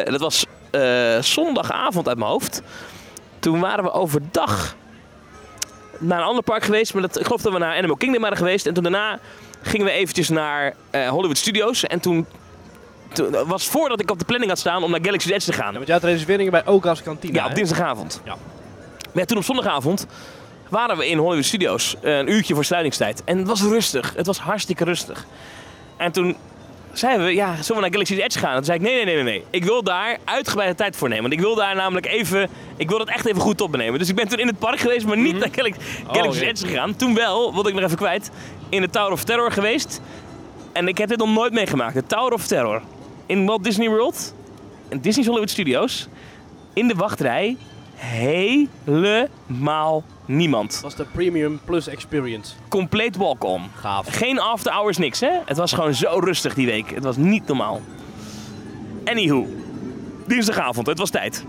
eh, 0.05 0.11
dat 0.11 0.21
was 0.21 0.45
eh, 0.71 1.21
zondagavond 1.21 2.07
uit 2.07 2.17
mijn 2.17 2.29
hoofd. 2.29 2.61
Toen 3.39 3.59
waren 3.59 3.83
we 3.83 3.91
overdag 3.91 4.75
naar 5.99 6.19
een 6.19 6.25
ander 6.25 6.43
park 6.43 6.63
geweest. 6.63 6.93
Maar 6.93 7.01
dat, 7.01 7.19
ik 7.19 7.25
geloof 7.25 7.41
dat 7.41 7.53
we 7.53 7.59
naar 7.59 7.77
Animal 7.77 7.95
Kingdom 7.95 8.21
waren 8.21 8.37
geweest. 8.37 8.65
En 8.65 8.73
toen 8.73 8.83
daarna 8.83 9.19
gingen 9.61 9.85
we 9.85 9.91
eventjes 9.91 10.29
naar 10.29 10.73
eh, 10.89 11.09
Hollywood 11.09 11.37
Studios. 11.37 11.83
En 11.83 11.99
toen, 11.99 12.25
was 13.45 13.67
voordat 13.67 13.99
ik 14.01 14.11
op 14.11 14.19
de 14.19 14.25
planning 14.25 14.49
had 14.51 14.59
staan 14.59 14.83
om 14.83 14.91
naar 14.91 14.99
Galaxy's 15.03 15.31
Edge 15.31 15.45
te 15.45 15.53
gaan. 15.53 15.67
Ja, 15.67 15.73
want 15.73 15.85
jij 15.87 15.95
had 15.95 16.03
reserveringen 16.03 16.51
bij 16.51 16.65
Oga's 16.65 17.03
Kantine. 17.03 17.33
Ja, 17.33 17.43
op 17.43 17.49
hè? 17.49 17.55
dinsdagavond. 17.55 18.21
Ja. 18.25 18.35
Maar 18.95 19.23
ja, 19.23 19.25
toen 19.25 19.37
op 19.37 19.43
zondagavond 19.43 20.07
waren 20.69 20.97
we 20.97 21.07
in 21.07 21.17
Hollywood 21.17 21.45
Studios. 21.45 21.95
eh, 22.01 22.17
Een 22.17 22.31
uurtje 22.31 22.53
voor 22.53 22.65
sluitingstijd. 22.65 23.23
En 23.23 23.37
het 23.37 23.47
was 23.47 23.61
rustig. 23.61 24.13
Het 24.15 24.25
was 24.25 24.39
hartstikke 24.39 24.83
rustig. 24.83 25.25
En 25.97 26.11
toen 26.11 26.35
zeiden 26.97 27.25
we, 27.25 27.33
ja, 27.33 27.55
zullen 27.55 27.75
we 27.75 27.81
naar 27.81 27.91
Galaxy's 27.91 28.17
Edge 28.17 28.39
gaan? 28.39 28.49
En 28.49 28.55
toen 28.55 28.65
zei 28.65 28.77
ik, 28.77 28.83
nee, 28.83 28.95
nee, 28.95 29.05
nee, 29.05 29.15
nee, 29.15 29.23
nee. 29.23 29.43
Ik 29.49 29.63
wil 29.63 29.83
daar 29.83 30.17
uitgebreide 30.23 30.75
tijd 30.75 30.95
voor 30.95 31.07
nemen. 31.07 31.23
Want 31.23 31.33
ik 31.33 31.39
wil 31.39 31.55
daar 31.55 31.75
namelijk 31.75 32.05
even, 32.05 32.49
ik 32.77 32.89
wil 32.89 32.97
dat 32.97 33.09
echt 33.09 33.25
even 33.25 33.41
goed 33.41 33.61
opnemen. 33.61 33.99
Dus 33.99 34.09
ik 34.09 34.15
ben 34.15 34.27
toen 34.27 34.39
in 34.39 34.47
het 34.47 34.59
park 34.59 34.79
geweest, 34.79 35.05
maar 35.05 35.17
niet 35.17 35.37
naar 35.37 35.49
Galax- 35.51 35.77
Galaxy's 36.07 36.41
oké. 36.41 36.49
Edge 36.49 36.67
gegaan. 36.67 36.95
Toen 36.95 37.13
wel, 37.13 37.53
wat 37.53 37.67
ik 37.67 37.73
nog 37.73 37.83
even 37.83 37.97
kwijt, 37.97 38.31
in 38.69 38.81
de 38.81 38.89
Tower 38.89 39.11
of 39.11 39.23
Terror 39.23 39.51
geweest. 39.51 40.01
En 40.71 40.87
ik 40.87 40.97
heb 40.97 41.09
dit 41.09 41.17
nog 41.17 41.33
nooit 41.33 41.53
meegemaakt. 41.53 41.93
De 41.93 42.05
Tower 42.05 42.33
of 42.33 42.47
Terror. 42.47 42.81
In 43.25 43.45
Walt 43.45 43.63
Disney 43.63 43.89
World. 43.89 44.33
In 44.89 44.99
Disney's 44.99 45.27
Hollywood 45.27 45.49
Studios. 45.49 46.07
In 46.73 46.87
de 46.87 46.95
wachtrij. 46.95 47.57
Helemaal 47.95 50.03
niemand. 50.25 50.71
Dat 50.71 50.81
was 50.81 50.95
de 50.95 51.05
Premium 51.11 51.59
Plus 51.65 51.87
Experience. 51.87 52.53
Compleet 52.67 53.15
walk-on. 53.15 53.61
Gaaf. 53.75 54.07
Geen 54.09 54.39
after 54.39 54.71
hours, 54.71 54.97
niks 54.97 55.19
hè. 55.19 55.31
Het 55.45 55.57
was 55.57 55.73
gewoon 55.73 55.93
zo 55.93 56.19
rustig 56.19 56.53
die 56.53 56.65
week. 56.65 56.89
Het 56.89 57.03
was 57.03 57.17
niet 57.17 57.47
normaal. 57.47 57.81
Anywho. 59.05 59.47
Dinsdagavond, 60.27 60.87
het 60.87 60.97
was 60.97 61.09
tijd. 61.09 61.45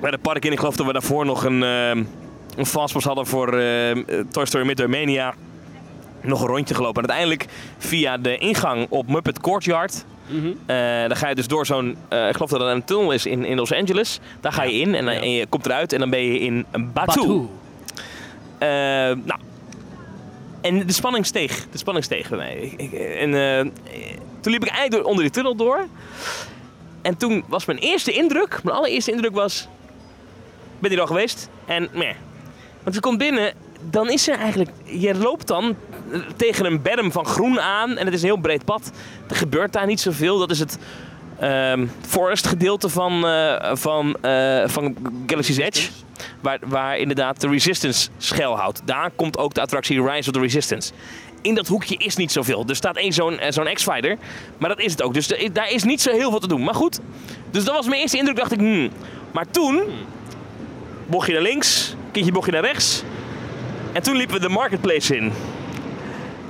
Bij 0.00 0.10
de 0.10 0.18
park 0.18 0.44
in, 0.44 0.52
ik 0.52 0.58
geloof 0.58 0.76
dat 0.76 0.86
we 0.86 0.92
daarvoor 0.92 1.24
nog 1.24 1.44
een, 1.44 1.62
ehm 1.62 2.04
een 2.56 2.66
fastpass 2.66 3.06
hadden 3.06 3.26
voor 3.26 3.58
ehm, 3.58 4.24
Toy 4.30 4.46
Story 4.46 4.66
Midway 4.66 4.88
Mania. 4.88 5.34
Nog 6.20 6.40
een 6.40 6.46
rondje 6.46 6.74
gelopen. 6.74 7.02
En 7.02 7.08
uiteindelijk 7.08 7.52
via 7.78 8.18
de 8.18 8.38
ingang 8.38 8.86
op 8.88 9.08
Muppet 9.08 9.40
Courtyard. 9.40 10.04
Mhm. 10.26 10.46
eh, 10.66 10.76
dan 11.08 11.16
ga 11.16 11.28
je 11.28 11.34
dus 11.34 11.46
door 11.48 11.66
zo'n, 11.66 11.96
eh, 12.08 12.26
ik 12.28 12.32
geloof 12.34 12.50
dat 12.50 12.60
er 12.60 12.66
een 12.66 12.84
tunnel 12.84 13.10
is 13.12 13.26
in, 13.26 13.44
in 13.44 13.56
Los 13.56 13.72
Angeles. 13.72 14.20
Daar 14.40 14.52
ga 14.52 14.62
je 14.62 14.72
in 14.80 14.94
en, 14.94 15.04
dan- 15.04 15.14
en 15.14 15.30
je 15.30 15.46
komt 15.46 15.66
eruit 15.66 15.92
en 15.92 15.98
dan 15.98 16.10
ben 16.10 16.20
je 16.20 16.38
in 16.38 16.66
Batu. 16.70 16.92
Batu. 16.92 17.48
Eh, 18.58 18.68
nou, 19.24 19.40
en 20.60 20.86
de 20.86 20.92
spanning 20.92 21.26
steeg. 21.26 21.66
De 21.70 21.78
spanning 21.78 22.04
steeg 22.04 22.28
bij 22.28 22.38
mij. 22.38 22.54
Ik- 22.56 22.80
ik- 22.80 22.92
en 22.92 23.72
toen 24.40 24.52
liep 24.52 24.64
ik 24.64 24.70
eigenlijk 24.70 25.06
onder 25.06 25.22
die 25.22 25.32
tunnel 25.32 25.54
door. 25.56 25.86
En 27.02 27.16
toen 27.16 27.44
was 27.48 27.64
mijn 27.64 27.78
eerste 27.78 28.12
indruk, 28.12 28.60
mijn 28.62 28.76
allereerste 28.76 29.10
indruk 29.10 29.34
was... 29.34 29.68
Ben 30.78 30.90
hier 30.90 31.00
al 31.00 31.06
geweest. 31.06 31.48
En 31.66 31.88
meh. 31.92 32.14
Want 32.82 32.94
je 32.94 33.00
komt 33.00 33.18
binnen, 33.18 33.52
dan 33.90 34.10
is 34.10 34.28
er 34.28 34.36
eigenlijk... 34.38 34.70
Je 34.84 35.14
loopt 35.14 35.46
dan 35.46 35.76
tegen 36.36 36.64
een 36.64 36.82
berm 36.82 37.12
van 37.12 37.26
groen 37.26 37.60
aan. 37.60 37.96
En 37.96 38.04
het 38.04 38.14
is 38.14 38.20
een 38.20 38.26
heel 38.26 38.36
breed 38.36 38.64
pad. 38.64 38.90
Er 39.28 39.36
gebeurt 39.36 39.72
daar 39.72 39.86
niet 39.86 40.00
zoveel. 40.00 40.38
Dat 40.38 40.50
is 40.50 40.58
het 40.58 40.78
ehm, 41.38 41.86
forest 42.06 42.46
gedeelte 42.46 42.88
van, 42.88 43.26
eh, 43.26 43.70
van, 43.74 44.16
eh, 44.20 44.62
van 44.66 44.96
Galaxy's 45.26 45.56
Edge. 45.56 45.88
Waar, 46.40 46.58
waar 46.66 46.98
inderdaad 46.98 47.40
de 47.40 47.48
Resistance 47.48 48.08
schuilhoudt. 48.18 48.82
Daar 48.84 49.10
komt 49.10 49.38
ook 49.38 49.54
de 49.54 49.60
attractie 49.60 50.02
Rise 50.02 50.28
of 50.28 50.34
the 50.34 50.40
Resistance. 50.40 50.92
In 51.40 51.54
dat 51.54 51.66
hoekje 51.66 51.96
is 51.96 52.16
niet 52.16 52.32
zoveel. 52.32 52.64
Er 52.68 52.76
staat 52.76 52.96
één 52.96 53.12
zo'n 53.12 53.38
eh, 53.38 53.52
zo'n 53.52 53.74
X-Fighter. 53.74 54.18
Maar 54.58 54.68
dat 54.68 54.80
is 54.80 54.90
het 54.90 55.02
ook. 55.02 55.14
Dus 55.14 55.26
daar 55.52 55.70
is 55.70 55.84
niet 55.84 56.00
zo 56.00 56.10
heel 56.10 56.30
veel 56.30 56.40
te 56.40 56.48
doen. 56.48 56.64
Maar 56.64 56.74
goed. 56.74 57.00
Dus 57.50 57.64
dat 57.64 57.74
was 57.74 57.86
mijn 57.86 58.00
eerste 58.00 58.16
indruk. 58.16 58.36
Dacht 58.36 58.52
ik, 58.52 58.58
hmm. 58.58 58.90
Maar 59.32 59.50
toen... 59.50 59.82
Bocht 61.06 61.26
je 61.26 61.32
naar 61.32 61.42
links. 61.42 61.94
Kindje 62.10 62.32
bocht 62.32 62.46
je 62.46 62.52
naar 62.52 62.62
rechts. 62.62 63.02
En 63.92 64.02
toen 64.02 64.16
liepen 64.16 64.34
we 64.34 64.40
de 64.40 64.48
marketplace 64.48 65.16
in. 65.16 65.32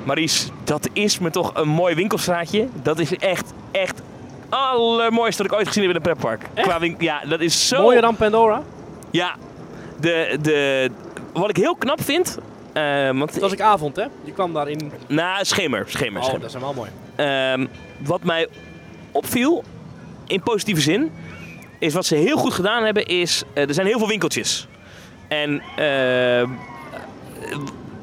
Maries, 0.05 0.49
dat 0.65 0.89
is 0.93 1.19
me 1.19 1.31
toch 1.31 1.51
een 1.55 1.69
mooi 1.69 1.95
winkelstraatje. 1.95 2.69
Dat 2.83 2.99
is 2.99 3.17
echt, 3.17 3.53
echt 3.71 4.03
allermooiste 4.49 5.43
dat 5.43 5.53
ik 5.53 5.59
ooit 5.59 5.67
gezien 5.67 5.83
heb 5.83 5.91
in 5.91 5.97
een 5.97 6.03
pretpark. 6.03 6.47
Qua 6.55 6.79
win- 6.81 6.97
ja, 6.99 7.21
dat 7.29 7.41
is 7.41 7.69
zo... 7.69 7.83
Mooier 7.83 8.01
dan 8.01 8.17
Pandora. 8.17 8.63
Ja, 9.11 9.37
de, 10.01 10.39
de, 10.43 10.91
wat 11.33 11.49
ik 11.51 11.57
heel 11.57 11.75
knap 11.77 12.03
vind... 12.03 12.39
eh, 12.73 13.07
want, 13.11 13.33
Dat 13.33 13.41
was 13.43 13.53
ik 13.53 13.61
avond, 13.61 13.97
hè? 13.97 14.05
Je 14.25 14.33
kwam 14.33 14.53
daar 14.53 14.69
in... 14.69 14.93
Nou, 15.07 15.45
schemer, 15.45 15.85
schemer, 15.87 16.19
Oh, 16.21 16.25
schemer. 16.25 16.41
dat 16.43 16.55
is 16.55 16.61
wel 16.61 16.75
mooi. 16.75 16.91
Ehm, 17.17 17.67
wat 17.99 18.23
mij 18.25 18.49
opviel, 19.11 19.65
in 20.27 20.43
positieve 20.43 20.81
zin, 20.81 21.13
is 21.79 21.95
wat 21.95 22.07
ze 22.07 22.15
heel 22.15 22.37
goed 22.37 22.53
gedaan 22.55 22.85
hebben, 22.85 23.07
is... 23.07 23.43
eh, 23.55 23.69
er 23.69 23.75
zijn 23.75 23.87
heel 23.87 23.99
veel 23.99 24.09
winkeltjes. 24.09 24.67
En 25.29 25.63
eh, 25.77 26.49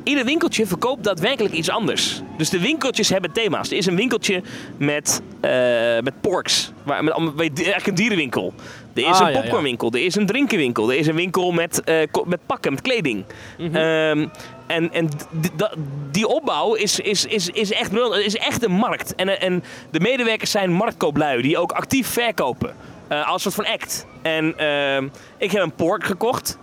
ieder 0.10 0.26
winkeltje 0.26 0.66
verkoopt 0.68 1.04
daadwerkelijk 1.04 1.54
iets 1.54 1.70
anders. 1.70 2.22
Dus 2.38 2.50
de 2.50 2.60
winkeltjes 2.60 3.10
hebben 3.10 3.32
thema's. 3.32 3.72
Er 3.72 3.78
is 3.78 3.86
een 3.86 3.96
winkeltje 3.96 4.42
met, 4.78 5.22
eh, 5.42 5.52
met 6.04 6.22
porks. 6.22 6.72
Waar, 6.84 7.04
met, 7.04 7.14
eigenlijk 7.38 7.88
een 7.88 7.96
dierenwinkel. 7.96 8.54
Er 8.94 9.02
is 9.02 9.06
Ah, 9.08 9.20
een 9.20 9.26
ja, 9.26 9.32
ja. 9.32 9.40
popcornwinkel. 9.42 9.92
Er 9.92 10.06
is 10.06 10.16
een 10.16 10.26
drinkenwinkel. 10.26 10.92
Er 10.92 10.98
is 10.98 11.08
een 11.08 11.16
winkel 11.16 11.52
met, 11.52 11.84
eh, 11.84 11.96
met 12.26 12.40
pakken, 12.46 12.72
met 12.72 12.82
kleding. 12.82 13.24
Mhm. 13.58 13.76
Ehm, 13.76 14.28
en 14.68 14.94
en 14.94 15.10
die 16.12 16.28
opbouw 16.28 16.74
is, 16.74 17.00
is, 17.00 17.26
is, 17.26 17.50
is, 17.50 17.72
echt, 17.72 17.92
is 18.26 18.36
echt 18.36 18.64
een 18.64 18.72
markt. 18.72 19.16
En, 19.16 19.42
en 19.42 19.64
de 19.92 20.00
medewerkers 20.00 20.52
zijn 20.52 20.72
marktkooplui 20.72 21.42
die 21.42 21.58
ook 21.58 21.72
actief 21.72 22.08
verkopen. 22.08 22.74
eh, 23.08 23.30
als 23.30 23.42
soort 23.42 23.56
van 23.56 23.66
act. 23.66 24.06
En 24.22 24.58
ehm, 24.58 25.08
ik 25.38 25.52
heb 25.52 25.62
een 25.64 25.72
pork 25.76 26.04
gekocht. 26.04 26.58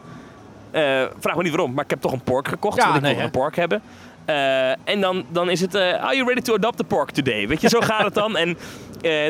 Eh, 0.77 1.03
vraag 1.19 1.37
me 1.37 1.43
niet 1.43 1.53
waarom, 1.53 1.75
maar 1.75 1.85
ik 1.85 1.91
heb 1.91 2.01
toch 2.01 2.13
een 2.13 2.23
pork 2.23 2.49
gekocht. 2.49 2.77
Ja, 2.77 2.85
want 2.85 2.97
ik 2.97 3.03
nee, 3.03 3.15
wil 3.15 3.25
een 3.25 3.31
pork 3.31 3.57
hebben. 3.57 3.83
Eh, 4.25 4.71
en 4.71 5.01
dan, 5.01 5.25
dan 5.29 5.51
is 5.51 5.61
het, 5.61 5.75
eh, 5.75 5.83
are 5.83 6.15
you 6.17 6.27
ready 6.29 6.41
to 6.41 6.55
adopt 6.55 6.81
a 6.81 6.85
pork 6.85 7.11
today? 7.11 7.49
Weet 7.49 7.61
je, 7.61 7.69
zo 7.69 7.81
gaat 7.81 8.05
het 8.05 8.15
dan. 8.15 8.37
En 8.37 8.57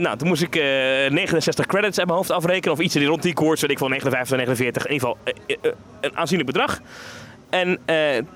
nou, 0.02 0.16
toen 0.16 0.28
moest 0.28 0.42
ik 0.42 0.56
eh, 0.56 0.62
69 1.10 1.66
credits 1.66 1.98
uit 1.98 2.06
mijn 2.06 2.18
hoofd 2.18 2.30
afrekenen. 2.30 2.72
Of 2.72 2.80
iets 2.80 2.94
die 2.94 3.06
rond 3.06 3.22
die 3.22 3.34
koers, 3.34 3.60
weet 3.60 3.70
ik 3.70 3.78
van 3.78 3.90
59, 3.90 4.36
49. 4.36 4.86
In 4.86 4.92
ieder 4.92 5.08
geval 5.08 5.34
een 6.00 6.16
aanzienlijk 6.16 6.50
bedrag. 6.52 6.80
En 7.50 7.78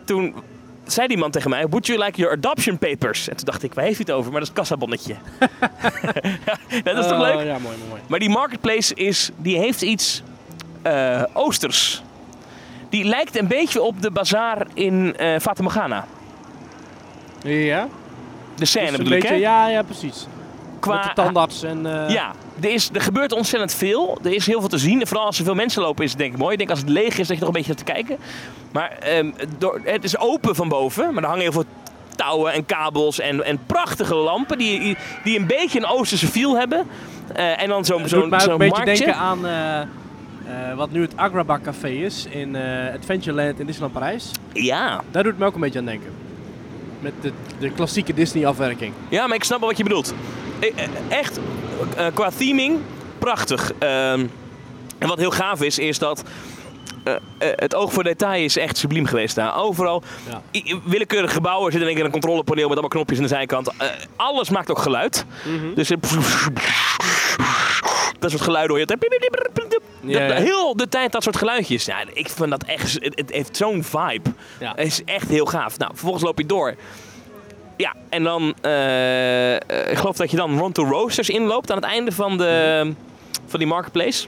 toen 0.04 0.34
zei 0.84 1.08
die 1.08 1.18
man 1.18 1.30
tegen 1.30 1.50
mij, 1.50 1.66
would 1.68 1.86
you 1.86 2.04
like 2.04 2.18
your 2.20 2.36
adoption 2.36 2.78
papers? 2.78 3.28
En 3.28 3.36
toen 3.36 3.44
dacht 3.44 3.62
ik, 3.62 3.74
waar 3.74 3.84
heeft 3.84 3.96
hij 3.96 4.06
het 4.08 4.16
over? 4.16 4.32
Maar 4.32 4.40
dat 4.40 4.48
is 4.48 4.54
het 4.54 4.58
kassabonnetje. 4.58 5.14
Dat 6.84 6.96
is 6.98 7.06
toch 7.06 7.12
Eh, 7.12 7.34
leuk? 7.34 7.46
Ja, 7.46 7.58
mooi, 7.58 7.76
mooi. 7.88 8.00
Maar 8.06 8.18
die 8.18 8.28
marketplace 8.30 8.94
is, 8.94 9.30
die 9.36 9.58
heeft 9.58 9.82
iets 9.82 10.22
oosters. 11.32 12.02
Die 12.90 13.04
lijkt 13.04 13.38
een 13.38 13.46
beetje 13.46 13.82
op 13.82 14.02
de 14.02 14.10
bazaar 14.10 14.66
in 14.74 15.14
Fata 15.40 15.62
Morgana. 15.62 16.06
Ja? 17.42 17.88
De 18.54 18.64
scène 18.64 18.86
Dus 18.88 18.96
bedoel 18.96 19.12
ik, 19.12 19.20
beetje, 19.20 19.34
hè? 19.36 19.40
ja, 19.40 19.68
ja, 19.68 19.82
precies. 19.82 20.26
Qua, 20.80 20.94
Met 20.94 21.02
de 21.04 21.10
tandarts 21.22 21.62
en... 21.62 22.06
eh, 22.06 22.10
Ja, 22.14 22.32
er, 22.60 22.70
is, 22.70 22.90
er 22.92 23.00
gebeurt 23.00 23.32
ontzettend 23.32 23.74
veel. 23.74 24.18
Er 24.24 24.32
is 24.32 24.46
heel 24.46 24.60
veel 24.60 24.68
te 24.68 24.78
zien. 24.78 25.00
En 25.00 25.06
vooral 25.06 25.26
als 25.26 25.38
er 25.38 25.44
veel 25.44 25.54
mensen 25.54 25.82
lopen 25.82 26.04
is 26.04 26.10
het 26.10 26.18
denk 26.18 26.32
ik 26.32 26.38
mooi. 26.38 26.52
Ik 26.52 26.58
denk 26.58 26.70
als 26.70 26.78
het 26.78 26.88
leeg 26.88 27.18
is 27.18 27.26
dat 27.28 27.36
je 27.36 27.44
nog 27.44 27.48
een 27.48 27.52
beetje 27.60 27.74
te 27.74 27.84
kijken. 27.84 28.18
Maar 28.72 28.90
ehm, 29.00 29.30
door, 29.58 29.80
het 29.84 30.04
is 30.04 30.18
open 30.18 30.54
van 30.54 30.68
boven. 30.68 31.14
Maar 31.14 31.22
er 31.22 31.28
hangen 31.28 31.42
heel 31.44 31.52
veel 31.52 31.64
touwen 32.16 32.52
en 32.52 32.66
kabels 32.66 33.18
en, 33.20 33.44
en 33.44 33.58
prachtige 33.66 34.14
lampen. 34.14 34.58
Die, 34.58 34.96
die 35.24 35.38
een 35.38 35.46
beetje 35.46 35.78
een 35.78 35.86
oosterse 35.86 36.26
feel 36.26 36.58
hebben. 36.58 36.86
Eh, 37.34 37.62
en 37.62 37.68
dan 37.68 37.84
zo'n 37.84 37.96
mij 37.96 38.04
ook 38.04 38.40
zo'n 38.40 38.50
een 38.52 38.58
beetje 38.58 38.84
marktje. 38.84 39.04
denken 39.04 39.22
aan 39.22 39.44
eh, 40.50 40.76
wat 40.76 40.90
nu 40.90 41.00
het 41.02 41.16
Agrabah 41.16 41.62
Café 41.62 41.88
is 41.88 42.26
in 42.26 42.56
eh, 42.56 42.94
Adventureland 42.94 43.60
in 43.60 43.66
Disneyland 43.66 43.92
Parijs. 43.92 44.30
Ja. 44.52 45.02
Daar 45.10 45.22
doet 45.22 45.32
het 45.32 45.40
me 45.40 45.46
ook 45.46 45.54
een 45.54 45.60
beetje 45.60 45.78
aan 45.78 45.84
denken. 45.84 46.10
Met 47.00 47.12
de, 47.20 47.32
de 47.58 47.70
klassieke 47.70 48.14
Disney 48.14 48.46
afwerking. 48.46 48.92
Ja, 49.08 49.26
maar 49.26 49.36
ik 49.36 49.44
snap 49.44 49.58
wel 49.58 49.68
wat 49.68 49.76
je 49.76 49.82
bedoelt. 49.82 50.14
E- 50.60 50.66
e- 50.66 50.86
Echt, 51.08 51.40
eh, 51.96 52.06
qua 52.14 52.30
theming, 52.30 52.78
prachtig. 53.18 53.72
Ehm, 53.78 54.26
en 54.98 55.08
wat 55.08 55.18
heel 55.18 55.30
gaaf 55.30 55.62
is, 55.62 55.78
is 55.78 55.98
dat 55.98 56.24
eh, 57.02 57.14
eh, 57.14 57.20
het 57.38 57.74
oog 57.74 57.92
voor 57.92 58.04
detail 58.04 58.44
is 58.44 58.56
echt 58.56 58.76
subliem 58.76 59.06
geweest 59.06 59.34
daar. 59.34 59.56
Overal, 59.56 60.02
Ja. 60.28 60.42
willekeurige 60.84 61.34
gebouwen, 61.34 61.66
er 61.66 61.72
zit 61.72 61.80
in 61.80 61.86
één 61.86 61.96
keer 61.96 62.04
een 62.04 62.10
controlepaneel 62.10 62.62
met 62.62 62.72
allemaal 62.72 62.90
knopjes 62.90 63.16
aan 63.18 63.22
de 63.24 63.28
zijkant. 63.28 63.68
Eh, 63.76 63.86
alles 64.16 64.50
maakt 64.50 64.70
ook 64.70 64.78
geluid. 64.78 65.24
Dus 65.74 65.90
eh, 65.90 65.96
dat 68.18 68.30
soort 68.30 68.42
geluiden 68.42 68.76
hoor 68.76 68.78
je. 68.78 68.98
Ja, 70.00 70.26
ja. 70.26 70.34
Heel 70.34 70.76
de 70.76 70.88
tijd 70.88 71.12
dat 71.12 71.22
soort 71.22 71.36
geluidjes. 71.36 71.84
Ja, 71.84 71.96
ik 72.12 72.28
vind 72.28 72.50
dat 72.50 72.64
echt, 72.64 72.92
het, 73.00 73.30
heeft 73.30 73.56
zo'n 73.56 73.84
vibe. 73.84 74.30
Ja. 74.60 74.72
Het 74.76 74.86
is 74.86 75.04
echt 75.04 75.28
heel 75.28 75.46
gaaf. 75.46 75.78
Nou, 75.78 75.90
vervolgens 75.90 76.24
loop 76.24 76.38
je 76.38 76.46
door. 76.46 76.74
Ja, 77.76 77.94
en 78.08 78.22
dan, 78.22 78.48
ik 79.90 79.98
geloof 79.98 80.16
dat 80.16 80.30
je 80.30 80.36
dan 80.36 80.58
rond 80.58 80.74
de 80.74 80.82
Roasters 80.82 81.28
inloopt 81.30 81.70
aan 81.70 81.76
het 81.76 81.86
einde 81.86 82.12
van, 82.12 82.38
de, 82.38 82.92
van 83.46 83.58
die 83.58 83.68
marketplace. 83.68 84.26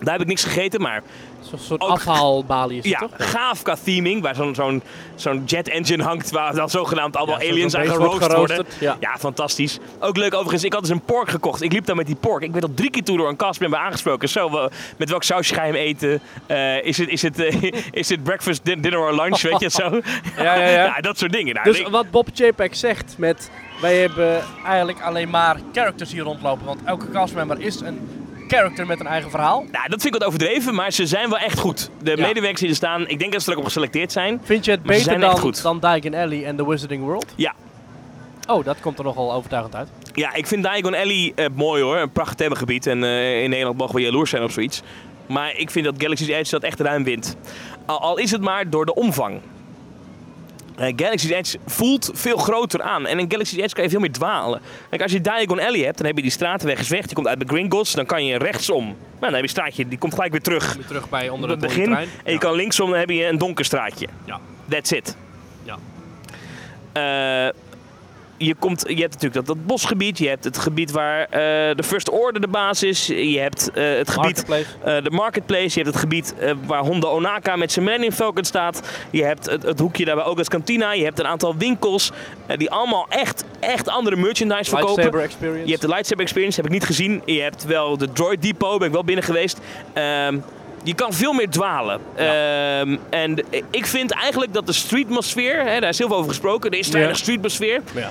Daar 0.00 0.12
heb 0.12 0.22
ik 0.22 0.26
niks 0.28 0.44
gegeten, 0.44 0.80
maar 0.80 1.02
Zo'n 1.48 1.58
soort 1.58 1.80
Ook- 1.80 1.88
afhaalbalie 1.90 2.78
is 2.78 2.90
het 2.90 3.00
ja, 3.00 3.06
toch? 3.16 3.30
gaaf 3.30 3.62
qua 3.62 3.76
theming. 3.84 4.22
Waar 4.22 4.34
zo'n 4.34 4.54
zo'n 4.54 4.82
zo'n 5.14 5.42
jet 5.46 5.68
engine 5.68 6.02
hangt 6.02 6.30
waar 6.30 6.54
dan 6.54 6.70
zogenaamd 6.70 7.16
allemaal 7.16 7.42
Ja, 7.42 7.50
aliens 7.50 7.74
aan 7.76 7.86
geroost 7.86 8.34
worden. 8.34 8.66
ja. 8.80 8.96
Ja, 9.00 9.16
fantastisch. 9.18 9.78
Ook 10.00 10.16
leuk 10.16 10.34
overigens, 10.34 10.64
ik 10.64 10.72
had 10.72 10.80
dus 10.82 10.90
een 10.90 11.00
pork 11.00 11.30
gekocht. 11.30 11.62
Ik 11.62 11.72
liep 11.72 11.86
daar 11.86 11.96
met 11.96 12.06
die 12.06 12.16
pork. 12.16 12.42
Ik 12.42 12.50
werd 12.52 12.64
al 12.64 12.74
drie 12.74 12.90
keer 12.90 13.04
toe 13.04 13.16
door 13.16 13.28
een 13.28 13.36
kast 13.36 13.60
ben 13.60 13.78
aangesproken. 13.78 14.28
Zo, 14.28 14.68
met 14.96 15.08
welk 15.10 15.22
sausje 15.22 15.54
ga 15.54 15.64
je 15.64 15.72
hem 15.72 15.80
eten? 15.80 16.20
Eh, 16.46 16.84
is, 16.84 16.98
het, 16.98 17.08
is, 17.08 17.22
het, 17.22 17.38
eh, 17.40 17.62
is 17.90 18.08
het 18.08 18.22
breakfast, 18.22 18.64
din- 18.64 18.80
dinner 18.80 19.00
or 19.00 19.14
lunch? 19.14 19.40
Weet 19.42 19.60
je 19.60 19.70
zo? 19.70 19.90
Ja, 20.36 20.54
ja, 20.54 20.66
ja. 20.68 21.00
dat 21.00 21.18
soort 21.18 21.32
dingen. 21.32 21.54
Nou, 21.54 21.66
Dus 21.66 21.78
ik- 21.80 21.88
wat 21.88 22.10
Bob 22.10 22.28
Chapek 22.34 22.74
zegt 22.74 23.14
met... 23.18 23.50
Wij 23.80 23.96
hebben 23.96 24.42
eigenlijk 24.66 25.00
alleen 25.00 25.30
maar 25.30 25.56
characters 25.72 26.12
hier 26.12 26.22
rondlopen. 26.22 26.66
Want 26.66 26.80
elke 26.84 27.10
castmember 27.10 27.60
is 27.60 27.80
een 27.80 28.08
character 28.48 28.86
met 28.86 29.00
een 29.00 29.06
eigen 29.06 29.30
verhaal. 29.30 29.64
nou, 29.72 29.88
dat 29.88 30.00
vind 30.02 30.04
ik 30.14 30.20
wat 30.20 30.24
overdreven, 30.24 30.74
maar 30.74 30.92
ze 30.92 31.06
zijn 31.06 31.28
wel 31.28 31.38
echt 31.38 31.58
goed. 31.58 31.90
De 32.02 32.10
Ja. 32.16 32.26
medewerkers 32.26 32.60
die 32.60 32.68
er 32.70 32.76
staan, 32.76 33.08
ik 33.08 33.18
denk 33.18 33.32
dat 33.32 33.42
ze 33.42 33.46
er 33.46 33.52
ook 33.52 33.58
op 33.58 33.66
geselecteerd 33.66 34.12
zijn. 34.12 34.40
Vind 34.44 34.64
je 34.64 34.70
het 34.70 34.82
beter 34.82 35.20
dan, 35.20 35.54
dan 35.62 35.80
Diagon 35.80 36.14
Alley 36.14 36.44
en 36.44 36.56
The 36.56 36.68
Wizarding 36.68 37.02
World? 37.02 37.32
Ja, 37.36 37.54
Oh, 38.50 38.64
dat 38.64 38.80
komt 38.80 38.98
er 38.98 39.04
nogal 39.04 39.32
overtuigend 39.32 39.74
uit. 39.74 39.88
Ja, 40.12 40.34
ik 40.34 40.46
vind 40.46 40.62
Diagon 40.62 40.94
Alley 40.94 41.32
eh, 41.34 41.46
mooi 41.54 41.82
hoor. 41.82 41.96
Een 41.96 42.10
prachtig 42.12 42.34
themagebied. 42.34 42.86
En 42.86 43.04
eh, 43.04 43.42
in 43.42 43.50
Nederland 43.50 43.78
mogen 43.78 43.94
we 43.94 44.00
jaloers 44.00 44.30
zijn 44.30 44.42
op 44.42 44.50
zoiets. 44.50 44.82
Maar 45.26 45.56
ik 45.56 45.70
vind 45.70 45.84
dat 45.84 45.94
Galaxy's 45.98 46.28
Edge 46.28 46.50
dat 46.50 46.62
echt 46.62 46.80
ruim 46.80 47.04
wint. 47.04 47.36
Al, 47.86 48.00
al 48.00 48.16
is 48.18 48.30
het 48.30 48.40
maar 48.40 48.70
door 48.70 48.86
de 48.86 48.94
omvang. 48.94 49.40
Eh, 50.78 50.92
Galaxy's 50.96 51.30
Edge 51.30 51.58
voelt 51.66 52.10
veel 52.14 52.36
groter 52.36 52.82
aan. 52.82 53.06
En 53.06 53.18
in 53.18 53.30
Galaxy's 53.30 53.58
Edge 53.58 53.74
kan 53.74 53.84
je 53.84 53.90
veel 53.90 54.00
meer 54.00 54.12
dwalen. 54.12 54.60
Kijk, 54.90 55.02
als 55.02 55.12
je 55.12 55.20
Diagon 55.20 55.60
Alley 55.60 55.80
hebt, 55.80 55.96
dan 55.96 56.06
heb 56.06 56.16
je 56.16 56.22
die 56.22 56.30
stratenweg 56.30 56.78
is 56.78 56.88
weg. 56.88 57.08
Je 57.08 57.14
komt 57.14 57.26
uit 57.26 57.38
bij 57.38 57.46
Gringotts, 57.46 57.92
dan 57.94 58.06
kan 58.06 58.24
je 58.24 58.38
rechtsom. 58.38 58.84
Nou, 58.84 58.96
dan 59.20 59.28
heb 59.28 59.36
je 59.36 59.42
een 59.42 59.48
straatje, 59.48 59.88
die 59.88 59.98
komt 59.98 60.14
gelijk 60.14 60.32
weer 60.32 60.40
terug. 60.42 60.74
Weer 60.74 60.86
terug 60.86 61.08
bij 61.08 61.28
onder 61.28 61.50
het 61.50 61.60
begin. 61.60 61.96
En 61.96 62.32
je 62.32 62.38
kan 62.38 62.54
linksom, 62.54 62.90
dan 62.90 62.98
heb 62.98 63.10
je 63.10 63.26
een 63.26 63.38
donker 63.38 63.64
straatje. 63.64 64.06
Ja. 64.24 64.40
That's 64.68 64.90
it. 64.90 65.16
Ja. 65.62 65.78
Eh, 66.92 67.54
je, 68.38 68.54
komt, 68.54 68.80
je 68.86 69.00
hebt 69.00 69.12
natuurlijk 69.12 69.34
dat, 69.34 69.46
dat 69.46 69.66
bosgebied, 69.66 70.18
je 70.18 70.28
hebt 70.28 70.44
het 70.44 70.58
gebied 70.58 70.90
waar 70.90 71.20
eh, 71.22 71.30
de 71.76 71.82
First 71.84 72.10
Order 72.10 72.40
de 72.40 72.48
baas 72.48 72.82
is, 72.82 73.06
je 73.06 73.38
hebt 73.38 73.70
eh, 73.74 73.84
het 73.96 74.10
gebied, 74.10 74.48
Marketplace. 74.48 74.96
eh, 74.96 75.04
de 75.04 75.10
Marketplace, 75.10 75.62
je 75.78 75.82
hebt 75.84 75.86
het 75.86 75.96
gebied 75.96 76.34
waar 76.66 76.80
Honda 76.80 77.08
Onaka 77.08 77.56
met 77.56 77.72
zijn 77.72 77.84
Millennium 77.84 78.12
Falcon 78.12 78.44
staat, 78.44 78.82
je 79.10 79.24
hebt 79.24 79.50
het, 79.50 79.62
het 79.62 79.78
hoekje 79.78 80.04
daar 80.04 80.14
bij 80.16 80.24
Oga's 80.24 80.48
Cantina, 80.48 80.92
je 80.92 81.04
hebt 81.04 81.18
een 81.18 81.26
aantal 81.26 81.56
winkels 81.56 82.12
die 82.56 82.70
allemaal 82.70 83.06
echt, 83.08 83.44
echt 83.60 83.88
andere 83.88 84.16
merchandise 84.16 84.70
verkopen. 84.70 84.94
Lightsaber 84.94 85.20
Experience. 85.20 85.64
Je 85.64 85.70
hebt 85.70 85.82
de 85.82 85.88
Lightsaber 85.88 86.24
Experience, 86.24 86.56
heb 86.56 86.66
ik 86.66 86.72
niet 86.72 86.84
gezien. 86.84 87.22
Je 87.24 87.40
hebt 87.40 87.64
wel 87.64 87.96
de 87.98 88.12
Droid 88.12 88.42
Depot, 88.42 88.78
ben 88.78 88.86
ik 88.86 88.92
wel 88.92 89.04
binnen 89.04 89.24
geweest. 89.24 89.58
Ehm, 89.92 90.38
je 90.82 90.94
kan 90.94 91.12
veel 91.12 91.32
meer 91.32 91.50
dwalen. 91.50 92.00
Ehm, 92.14 92.96
en 93.10 93.38
ik 93.70 93.86
vind 93.86 94.10
eigenlijk 94.10 94.54
dat 94.54 94.66
de 94.66 94.72
streetmosfeer, 94.72 95.64
hè, 95.64 95.80
daar 95.80 95.88
is 95.88 95.98
heel 95.98 96.06
veel 96.06 96.16
over 96.16 96.28
gesproken, 96.30 96.70
er 96.70 96.78
is 96.78 96.88
weinig 96.88 97.16
Ja. 97.16 97.18
streetmosfeer. 97.22 97.80
Ja. 97.94 98.10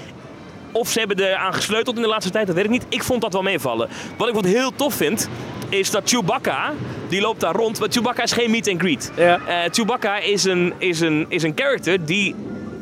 Of 0.77 0.89
ze 0.89 0.99
hebben 0.99 1.19
eraan 1.19 1.53
gesleuteld 1.53 1.95
in 1.95 2.01
de 2.01 2.07
laatste 2.07 2.31
tijd, 2.31 2.47
dat 2.47 2.55
weet 2.55 2.65
ik 2.65 2.69
niet. 2.69 2.85
Ik 2.89 3.03
vond 3.03 3.21
dat 3.21 3.33
wel 3.33 3.41
meevallen. 3.41 3.89
Wat 4.17 4.27
ik 4.27 4.33
wat 4.33 4.45
heel 4.45 4.71
tof 4.75 4.93
vind, 4.93 5.29
is 5.69 5.91
dat 5.91 6.09
Chewbacca 6.09 6.73
Die 7.09 7.21
loopt 7.21 7.39
daar 7.39 7.55
rond. 7.55 7.79
Maar 7.79 7.89
Chewbacca 7.91 8.23
is 8.23 8.31
geen 8.31 8.51
meet 8.51 8.69
and 8.69 8.79
greet. 8.79 9.11
Ja. 9.15 9.39
Eh, 9.47 9.69
Chewbacca 9.71 10.17
is 10.17 10.43
een, 10.43 10.73
is, 10.77 10.99
een, 10.99 11.25
is 11.29 11.43
een 11.43 11.51
character 11.55 12.05
die 12.05 12.35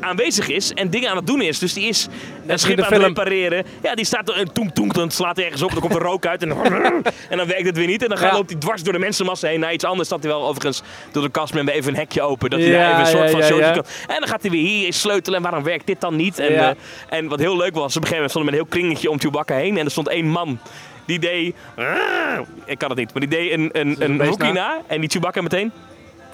aanwezig 0.06 0.48
is 0.48 0.72
en 0.72 0.90
dingen 0.90 1.10
aan 1.10 1.16
het 1.16 1.26
doen 1.26 1.42
is. 1.42 1.58
Dus 1.58 1.72
die 1.72 1.88
is 1.88 2.06
een 2.46 2.58
schip 2.58 2.80
aan 2.80 2.92
het 2.92 3.02
repareren. 3.02 3.64
Ja, 3.82 3.94
die 3.94 4.04
staat 4.04 4.28
er 4.28 4.34
en 4.34 4.52
toem 4.52 4.72
toem, 4.72 4.92
dan 4.92 5.10
slaat 5.10 5.36
hij 5.36 5.44
ergens 5.44 5.62
op, 5.62 5.70
dan 5.70 5.80
komt 5.80 5.94
er 5.94 6.02
rook 6.02 6.26
uit 6.26 6.42
en, 6.42 6.50
en 7.30 7.36
dan 7.36 7.46
werkt 7.46 7.66
het 7.66 7.76
weer 7.76 7.86
niet. 7.86 8.02
En 8.02 8.08
dan 8.08 8.18
gaat, 8.18 8.30
Ja. 8.30 8.36
loopt 8.36 8.50
hij 8.50 8.60
dwars 8.60 8.82
door 8.82 8.92
de 8.92 8.98
mensenmassa 8.98 9.48
heen 9.48 9.60
naar 9.60 9.72
iets 9.72 9.84
anders. 9.84 10.08
Staat 10.08 10.22
hij 10.22 10.32
wel 10.32 10.46
overigens 10.46 10.82
door 11.12 11.22
de 11.22 11.30
kast 11.30 11.54
met 11.54 11.68
even 11.68 11.92
een 11.92 11.98
hekje 11.98 12.22
open. 12.22 12.50
Dat 12.50 12.60
hij 12.60 12.68
Ja, 12.68 12.78
daar 12.78 13.06
even 13.06 13.20
een 13.22 13.42
soort 13.44 13.64
van 13.64 13.72
kan. 13.72 13.84
En 14.06 14.20
dan 14.20 14.28
gaat 14.28 14.42
hij 14.42 14.50
weer 14.50 14.66
hier 14.66 14.92
sleutelen 14.92 15.36
en 15.38 15.42
waarom 15.42 15.62
werkt 15.62 15.86
dit 15.86 16.00
dan 16.00 16.16
niet? 16.16 16.38
En, 16.38 16.58
eh, 16.58 16.70
en 17.08 17.28
wat 17.28 17.38
heel 17.38 17.56
leuk 17.56 17.74
was, 17.74 17.96
op 17.96 18.02
een 18.02 18.08
gegeven 18.08 18.14
moment 18.14 18.30
stond 18.30 18.46
er 18.46 18.50
met 18.52 18.60
een 18.60 18.66
heel 18.66 18.80
kringetje 18.80 19.10
om 19.10 19.20
Chewbacca 19.20 19.54
heen 19.54 19.78
en 19.78 19.84
er 19.84 19.90
stond 19.90 20.08
één 20.08 20.26
man. 20.28 20.58
Die 21.06 21.18
deed... 21.18 21.54
Ik 22.64 22.78
kan 22.78 22.88
het 22.88 22.98
niet, 22.98 23.12
maar 23.12 23.26
die 23.28 23.30
deed 23.38 23.52
een, 23.52 23.70
een, 23.72 23.96
een 23.98 24.20
een 24.20 24.34
na? 24.38 24.52
na. 24.52 24.80
En 24.86 25.00
die 25.00 25.10
Chewbacca 25.10 25.42
meteen 25.42 25.72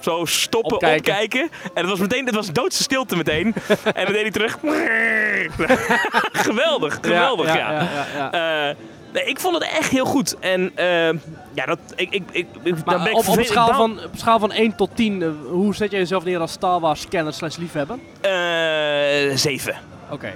zo 0.03 0.25
stoppen, 0.25 0.73
Opkijken. 0.73 1.13
opkijken. 1.13 1.41
En 1.63 1.81
het 1.81 1.89
was 1.89 1.99
meteen, 1.99 2.25
het 2.25 2.35
was 2.35 2.51
doodse 2.51 2.83
stilte 2.83 3.15
meteen. 3.15 3.53
en 3.95 4.03
dan 4.03 4.13
deed 4.13 4.21
hij 4.21 4.31
terug. 4.31 4.57
geweldig, 6.47 6.97
geweldig, 7.01 7.45
ja. 7.45 7.71
ja, 7.71 7.81
ja, 7.81 8.05
ja. 8.15 8.69
Eh, 8.69 8.75
nee, 9.13 9.23
ik 9.23 9.39
vond 9.39 9.53
het 9.53 9.63
echt 9.63 9.89
heel 9.89 10.05
goed. 10.05 10.39
En 10.39 10.71
eh, 10.75 11.09
ja, 11.53 11.65
dat, 11.65 11.79
ik, 11.95 12.13
ik, 12.13 12.23
ik, 12.31 12.47
ik, 12.63 12.85
Maar 12.85 12.95
dan 12.95 13.03
ben 13.03 13.11
ik 13.11 13.17
op, 13.17 13.39
schaal 13.41 13.69
ik 13.69 13.75
van, 13.75 14.03
op 14.03 14.11
schaal 14.15 14.39
van 14.39 14.51
1 14.51 14.75
tot 14.75 14.89
10, 14.93 15.21
eh, 15.21 15.29
hoe 15.49 15.75
zet 15.75 15.91
jij 15.91 15.99
jezelf 15.99 16.23
neer 16.23 16.39
als 16.39 16.51
Star 16.51 16.79
Wars 16.79 17.07
kenner 17.07 17.33
slash 17.33 17.57
liefhebber? 17.57 17.97
Eh, 18.21 19.35
zeven. 19.37 19.75
Oké. 20.09 20.33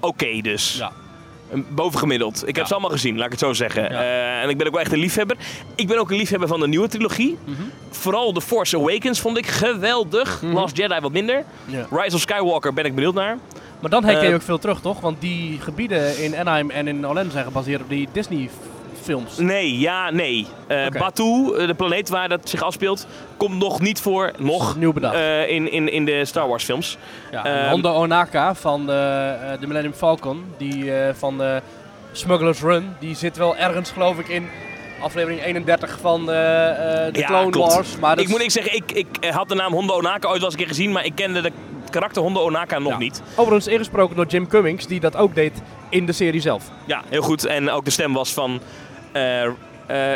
Oké 0.00 0.40
dus. 0.40 0.76
Ja. 0.76 0.92
Bovengemiddeld. 1.52 2.48
Ik 2.48 2.56
heb 2.56 2.66
ze 2.66 2.72
allemaal 2.72 2.90
gezien, 2.90 3.16
laat 3.16 3.24
ik 3.26 3.30
het 3.30 3.40
zo 3.40 3.52
zeggen. 3.52 3.82
Ja. 3.82 3.88
Eh, 3.90 4.42
en 4.42 4.48
ik 4.48 4.56
ben 4.58 4.66
ook 4.66 4.72
wel 4.72 4.82
echt 4.82 4.92
een 4.92 4.98
liefhebber. 4.98 5.36
Ik 5.74 5.86
ben 5.88 5.98
ook 5.98 6.10
een 6.10 6.16
liefhebber 6.16 6.48
van 6.48 6.60
de 6.60 6.68
nieuwe 6.68 6.88
trilogie. 6.88 7.36
Mhm. 7.44 7.62
Vooral 7.90 8.32
The 8.32 8.40
Force 8.40 8.76
Awakens 8.76 9.20
vond 9.20 9.38
ik 9.38 9.46
geweldig. 9.46 10.42
Last 10.42 10.76
Jedi 10.76 11.00
wat 11.00 11.12
minder. 11.12 11.44
Ja. 11.64 11.86
Rise 11.90 12.14
of 12.16 12.20
Skywalker 12.20 12.72
ben 12.74 12.84
ik 12.84 12.94
benieuwd 12.94 13.14
naar. 13.14 13.38
Maar 13.80 13.90
dan 13.90 14.04
herken 14.04 14.22
je 14.22 14.28
Eh, 14.28 14.34
ook 14.34 14.42
veel 14.42 14.58
terug, 14.58 14.80
toch? 14.80 15.00
Want 15.00 15.20
die 15.20 15.60
gebieden 15.60 16.22
in 16.22 16.36
Anaheim 16.36 16.70
en 16.70 16.88
in 16.88 17.06
Orlando 17.06 17.30
zijn 17.30 17.44
gebaseerd 17.44 17.80
op 17.80 17.88
die 17.88 18.08
Disney-films. 19.06 19.38
Nee, 19.38 19.78
ja, 19.78 20.10
nee. 20.10 20.46
Batuu, 20.98 21.56
eh, 21.56 21.66
de 21.66 21.74
planeet 21.74 22.08
waar 22.08 22.28
dat 22.28 22.48
zich 22.48 22.62
afspeelt, 22.62 23.06
komt 23.36 23.58
nog 23.58 23.80
niet 23.80 24.00
voor, 24.00 24.32
nog, 24.38 24.76
Nieuw 24.76 24.92
bedacht. 24.92 25.14
eh, 25.14 25.48
in, 25.50 25.72
in, 25.72 25.92
in 25.92 26.04
de 26.04 26.24
Star 26.24 26.48
Wars 26.48 26.64
films. 26.64 26.96
ja, 27.30 27.44
ehm, 27.44 27.70
Hondo 27.70 27.92
Onaka 27.94 28.54
van 28.54 28.86
de, 28.86 29.36
de 29.60 29.66
Millennium 29.66 29.94
Falcon, 29.94 30.44
die 30.58 30.92
van 31.14 31.38
de 31.38 31.62
Smuggler's 32.12 32.60
Run, 32.60 32.96
die 33.00 33.14
zit 33.16 33.36
wel 33.36 33.56
ergens, 33.56 33.90
geloof 33.90 34.18
ik, 34.18 34.28
in 34.28 34.48
aflevering 35.00 35.42
31 35.44 35.98
van 36.00 36.20
eh, 36.20 36.26
de 36.26 37.10
Ja, 37.12 37.26
Clone 37.26 37.50
klopt. 37.50 37.74
Wars. 37.74 37.96
Maar 37.98 38.18
Ik 38.18 38.28
moet 38.28 38.40
ik 38.40 38.50
zeggen, 38.50 38.74
ik, 38.74 38.92
ik 38.92 39.06
had 39.30 39.48
de 39.48 39.54
naam 39.54 39.72
Hondo 39.72 39.94
Onaka 39.94 40.28
ooit 40.28 40.36
wel 40.36 40.44
eens 40.44 40.52
een 40.52 40.58
keer 40.58 40.68
gezien, 40.68 40.92
maar 40.92 41.04
ik 41.04 41.14
kende 41.14 41.40
de 41.40 41.52
karakter 41.90 42.22
Hondo 42.22 42.40
Onaka 42.40 42.78
nog 42.78 42.92
Ja. 42.92 42.98
niet. 42.98 43.22
Overigens 43.34 43.66
ingesproken 43.66 44.16
door 44.16 44.26
Jim 44.26 44.48
Cummings, 44.48 44.86
die 44.86 45.00
dat 45.00 45.16
ook 45.16 45.34
deed 45.34 45.52
in 45.88 46.06
de 46.06 46.12
serie 46.12 46.40
zelf. 46.40 46.64
Ja, 46.84 47.02
heel 47.08 47.22
goed. 47.22 47.44
En 47.44 47.70
ook 47.70 47.84
de 47.84 47.90
stem 47.90 48.12
was 48.12 48.32
van 48.32 48.60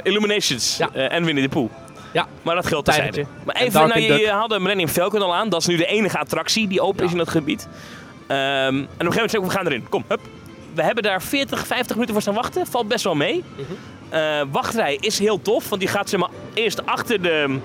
Illuminations 0.03 0.77
Ja. 0.77 0.89
eh, 0.93 1.13
en 1.13 1.25
Winnie 1.25 1.43
the 1.45 1.49
Pooh. 1.51 1.71
Ja. 2.13 2.27
Maar 2.43 2.55
dat 2.55 2.67
geldt 2.67 2.85
terzijde. 2.85 3.25
Maar 3.45 3.55
En 3.55 3.67
even, 3.67 3.89
nou, 3.89 4.01
je, 4.01 4.19
je 4.19 4.31
had 4.31 4.49
de 4.51 4.59
Millennium 4.61 4.89
Falcon 4.89 5.23
al 5.23 5.35
aan. 5.35 5.49
Dat 5.49 5.61
is 5.61 5.67
nu 5.67 5.77
de 5.77 5.87
enige 5.87 6.19
attractie 6.19 6.69
die 6.69 6.81
open 6.81 7.05
is 7.05 7.11
in 7.13 7.19
dat 7.19 7.29
gebied. 7.29 7.69
Ehm, 8.27 8.39
en 8.39 8.67
op 8.67 8.77
een 8.83 8.89
gegeven 8.89 9.05
moment 9.15 9.31
zei 9.31 9.43
ik, 9.43 9.49
we 9.49 9.55
gaan 9.57 9.67
erin. 9.67 9.89
Kom, 9.89 10.05
hup. 10.09 10.21
We 10.75 10.83
hebben 10.83 11.03
daar 11.03 11.23
40, 11.23 11.67
50 11.67 11.91
minuten 11.95 12.13
voor 12.13 12.23
staan 12.23 12.35
wachten. 12.35 12.67
Valt 12.67 12.89
best 12.89 13.05
wel 13.05 13.15
mee. 13.15 13.45
Mhm. 13.57 13.65
Eh, 14.09 14.41
wachtrij 14.51 14.97
is 15.01 15.19
heel 15.19 15.43
tof, 15.43 15.69
want 15.69 15.81
die 15.81 15.91
gaat 15.91 16.09
zeg 16.09 16.21
maar 16.21 16.29
eerst 16.55 16.87
achter 16.87 17.23
de, 17.23 17.59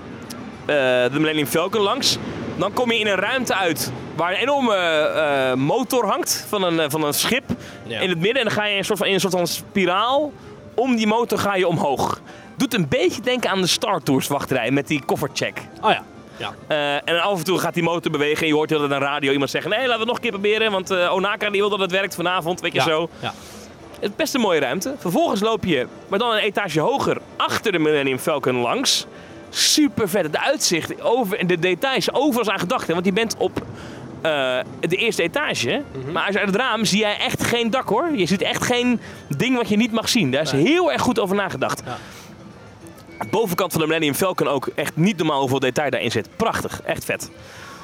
eh, 0.66 0.74
de 1.12 1.18
Millennium 1.18 1.46
Falcon 1.46 1.80
langs. 1.80 2.18
Dan 2.56 2.72
kom 2.72 2.92
je 2.92 2.98
in 2.98 3.06
een 3.06 3.14
ruimte 3.16 3.54
uit 3.54 3.92
waar 4.16 4.30
een 4.30 4.36
enorme 4.38 4.74
eh, 4.76 5.54
motor 5.54 6.06
hangt 6.06 6.44
van 6.48 6.62
een, 6.62 6.80
eh, 6.80 6.86
van 6.88 7.04
een 7.04 7.14
schip 7.14 7.44
Ja. 7.86 8.00
in 8.00 8.08
het 8.08 8.18
midden. 8.18 8.36
En 8.42 8.44
dan 8.48 8.56
ga 8.56 8.64
je 8.64 8.72
in 8.72 8.78
een 8.78 8.84
soort 8.84 8.98
van, 8.98 9.06
in 9.06 9.14
een 9.14 9.20
soort 9.20 9.32
van 9.32 9.46
spiraal. 9.46 10.32
Om 10.76 10.96
die 10.96 11.06
motor 11.06 11.38
ga 11.38 11.54
je 11.54 11.68
omhoog. 11.68 12.20
Doet 12.56 12.74
een 12.74 12.88
beetje 12.88 13.20
denken 13.20 13.50
aan 13.50 13.60
de 13.60 13.66
Star 13.66 14.02
Tours 14.02 14.26
wachtrij 14.28 14.70
met 14.70 14.86
die 14.88 15.02
koffercheck. 15.06 15.60
Oh 15.80 15.90
ja. 15.90 16.02
ja. 16.36 16.54
Eh, 16.66 16.94
en 17.14 17.20
af 17.22 17.38
en 17.38 17.44
toe 17.44 17.58
gaat 17.58 17.74
die 17.74 17.82
motor 17.82 18.12
bewegen 18.12 18.40
en 18.42 18.46
je 18.48 18.54
hoort 18.54 18.70
heel 18.70 18.78
dat 18.80 18.90
een 18.90 18.98
radio 18.98 19.32
iemand 19.32 19.50
zeggen... 19.50 19.70
Nee, 19.70 19.80
laten 19.80 19.92
we 19.92 19.98
het 19.98 20.06
nog 20.08 20.16
een 20.16 20.22
keer 20.22 20.30
proberen, 20.30 20.70
want 20.72 20.90
eh, 20.90 21.12
Onaka 21.14 21.50
die 21.50 21.60
wil 21.60 21.70
dat 21.70 21.80
het 21.80 21.90
werkt 21.90 22.14
vanavond, 22.14 22.60
weet 22.60 22.72
je 22.72 22.78
Ja. 22.78 22.84
zo. 22.84 23.08
Ja. 23.20 23.32
Het 24.00 24.10
is 24.10 24.16
best 24.16 24.34
een 24.34 24.40
mooie 24.40 24.60
ruimte. 24.60 24.94
Vervolgens 24.98 25.40
loop 25.40 25.64
je, 25.64 25.86
maar 26.08 26.18
dan 26.18 26.30
een 26.32 26.38
etage 26.38 26.80
hoger, 26.80 27.18
achter 27.36 27.72
de 27.72 27.78
Millennium 27.78 28.18
Falcon 28.18 28.56
langs. 28.56 29.06
Super 29.50 30.08
vet. 30.08 30.22
Het 30.22 30.38
uitzicht 30.38 31.02
over, 31.02 31.38
en 31.38 31.46
de 31.46 31.58
details, 31.58 32.12
overal 32.12 32.52
aan 32.52 32.58
gedacht. 32.58 32.86
hè, 32.86 32.92
Want 32.94 33.06
je 33.06 33.12
bent 33.12 33.34
op 33.38 33.62
eh, 34.20 34.58
de 34.80 34.96
eerste 34.96 35.22
etage. 35.22 35.82
Mhm. 36.02 36.12
Maar 36.12 36.24
als 36.24 36.32
je 36.34 36.38
uit 36.40 36.48
het 36.48 36.56
raam 36.56 36.84
zie 36.84 36.98
jij 37.00 37.18
echt 37.18 37.44
geen 37.44 37.70
dak 37.70 37.88
hoor. 37.88 38.10
Je 38.14 38.26
ziet 38.26 38.42
echt 38.42 38.64
geen 38.64 39.00
ding 39.36 39.56
wat 39.56 39.68
je 39.68 39.76
niet 39.76 39.92
mag 39.92 40.08
zien. 40.08 40.30
Daar 40.30 40.42
is 40.42 40.52
Nee. 40.52 40.62
heel 40.66 40.92
erg 40.92 41.02
goed 41.02 41.20
over 41.20 41.36
nagedacht. 41.36 41.82
Ja. 41.84 41.96
De 43.18 43.26
bovenkant 43.30 43.72
van 43.72 43.80
de 43.80 43.86
Millennium 43.86 44.14
Falcon 44.14 44.48
ook 44.48 44.68
echt 44.74 44.96
niet 44.96 45.16
normaal 45.16 45.40
hoeveel 45.40 45.58
detail 45.58 45.90
daarin 45.90 46.10
zit. 46.10 46.28
Prachtig. 46.36 46.80
Echt 46.82 47.04
vet. 47.04 47.30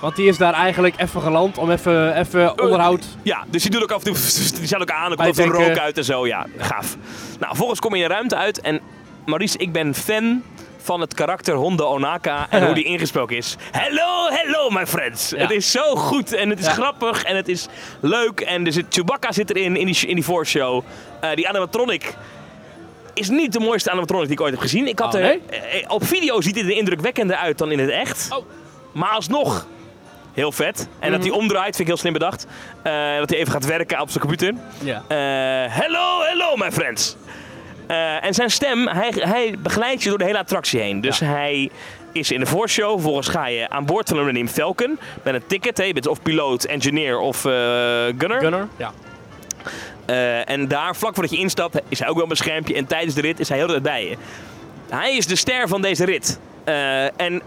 Want 0.00 0.16
die 0.16 0.28
is 0.28 0.36
daar 0.36 0.52
eigenlijk 0.52 0.94
even 0.96 1.20
geland 1.20 1.58
om 1.58 1.70
even, 1.70 2.16
even 2.18 2.62
onderhoud. 2.62 3.04
Ja, 3.22 3.44
dus 3.50 3.62
die 3.62 3.70
doet 3.70 3.82
ook 3.82 3.90
af 3.92 4.04
en 4.04 4.12
toe, 4.12 4.22
die 4.58 4.66
zet 4.66 4.80
ook 4.80 4.90
aan, 4.90 5.10
er 5.10 5.16
komt 5.16 5.38
rook 5.38 5.78
uit 5.78 5.98
en 5.98 6.04
zo. 6.04 6.26
Ja, 6.26 6.46
gaaf. 6.56 6.96
Nou, 7.32 7.46
vervolgens 7.46 7.80
kom 7.80 7.94
je 7.94 8.02
in 8.02 8.08
de 8.08 8.14
ruimte 8.14 8.36
uit 8.36 8.60
en 8.60 8.80
Maurice, 9.26 9.58
ik 9.58 9.72
ben 9.72 9.94
fan 9.94 10.42
van 10.82 11.00
het 11.00 11.14
karakter 11.14 11.54
Honda 11.54 11.84
Onaka 11.84 12.46
en 12.50 12.64
hoe 12.66 12.74
die 12.74 12.84
ingesproken 12.84 13.36
is. 13.36 13.56
Hello, 13.72 14.28
hello 14.30 14.70
my 14.70 14.86
friends. 14.86 15.30
Ja. 15.30 15.36
Het 15.38 15.50
is 15.50 15.70
zo 15.70 15.94
goed 15.96 16.32
en 16.32 16.50
het 16.50 16.58
is 16.58 16.66
Ja. 16.66 16.72
grappig 16.72 17.22
en 17.24 17.36
het 17.36 17.48
is 17.48 17.68
leuk. 18.00 18.40
En 18.40 18.66
er 18.66 18.72
zit, 18.72 18.86
Chewbacca 18.88 19.32
zit 19.32 19.50
erin, 19.50 19.76
in 19.76 19.86
die, 19.86 20.06
in 20.06 20.14
die 20.14 20.24
voorshow. 20.24 20.82
Eh 21.20 21.30
die 21.34 21.48
animatronic 21.48 22.14
is 23.14 23.28
niet 23.28 23.52
de 23.52 23.60
mooiste 23.60 23.90
animatronic 23.90 24.24
die 24.26 24.36
ik 24.36 24.40
ooit 24.42 24.52
heb 24.52 24.60
gezien. 24.60 24.86
Ik 24.86 24.98
had 24.98 25.14
Oh, 25.14 25.20
er, 25.20 25.26
nee? 25.50 25.58
eh, 25.60 25.84
op 25.90 26.04
video 26.06 26.40
ziet 26.40 26.54
hij 26.54 26.64
er 26.64 26.70
indrukwekkender 26.76 27.36
uit 27.36 27.58
dan 27.58 27.70
in 27.72 27.78
het 27.78 27.90
echt. 27.90 28.28
Oh. 28.30 28.44
Maar 28.92 29.10
alsnog, 29.10 29.66
heel 30.32 30.52
vet. 30.52 30.88
En 30.98 31.12
dat 31.12 31.22
hij 31.22 31.30
omdraait, 31.30 31.64
vind 31.76 31.78
ik 31.80 31.86
heel 31.86 31.96
slim 31.96 32.12
bedacht. 32.12 32.46
Eh, 32.82 32.92
dat 33.18 33.30
hij 33.30 33.38
even 33.38 33.52
gaat 33.52 33.64
werken 33.66 34.00
op 34.00 34.08
zijn 34.10 34.20
computer. 34.20 34.54
Ja. 34.82 35.02
Hello, 35.68 36.20
hello 36.22 36.56
my 36.56 36.72
friends. 36.72 37.16
Eh, 37.92 38.24
en 38.24 38.34
zijn 38.34 38.50
stem, 38.50 38.88
hij, 38.88 39.12
hij 39.14 39.54
begeleidt 39.58 40.02
je 40.02 40.08
door 40.08 40.18
de 40.18 40.24
hele 40.24 40.38
attractie 40.38 40.80
heen. 40.80 41.00
Dus 41.00 41.20
hij 41.20 41.70
is 42.12 42.30
in 42.30 42.40
de 42.40 42.46
voorshow. 42.46 42.92
Vervolgens 42.92 43.28
ga 43.28 43.46
je 43.46 43.68
aan 43.68 43.84
boord 43.84 44.08
van 44.08 44.18
een 44.18 44.48
Falcon. 44.48 44.98
Met 45.22 45.34
een 45.34 45.46
ticket. 45.46 45.78
Hè. 45.78 45.84
Je 45.84 45.92
bent 45.92 46.06
of 46.06 46.22
piloot, 46.22 46.64
engineer 46.64 47.18
of 47.18 47.44
eh, 47.44 47.52
gunner. 48.18 48.40
Gunner? 48.40 48.68
Ja. 48.76 48.92
Eh, 50.06 50.50
en 50.50 50.68
daar, 50.68 50.96
vlak 50.96 51.14
voordat 51.14 51.32
je 51.32 51.38
instapt, 51.38 51.80
is 51.88 51.98
hij 51.98 52.08
ook 52.08 52.16
wel 52.16 52.30
een 52.30 52.36
schermpje. 52.36 52.74
En 52.74 52.86
tijdens 52.86 53.14
de 53.14 53.20
rit 53.20 53.40
is 53.40 53.48
hij 53.48 53.58
heel 53.58 53.66
de 53.66 53.72
tijd 53.72 53.82
bij 53.82 54.08
je. 54.08 54.16
Hij 54.88 55.16
is 55.16 55.26
de 55.26 55.36
ster 55.36 55.68
van 55.68 55.82
deze 55.82 56.04
rit. 56.04 56.38
En 57.16 57.42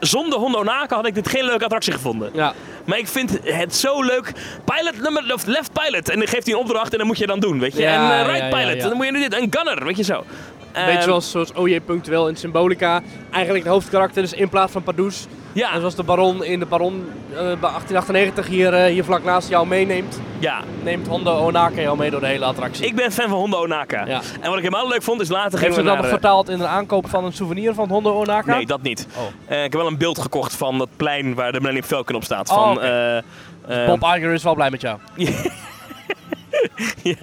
zonder 0.00 0.38
Hondo 0.38 0.62
Naka 0.62 0.96
had 0.96 1.06
ik 1.06 1.14
dit 1.14 1.28
geen 1.28 1.44
leuke 1.44 1.64
attractie 1.64 1.92
gevonden. 1.92 2.30
Ja. 2.34 2.54
Maar 2.84 2.98
ik 2.98 3.08
vind 3.08 3.38
het 3.42 3.76
zo 3.76 4.02
leuk. 4.02 4.32
Pilot 4.64 5.02
nummer 5.02 5.34
of 5.34 5.46
left 5.46 5.72
pilot. 5.72 6.08
En 6.08 6.18
dan 6.18 6.28
geeft 6.28 6.46
hij 6.46 6.54
een 6.54 6.60
opdracht 6.60 6.92
en 6.92 6.98
dan 6.98 7.06
moet 7.06 7.18
je 7.18 7.26
dan 7.26 7.40
doen, 7.40 7.58
weet 7.58 7.72
je. 7.72 7.82
Ja, 7.82 8.18
en 8.18 8.20
eh, 8.20 8.32
right 8.32 8.52
ja, 8.52 8.58
pilot. 8.58 8.82
En 8.82 8.88
dan 8.88 8.96
moet 8.96 9.06
je 9.06 9.12
nu 9.12 9.20
dit. 9.20 9.34
En 9.34 9.46
gunner, 9.50 9.84
weet 9.84 9.96
je 9.96 10.02
zo. 10.02 10.24
Beetje 10.72 10.90
Ehm, 10.92 11.02
zoals, 11.02 11.30
zoals 11.30 11.52
OJ 11.52 11.80
punctueel 11.80 12.28
in 12.28 12.36
Symbolica. 12.36 13.02
Eigenlijk 13.30 13.64
de 13.64 13.70
hoofdkarakter 13.70 14.22
is 14.22 14.32
in 14.32 14.48
plaats 14.48 14.72
van 14.72 14.82
Pardoes. 14.82 15.26
Ja, 15.52 15.72
En 15.72 15.78
zoals 15.78 15.94
de 15.94 16.02
baron 16.02 16.44
in 16.44 16.58
de 16.58 16.66
baron 16.66 17.08
eh, 17.30 17.36
bij 17.36 17.70
1898 17.70 18.46
hier, 18.46 18.74
eh, 18.74 18.92
hier 18.92 19.04
vlak 19.04 19.24
naast 19.24 19.48
jou 19.48 19.66
meeneemt. 19.66 20.20
ja. 20.38 20.60
Neemt 20.82 21.06
Hondo 21.06 21.36
Onaka 21.46 21.80
jou 21.80 21.96
mee 21.98 22.10
door 22.10 22.20
de 22.20 22.26
hele 22.26 22.44
attractie. 22.44 22.86
Ik 22.86 22.94
ben 22.96 23.12
fan 23.12 23.28
van 23.28 23.38
Hondo 23.38 23.62
Onaka. 23.62 24.06
Ja. 24.06 24.20
En 24.40 24.48
wat 24.48 24.56
ik 24.58 24.64
helemaal 24.64 24.88
leuk 24.88 25.02
vond 25.02 25.20
is 25.20 25.28
later 25.28 25.58
Heeft 25.60 25.74
ze 25.74 25.82
naar... 25.82 25.96
nog 25.96 26.04
eh, 26.04 26.10
vertaald 26.10 26.48
in 26.48 26.58
de 26.58 26.66
aankoop 26.66 27.08
van 27.08 27.24
een 27.24 27.32
souvenir 27.32 27.74
van 27.74 27.88
Hondo 27.88 28.12
Onaka? 28.20 28.56
Nee, 28.56 28.66
dat 28.66 28.82
niet. 28.82 29.06
Oh. 29.16 29.24
Ik 29.56 29.62
heb 29.62 29.72
wel 29.72 29.86
een 29.86 29.98
beeld 29.98 30.18
gekocht 30.20 30.54
van 30.56 30.78
dat 30.78 30.88
plein 30.96 31.34
waar 31.34 31.52
de 31.52 31.58
Millennium 31.58 31.84
Falcon 31.86 32.14
op 32.16 32.24
staat. 32.24 32.48
Oh, 32.50 32.56
Van, 32.56 32.72
oké. 32.76 33.22
eh, 33.66 33.82
eh, 33.82 33.86
Bob 33.88 34.02
Iger 34.16 34.32
is 34.32 34.42
wel 34.42 34.54
blij 34.54 34.70
met 34.70 34.80
jou. 34.80 34.98
ja, 37.02 37.14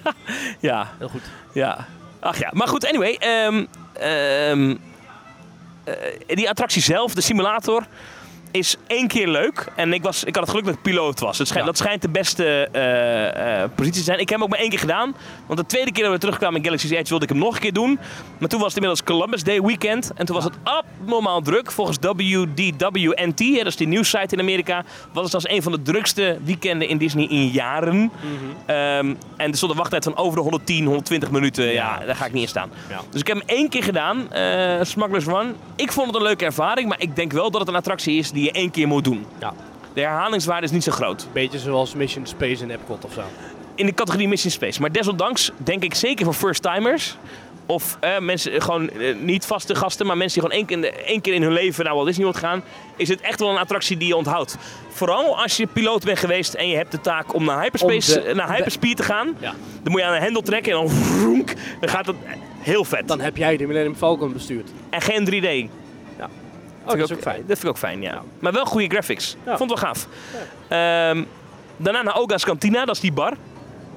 ja, 0.59 0.87
Heel 0.97 1.07
goed. 1.09 1.21
ja. 1.53 1.85
Ach 2.25 2.39
ja, 2.39 2.49
maar 2.53 2.67
goed, 2.67 2.87
anyway. 2.87 3.13
ehm, 3.13 3.65
ehm, 3.93 4.75
eh, 5.83 6.35
die 6.35 6.49
attractie 6.49 6.81
zelf, 6.81 7.13
de 7.13 7.21
simulator, 7.21 7.85
is 8.55 8.75
één 8.87 9.07
keer 9.07 9.27
leuk. 9.27 9.67
En 9.75 9.93
ik, 9.93 10.03
was, 10.03 10.23
ik 10.23 10.35
had 10.35 10.43
het 10.43 10.49
geluk 10.49 10.65
dat 10.65 10.75
ik 10.75 10.81
piloot 10.81 11.19
was. 11.19 11.37
Het 11.37 11.47
schijnt, 11.47 11.65
Ja. 11.65 11.71
Dat 11.71 11.81
schijnt 11.81 12.01
de 12.01 12.09
beste 12.09 12.69
eh, 12.71 13.63
eh, 13.63 13.69
positie 13.75 13.99
te 13.99 14.05
zijn. 14.05 14.19
Ik 14.19 14.29
heb 14.29 14.37
hem 14.37 14.43
ook 14.43 14.49
maar 14.49 14.59
één 14.59 14.69
keer 14.69 14.79
gedaan. 14.79 15.15
Want 15.45 15.59
de 15.59 15.65
tweede 15.65 15.91
keer 15.91 16.03
dat 16.03 16.13
we 16.13 16.19
terugkwamen 16.19 16.57
in 16.57 16.65
Galaxy's 16.65 16.91
Edge 16.91 17.09
wilde 17.09 17.23
ik 17.23 17.29
hem 17.29 17.39
nog 17.39 17.55
een 17.55 17.61
keer 17.61 17.73
doen. 17.73 17.99
Maar 18.37 18.49
toen 18.49 18.59
was 18.59 18.73
het 18.73 18.83
inmiddels 18.83 19.03
Columbus 19.03 19.43
Day 19.43 19.61
weekend. 19.61 20.11
En 20.15 20.25
toen 20.25 20.35
was 20.35 20.43
het 20.43 20.53
abnormaal 20.63 21.41
druk. 21.41 21.71
Volgens 21.71 21.97
WDWNT, 22.01 23.39
hè, 23.39 23.57
dat 23.57 23.65
is 23.65 23.75
die 23.75 23.87
nieuwssite 23.87 24.35
in 24.35 24.39
Amerika, 24.39 24.83
was 25.13 25.23
het 25.23 25.33
als 25.33 25.49
een 25.49 25.61
van 25.61 25.71
de 25.71 25.81
drukste 25.81 26.37
weekenden 26.43 26.87
in 26.87 26.97
Disney 26.97 27.27
in 27.27 27.47
jaren. 27.47 28.11
Ehm, 28.65 29.13
en 29.37 29.51
er 29.51 29.55
stond 29.57 29.71
een 29.71 29.77
wachttijd 29.77 30.03
van 30.03 30.17
over 30.17 30.35
de 30.35 30.41
110, 30.41 30.85
120 30.85 31.31
minuten. 31.31 31.65
Ja, 31.65 31.99
daar 32.05 32.15
ga 32.15 32.25
ik 32.25 32.33
niet 32.33 32.41
in 32.41 32.47
staan. 32.47 32.69
Ja. 32.89 33.01
Dus 33.09 33.21
ik 33.21 33.27
heb 33.27 33.37
hem 33.37 33.47
één 33.47 33.69
keer 33.69 33.83
gedaan, 33.83 34.33
eh 34.33 34.73
Smugglers 34.81 35.25
Run. 35.25 35.55
Ik 35.75 35.91
vond 35.91 36.07
het 36.07 36.15
een 36.15 36.21
leuke 36.21 36.45
ervaring, 36.45 36.87
maar 36.89 37.01
ik 37.01 37.15
denk 37.15 37.31
wel 37.31 37.51
dat 37.51 37.59
het 37.59 37.69
een 37.69 37.75
attractie 37.75 38.17
is 38.17 38.31
die 38.31 38.44
je 38.45 38.51
één 38.51 38.71
keer 38.71 38.87
moet 38.87 39.03
doen. 39.03 39.25
Ja. 39.39 39.53
De 39.93 40.01
herhalingswaarde 40.01 40.65
is 40.65 40.71
niet 40.71 40.83
zo 40.83 40.91
groot. 40.91 41.27
Beetje 41.33 41.59
zoals 41.59 41.93
Mission 41.93 42.25
Space 42.25 42.63
in 42.63 42.69
Epcot 42.71 43.05
of 43.05 43.13
zo. 43.13 43.21
In 43.75 43.85
de 43.85 43.93
categorie 43.93 44.27
Mission 44.27 44.51
Space. 44.51 44.81
Maar 44.81 44.91
desondanks 44.91 45.51
denk 45.57 45.83
ik 45.83 45.93
zeker 45.93 46.25
voor 46.25 46.33
first-timers. 46.33 47.17
Of 47.67 47.97
eh, 47.99 48.19
mensen, 48.19 48.51
eh, 48.51 48.61
gewoon 48.61 48.89
eh, 48.89 49.15
niet 49.15 49.45
vaste 49.45 49.75
gasten, 49.75 50.05
maar 50.05 50.17
mensen 50.17 50.41
die 50.41 50.49
gewoon 50.49 50.67
één 50.67 50.81
keer, 50.81 50.93
één 51.05 51.21
keer 51.21 51.33
in 51.33 51.41
hun 51.41 51.51
leven 51.51 51.83
naar 51.85 51.93
Walt 51.93 52.05
Disney 52.07 52.25
World 52.25 52.39
gaan. 52.39 52.63
Is 52.95 53.09
het 53.09 53.21
echt 53.21 53.39
wel 53.39 53.49
een 53.49 53.57
attractie 53.57 53.97
die 53.97 54.07
je 54.07 54.15
onthoudt. 54.15 54.57
Vooral 54.89 55.41
als 55.41 55.57
je 55.57 55.67
piloot 55.67 56.03
bent 56.05 56.19
geweest 56.19 56.53
en 56.53 56.67
je 56.67 56.75
hebt 56.75 56.91
de 56.91 57.01
taak 57.01 57.33
om 57.33 57.45
naar 57.45 57.61
Hyperspace, 57.61 58.19
Om 58.19 58.27
de- 58.27 58.33
naar 58.33 58.47
de- 58.47 58.53
Hyperspeed 58.53 58.97
te 58.97 59.03
gaan. 59.03 59.35
Ja. 59.39 59.53
Dan 59.83 59.91
moet 59.91 60.01
je 60.01 60.07
aan 60.07 60.13
een 60.15 60.21
hendel 60.21 60.41
trekken 60.41 60.71
en 60.71 60.77
dan, 60.77 60.89
vroenk, 60.89 61.53
dan 61.79 61.89
gaat 61.89 62.05
het 62.05 62.15
heel 62.59 62.83
vet. 62.83 63.07
Dan 63.07 63.19
heb 63.21 63.37
jij 63.37 63.57
de 63.57 63.67
Millennium 63.67 63.95
Falcon 63.95 64.33
bestuurd. 64.33 64.69
En 64.89 65.01
geen 65.01 65.25
3D. 65.25 65.71
Oh, 66.85 66.99
dat 66.99 67.09
is 67.09 67.15
ook 67.15 67.21
fijn. 67.21 67.37
Dat 67.37 67.45
vind 67.47 67.63
ik 67.63 67.69
ook 67.69 67.77
fijn, 67.77 68.01
ja. 68.01 68.21
Maar 68.39 68.51
wel 68.53 68.65
goede 68.65 68.87
graphics. 68.87 69.35
Ja. 69.45 69.57
Vond 69.57 69.69
wel 69.69 69.79
gaaf. 69.79 70.07
Ehm, 70.67 71.23
daarna 71.77 72.01
naar 72.01 72.15
Oga's 72.17 72.43
Cantina, 72.45 72.85
dat 72.85 72.95
is 72.95 73.01
die 73.01 73.11
bar. 73.11 73.33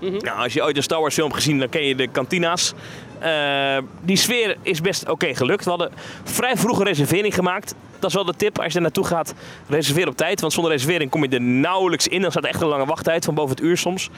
Nou, 0.00 0.38
als 0.42 0.52
je 0.52 0.62
ooit 0.62 0.76
een 0.76 0.82
Star 0.82 1.00
Wars 1.00 1.14
film 1.14 1.32
gezien, 1.32 1.58
dan 1.58 1.68
ken 1.68 1.84
je 1.84 1.94
de 1.94 2.08
kantina's. 2.08 2.72
Eh, 3.18 3.78
die 4.00 4.16
sfeer 4.16 4.56
is 4.62 4.80
best 4.80 5.08
oké 5.08 5.34
gelukt. 5.34 5.64
We 5.64 5.70
hadden 5.70 5.90
vrij 6.24 6.56
vroeg 6.56 6.78
een 6.78 6.84
reservering 6.86 7.34
gemaakt. 7.34 7.74
Dat 7.98 8.08
is 8.10 8.14
wel 8.16 8.24
de 8.24 8.34
tip 8.36 8.58
als 8.58 8.66
je 8.72 8.74
er 8.76 8.80
naartoe 8.82 9.04
gaat. 9.06 9.34
Reserveer 9.68 10.08
op 10.08 10.16
tijd, 10.16 10.40
want 10.40 10.52
zonder 10.52 10.72
reservering 10.72 11.10
kom 11.10 11.22
je 11.24 11.28
er 11.28 11.40
nauwelijks 11.40 12.08
in. 12.08 12.22
Dan 12.22 12.30
staat 12.30 12.44
echt 12.44 12.60
een 12.60 12.68
lange 12.68 12.86
wachttijd 12.86 13.24
van 13.24 13.34
boven 13.34 13.56
het 13.56 13.64
uur 13.64 13.76
soms. 13.76 14.10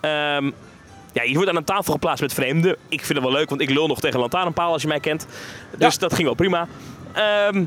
Ehm, 0.00 0.50
ja, 1.12 1.22
je 1.22 1.34
wordt 1.34 1.48
aan 1.48 1.56
een 1.56 1.64
tafel 1.64 1.92
geplaatst 1.92 2.22
met 2.22 2.32
vreemden. 2.34 2.76
Ik 2.88 3.04
vind 3.04 3.18
het 3.18 3.22
wel 3.28 3.36
leuk, 3.36 3.48
want 3.48 3.60
ik 3.60 3.70
lul 3.70 3.86
nog 3.86 4.00
tegen 4.00 4.14
een 4.14 4.20
lantaarnpaal 4.20 4.72
als 4.72 4.82
je 4.82 4.88
mij 4.88 5.00
kent. 5.00 5.26
Dus 5.78 5.92
Ja. 5.94 6.00
dat 6.00 6.12
ging 6.14 6.24
wel 6.26 6.34
prima. 6.34 6.66
Ehm, 7.12 7.64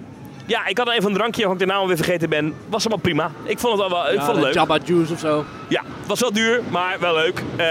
ja, 0.47 0.65
ik 0.67 0.77
had 0.77 0.89
even 0.89 1.05
een 1.09 1.13
drankje, 1.13 1.41
waarvan 1.41 1.61
ik 1.61 1.67
de 1.67 1.71
naam 1.73 1.81
alweer 1.81 1.95
vergeten 1.95 2.29
ben. 2.29 2.53
Was 2.69 2.81
allemaal 2.85 3.01
prima. 3.03 3.31
Ik 3.43 3.59
vond 3.59 3.79
het 3.79 3.89
wel, 3.91 3.99
wel 4.01 4.11
ik 4.11 4.17
Ja, 4.19 4.23
vond 4.25 4.35
het 4.35 4.45
leuk. 4.45 4.53
Jabba 4.53 4.77
Juice 4.85 5.13
of 5.13 5.19
zo. 5.19 5.45
Ja, 5.67 5.81
het 5.99 6.07
was 6.07 6.19
wel 6.19 6.31
duur, 6.33 6.61
maar 6.69 6.99
wel 6.99 7.13
leuk. 7.13 7.43
Eh, 7.55 7.65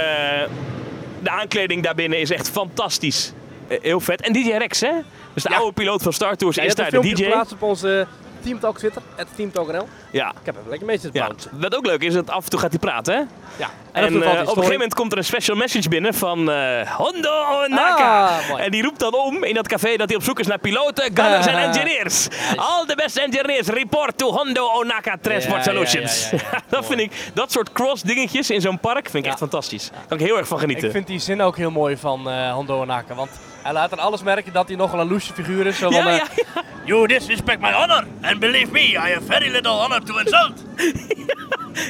de 1.22 1.30
aankleding 1.30 1.82
daarbinnen 1.82 2.20
is 2.20 2.30
echt 2.30 2.50
fantastisch. 2.50 3.32
Eh, 3.68 3.78
heel 3.82 4.00
vet. 4.00 4.20
En 4.20 4.32
DJ 4.32 4.50
Rex, 4.50 4.80
hè? 4.80 4.90
Dus 5.34 5.42
de 5.42 5.50
Ja. 5.50 5.56
oude 5.56 5.72
piloot 5.72 6.02
van 6.02 6.12
Star 6.12 6.36
Tours 6.36 6.56
Ja, 6.56 6.62
is 6.62 6.74
daar 6.74 6.90
de 6.90 7.00
DJ. 7.00 7.26
op 7.52 7.62
onze 7.62 8.06
Teamtalk 8.46 8.78
Twitter, 8.78 9.02
het 9.16 9.28
Teamtalk.nl. 9.36 9.88
Ja. 10.10 10.28
Ik 10.28 10.36
heb 10.44 10.56
even 10.56 10.68
lekker 10.68 10.86
mee 10.86 10.98
zitten 10.98 11.20
ja. 11.20 11.30
Wat 11.50 11.76
ook 11.76 11.86
leuk 11.86 12.02
is, 12.02 12.14
dat 12.14 12.30
af 12.30 12.44
en 12.44 12.50
toe 12.50 12.60
gaat 12.60 12.70
hij 12.70 12.78
praten, 12.78 13.14
hè? 13.14 13.20
Ja. 13.56 13.70
En, 13.92 14.02
eh, 14.04 14.30
op 14.30 14.38
een 14.38 14.46
gegeven 14.46 14.72
moment 14.72 14.94
komt 14.94 15.12
er 15.12 15.18
een 15.18 15.24
special 15.24 15.56
message 15.56 15.88
binnen 15.88 16.14
van 16.14 16.50
eh 16.50 16.90
Hondo 16.90 17.30
Onaka. 17.64 18.26
Ah, 18.26 18.60
en 18.60 18.70
die 18.70 18.82
roept 18.82 19.00
dan 19.00 19.14
om 19.14 19.44
in 19.44 19.54
dat 19.54 19.68
café 19.68 19.96
dat 19.96 20.08
hij 20.08 20.16
op 20.16 20.22
zoek 20.22 20.38
is 20.40 20.46
naar 20.46 20.58
piloten, 20.58 21.04
gunners 21.04 21.46
en 21.46 21.58
engineers. 21.68 22.28
All 22.56 22.86
the 22.86 22.94
best 22.94 23.16
engineers 23.16 23.66
report 23.66 24.18
to 24.18 24.32
Hondo 24.32 24.68
Onaka 24.72 25.16
Transport 25.20 25.64
Ja, 25.64 25.72
Solutions. 25.72 26.30
ja, 26.30 26.38
dat 26.68 26.86
vind 26.86 27.00
ik, 27.00 27.30
dat 27.34 27.52
soort 27.52 27.72
cross 27.72 28.02
dingetjes 28.02 28.50
in 28.50 28.60
zo'n 28.60 28.78
park 28.80 29.08
vind 29.10 29.24
ik 29.24 29.30
echt 29.30 29.38
fantastisch. 29.38 29.90
Daar 29.90 30.04
kan 30.08 30.18
ik 30.18 30.24
heel 30.26 30.38
erg 30.38 30.48
van 30.48 30.58
genieten. 30.58 30.84
Ik 30.86 30.92
vind 30.92 31.06
die 31.06 31.18
zin 31.18 31.42
ook 31.42 31.56
heel 31.56 31.70
mooi 31.70 31.96
van 31.96 32.30
eh 32.30 32.52
Hondo 32.52 32.80
Onaka. 32.80 33.14
Want 33.14 33.30
hij 33.66 33.74
laat 33.74 33.92
aan 33.92 33.98
alles 33.98 34.22
merken 34.22 34.52
dat 34.52 34.68
hij 34.68 34.76
nogal 34.76 35.00
een 35.00 35.08
loesje 35.08 35.32
figuur 35.32 35.66
is. 35.66 35.78
Zo 35.78 35.90
van, 35.90 36.04
ja, 36.04 36.10
eh, 36.10 36.16
ja, 36.16 36.42
ja. 36.54 36.62
You 36.84 37.06
disrespect 37.06 37.60
my 37.60 37.72
honor, 37.72 38.04
and 38.22 38.38
believe 38.38 38.72
me, 38.72 38.80
I 38.80 38.94
have 39.12 39.22
very 39.26 39.50
little 39.50 39.72
honor 39.72 40.02
to 40.04 40.18
insult. 40.18 40.64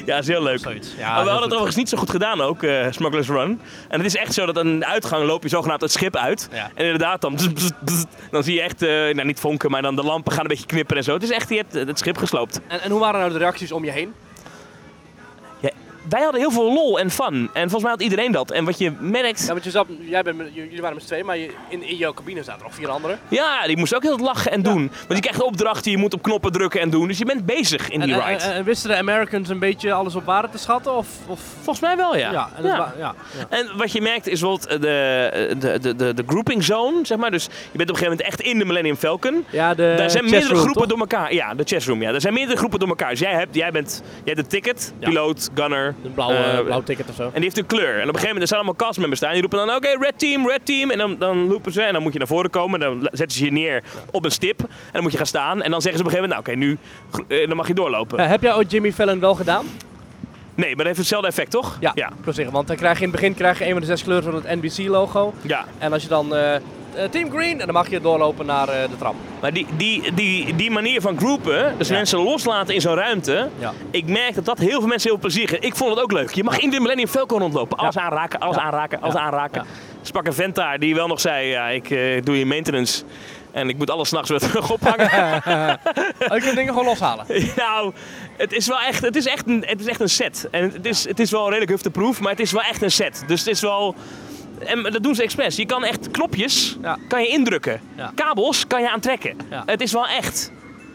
Ja, 0.06 0.18
is 0.18 0.26
heel 0.26 0.42
leuk. 0.42 0.58
Zoiets. 0.58 0.88
Ja, 0.98 1.14
maar 1.14 1.24
we 1.24 1.30
hadden 1.30 1.34
het 1.34 1.42
goed. 1.42 1.52
overigens 1.52 1.76
niet 1.76 1.88
zo 1.88 1.96
goed 1.96 2.10
gedaan 2.10 2.40
ook, 2.40 2.62
eh 2.62 2.86
Smugglers 2.90 3.28
Run. 3.28 3.60
En 3.88 3.98
het 3.98 4.06
is 4.06 4.16
echt 4.16 4.34
zo 4.34 4.46
dat 4.46 4.58
aan 4.58 4.78
de 4.78 4.86
uitgang 4.86 5.24
loop 5.24 5.42
je 5.42 5.48
zogenaamd 5.48 5.80
het 5.80 5.92
schip 5.92 6.16
uit. 6.16 6.48
Ja. 6.52 6.70
En 6.74 6.84
inderdaad, 6.84 7.20
dan, 7.20 7.34
bzz, 7.34 7.48
bzz, 7.54 7.70
bzz, 7.84 8.04
dan 8.30 8.42
zie 8.42 8.54
je 8.54 8.60
echt, 8.60 8.82
eh, 8.82 8.88
nou 8.88 9.24
niet 9.24 9.40
vonken, 9.40 9.70
maar 9.70 9.82
dan 9.82 9.96
de 9.96 10.02
lampen 10.02 10.32
gaan 10.32 10.40
een 10.42 10.48
beetje 10.48 10.66
knipperen 10.66 10.96
en 10.96 11.04
zo. 11.04 11.12
Het 11.12 11.22
is 11.22 11.30
echt, 11.30 11.48
je 11.48 11.56
hebt 11.56 11.72
het 11.72 11.98
schip 11.98 12.16
gesloopt. 12.16 12.60
En, 12.68 12.80
en 12.80 12.90
hoe 12.90 13.00
waren 13.00 13.20
nou 13.20 13.32
de 13.32 13.38
reacties 13.38 13.72
om 13.72 13.84
je 13.84 13.90
heen? 13.90 14.14
Wij 16.08 16.22
hadden 16.22 16.40
heel 16.40 16.50
veel 16.50 16.72
lol 16.72 16.98
en 16.98 17.10
fun. 17.10 17.50
En 17.52 17.62
volgens 17.62 17.82
mij 17.82 17.90
had 17.90 18.02
iedereen 18.02 18.32
dat. 18.32 18.50
En 18.50 18.64
wat 18.64 18.78
je 18.78 18.92
merkt, 19.00 19.40
Ja, 19.46 19.52
want 19.52 19.64
je 19.64 19.70
zat, 19.70 19.86
jij 20.00 20.22
bent, 20.22 20.40
jullie 20.52 20.80
waren 20.80 20.94
met 20.94 21.02
z'n 21.02 21.08
twee, 21.08 21.24
maar 21.24 21.38
je, 21.38 21.50
in, 21.68 21.82
in 21.82 21.96
jouw 21.96 22.12
cabine 22.14 22.42
zaten 22.42 22.60
er 22.60 22.66
nog 22.66 22.74
vier 22.74 22.88
anderen. 22.88 23.18
ja, 23.28 23.66
die 23.66 23.76
moest 23.76 23.94
ook 23.94 24.02
heel 24.02 24.18
lachen 24.18 24.50
en 24.52 24.62
doen. 24.62 24.90
Want 25.08 25.12
je 25.14 25.20
krijgt 25.20 25.42
opdrachten, 25.42 25.90
je 25.90 25.96
moet 25.98 26.14
op 26.14 26.22
knoppen 26.22 26.52
drukken 26.52 26.80
en 26.80 26.90
doen. 26.90 27.08
Dus 27.08 27.18
je 27.18 27.24
bent 27.24 27.46
bezig 27.46 27.90
in 27.90 28.00
die 28.00 28.12
en, 28.14 28.20
ride. 28.28 28.42
en- 28.42 28.52
en 28.54 28.64
wisten 28.64 28.90
de 28.90 28.96
Americans 28.96 29.48
een 29.48 29.58
beetje 29.58 29.92
alles 29.92 30.14
op 30.14 30.24
waarde 30.24 30.48
te 30.50 30.58
schatten? 30.58 30.94
Of, 30.96 31.08
of... 31.26 31.40
Volgens 31.54 31.80
mij 31.80 31.96
wel, 31.96 32.16
ja. 32.16 32.32
Ja, 32.32 32.48
en 32.56 32.64
ja, 32.64 32.94
ja. 32.98 33.14
En 33.48 33.70
wat 33.76 33.92
je 33.92 34.00
merkt 34.00 34.26
is 34.28 34.40
bijvoorbeeld 34.40 34.70
de, 34.82 35.54
de, 35.58 35.78
de, 35.80 35.96
de, 35.96 36.14
de 36.14 36.22
grouping 36.26 36.64
zone, 36.64 37.00
zeg 37.06 37.18
maar. 37.18 37.30
Dus 37.30 37.44
je 37.44 37.50
bent 37.78 37.90
op 37.90 37.96
een 37.96 38.02
gegeven 38.02 38.10
moment 38.10 38.26
echt 38.28 38.40
in 38.40 38.58
de 38.58 38.64
Millennium 38.64 38.96
Falcon. 38.96 39.44
Ja, 39.50 39.74
de 39.74 39.94
Daar 39.96 40.10
zijn 40.10 40.24
meerdere 40.24 40.52
room, 40.52 40.58
groepen 40.62 40.80
toch? 40.82 40.90
door 40.90 40.98
elkaar. 40.98 41.34
Ja, 41.34 41.54
de 41.54 41.62
chessroom. 41.64 42.02
Ja. 42.02 42.12
Er 42.12 42.20
zijn 42.20 42.34
meerdere 42.34 42.58
groepen 42.58 42.78
door 42.78 42.88
elkaar. 42.88 43.10
Dus 43.10 43.18
jij 43.18 43.32
hebt, 43.32 43.54
jij 43.54 43.70
bent, 43.70 44.02
jij 44.24 44.34
hebt 44.34 44.50
de 44.50 44.56
ticket, 44.56 44.92
piloot, 45.00 45.50
gunner. 45.54 45.94
Een 46.04 46.14
blauwe, 46.14 46.34
eh, 46.36 46.64
blauw 46.64 46.82
ticket 46.82 47.08
of 47.08 47.14
zo. 47.14 47.22
En 47.22 47.30
die 47.32 47.42
heeft 47.42 47.58
een 47.58 47.66
kleur. 47.66 47.88
En 47.88 47.94
op 47.94 47.98
een 48.00 48.04
gegeven 48.06 48.22
moment 48.26 48.40
er 48.40 48.46
staan 48.46 48.58
allemaal 48.58 48.76
castmembers 48.76 49.20
staan. 49.20 49.32
Die 49.32 49.40
roepen 49.40 49.58
dan, 49.66 49.74
oké, 49.76 49.88
red 50.00 50.18
team, 50.18 50.48
red 50.48 50.60
team. 50.66 50.90
En 50.90 50.98
dan, 50.98 51.16
dan 51.18 51.48
roepen 51.50 51.72
ze. 51.72 51.82
En 51.82 51.92
dan 51.92 52.02
moet 52.02 52.12
je 52.12 52.18
naar 52.18 52.28
voren 52.28 52.50
komen. 52.50 52.80
Dan 52.80 53.02
la- 53.02 53.08
zetten 53.12 53.38
ze 53.38 53.44
je 53.44 53.52
neer 53.52 53.82
op 54.10 54.24
een 54.24 54.30
stip. 54.30 54.60
En 54.60 54.68
dan 54.92 55.02
moet 55.02 55.10
je 55.12 55.16
gaan 55.16 55.26
staan. 55.26 55.62
En 55.62 55.70
dan 55.70 55.82
zeggen 55.82 56.00
ze 56.00 56.06
op 56.06 56.12
een 56.12 56.18
gegeven 56.18 56.46
moment, 56.46 56.58
nou 56.58 56.76
oké, 57.18 57.26
nu 57.28 57.38
eh, 57.40 57.48
dan 57.48 57.56
mag 57.56 57.66
je 57.66 57.74
doorlopen. 57.74 58.18
Eh, 58.18 58.28
heb 58.28 58.42
jij 58.42 58.54
ooit 58.54 58.70
Jimmy 58.70 58.92
Fallon 58.92 59.20
wel 59.20 59.34
gedaan? 59.34 59.66
Nee, 60.54 60.66
maar 60.66 60.76
dat 60.76 60.86
heeft 60.86 60.98
hetzelfde 60.98 61.28
effect, 61.28 61.50
toch? 61.50 61.76
Ja, 61.80 61.92
Ja. 61.94 62.10
zeggen, 62.24 62.54
want 62.54 62.66
dan 62.66 62.76
krijg 62.76 62.98
je 62.98 63.04
in 63.04 63.10
het 63.10 63.20
begin 63.20 63.34
krijg 63.34 63.58
je 63.58 63.64
een 63.64 63.70
van 63.72 63.80
de 63.80 63.86
zes 63.86 64.02
kleuren 64.02 64.24
van 64.32 64.34
het 64.34 64.62
NBC-logo. 64.62 65.34
ja. 65.42 65.64
En 65.78 65.92
als 65.92 66.02
je 66.02 66.08
dan 66.08 66.34
Team 67.10 67.30
Green, 67.30 67.60
en 67.60 67.66
dan 67.66 67.74
mag 67.74 67.90
je 67.90 68.00
doorlopen 68.00 68.46
naar 68.46 68.68
eh, 68.68 68.88
de 68.90 68.96
tram. 68.98 69.14
Maar 69.40 69.52
die, 69.52 69.66
die, 69.76 70.14
die, 70.14 70.54
die 70.56 70.70
manier 70.70 71.00
van 71.00 71.16
groepen, 71.18 71.74
dus 71.78 71.88
Ja. 71.88 71.94
mensen 71.94 72.18
loslaten 72.18 72.74
in 72.74 72.80
zo'n 72.80 72.94
ruimte, 72.94 73.48
Ja. 73.58 73.72
ik 73.90 74.06
merk 74.06 74.34
dat 74.34 74.44
dat 74.44 74.58
heel 74.58 74.78
veel 74.78 74.88
mensen 74.88 75.10
heel 75.10 75.18
plezier 75.18 75.48
geeft. 75.48 75.64
Ik 75.64 75.76
vond 75.76 75.90
het 75.90 76.00
ook 76.02 76.12
leuk. 76.12 76.30
Je 76.34 76.44
mag 76.44 76.58
in 76.58 76.70
de 76.70 76.80
Millennium 76.80 77.08
Falcon 77.08 77.40
rondlopen. 77.40 77.78
Alles 77.78 77.96
aanraken, 77.98 78.38
alles 78.40 78.56
aanraken, 78.56 79.00
alles 79.00 79.14
aanraken. 79.16 79.64
Sprak 80.02 80.26
een 80.26 80.34
vent 80.34 80.54
daar 80.54 80.78
die 80.78 80.94
wel 80.94 81.06
nog 81.06 81.20
zei, 81.20 81.46
ja, 81.48 81.68
ik 81.68 81.90
eh, 81.90 82.22
doe 82.22 82.38
je 82.38 82.46
maintenance. 82.46 83.02
En 83.52 83.68
ik 83.68 83.76
moet 83.78 83.90
alles 83.90 84.08
s'nachts 84.08 84.30
weer 84.30 84.38
terug 84.48 84.70
ophangen. 84.70 85.10
Oh, 86.28 86.34
je 86.36 86.40
kunt 86.42 86.54
dingen 86.56 86.72
gewoon 86.72 86.84
loshalen. 86.84 87.26
nou, 87.56 87.92
het 88.36 88.52
is 88.52 88.66
wel 88.66 88.80
echt, 88.80 89.02
het 89.02 89.16
is 89.16 89.26
echt, 89.26 89.46
een, 89.48 89.64
het 89.66 89.80
is 89.80 89.86
echt 89.86 90.00
een 90.00 90.08
set. 90.08 90.48
En 90.50 90.62
het 90.72 90.86
is, 90.86 91.08
het 91.08 91.20
is 91.20 91.30
wel 91.30 91.44
redelijk 91.48 91.70
hufteproof, 91.70 92.20
maar 92.20 92.30
het 92.30 92.40
is 92.40 92.52
wel 92.52 92.62
echt 92.62 92.82
een 92.82 92.90
set. 92.90 93.24
Dus 93.26 93.38
het 93.40 93.48
is 93.48 93.60
wel... 93.60 93.94
En 94.58 94.82
dat 94.82 95.02
doen 95.02 95.14
ze 95.14 95.22
expres. 95.22 95.56
Je 95.56 95.66
kan 95.66 95.84
echt 95.84 96.10
knopjes 96.10 96.76
Ja. 96.82 96.98
kan 97.08 97.22
je 97.22 97.28
indrukken. 97.28 97.80
Ja. 97.96 98.12
Kabels 98.14 98.66
kan 98.66 98.80
je 98.82 98.90
aantrekken. 98.90 99.36
Ja. 99.50 99.62
Het 99.66 99.80
is 99.80 99.92
wel 99.92 100.06
echt. 100.06 100.52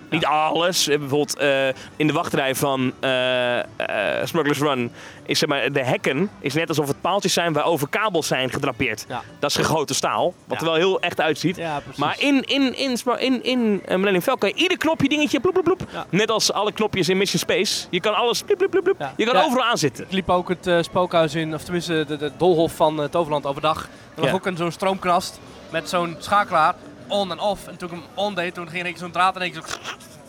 Niet 0.10 0.26
alles. 0.26 0.88
Eh, 0.88 0.98
Bijvoorbeeld 1.00 1.38
eh, 1.38 1.68
in 1.96 2.08
de 2.08 2.14
wachtrij 2.14 2.56
van 2.56 2.94
eh, 3.00 3.60
Smugglers 4.24 4.60
Run 4.60 4.92
is 5.32 5.40
zeg 5.40 5.50
maar, 5.50 5.72
de 5.72 5.84
hekken 5.84 6.30
is 6.40 6.54
net 6.54 6.70
alsof 6.70 6.88
het 6.88 7.02
paaltjes 7.02 7.34
zijn 7.34 7.54
waarover 7.54 7.88
kabels 7.88 8.28
zijn 8.28 8.50
gedrapeerd. 8.50 9.06
Ja. 9.08 9.22
Dat 9.40 9.50
is 9.50 9.56
gegoten 9.56 9.96
staal, 9.96 10.34
wat 10.46 10.58
er 10.58 10.66
wel 10.66 10.76
heel 10.76 11.00
echt 11.00 11.22
uitziet. 11.22 11.60
Maar 11.96 12.16
in, 12.20 12.44
in, 12.44 12.78
in, 12.78 13.00
in, 13.20 13.44
in 13.44 13.82
eh, 13.86 13.96
Millennium 13.96 14.22
Falcon 14.22 14.40
kan 14.40 14.50
je 14.50 14.56
ieder 14.56 14.78
knopje 14.78 15.10
dingetje 15.10 15.40
ploep, 15.40 15.64
ploep. 15.64 15.86
Ja. 15.92 16.06
Net 16.10 16.32
als 16.32 16.52
alle 16.52 16.72
knopjes 16.72 17.10
in 17.10 17.18
Mission 17.18 17.40
Space. 17.40 17.88
Je 17.90 18.00
kan 18.00 18.16
alles 18.16 18.42
ploep, 18.44 18.58
ploep, 18.58 18.84
ploep. 18.84 18.96
Ja. 19.00 19.14
Je 19.18 19.26
kan 19.26 19.36
overal 19.36 19.66
aanzitten. 19.66 20.04
Ik 20.04 20.12
liep 20.12 20.30
ook 20.30 20.50
het 20.50 20.68
eh, 20.68 20.82
spookhuis 20.82 21.36
in, 21.36 21.54
of 21.54 21.64
tenminste 21.64 22.06
de, 22.08 22.18
de 22.18 22.32
doolhof 22.38 22.76
van 22.76 23.02
eh, 23.02 23.10
Toverland 23.10 23.46
overdag. 23.46 23.90
Er 24.16 24.24
lag 24.24 24.34
ook 24.34 24.46
een 24.46 24.58
zo'n 24.58 24.72
stroomknast 24.72 25.40
met 25.70 25.90
zo'n 25.90 26.16
schakelaar, 26.20 26.76
on 27.08 27.32
en 27.32 27.40
off. 27.40 27.68
En 27.68 27.78
toen 27.78 27.90
ik 27.90 27.96
hem 27.96 28.04
on 28.14 28.36
deed, 28.36 28.54
toen 28.54 28.70
ging 28.70 28.88
ik 28.88 28.98
zo'n 28.98 29.12
draad 29.12 29.36
en 29.36 29.42
ik 29.42 29.54
zo, 29.54 29.62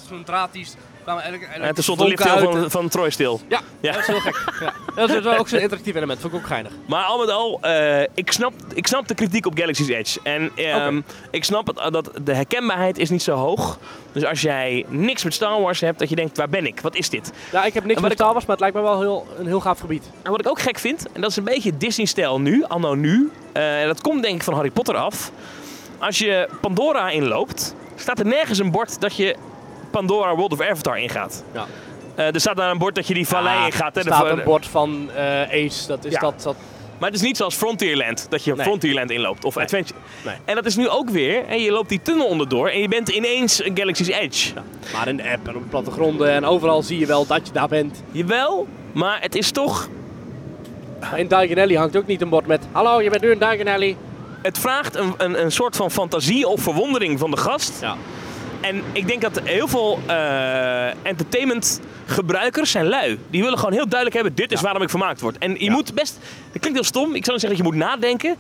zo'n 0.09 0.25
draad 0.25 0.53
die 0.53 0.67
kwam 1.03 1.19
eigenlijk 1.19 1.53
En 1.53 1.75
toen 1.75 1.83
stond 1.83 1.99
de 1.99 2.07
lift 2.07 2.29
uit. 2.29 2.41
van, 2.43 2.71
van 2.71 2.89
Troy 2.89 3.11
stil. 3.11 3.41
Ja, 3.49 3.61
Ja. 3.81 3.93
dat 3.93 4.01
is 4.01 4.07
heel 4.07 4.21
gek. 4.21 4.53
Ja. 4.61 4.73
Dat 4.95 5.11
is 5.11 5.21
wel 5.21 5.37
ook 5.39 5.49
zo'n 5.49 5.59
interactief 5.59 5.95
element, 5.95 6.21
vond 6.21 6.33
ik 6.33 6.39
ook 6.39 6.47
geinig. 6.47 6.73
Maar 6.87 7.05
al 7.05 7.19
met 7.19 7.31
al, 7.31 7.59
eh, 7.61 8.01
ik, 8.15 8.33
snap, 8.33 8.53
ik 8.75 8.87
snap 8.87 9.09
de 9.09 9.15
kritiek 9.15 9.47
op 9.47 9.59
Galaxy's 9.59 9.89
Edge. 9.89 10.21
En 10.23 10.51
ehm, 10.57 11.01
ik 11.31 11.45
snap 11.45 11.67
het, 11.67 11.93
dat 11.93 12.11
de 12.25 12.35
herkenbaarheid 12.35 12.99
is 12.99 13.11
niet 13.11 13.23
zo 13.23 13.35
hoog. 13.37 13.79
Dus 14.13 14.25
als 14.25 14.41
jij 14.41 14.85
niks 14.89 15.25
met 15.25 15.35
Star 15.35 15.61
Wars 15.61 15.81
hebt, 15.81 15.99
dat 15.99 16.09
je 16.09 16.15
denkt, 16.17 16.37
waar 16.37 16.49
ben 16.49 16.67
ik? 16.67 16.81
Wat 16.81 16.95
is 16.97 17.09
dit? 17.09 17.33
Ja, 17.53 17.65
ik 17.65 17.75
heb 17.75 17.85
niks 17.85 18.01
met 18.01 18.11
ik- 18.11 18.17
Star 18.17 18.33
Wars, 18.33 18.47
maar 18.47 18.57
het 18.57 18.61
lijkt 18.61 18.77
me 18.77 18.83
wel 18.83 19.01
heel, 19.01 19.27
een 19.39 19.47
heel 19.47 19.61
gaaf 19.61 19.81
gebied. 19.81 20.11
En 20.23 20.31
wat 20.31 20.41
ik 20.41 20.49
ook 20.49 20.61
gek 20.61 20.79
vind, 20.79 21.07
en 21.13 21.21
dat 21.21 21.31
is 21.31 21.37
een 21.37 21.45
beetje 21.45 21.77
Disney-stijl 21.77 22.41
nu, 22.41 22.65
anno 22.69 22.95
nu. 22.95 23.31
eh, 23.53 23.81
en 23.81 23.87
dat 23.87 24.01
komt 24.01 24.23
denk 24.23 24.35
ik 24.35 24.43
van 24.43 24.55
Harry 24.55 24.71
Potter 24.71 24.95
af. 24.97 25.31
Als 25.99 26.19
je 26.19 26.49
Pandora 26.61 27.11
inloopt, 27.11 27.75
staat 27.97 28.19
er 28.19 28.27
nergens 28.27 28.59
een 28.59 28.71
bord 28.71 29.01
dat 29.01 29.17
je 29.17 29.37
Pandora 29.93 30.35
World 30.35 30.53
of 30.53 30.61
Avatar 30.61 30.99
ingaat. 30.99 31.45
Ja. 31.55 31.67
Eh, 32.15 32.35
er 32.35 32.41
staat 32.41 32.57
daar 32.57 32.71
een 32.71 32.79
bord 32.79 32.95
dat 32.95 33.07
je 33.07 33.15
die 33.15 33.27
vallei 33.29 33.59
Ja, 33.59 33.67
ingaat. 33.67 33.97
Er 33.97 34.05
de- 34.05 34.11
staat 34.13 34.25
de- 34.25 34.31
een 34.31 34.45
bord 34.45 34.67
van 34.67 35.11
eh, 35.15 35.41
Ace. 35.43 35.87
Dat 35.87 36.05
is 36.05 36.13
Ja. 36.13 36.21
dat, 36.21 36.43
dat... 36.43 36.57
Maar 36.99 37.11
het 37.11 37.21
is 37.21 37.27
niet 37.27 37.37
zoals 37.37 37.55
Frontierland, 37.55 38.27
dat 38.31 38.45
je 38.45 38.55
Nee. 38.55 38.65
Frontierland 38.65 39.11
inloopt 39.11 39.45
of 39.45 39.57
Adventure. 39.57 39.99
Nee. 40.25 40.35
En 40.45 40.55
dat 40.55 40.65
is 40.67 40.77
nu 40.77 40.89
ook 40.89 41.11
weer, 41.11 41.45
en 41.49 41.61
je 41.61 41.71
loopt 41.71 41.89
die 41.89 42.03
tunnel 42.03 42.27
onderdoor 42.27 42.69
en 42.69 42.81
je 42.81 42.89
bent 42.89 43.09
ineens 43.09 43.65
een 43.65 43.77
Galaxy's 43.77 44.09
Edge. 44.09 44.53
Maar 44.93 45.09
in 45.09 45.17
de 45.17 45.31
app 45.31 45.49
en 45.49 45.57
op 45.57 45.63
plattegronden 45.71 46.31
en 46.31 46.45
overal 46.45 46.83
zie 46.83 46.99
je 46.99 47.07
wel 47.07 47.27
dat 47.27 47.47
je 47.47 47.53
daar 47.53 47.69
bent. 47.69 48.03
Jawel, 48.11 48.67
maar 48.93 49.19
het 49.21 49.35
is 49.35 49.51
toch... 49.51 49.89
In 51.17 51.27
Diagon 51.29 51.59
Alley 51.59 51.77
hangt 51.77 51.97
ook 51.97 52.07
niet 52.07 52.21
een 52.21 52.29
bord 52.29 52.47
met... 52.47 52.63
Hallo, 52.73 53.03
je 53.03 53.11
bent 53.11 53.23
nu 53.23 53.31
in 53.31 53.39
Diagon 53.39 53.69
Alley. 53.69 53.97
Het 54.43 54.59
vraagt 54.59 54.97
een, 54.97 55.15
een, 55.17 55.43
een 55.43 55.53
soort 55.53 55.77
van 55.77 55.91
fantasie 55.91 56.49
of 56.49 56.61
verwondering 56.61 57.19
van 57.19 57.31
de 57.31 57.37
gast. 57.37 57.73
Ja. 57.81 57.97
En 58.63 58.83
ik 58.93 59.07
denk 59.09 59.21
dat 59.21 59.41
heel 59.45 59.69
veel 59.69 59.99
eh 60.07 60.87
entertainment 61.03 61.81
gebruikers 62.07 62.71
zijn 62.71 62.87
lui. 62.89 63.19
Die 63.31 63.43
willen 63.43 63.59
gewoon 63.59 63.73
heel 63.73 63.89
duidelijk 63.89 64.15
hebben, 64.15 64.35
dit 64.35 64.53
is 64.53 64.59
Ja. 64.59 64.65
waarom 64.65 64.83
ik 64.83 64.91
vermaakt 64.91 65.21
word. 65.21 65.39
En 65.39 65.53
je 65.59 65.65
Ja. 65.65 65.71
moet 65.73 65.95
best, 65.95 66.19
dat 66.53 66.61
klinkt 66.61 66.79
heel 66.79 66.85
stom, 66.89 67.15
ik 67.15 67.25
zou 67.25 67.33
niet 67.33 67.41
zeggen 67.41 67.49
dat 67.49 67.57
je 67.59 67.63
moet 67.63 67.75
nadenken. 67.89 68.37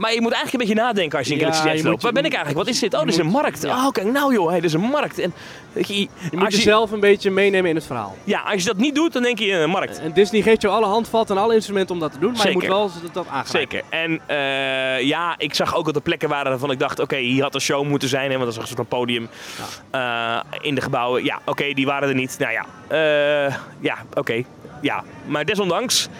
Maar 0.00 0.14
je 0.14 0.20
moet 0.20 0.32
eigenlijk 0.32 0.62
een 0.62 0.68
beetje 0.68 0.84
nadenken 0.84 1.18
als 1.18 1.26
je 1.26 1.32
in 1.34 1.40
Ja, 1.40 1.46
Galaxy 1.46 1.68
Edge 1.68 1.82
je 1.82 1.88
loopt. 1.88 2.02
Waar 2.02 2.12
ben 2.12 2.24
ik 2.24 2.32
eigenlijk? 2.32 2.64
Wat 2.64 2.74
is 2.74 2.80
dit? 2.80 2.94
Oh, 2.94 3.00
dit 3.00 3.08
is 3.08 3.16
een 3.16 3.26
markt. 3.26 3.64
Oh, 3.64 3.90
kijk 3.90 4.06
nou 4.06 4.32
joh, 4.32 4.48
hey, 4.48 4.60
dit 4.60 4.64
is 4.64 4.72
een 4.72 4.80
markt. 4.80 5.18
En, 5.18 5.32
weet 5.72 5.88
je, 5.88 6.00
Je 6.30 6.36
moet 6.36 6.52
jezelf 6.52 6.90
een 6.90 7.00
beetje 7.00 7.30
meenemen 7.30 7.70
in 7.70 7.76
het 7.76 7.86
verhaal. 7.86 8.16
ja, 8.24 8.40
als 8.40 8.62
je 8.62 8.68
dat 8.68 8.76
niet 8.76 8.94
doet, 8.94 9.12
dan 9.12 9.22
denk 9.22 9.38
je 9.38 9.52
een 9.52 9.70
markt. 9.70 9.98
En 10.00 10.12
Disney 10.12 10.42
geeft 10.42 10.62
jou 10.62 10.74
alle 10.74 10.86
handvatten 10.86 11.36
en 11.36 11.42
alle 11.42 11.54
instrumenten 11.54 11.94
om 11.94 12.00
dat 12.00 12.12
te 12.12 12.18
doen. 12.18 12.32
Maar 12.32 12.46
je 12.46 12.52
moet 12.52 12.66
wel 12.66 12.90
dat, 13.02 13.14
dat 13.14 13.26
aangrijpen. 13.28 13.70
Zeker. 13.70 13.82
En 13.88 14.20
eh, 14.26 15.06
ja, 15.06 15.34
ik 15.38 15.54
zag 15.54 15.76
ook 15.76 15.84
dat 15.84 15.96
er 15.96 16.02
plekken 16.02 16.28
waren 16.28 16.50
waarvan 16.50 16.70
ik 16.70 16.78
dacht, 16.78 16.98
oké, 16.98 17.16
hier 17.16 17.42
had 17.42 17.54
een 17.54 17.60
show 17.60 17.86
moeten 17.86 18.08
zijn. 18.08 18.30
Hè, 18.30 18.38
want 18.38 18.44
dat 18.44 18.52
is 18.52 18.56
een 18.56 18.66
soort 18.76 18.88
van 18.88 18.98
podium 18.98 19.28
eh, 19.90 20.40
in 20.60 20.74
de 20.74 20.80
gebouwen. 20.80 21.24
Ja, 21.24 21.40
oké, 21.44 21.72
die 21.72 21.86
waren 21.86 22.08
er 22.08 22.14
niet. 22.14 22.36
Nou 22.38 22.52
ja, 22.52 22.64
eh, 22.88 23.54
ja, 23.80 23.96
oké. 24.14 24.42
Ja, 24.80 25.04
maar 25.26 25.44
desondanks 25.44 26.04
eh, 26.06 26.12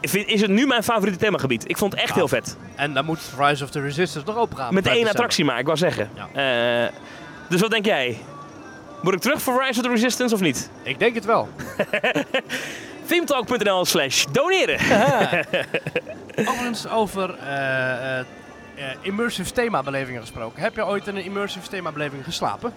is 0.00 0.40
het 0.40 0.50
nu 0.50 0.66
mijn 0.66 0.82
favoriete 0.82 1.18
themagebied. 1.18 1.70
Ik 1.70 1.78
vond 1.78 1.92
het 1.92 2.02
echt 2.02 2.14
heel 2.14 2.28
vet. 2.28 2.56
En 2.74 2.94
dan 2.94 3.04
moet 3.04 3.20
Rise 3.38 3.64
of 3.64 3.70
the 3.70 3.80
Resistance 3.80 4.26
nog 4.26 4.36
open 4.36 4.56
gaan. 4.56 4.74
Met 4.74 4.86
één 4.86 5.08
attractie 5.08 5.44
maar, 5.44 5.58
ik 5.58 5.66
wou 5.66 5.78
zeggen. 5.78 6.10
Eh, 6.32 6.86
dus 7.48 7.60
wat 7.60 7.70
denk 7.70 7.84
jij? 7.84 8.18
Moet 9.02 9.14
ik 9.14 9.20
terug 9.20 9.42
voor 9.42 9.62
Rise 9.62 9.80
of 9.80 9.86
the 9.86 9.92
Resistance 9.92 10.34
of 10.34 10.40
niet? 10.40 10.70
Ik 10.82 10.98
denk 10.98 11.14
het 11.14 11.24
wel. 11.24 11.48
Themetalk.nl 13.08 13.84
slash 13.84 14.24
doneren. 14.32 14.78
Overigens 16.36 16.88
over 16.88 17.34
eh, 17.34 18.18
eh, 18.18 18.18
eh, 18.18 18.24
immersive 19.00 19.52
themabelevingen 19.52 20.20
gesproken. 20.20 20.62
Heb 20.62 20.74
je 20.74 20.86
ooit 20.86 21.06
in 21.06 21.16
een 21.16 21.24
immersive 21.24 21.68
themabeleving 21.68 22.24
geslapen? 22.24 22.72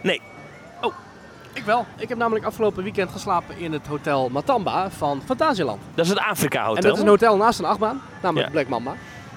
Nee. 0.00 0.20
Ik 1.58 1.64
wel. 1.64 1.86
Ik 1.96 2.08
heb 2.08 2.18
namelijk 2.18 2.44
afgelopen 2.44 2.82
weekend 2.82 3.10
geslapen 3.10 3.58
in 3.58 3.72
het 3.72 3.86
hotel 3.86 4.28
Matamba 4.28 4.90
van 4.90 5.22
Fantasieland. 5.24 5.80
Dat 5.94 6.04
is 6.04 6.10
het 6.10 6.20
Afrika 6.20 6.60
Hotel. 6.64 6.74
En 6.76 6.82
dat 6.82 6.96
is 6.96 7.02
een 7.02 7.08
hotel 7.08 7.36
naast 7.36 7.58
een 7.58 7.64
achtbaan, 7.64 8.00
namelijk 8.22 8.46
Ja. 8.46 8.52
Black 8.52 8.68
Mamba. 8.68 8.94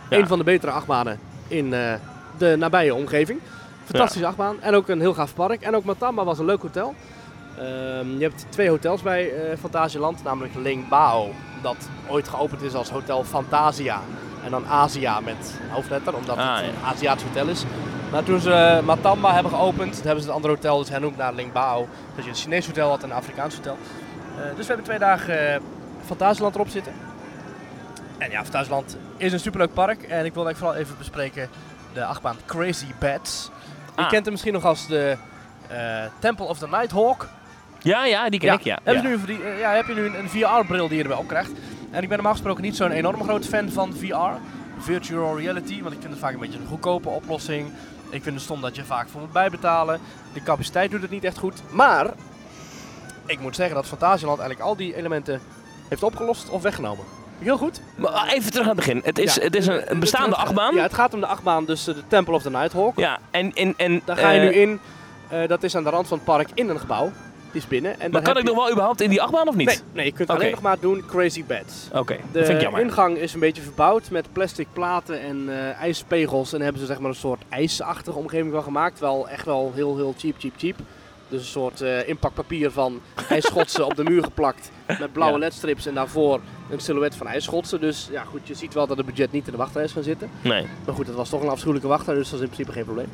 Ja. 0.10 0.18
Een 0.18 0.28
van 0.28 0.38
de 0.38 0.44
betere 0.44 0.72
achtbanen 0.72 1.20
in 1.48 1.74
eh, 1.74 1.94
de 2.38 2.56
nabije 2.58 2.96
omgeving. 2.96 3.40
Fantastische 3.86 4.28
achtbaan 4.28 4.62
en 4.62 4.76
ook 4.76 4.88
een 4.88 5.00
heel 5.00 5.14
gaaf 5.14 5.34
park. 5.34 5.62
En 5.62 5.76
ook 5.76 5.84
Matamba 5.84 6.24
was 6.24 6.40
een 6.40 6.46
leuk 6.46 6.62
hotel. 6.62 6.96
Ehm, 7.58 8.18
je 8.18 8.24
hebt 8.24 8.46
twee 8.50 8.70
hotels 8.70 9.02
bij 9.02 9.32
eh 9.34 9.58
Fantasieland, 9.58 10.24
namelijk 10.24 10.54
Ling 10.56 10.88
Bao. 10.90 11.30
Dat 11.62 11.90
ooit 12.08 12.28
geopend 12.28 12.62
is 12.62 12.74
als 12.74 12.90
Hotel 12.90 13.24
Fantasia. 13.24 14.00
En 14.44 14.52
dan 14.52 14.68
Asia 14.68 15.20
met 15.20 15.54
hoofdletter, 15.70 16.16
omdat 16.16 16.38
Ah, 16.38 16.56
het 16.56 16.66
ja. 16.66 16.72
een 16.72 16.86
Aziatisch 16.86 17.24
hotel 17.24 17.48
is. 17.48 17.64
Maar 18.12 18.24
toen 18.24 18.40
ze 18.40 18.54
eh, 18.54 18.84
Matamba 18.84 19.34
hebben 19.34 19.52
geopend, 19.52 19.96
hebben 20.04 20.22
ze 20.22 20.26
het 20.28 20.36
andere 20.36 20.54
hotel 20.54 20.78
dus 20.78 20.90
hernoemd 20.90 21.18
naar 21.18 21.34
Ling 21.34 21.52
Bao. 21.52 21.88
Dat 22.16 22.24
je 22.24 22.30
een 22.30 22.36
Chinees 22.36 22.66
hotel 22.66 22.90
had 22.90 23.04
en 23.04 23.10
een 23.10 23.16
Afrikaans 23.16 23.56
hotel. 23.56 23.78
Eh, 24.38 24.44
dus 24.44 24.58
we 24.58 24.66
hebben 24.66 24.84
twee 24.86 25.00
dagen 25.00 25.54
eh, 25.54 25.62
Fantasieland 26.06 26.56
erop 26.56 26.68
zitten. 26.70 26.94
En 28.18 28.32
ja, 28.32 28.42
Fantasieland 28.44 28.98
is 29.18 29.34
een 29.34 29.40
superleuk 29.40 29.74
park. 29.74 30.02
En 30.04 30.26
ik 30.26 30.34
wil 30.34 30.46
eigenlijk 30.46 30.58
vooral 30.58 30.76
even 30.76 30.98
bespreken 30.98 31.50
de 31.94 32.06
achtbaan 32.06 32.36
Crazy 32.46 32.86
Bats. 33.00 33.50
Je 33.96 34.02
Ah. 34.02 34.10
kent 34.10 34.24
hem 34.24 34.32
misschien 34.32 34.54
nog 34.54 34.66
als 34.66 34.88
de 34.88 35.18
Temple 36.20 36.46
of 36.46 36.58
the 36.58 36.68
Nighthawk. 36.68 37.28
Ja, 37.82 38.06
ja, 38.06 38.30
die 38.30 38.40
ken 38.40 38.54
ik, 38.54 38.62
ja. 38.62 38.80
Heb. 38.84 38.96
Je 38.96 39.02
nu, 39.02 39.36
eh, 39.44 39.60
ja, 39.60 39.72
heb 39.72 39.88
je 39.88 39.94
nu 39.94 40.06
een, 40.06 40.20
een 40.20 40.30
VR-bril 40.30 40.88
die 40.88 40.98
je 40.98 41.04
erbij 41.04 41.18
op 41.18 41.28
krijgt. 41.28 41.52
En 41.92 42.02
ik 42.02 42.08
ben 42.08 42.18
normaal 42.18 42.32
gesproken 42.34 42.64
niet 42.64 42.76
zo'n 42.76 42.92
enorm 42.92 43.24
grote 43.24 43.48
fan 43.48 43.70
van 43.70 43.94
VR. 43.94 44.40
Virtual 44.80 45.38
reality, 45.40 45.82
want 45.82 45.94
ik 45.94 46.00
vind 46.00 46.12
het 46.14 46.22
vaak 46.22 46.34
een 46.34 46.40
beetje 46.40 46.60
een 46.60 46.68
goedkope 46.68 47.10
oplossing. 47.10 47.68
Ik 48.10 48.24
vind 48.24 48.36
het 48.36 48.44
stom 48.44 48.62
dat 48.62 48.76
je 48.76 48.84
vaak 48.84 49.08
voor 49.10 49.22
moet 49.22 49.32
bijbetalen. 49.32 50.00
De 50.34 50.44
capaciteit 50.44 50.92
doet 50.92 51.02
het 51.02 51.12
niet 51.12 51.24
echt 51.24 51.38
goed. 51.38 51.62
Maar 51.70 52.08
ik 53.26 53.40
moet 53.40 53.56
zeggen 53.56 53.76
dat 53.76 53.86
Fantasieland 53.86 54.40
eigenlijk 54.40 54.70
al 54.70 54.76
die 54.76 54.96
elementen 54.96 55.42
heeft 55.88 56.04
opgelost 56.04 56.50
of 56.50 56.62
weggenomen. 56.62 57.06
Heel 57.40 57.58
goed. 57.58 57.82
Maar 57.96 58.28
even 58.28 58.52
terug 58.52 58.68
aan 58.68 58.76
het 58.76 58.86
begin. 58.86 59.02
Het 59.04 59.20
is, 59.20 59.36
Ja. 59.36 59.42
het 59.42 59.56
is 59.56 59.68
een, 59.68 59.92
een 59.92 60.00
bestaande 60.00 60.36
achtbaan. 60.36 60.76
Ja, 60.76 60.82
het 60.82 60.94
gaat 60.94 61.14
om 61.14 61.20
de 61.20 61.26
achtbaan, 61.26 61.66
dus 61.66 61.88
eh, 61.88 61.96
de 61.96 62.04
Temple 62.08 62.34
of 62.34 62.42
the 62.42 62.50
Nighthawk. 62.50 63.00
Ja, 63.00 63.20
en, 63.32 63.54
en, 63.54 63.74
en 63.78 64.02
Daar 64.06 64.18
ga 64.18 64.30
je 64.30 64.40
eh, 64.40 64.46
nu 64.46 64.54
in. 64.54 64.80
Eh, 65.28 65.48
dat 65.48 65.64
is 65.64 65.76
aan 65.76 65.84
de 65.84 65.90
rand 65.90 66.08
van 66.08 66.18
het 66.18 66.26
park 66.26 66.50
in 66.54 66.70
een 66.70 66.80
gebouw. 66.80 67.12
Die 67.52 67.62
is 67.62 67.68
binnen. 67.68 68.00
En 68.00 68.12
Maar 68.12 68.22
kan 68.22 68.38
ik 68.38 68.42
je- 68.44 68.48
nog 68.48 68.56
wel 68.56 68.72
überhaupt 68.72 69.02
in 69.02 69.10
die 69.10 69.22
achtbaan 69.22 69.48
of 69.48 69.56
niet? 69.56 69.68
Nee, 69.68 69.78
nee, 69.94 70.06
je 70.06 70.12
kunt 70.12 70.30
alleen 70.30 70.52
nog 70.52 70.62
maar 70.62 70.80
doen 70.80 71.04
Crazy 71.08 71.44
Bats. 71.46 71.88
Oké, 71.94 72.14
De 72.16 72.22
dat 72.32 72.46
vind 72.46 72.58
ik 72.58 72.62
jammer. 72.64 72.82
ingang 72.82 73.18
is 73.18 73.34
een 73.34 73.40
beetje 73.40 73.62
verbouwd 73.62 74.10
met 74.10 74.26
plastic 74.32 74.68
platen 74.74 75.22
en 75.22 75.46
eh 75.50 75.80
ijspegels. 75.82 76.48
En 76.52 76.56
daar 76.58 76.64
hebben 76.68 76.82
ze 76.82 76.88
zeg 76.88 77.00
maar 77.00 77.10
een 77.10 77.16
soort 77.16 77.42
ijsachtige 77.50 78.18
omgeving 78.18 78.52
van 78.54 78.64
gemaakt. 78.64 79.00
Wel 79.00 79.30
echt 79.30 79.46
wel 79.46 79.72
heel, 79.76 79.96
heel 79.96 80.14
cheap, 80.18 80.36
cheap, 80.40 80.54
cheap. 80.58 80.76
Dus 81.30 81.40
een 81.40 81.46
soort 81.48 81.82
eh 81.82 82.08
inpakpapier 82.08 82.72
van 82.72 83.00
ijsschotsen 83.30 83.86
op 83.86 83.96
de 83.96 84.04
muur 84.04 84.24
geplakt. 84.24 84.72
Met 84.88 85.12
blauwe 85.14 85.34
Ja. 85.34 85.40
ledstrips 85.40 85.86
en 85.86 85.94
daarvoor 85.94 86.40
een 86.70 86.80
silhouet 86.80 87.16
van 87.16 87.28
ijsschotsen. 87.28 87.80
Dus 87.82 88.08
ja, 88.12 88.24
goed, 88.24 88.48
je 88.48 88.54
ziet 88.54 88.74
wel 88.74 88.88
dat 88.88 88.98
het 88.98 89.06
budget 89.06 89.32
niet 89.32 89.46
in 89.46 89.52
de 89.52 89.58
wachtrij 89.58 89.84
is 89.84 89.92
gaan 89.92 90.04
zitten. 90.04 90.30
Nee. 90.42 90.66
Maar 90.86 90.96
goed, 90.96 91.08
het 91.08 91.16
was 91.16 91.30
toch 91.30 91.42
een 91.42 91.50
afschuwelijke 91.50 91.88
wachtrij, 91.88 92.16
dus 92.16 92.30
dat 92.30 92.40
is 92.40 92.46
in 92.46 92.52
principe 92.52 92.72
geen 92.76 92.86
probleem. 92.86 93.08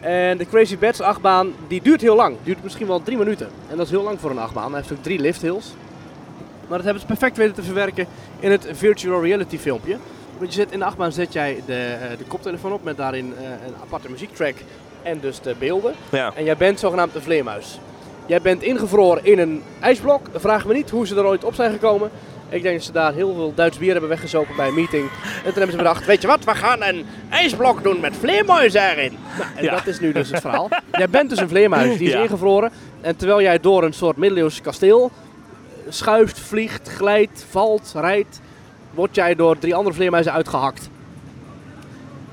En 0.00 0.38
de 0.38 0.46
Crazy 0.46 0.78
Bats 0.78 1.00
achtbaan, 1.00 1.52
die 1.68 1.82
duurt 1.82 2.00
heel 2.00 2.16
lang. 2.16 2.36
Duurt 2.42 2.62
misschien 2.62 2.86
wel 2.86 3.02
drie 3.02 3.18
minuten. 3.18 3.48
En 3.68 3.76
dat 3.76 3.86
is 3.86 3.92
heel 3.92 4.02
lang 4.02 4.20
voor 4.20 4.30
een 4.30 4.38
achtbaan. 4.38 4.70
Hij 4.72 4.80
heeft 4.80 4.92
ook 4.92 5.02
drie 5.02 5.18
lift 5.18 5.42
hills. 5.42 5.74
Maar 6.68 6.76
dat 6.76 6.84
hebben 6.84 7.00
ze 7.00 7.06
perfect 7.06 7.36
weten 7.36 7.54
te 7.54 7.62
verwerken 7.62 8.06
in 8.40 8.50
het 8.50 8.68
virtual 8.72 9.22
reality 9.22 9.58
filmpje. 9.58 9.96
Want 10.38 10.54
je 10.54 10.60
zet 10.60 10.72
in 10.72 10.78
de 10.78 10.84
achtbaan 10.84 11.12
zet 11.12 11.32
jij 11.32 11.62
de, 11.66 11.96
eh, 12.00 12.18
de 12.18 12.24
koptelefoon 12.24 12.72
op 12.72 12.84
met 12.84 12.96
daarin 12.96 13.34
eh, 13.36 13.44
een 13.44 13.74
aparte 13.82 14.10
muziektrack 14.10 14.54
en 15.02 15.20
dus 15.20 15.40
de 15.40 15.54
beelden. 15.58 15.94
Ja. 16.10 16.32
En 16.34 16.44
jij 16.44 16.56
bent 16.56 16.80
zogenaamd 16.80 17.14
een 17.14 17.22
vleermuis. 17.22 17.80
Jij 18.26 18.40
bent 18.40 18.62
ingevroren 18.62 19.24
in 19.24 19.38
een 19.38 19.62
ijsblok. 19.80 20.26
Vraag 20.34 20.66
me 20.66 20.74
niet 20.74 20.90
hoe 20.90 21.06
ze 21.06 21.16
er 21.16 21.24
ooit 21.24 21.44
op 21.44 21.54
zijn 21.54 21.72
gekomen. 21.72 22.10
Ik 22.48 22.62
denk 22.62 22.74
dat 22.76 22.84
ze 22.84 22.92
daar 22.92 23.12
heel 23.14 23.34
veel 23.34 23.52
Duits 23.54 23.78
bier 23.78 23.92
hebben 23.92 24.08
weggezopen 24.10 24.56
bij 24.56 24.68
een 24.68 24.74
meeting. 24.74 25.02
En 25.04 25.42
toen 25.44 25.52
hebben 25.52 25.70
ze 25.70 25.76
bedacht, 25.76 26.06
weet 26.06 26.20
je 26.22 26.26
wat, 26.26 26.44
we 26.44 26.54
gaan 26.54 26.82
een 26.82 27.06
ijsblok 27.28 27.82
doen 27.82 28.00
met 28.00 28.16
vleermuizen 28.16 28.82
erin. 28.90 29.16
Nou, 29.38 29.50
en 29.56 29.64
Ja. 29.64 29.74
dat 29.74 29.86
is 29.86 30.00
nu 30.00 30.12
dus 30.12 30.30
het 30.30 30.40
verhaal. 30.40 30.68
Jij 30.92 31.08
bent 31.08 31.30
dus 31.30 31.38
een 31.38 31.48
vleermuis, 31.48 31.98
die 31.98 32.06
is 32.06 32.12
Ja. 32.18 32.22
ingevroren. 32.22 32.70
En 33.00 33.16
terwijl 33.16 33.42
jij 33.42 33.60
door 33.60 33.84
een 33.84 33.92
soort 33.92 34.16
middeleeuws 34.16 34.60
kasteel 34.60 35.10
schuift, 35.88 36.38
vliegt, 36.40 36.88
glijdt, 36.88 37.46
valt, 37.50 37.92
rijdt, 37.96 38.40
word 38.94 39.14
jij 39.14 39.34
door 39.34 39.58
drie 39.58 39.74
andere 39.74 39.94
vleermuizen 39.94 40.32
uitgehakt. 40.32 40.88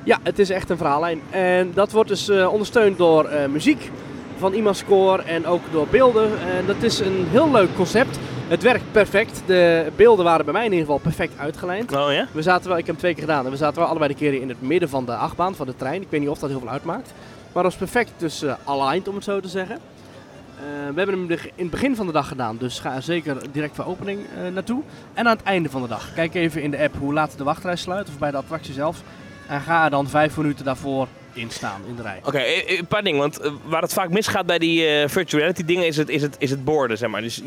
Ja, 0.04 0.18
het 0.24 0.40
is 0.40 0.50
echt 0.50 0.70
een 0.70 0.78
verhaallijn. 0.78 1.22
En 1.30 1.72
dat 1.74 1.92
wordt 1.92 2.10
dus 2.10 2.30
eh, 2.30 2.52
ondersteund 2.54 2.98
door 2.98 3.26
eh, 3.26 3.48
muziek 3.48 3.92
van 4.38 4.54
Imascore 4.54 5.24
en 5.24 5.46
ook 5.46 5.62
door 5.72 5.88
beelden. 5.88 6.40
En 6.40 6.66
dat 6.66 6.82
is 6.82 7.00
een 7.00 7.28
heel 7.30 7.52
leuk 7.52 7.76
concept. 7.76 8.20
Het 8.48 8.64
werkt 8.64 8.92
perfect. 8.92 9.42
De 9.46 9.92
beelden 9.96 10.26
waren 10.26 10.46
bij 10.46 10.54
mij 10.54 10.66
in 10.66 10.72
ieder 10.72 10.86
geval 10.86 11.02
perfect 11.02 11.40
uitgelijnd. 11.40 11.92
Oh 11.92 12.12
ja? 12.12 12.28
We 12.32 12.42
zaten 12.42 12.70
wel, 12.70 12.78
ik 12.78 12.86
heb 12.86 12.96
hem 12.96 12.98
twee 12.98 13.14
keer 13.14 13.24
gedaan, 13.24 13.46
en 13.46 13.52
we 13.52 13.58
zaten 13.58 13.80
wel 13.80 13.88
allebei 13.90 14.12
de 14.14 14.20
keren 14.20 14.42
in 14.42 14.50
het 14.50 14.62
midden 14.62 14.90
van 14.90 15.06
de 15.06 15.16
achtbaan, 15.16 15.56
van 15.56 15.66
de 15.66 15.76
trein. 15.76 16.02
Ik 16.02 16.08
weet 16.10 16.20
niet 16.20 16.30
of 16.30 16.40
dat 16.40 16.50
heel 16.50 16.60
veel 16.60 16.70
uitmaakt. 16.70 17.14
Maar 17.54 17.64
dat 17.64 17.72
was 17.72 17.76
perfect 17.76 18.12
dus 18.18 18.42
eh, 18.42 18.54
aligned, 18.64 19.08
om 19.08 19.16
het 19.16 19.24
zo 19.24 19.40
te 19.40 19.48
zeggen. 19.48 19.76
Eh, 19.76 20.64
we 20.94 21.02
hebben 21.02 21.20
hem 21.20 21.30
in 21.30 21.40
het 21.56 21.70
begin 21.70 21.96
van 21.96 22.06
de 22.06 22.12
dag 22.12 22.28
gedaan, 22.28 22.58
dus 22.58 22.80
ga 22.80 22.96
er 22.96 23.02
zeker 23.02 23.38
direct 23.52 23.76
voor 23.76 23.86
opening 23.86 24.20
eh, 24.20 24.54
naartoe. 24.54 24.82
En 25.14 25.26
aan 25.26 25.36
het 25.36 25.46
einde 25.46 25.70
van 25.70 25.82
de 25.82 25.88
dag. 25.88 26.14
Kijk 26.14 26.34
even 26.34 26.62
in 26.62 26.72
de 26.72 26.80
app 26.80 26.96
hoe 27.00 27.14
laat 27.14 27.38
de 27.38 27.44
wachtrij 27.44 27.76
sluit, 27.76 28.08
of 28.08 28.18
bij 28.18 28.32
de 28.32 28.38
attractie 28.38 28.74
zelf. 28.74 29.02
En 29.48 29.62
ga 29.62 29.84
er 29.84 29.90
dan 29.90 30.08
vijf 30.08 30.38
minuten 30.38 30.66
daarvoor 30.66 31.08
in 31.36 31.50
staan, 31.52 31.82
in 31.88 31.96
de 31.96 32.02
rij. 32.02 32.20
Oké, 32.24 32.38
eh, 32.38 32.78
een 32.80 32.86
paar 32.88 33.04
dingen. 33.04 33.20
Want 33.20 33.40
eh, 33.40 33.52
waar 33.66 33.82
het 33.82 33.94
vaak 33.94 34.10
misgaat 34.10 34.46
bij 34.46 34.60
die 34.60 34.86
eh, 34.88 35.10
virtual 35.10 35.40
reality 35.42 35.66
dingen 35.66 35.88
is 35.88 35.98
het, 35.98 36.10
is 36.10 36.22
het, 36.22 36.36
is 36.40 36.50
het 36.50 36.64
borden, 36.64 36.98
zeg 36.98 37.10
maar. 37.10 37.22
Dus, 37.22 37.42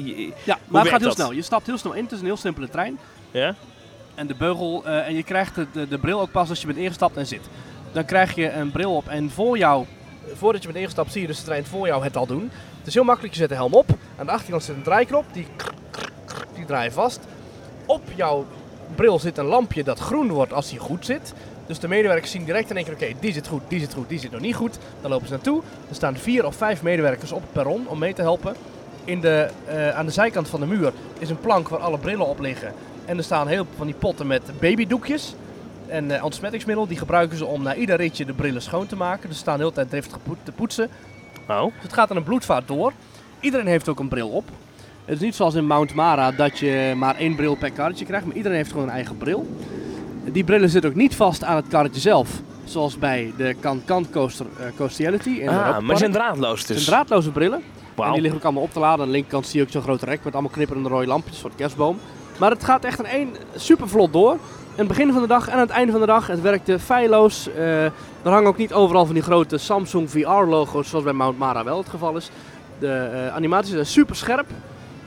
Ja, 0.44 0.58
maar 0.66 0.80
het 0.82 0.90
gaat 0.90 1.00
heel 1.00 1.08
dat? 1.08 1.16
snel. 1.18 1.32
Je 1.32 1.42
stapt 1.42 1.66
heel 1.66 1.78
snel 1.78 1.92
in, 1.92 2.02
het 2.02 2.12
is 2.12 2.18
een 2.18 2.24
heel 2.24 2.36
simpele 2.36 2.68
trein. 2.68 2.98
ja? 3.30 3.54
en 4.14 4.26
de 4.26 4.34
beugel. 4.34 4.82
eh, 4.86 5.06
en 5.06 5.14
je 5.14 5.22
krijgt 5.22 5.54
de, 5.54 5.66
de, 5.72 5.88
de 5.88 5.98
bril 5.98 6.20
ook 6.20 6.30
pas 6.30 6.48
als 6.48 6.60
je 6.60 6.66
bent 6.66 6.78
ingestapt 6.78 7.16
en 7.16 7.26
zit. 7.26 7.40
Dan 7.92 8.04
krijg 8.04 8.34
je 8.34 8.50
een 8.50 8.70
bril 8.70 8.96
op 8.96 9.08
en 9.08 9.30
voor 9.30 9.58
jou, 9.58 9.84
voordat 10.34 10.60
je 10.62 10.68
bent 10.68 10.80
ingestapt, 10.80 11.12
zie 11.12 11.20
je 11.20 11.26
dus 11.26 11.38
de 11.38 11.44
trein 11.44 11.64
voor 11.66 11.86
jou 11.86 12.04
het 12.04 12.16
al 12.16 12.26
doen. 12.26 12.50
Het 12.78 12.86
is 12.86 12.94
heel 12.94 13.04
makkelijk, 13.04 13.32
je 13.34 13.40
zet 13.40 13.48
de 13.48 13.54
helm 13.54 13.72
op. 13.74 13.86
Aan 14.18 14.26
de 14.26 14.32
achterkant 14.32 14.62
zit 14.64 14.76
een 14.76 14.82
draaiknop, 14.82 15.24
die, 15.32 15.46
die 16.54 16.64
draai 16.64 16.84
je 16.84 16.90
vast. 16.92 17.20
Op 17.86 18.02
jouw 18.14 18.46
bril 18.94 19.18
zit 19.18 19.38
een 19.38 19.44
lampje 19.44 19.84
dat 19.84 19.98
groen 19.98 20.28
wordt 20.28 20.52
als 20.52 20.70
die 20.70 20.78
goed 20.78 21.04
zit. 21.06 21.32
Dus 21.68 21.78
de 21.78 21.88
medewerkers 21.88 22.30
zien 22.30 22.44
direct 22.44 22.70
in 22.70 22.76
één 22.76 22.84
keer, 22.84 22.94
oké, 22.94 23.12
die 23.20 23.32
zit 23.32 23.46
goed, 23.46 23.62
die 23.68 23.80
zit 23.80 23.94
goed, 23.94 24.08
die 24.08 24.18
zit 24.18 24.30
nog 24.30 24.40
niet 24.40 24.54
goed. 24.54 24.78
Dan 25.00 25.10
lopen 25.10 25.26
ze 25.26 25.32
naartoe. 25.32 25.62
Er 25.88 25.94
staan 25.94 26.16
vier 26.16 26.46
of 26.46 26.56
vijf 26.56 26.82
medewerkers 26.82 27.32
op 27.32 27.40
het 27.40 27.52
perron 27.52 27.88
om 27.88 27.98
mee 27.98 28.14
te 28.14 28.22
helpen. 28.22 28.54
In 29.04 29.20
de, 29.20 29.48
eh, 29.66 29.90
aan 29.90 30.06
de 30.06 30.12
zijkant 30.12 30.48
van 30.48 30.60
de 30.60 30.66
muur 30.66 30.92
is 31.18 31.30
een 31.30 31.40
plank 31.40 31.68
waar 31.68 31.80
alle 31.80 31.98
brillen 31.98 32.26
op 32.26 32.40
liggen. 32.40 32.72
En 33.04 33.16
er 33.16 33.24
staan 33.24 33.48
heel 33.48 33.64
veel 33.64 33.74
van 33.76 33.86
die 33.86 33.94
potten 33.94 34.26
met 34.26 34.42
babydoekjes. 34.60 35.34
En 35.86 36.10
eh 36.10 36.24
ontsmettingsmiddel, 36.24 36.86
die 36.86 36.98
gebruiken 36.98 37.36
ze 37.38 37.44
om 37.46 37.62
na 37.62 37.74
ieder 37.74 37.96
ritje 37.96 38.24
de 38.24 38.32
brillen 38.32 38.62
schoon 38.62 38.86
te 38.86 38.96
maken. 38.96 39.28
Dus 39.28 39.36
ze 39.36 39.42
staan 39.42 39.56
de 39.56 39.62
hele 39.62 39.74
tijd 39.74 39.90
driftig 39.90 40.18
te 40.42 40.52
poetsen. 40.52 40.88
Oh. 41.48 41.64
Dus 41.64 41.82
het 41.82 41.92
gaat 41.92 42.10
aan 42.10 42.16
een 42.16 42.22
bloedvaart 42.22 42.68
door. 42.68 42.92
Iedereen 43.40 43.66
heeft 43.66 43.88
ook 43.88 43.98
een 43.98 44.08
bril 44.08 44.28
op. 44.28 44.44
Het 45.04 45.16
is 45.16 45.22
niet 45.22 45.34
zoals 45.34 45.54
in 45.54 45.66
Mount 45.66 45.94
Mara 45.94 46.30
dat 46.30 46.58
je 46.58 46.92
maar 46.96 47.16
één 47.16 47.34
bril 47.34 47.54
per 47.54 47.72
karretje 47.72 48.04
krijgt, 48.04 48.26
maar 48.26 48.36
iedereen 48.36 48.56
heeft 48.56 48.70
gewoon 48.70 48.86
een 48.86 48.94
eigen 48.94 49.16
bril. 49.16 49.46
Die 50.32 50.44
brillen 50.44 50.68
zitten 50.68 50.90
ook 50.90 50.96
niet 50.96 51.16
vast 51.16 51.44
aan 51.44 51.56
het 51.56 51.68
karretje 51.68 52.00
zelf, 52.00 52.28
zoals 52.64 52.98
bij 52.98 53.32
de 53.36 53.56
Can-Can 53.60 54.06
Coaster 54.10 54.46
uh, 54.60 54.66
Coastiality 54.76 55.28
in 55.30 55.48
Ah, 55.48 55.78
maar 55.78 55.96
ze 55.96 55.96
zijn 55.96 56.12
draadloos 56.12 56.58
Het 56.58 56.68
dus. 56.68 56.84
zijn 56.84 56.96
draadloze 56.96 57.30
brillen. 57.30 57.58
En 57.58 57.64
Wauw. 57.94 58.12
die 58.12 58.20
liggen 58.20 58.38
ook 58.40 58.44
allemaal 58.44 58.62
op 58.62 58.72
te 58.72 58.78
laden. 58.78 59.00
Aan 59.00 59.06
de 59.06 59.12
linkerkant 59.12 59.46
zie 59.46 59.58
je 59.60 59.66
ook 59.66 59.72
zo'n 59.72 59.82
grote 59.82 60.04
rek 60.04 60.24
met 60.24 60.32
allemaal 60.32 60.50
knipperende 60.52 60.88
rode 60.88 61.06
lampjes 61.06 61.38
voor 61.38 61.50
de 61.50 61.56
kerstboom. 61.56 61.98
Maar 62.38 62.50
het 62.50 62.64
gaat 62.64 62.84
echt 62.84 62.98
in 62.98 63.04
één 63.04 63.28
super 63.56 63.88
vlot 63.88 64.12
door. 64.12 64.30
Aan 64.30 64.38
het 64.86 64.88
begin 64.88 65.12
van 65.12 65.22
de 65.22 65.28
dag 65.28 65.46
en 65.48 65.52
aan 65.54 65.60
het 65.60 65.70
einde 65.70 65.92
van 65.92 66.00
de 66.00 66.06
dag. 66.06 66.26
Het 66.26 66.40
werkte 66.40 66.78
feilloos. 66.78 67.48
Eh, 67.52 67.84
er 67.84 67.92
hangen 68.22 68.48
ook 68.48 68.56
niet 68.56 68.72
overal 68.72 69.04
van 69.04 69.14
die 69.14 69.22
grote 69.22 69.58
Samsung 69.58 70.10
VR-logo's 70.10 70.88
zoals 70.88 71.04
bij 71.04 71.12
Mount 71.12 71.38
Mara 71.38 71.64
wel 71.64 71.78
het 71.78 71.88
geval 71.88 72.16
is. 72.16 72.30
De 72.78 72.88
eh, 72.92 73.34
animaties 73.34 73.72
zijn 73.72 73.86
super 73.86 74.16
scherp. 74.16 74.46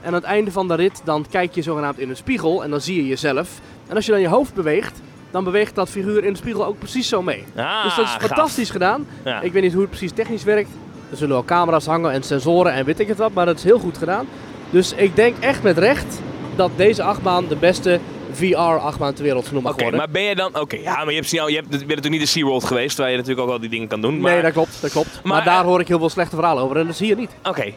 En 0.02 0.08
aan 0.08 0.14
het 0.14 0.24
einde 0.24 0.52
van 0.52 0.68
de 0.68 0.76
rit 0.76 1.02
dan 1.04 1.26
kijk 1.30 1.56
je 1.56 1.62
zogenaamd 1.62 2.00
in 2.00 2.10
een 2.10 2.16
spiegel 2.16 2.64
en 2.64 2.70
dan 2.70 2.82
zie 2.82 2.96
je 2.96 3.08
jezelf. 3.08 3.60
En 3.88 3.96
als 3.96 4.06
je 4.06 4.12
dan 4.12 4.22
je 4.22 4.28
hoofd 4.28 4.54
beweegt, 4.54 5.02
dan 5.32 5.44
beweegt 5.44 5.76
dat 5.76 5.90
figuur 5.90 6.24
in 6.24 6.32
de 6.32 6.38
spiegel 6.40 6.66
ook 6.66 6.78
precies 6.80 7.08
zo 7.08 7.22
mee. 7.22 7.44
Ah, 7.56 7.84
dus 7.84 7.96
dat 7.96 8.06
is 8.06 8.12
gaaf. 8.12 8.22
fantastisch 8.26 8.70
gedaan. 8.70 9.08
Ja. 9.26 9.42
Ik 9.42 9.52
weet 9.54 9.62
niet 9.64 9.72
hoe 9.72 9.82
het 9.82 9.90
precies 9.90 10.12
technisch 10.12 10.44
werkt. 10.44 10.70
Er 11.12 11.18
zullen 11.18 11.34
wel 11.34 11.46
camera's 11.46 11.86
hangen 11.86 12.12
en 12.12 12.24
sensoren 12.24 12.74
en 12.74 12.86
weet 12.86 13.00
ik 13.00 13.08
het 13.08 13.18
wat, 13.18 13.34
maar 13.34 13.46
dat 13.46 13.58
is 13.58 13.64
heel 13.64 13.80
goed 13.80 13.98
gedaan. 13.98 14.28
Dus 14.70 14.94
ik 14.94 15.16
denk 15.16 15.36
echt 15.40 15.64
met 15.64 15.78
recht 15.78 16.20
dat 16.56 16.72
deze 16.76 17.04
achtbaan 17.04 17.48
de 17.48 17.56
beste 17.56 18.00
VR-achtbaan 18.32 19.14
ter 19.14 19.24
wereld 19.24 19.48
genoemd 19.48 19.64
mag 19.64 19.74
Oké, 19.74 19.82
worden. 19.82 20.00
maar 20.00 20.10
ben 20.10 20.22
je 20.22 20.36
dan... 20.36 20.60
Oké, 20.60 20.76
ja, 20.76 20.96
maar 20.96 21.10
je, 21.10 21.16
hebt, 21.16 21.30
je, 21.30 21.38
hebt, 21.40 21.54
je 21.54 21.62
bent 21.70 21.80
natuurlijk 21.80 22.10
niet 22.10 22.20
de 22.20 22.26
SeaWorld 22.26 22.64
geweest, 22.64 22.98
waar 22.98 23.10
je 23.10 23.18
natuurlijk 23.18 23.48
ook 23.48 23.54
al 23.54 23.60
die 23.60 23.70
dingen 23.70 23.88
kan 23.88 24.02
doen. 24.02 24.20
Maar, 24.20 24.32
Nee, 24.34 24.42
dat 24.42 24.52
klopt, 24.52 24.82
dat 24.82 24.92
klopt. 24.92 25.10
Maar, 25.24 25.34
Maar, 25.34 25.44
daar 25.44 25.60
eh, 25.60 25.66
hoor 25.66 25.80
ik 25.80 25.88
heel 25.88 26.00
veel 26.00 26.10
slechte 26.10 26.36
verhalen 26.36 26.64
over 26.64 26.78
en 26.78 26.86
dat 26.88 26.96
zie 26.96 27.08
je 27.08 27.16
niet. 27.16 27.32
Oké. 27.44 27.74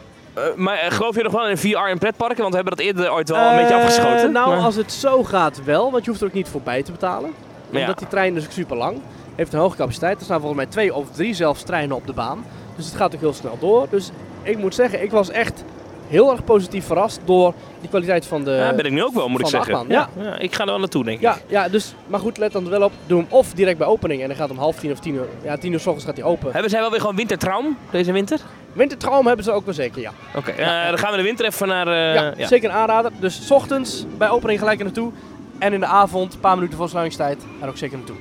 Maar 0.55 0.77
eh, 0.77 0.91
geloof 0.91 1.15
je 1.15 1.23
nog 1.23 1.31
wel 1.31 1.47
in 1.47 1.57
VR 1.57 1.67
in 1.89 1.97
pretparken? 1.97 2.37
Want 2.41 2.49
we 2.49 2.55
hebben 2.55 2.75
dat 2.77 2.85
eerder 2.85 3.11
ooit 3.13 3.29
wel 3.29 3.39
een 3.49 3.55
beetje 3.57 3.73
Eh, 3.73 3.79
afgeschoten. 3.79 4.31
Nou, 4.31 4.49
Maar- 4.49 4.65
als 4.65 4.75
het 4.75 4.91
zo 4.91 5.23
gaat 5.23 5.63
wel, 5.63 5.91
want 5.91 6.03
je 6.03 6.09
hoeft 6.09 6.21
er 6.21 6.27
ook 6.27 6.33
niet 6.33 6.47
voorbij 6.49 6.83
te 6.83 6.91
betalen. 6.91 7.33
Ja. 7.69 7.79
Omdat 7.79 7.97
die 7.99 8.07
trein 8.07 8.35
is 8.35 8.45
ook 8.45 8.51
super 8.51 8.77
lang. 8.77 8.97
Heeft 9.35 9.53
een 9.53 9.59
hoge 9.59 9.75
capaciteit. 9.77 10.17
Er 10.19 10.23
staan 10.25 10.39
volgens 10.39 10.61
mij 10.61 10.69
twee 10.71 10.93
of 10.95 11.11
drie 11.11 11.33
zelfs 11.33 11.63
treinen 11.63 11.95
op 11.95 12.07
de 12.07 12.13
baan. 12.13 12.45
Dus 12.75 12.85
het 12.85 12.95
gaat 12.95 13.13
ook 13.15 13.19
heel 13.21 13.33
snel 13.33 13.57
door. 13.59 13.87
Dus 13.89 14.11
ik 14.41 14.57
moet 14.57 14.75
zeggen, 14.75 15.03
ik 15.03 15.11
was 15.11 15.29
echt 15.29 15.63
heel 16.09 16.31
erg 16.31 16.43
positief 16.43 16.85
verrast 16.85 17.19
door 17.25 17.53
die 17.79 17.89
kwaliteit 17.89 18.25
van 18.25 18.43
de... 18.43 18.51
ja, 18.51 18.73
ben 18.73 18.85
ik 18.85 18.91
nu 18.91 19.03
ook 19.03 19.13
wel, 19.13 19.27
moet 19.29 19.39
ik 19.39 19.45
de 19.45 19.51
zeggen. 19.51 19.73
achtbaan, 19.75 20.07
Ja. 20.23 20.37
ik 20.37 20.53
ga 20.55 20.59
er 20.61 20.69
wel 20.69 20.79
naartoe, 20.79 21.03
denk 21.03 21.17
ik. 21.17 21.23
Ja, 21.23 21.37
ja, 21.47 21.69
dus, 21.69 21.93
maar 22.07 22.19
goed, 22.19 22.37
let 22.37 22.51
dan 22.51 22.69
wel 22.69 22.81
op. 22.81 22.91
Doe 23.05 23.17
hem 23.19 23.27
of 23.29 23.53
direct 23.53 23.77
bij 23.77 23.87
opening 23.87 24.21
en 24.21 24.27
dan 24.27 24.37
gaat 24.37 24.49
om 24.49 24.57
half 24.57 24.75
tien 24.79 24.91
of 24.91 24.99
tien 24.99 25.13
uur. 25.15 25.27
Ja, 25.43 25.57
tien 25.57 25.71
uur 25.73 25.79
s 25.79 25.85
ochtends 25.85 26.05
gaat 26.05 26.15
hij 26.17 26.25
open. 26.25 26.51
Hebben 26.51 26.69
zij 26.69 26.79
wel 26.79 26.89
weer 26.91 26.99
gewoon 26.99 27.15
wintertraum 27.15 27.77
deze 27.91 28.11
winter? 28.11 28.39
Wintertraum 28.73 29.27
hebben 29.27 29.45
ze 29.45 29.51
ook 29.51 29.65
wel 29.65 29.73
zeker, 29.73 30.01
ja. 30.01 30.11
Oké, 30.35 30.51
eh, 30.51 30.87
dan 30.87 30.97
gaan 30.97 31.11
we 31.11 31.17
de 31.17 31.23
winter 31.23 31.45
even 31.45 31.67
naar... 31.67 31.87
eh, 31.87 32.13
ja, 32.13 32.33
ja. 32.37 32.47
zeker 32.47 32.69
een 32.69 32.75
aanrader. 32.75 33.11
Dus 33.19 33.45
s 33.45 33.51
ochtends 33.51 34.05
bij 34.17 34.29
opening 34.29 34.59
gelijk 34.59 34.77
er 34.79 34.85
naartoe. 34.85 35.11
En 35.59 35.73
in 35.73 35.79
de 35.79 35.85
avond, 35.85 36.33
een 36.33 36.39
paar 36.39 36.55
minuten 36.55 36.77
voor 36.77 36.89
sluitingstijd, 36.89 37.43
er 37.61 37.67
ook 37.67 37.77
zeker 37.77 37.97
naartoe. 37.97 38.15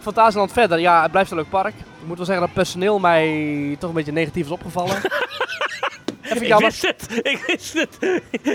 Fantasieland 0.00 0.52
verder, 0.52 0.78
ja, 0.78 1.02
het 1.02 1.10
blijft 1.10 1.30
een 1.30 1.36
leuk 1.36 1.48
park. 1.50 1.74
Ik 1.74 2.06
moet 2.08 2.16
wel 2.16 2.26
zeggen 2.26 2.44
dat 2.46 2.54
personeel 2.54 2.98
mij 2.98 3.76
toch 3.78 3.88
een 3.88 3.96
beetje 3.96 4.12
negatief 4.12 4.44
is 4.44 4.50
opgevallen. 4.50 4.96
Even 6.34 6.46
Ik 6.46 6.58
wist 6.58 6.82
het, 6.86 7.06
ik 7.22 7.44
wist 7.46 7.72
het. 7.72 7.98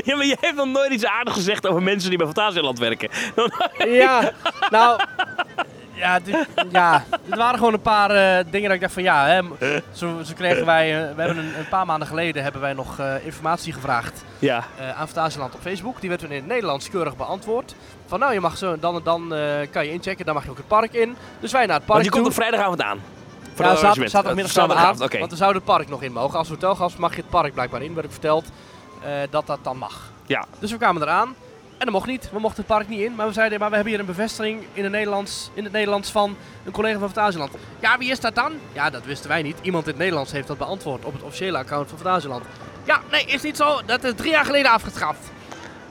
Ja, 0.06 0.16
maar 0.16 0.26
jij 0.26 0.38
hebt 0.42 0.56
nog 0.56 0.68
nooit 0.68 0.92
iets 0.92 1.06
aardigs 1.06 1.36
gezegd 1.38 1.68
over 1.68 1.82
mensen 1.84 2.10
die 2.10 2.18
bij 2.18 2.28
Fantasieland 2.28 2.80
werken. 2.80 3.10
Ja, 3.78 4.32
nou. 4.70 5.00
Ja, 5.94 6.20
dit- 6.20 6.48
ja, 6.72 7.04
het 7.26 7.36
waren 7.38 7.58
gewoon 7.58 7.74
een 7.74 7.82
paar 7.82 8.12
eh, 8.12 8.46
dingen 8.52 8.66
dat 8.68 8.76
ik 8.76 8.82
dacht 8.82 8.94
van 8.94 9.04
ja, 9.04 9.26
hè, 9.26 9.42
zo, 9.92 10.20
zo 10.24 10.34
kregen 10.36 10.66
wij, 10.66 10.90
eh, 11.10 11.16
we 11.16 11.22
hebben 11.22 11.38
een, 11.38 11.58
een 11.60 11.68
paar 11.70 11.86
maanden 11.86 12.08
geleden 12.08 12.44
hebben 12.44 12.62
wij 12.62 12.74
nog 12.74 13.00
eh, 13.00 13.26
informatie 13.26 13.74
gevraagd 13.74 14.24
Ja, 14.40 14.64
aan 14.98 15.08
Fantasieland 15.08 15.54
op 15.54 15.62
Facebook. 15.62 16.00
Die 16.00 16.10
werd 16.10 16.22
toen 16.22 16.30
in 16.32 16.36
het 16.36 16.48
Nederlands 16.48 16.90
keurig 16.90 17.16
beantwoord. 17.18 17.76
Van 18.06 18.20
nou, 18.20 18.34
je 18.34 18.40
mag 18.40 18.58
zo 18.58 18.80
dan 18.80 18.96
en 18.96 19.04
dan 19.04 19.34
kan 19.72 19.86
je 19.86 19.92
inchecken, 19.92 20.26
dan 20.26 20.34
mag 20.34 20.44
je 20.44 20.50
ook 20.50 20.58
het 20.58 20.68
park 20.68 20.94
in. 20.94 21.16
Dus 21.40 21.52
wij 21.52 21.66
naar 21.66 21.76
het 21.76 21.86
park 21.86 22.00
want 22.00 22.02
die 22.02 22.12
toe. 22.12 22.22
komt 22.22 22.32
op 22.34 22.42
vrijdagavond 22.42 22.82
aan. 22.82 23.00
Voor 23.58 23.66
ja, 23.66 23.76
zaterdagmiddag 23.76 24.52
Zaterdagavond, 24.52 25.02
oké. 25.02 25.18
want 25.20 25.32
we 25.32 25.38
zouden 25.38 25.62
het 25.62 25.72
park 25.72 25.90
nog 25.90 26.02
in 26.02 26.12
mogen. 26.14 26.38
Als 26.40 26.50
hotelgast 26.50 26.98
mag 26.98 27.16
je 27.16 27.22
het 27.22 27.30
park 27.30 27.54
blijkbaar 27.54 27.82
in, 27.82 27.94
werd 27.94 28.06
ik 28.06 28.12
verteld 28.12 28.46
eh, 29.04 29.10
dat 29.30 29.48
dat 29.48 29.60
dan 29.62 29.78
mag. 29.78 30.12
Ja. 30.26 30.46
Dus 30.60 30.72
we 30.72 30.78
kwamen 30.78 31.02
eraan. 31.02 31.28
En 31.78 31.86
dat 31.86 31.94
mocht 31.94 32.08
niet. 32.08 32.30
We 32.32 32.40
mochten 32.40 32.58
het 32.58 32.76
park 32.76 32.88
niet 32.88 33.00
in. 33.00 33.16
Maar 33.16 33.28
we 33.28 33.34
zeiden, 33.34 33.60
maar 33.60 33.70
we 33.70 33.76
hebben 33.76 33.94
hier 33.94 34.02
een 34.02 34.08
bevestiging 34.10 34.64
in 34.74 34.84
het 34.84 34.92
Nederlands, 34.92 35.50
in 35.54 35.64
het 35.64 35.74
Nederlands 35.74 36.12
van 36.12 36.36
een 36.66 36.72
collega 36.72 37.00
van 37.00 37.10
Fantasieland. 37.12 37.52
Ja, 37.80 37.98
wie 37.98 38.10
is 38.12 38.20
dat 38.20 38.36
dan? 38.36 38.52
Ja, 38.74 38.90
dat 38.90 39.06
wisten 39.06 39.30
wij 39.30 39.42
niet. 39.42 39.58
Iemand 39.62 39.84
in 39.84 39.90
het 39.90 40.00
Nederlands 40.00 40.32
heeft 40.32 40.48
dat 40.48 40.58
beantwoord 40.58 41.06
op 41.06 41.14
het 41.14 41.24
officiële 41.24 41.58
account 41.58 41.90
van 41.90 41.98
Fantasieland. 41.98 42.44
Ja, 42.84 43.02
nee, 43.12 43.26
is 43.26 43.42
niet 43.42 43.58
zo. 43.58 43.80
Dat 43.86 44.04
is 44.04 44.14
drie 44.16 44.32
jaar 44.32 44.46
geleden 44.46 44.72
afgeschaft. 44.72 45.20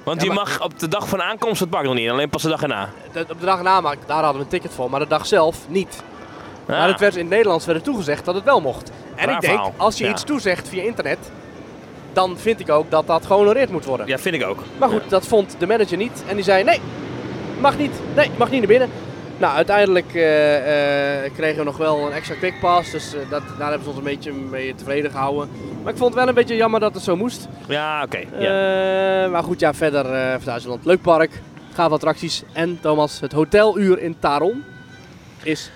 Want 0.02 0.20
Ja, 0.20 0.26
je 0.26 0.32
mag 0.32 0.60
op 0.62 0.78
de 0.78 0.88
dag 0.88 1.08
van 1.08 1.22
aankomst 1.22 1.60
het 1.60 1.70
park 1.70 1.84
nog 1.84 1.94
niet 1.94 2.04
in, 2.04 2.10
alleen 2.10 2.28
pas 2.28 2.42
de 2.42 2.48
dag 2.48 2.62
erna. 2.62 2.88
De- 3.12 3.26
op 3.30 3.40
de 3.40 3.46
dag 3.46 3.62
na, 3.62 3.80
maar 3.80 3.96
daar 4.06 4.16
hadden 4.22 4.32
we 4.36 4.42
een 4.42 4.48
ticket 4.60 4.72
voor. 4.74 4.90
Maar 4.90 5.00
de 5.00 5.06
dag 5.06 5.26
zelf 5.26 5.56
niet. 5.68 6.02
Maar 6.66 6.88
het 6.88 7.00
werd 7.00 7.14
in 7.14 7.20
het 7.20 7.30
Nederlands 7.30 7.66
werd 7.66 7.78
er 7.78 7.84
toegezegd 7.84 8.24
dat 8.24 8.34
het 8.34 8.44
wel 8.44 8.60
mocht. 8.60 8.90
En 9.14 9.28
ik 9.30 9.40
denk, 9.40 9.52
verhaal. 9.52 9.74
als 9.76 9.98
je 9.98 10.04
Ja. 10.04 10.10
iets 10.10 10.22
toezegt 10.24 10.68
via 10.68 10.82
internet, 10.82 11.18
dan 12.12 12.38
vind 12.38 12.60
ik 12.60 12.70
ook 12.70 12.90
dat 12.90 13.06
dat 13.06 13.26
gehonoreerd 13.26 13.70
moet 13.70 13.84
worden. 13.84 14.06
Ja, 14.06 14.18
vind 14.18 14.34
ik 14.34 14.44
ook. 14.44 14.62
Maar 14.78 14.88
goed, 14.88 15.10
dat 15.10 15.26
vond 15.26 15.54
de 15.58 15.66
manager 15.66 15.96
niet. 15.96 16.24
En 16.28 16.34
die 16.34 16.44
zei, 16.44 16.64
nee, 16.64 16.80
mag 17.60 17.78
niet. 17.78 17.92
Nee, 18.14 18.30
mag 18.36 18.50
niet 18.50 18.58
naar 18.58 18.68
binnen. 18.68 18.90
Nou, 19.38 19.54
uiteindelijk 19.56 20.14
eh, 20.14 21.24
eh, 21.24 21.32
kregen 21.34 21.58
we 21.58 21.64
nog 21.64 21.76
wel 21.76 22.06
een 22.06 22.12
extra 22.12 22.34
quick 22.34 22.60
pass. 22.60 22.90
Dus 22.90 23.14
eh, 23.14 23.30
dat, 23.30 23.42
daar 23.58 23.68
hebben 23.68 23.82
ze 23.82 23.88
ons 23.88 23.98
een 23.98 24.04
beetje 24.04 24.32
mee 24.32 24.74
tevreden 24.74 25.10
gehouden. 25.10 25.48
Maar 25.82 25.92
ik 25.92 25.98
vond 25.98 26.10
het 26.10 26.18
wel 26.18 26.28
een 26.28 26.34
beetje 26.34 26.56
jammer 26.56 26.80
dat 26.80 26.94
het 26.94 27.02
zo 27.02 27.16
moest. 27.16 27.48
Ja, 27.68 28.02
oké. 28.02 28.24
maar 29.28 29.42
goed, 29.42 29.60
ja, 29.60 29.74
verder 29.74 30.04
uh, 30.12 30.30
Fantasieland. 30.30 30.84
Leuk 30.84 31.02
park, 31.02 31.30
gaaf 31.72 31.90
attracties. 31.92 32.42
En 32.52 32.78
Thomas, 32.80 33.20
het 33.20 33.32
hoteluur 33.32 33.98
in 33.98 34.16
Taron 34.18 34.64
is 35.42 35.70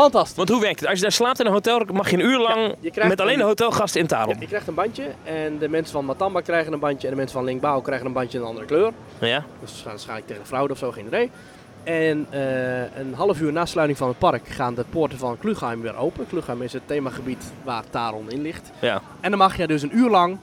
fantastisch. 0.00 0.36
Want 0.36 0.48
hoe 0.48 0.60
werkt 0.60 0.80
het? 0.80 0.88
Als 0.88 0.96
je 0.98 1.02
daar 1.04 1.12
slaapt 1.12 1.40
in 1.40 1.46
een 1.46 1.52
hotel, 1.52 1.80
mag 1.92 2.10
je 2.10 2.16
een 2.16 2.24
uur 2.24 2.38
lang 2.38 2.74
met 2.94 3.20
alleen 3.20 3.32
een- 3.32 3.38
de 3.38 3.44
hotelgasten 3.44 4.00
in 4.00 4.06
Tarom. 4.06 4.34
Ja, 4.34 4.40
je 4.40 4.46
krijgt 4.46 4.66
een 4.68 4.74
bandje 4.74 5.04
en 5.24 5.58
de 5.58 5.68
mensen 5.68 5.92
van 5.92 6.04
Matamba 6.04 6.40
krijgen 6.40 6.72
een 6.72 6.78
bandje 6.78 7.06
en 7.06 7.12
de 7.12 7.18
mensen 7.18 7.36
van 7.36 7.44
Lingbao 7.46 7.80
krijgen 7.80 8.06
een 8.06 8.12
bandje 8.12 8.36
in 8.38 8.42
een 8.44 8.48
andere 8.50 8.66
kleur. 8.66 8.92
Ja? 9.18 9.44
Dus 9.60 9.82
waarschijnlijk 9.84 10.26
tegen 10.26 10.42
de 10.42 10.48
fraude 10.48 10.72
of 10.72 10.78
zo, 10.78 10.90
geen 10.90 11.06
idee. 11.06 11.30
En 11.84 12.26
eh, 12.30 12.96
een 12.98 13.14
half 13.14 13.40
uur 13.40 13.52
na 13.52 13.66
sluiting 13.66 13.98
van 13.98 14.08
het 14.08 14.18
park 14.18 14.48
gaan 14.48 14.74
de 14.74 14.84
poorten 14.90 15.18
van 15.18 15.38
Klugheim 15.38 15.80
weer 15.82 15.96
open. 15.96 16.26
Klugheim 16.28 16.62
is 16.62 16.72
het 16.72 16.82
themagebied 16.86 17.52
waar 17.64 17.82
Taron 17.90 18.30
in 18.30 18.42
ligt. 18.42 18.70
Ja. 18.78 19.00
En 19.20 19.30
dan 19.30 19.38
mag 19.38 19.56
je 19.56 19.66
dus 19.66 19.82
een 19.82 19.96
uur 19.96 20.10
lang, 20.10 20.38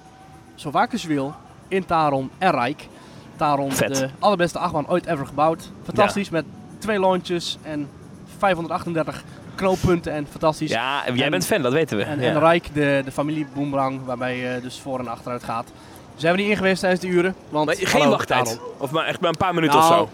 zo 0.56 0.72
vaak 0.72 0.92
als 0.92 1.02
je 1.02 1.08
wil, 1.08 1.34
in 1.68 1.86
Taron 1.86 2.30
en 2.38 2.52
Rijk. 2.52 2.88
Taron, 3.36 3.72
Vet. 3.72 3.96
de 3.96 4.10
allerbeste 4.20 4.60
achtbaan 4.60 4.88
ooit 4.90 5.06
ever 5.06 5.26
gebouwd. 5.26 5.72
Fantastisch, 5.84 6.30
met 6.30 6.46
twee 6.78 7.00
launches 7.00 7.58
en 7.62 7.90
538 8.38 9.24
knooppunten 9.60 10.14
en 10.14 10.28
fantastisch. 10.32 10.70
Ja, 10.70 11.02
jij 11.14 11.26
En- 11.26 11.32
bent 11.32 11.46
fan, 11.46 11.62
dat 11.62 11.74
weten 11.74 11.98
we. 11.98 12.04
En, 12.04 12.20
ja. 12.22 12.30
en 12.30 12.40
Rijk, 12.40 12.68
de, 12.74 13.02
de 13.06 13.12
familie 13.12 13.48
Boomerang, 13.54 14.00
waarbij 14.06 14.38
je 14.38 14.60
dus 14.62 14.80
voor 14.80 15.00
en 15.00 15.08
achteruit 15.08 15.44
gaat. 15.44 15.72
Zijn 16.16 16.36
we 16.36 16.42
niet 16.42 16.50
in 16.50 16.58
geweest 16.58 16.80
tijdens 16.80 17.02
de 17.02 17.08
uren. 17.08 17.36
Want, 17.50 17.66
Maar 17.66 17.76
geen 17.76 18.02
hallo, 18.02 18.10
wachttijd? 18.16 18.60
Of 18.78 18.92
maar 18.92 19.06
echt 19.06 19.20
maar 19.20 19.30
een 19.30 19.38
paar 19.38 19.54
minuten 19.54 19.80
Nou, 19.80 19.92
of 19.92 19.98
zo? 19.98 20.10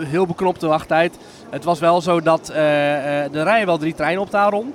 eh, 0.00 0.06
heel 0.08 0.26
beknopte 0.26 0.66
wachttijd. 0.66 1.18
Het 1.50 1.64
was 1.64 1.78
wel 1.80 2.00
zo 2.00 2.20
dat 2.22 2.48
eh 2.48 3.24
eh 3.24 3.34
er 3.34 3.42
rijden 3.44 3.66
wel 3.66 3.78
drie 3.78 3.94
treinen 3.94 4.22
op 4.22 4.30
Taron. 4.30 4.72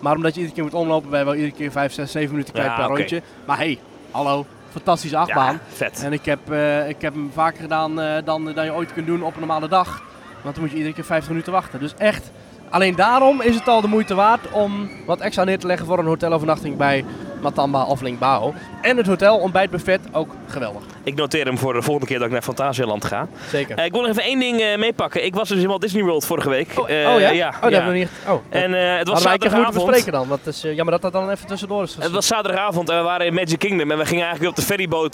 Maar 0.00 0.14
omdat 0.16 0.34
je 0.34 0.40
iedere 0.40 0.54
keer 0.54 0.64
moet 0.64 0.74
omlopen, 0.82 1.10
ben 1.10 1.18
je 1.18 1.24
wel 1.24 1.34
iedere 1.34 1.52
keer 1.54 1.70
5, 1.70 1.92
6, 1.92 2.10
7 2.10 2.30
minuten 2.30 2.52
kwijt 2.54 2.68
Ja, 2.68 2.76
per 2.76 2.96
rondje. 2.96 3.22
Maar 3.44 3.56
hey, 3.56 3.78
hallo, 4.10 4.46
fantastische 4.72 5.16
achtbaan. 5.16 5.52
Ja, 5.52 5.60
vet. 5.72 6.02
En 6.04 6.12
ik 6.12 6.24
heb, 6.24 6.50
eh, 6.50 6.88
ik 6.88 7.00
heb 7.00 7.14
hem 7.14 7.30
vaker 7.34 7.60
gedaan 7.60 8.00
eh, 8.00 8.14
dan, 8.24 8.52
dan 8.54 8.64
je 8.64 8.72
ooit 8.72 8.92
kunt 8.92 9.06
doen 9.06 9.22
op 9.22 9.32
een 9.34 9.38
normale 9.38 9.68
dag. 9.68 10.02
Want 10.42 10.54
dan 10.54 10.64
moet 10.64 10.72
je 10.72 10.76
iedere 10.78 10.94
keer 10.94 11.04
50 11.04 11.28
minuten 11.30 11.52
wachten. 11.52 11.80
Dus 11.80 11.94
echt, 11.98 12.30
alleen 12.76 12.94
daarom 12.94 13.40
is 13.40 13.54
het 13.54 13.68
al 13.68 13.80
de 13.80 13.88
moeite 13.88 14.14
waard 14.14 14.50
om 14.52 14.90
wat 15.06 15.20
extra 15.20 15.44
neer 15.44 15.58
te 15.58 15.66
leggen 15.66 15.86
voor 15.86 15.98
een 15.98 16.06
hotelovernachting 16.06 16.76
bij 16.76 17.04
Matamba 17.42 17.84
of 17.84 18.00
Lingbao. 18.00 18.54
En 18.82 18.96
het 18.96 19.06
hotel 19.06 19.36
ontbijtbuffet 19.38 20.00
ook 20.12 20.28
geweldig. 20.46 20.82
Ik 21.02 21.14
noteer 21.14 21.44
hem 21.46 21.58
voor 21.58 21.72
de 21.72 21.82
volgende 21.82 22.08
keer 22.08 22.18
dat 22.18 22.26
ik 22.26 22.32
naar 22.32 22.42
Fantasieland 22.42 23.04
ga. 23.04 23.28
Zeker. 23.50 23.76
Eh, 23.78 23.84
ik 23.84 23.92
wil 23.92 24.00
nog 24.00 24.10
even 24.10 24.22
één 24.22 24.38
ding 24.38 24.60
eh, 24.60 24.78
meepakken. 24.78 25.24
Ik 25.24 25.34
was 25.34 25.48
dus 25.48 25.62
in 25.62 25.66
Walt 25.66 25.80
Disney 25.80 26.02
World 26.02 26.24
vorige 26.26 26.48
week. 26.48 26.68
oh, 26.76 26.90
Eh, 26.90 27.14
oh 27.14 27.20
ja? 27.20 27.30
ja? 27.30 27.48
Oh, 27.48 27.62
dat 27.62 27.72
hebben 27.72 27.92
we 27.92 27.98
niet. 27.98 28.08
Oh, 28.28 28.40
En 28.48 28.72
het 28.72 29.08
was 29.08 29.22
keer 29.22 29.30
moeten 29.30 29.50
zaterdagavond. 29.50 29.86
bespreken 29.86 30.12
dan. 30.12 30.30
Het 30.30 30.46
is 30.46 30.62
jammer 30.62 30.90
dat 30.90 31.02
dat 31.02 31.12
dan 31.12 31.30
even 31.30 31.46
tussendoor 31.46 31.82
is. 31.82 31.96
Het 32.00 32.10
was 32.10 32.26
zaterdagavond 32.26 32.88
en 32.90 32.96
we 32.96 33.02
waren 33.02 33.26
in 33.26 33.34
Magic 33.34 33.58
Kingdom 33.58 33.90
en 33.90 33.98
we 33.98 34.06
gingen 34.06 34.24
eigenlijk 34.24 34.50
op 34.50 34.60
de 34.60 34.66
ferryboot 34.66 35.12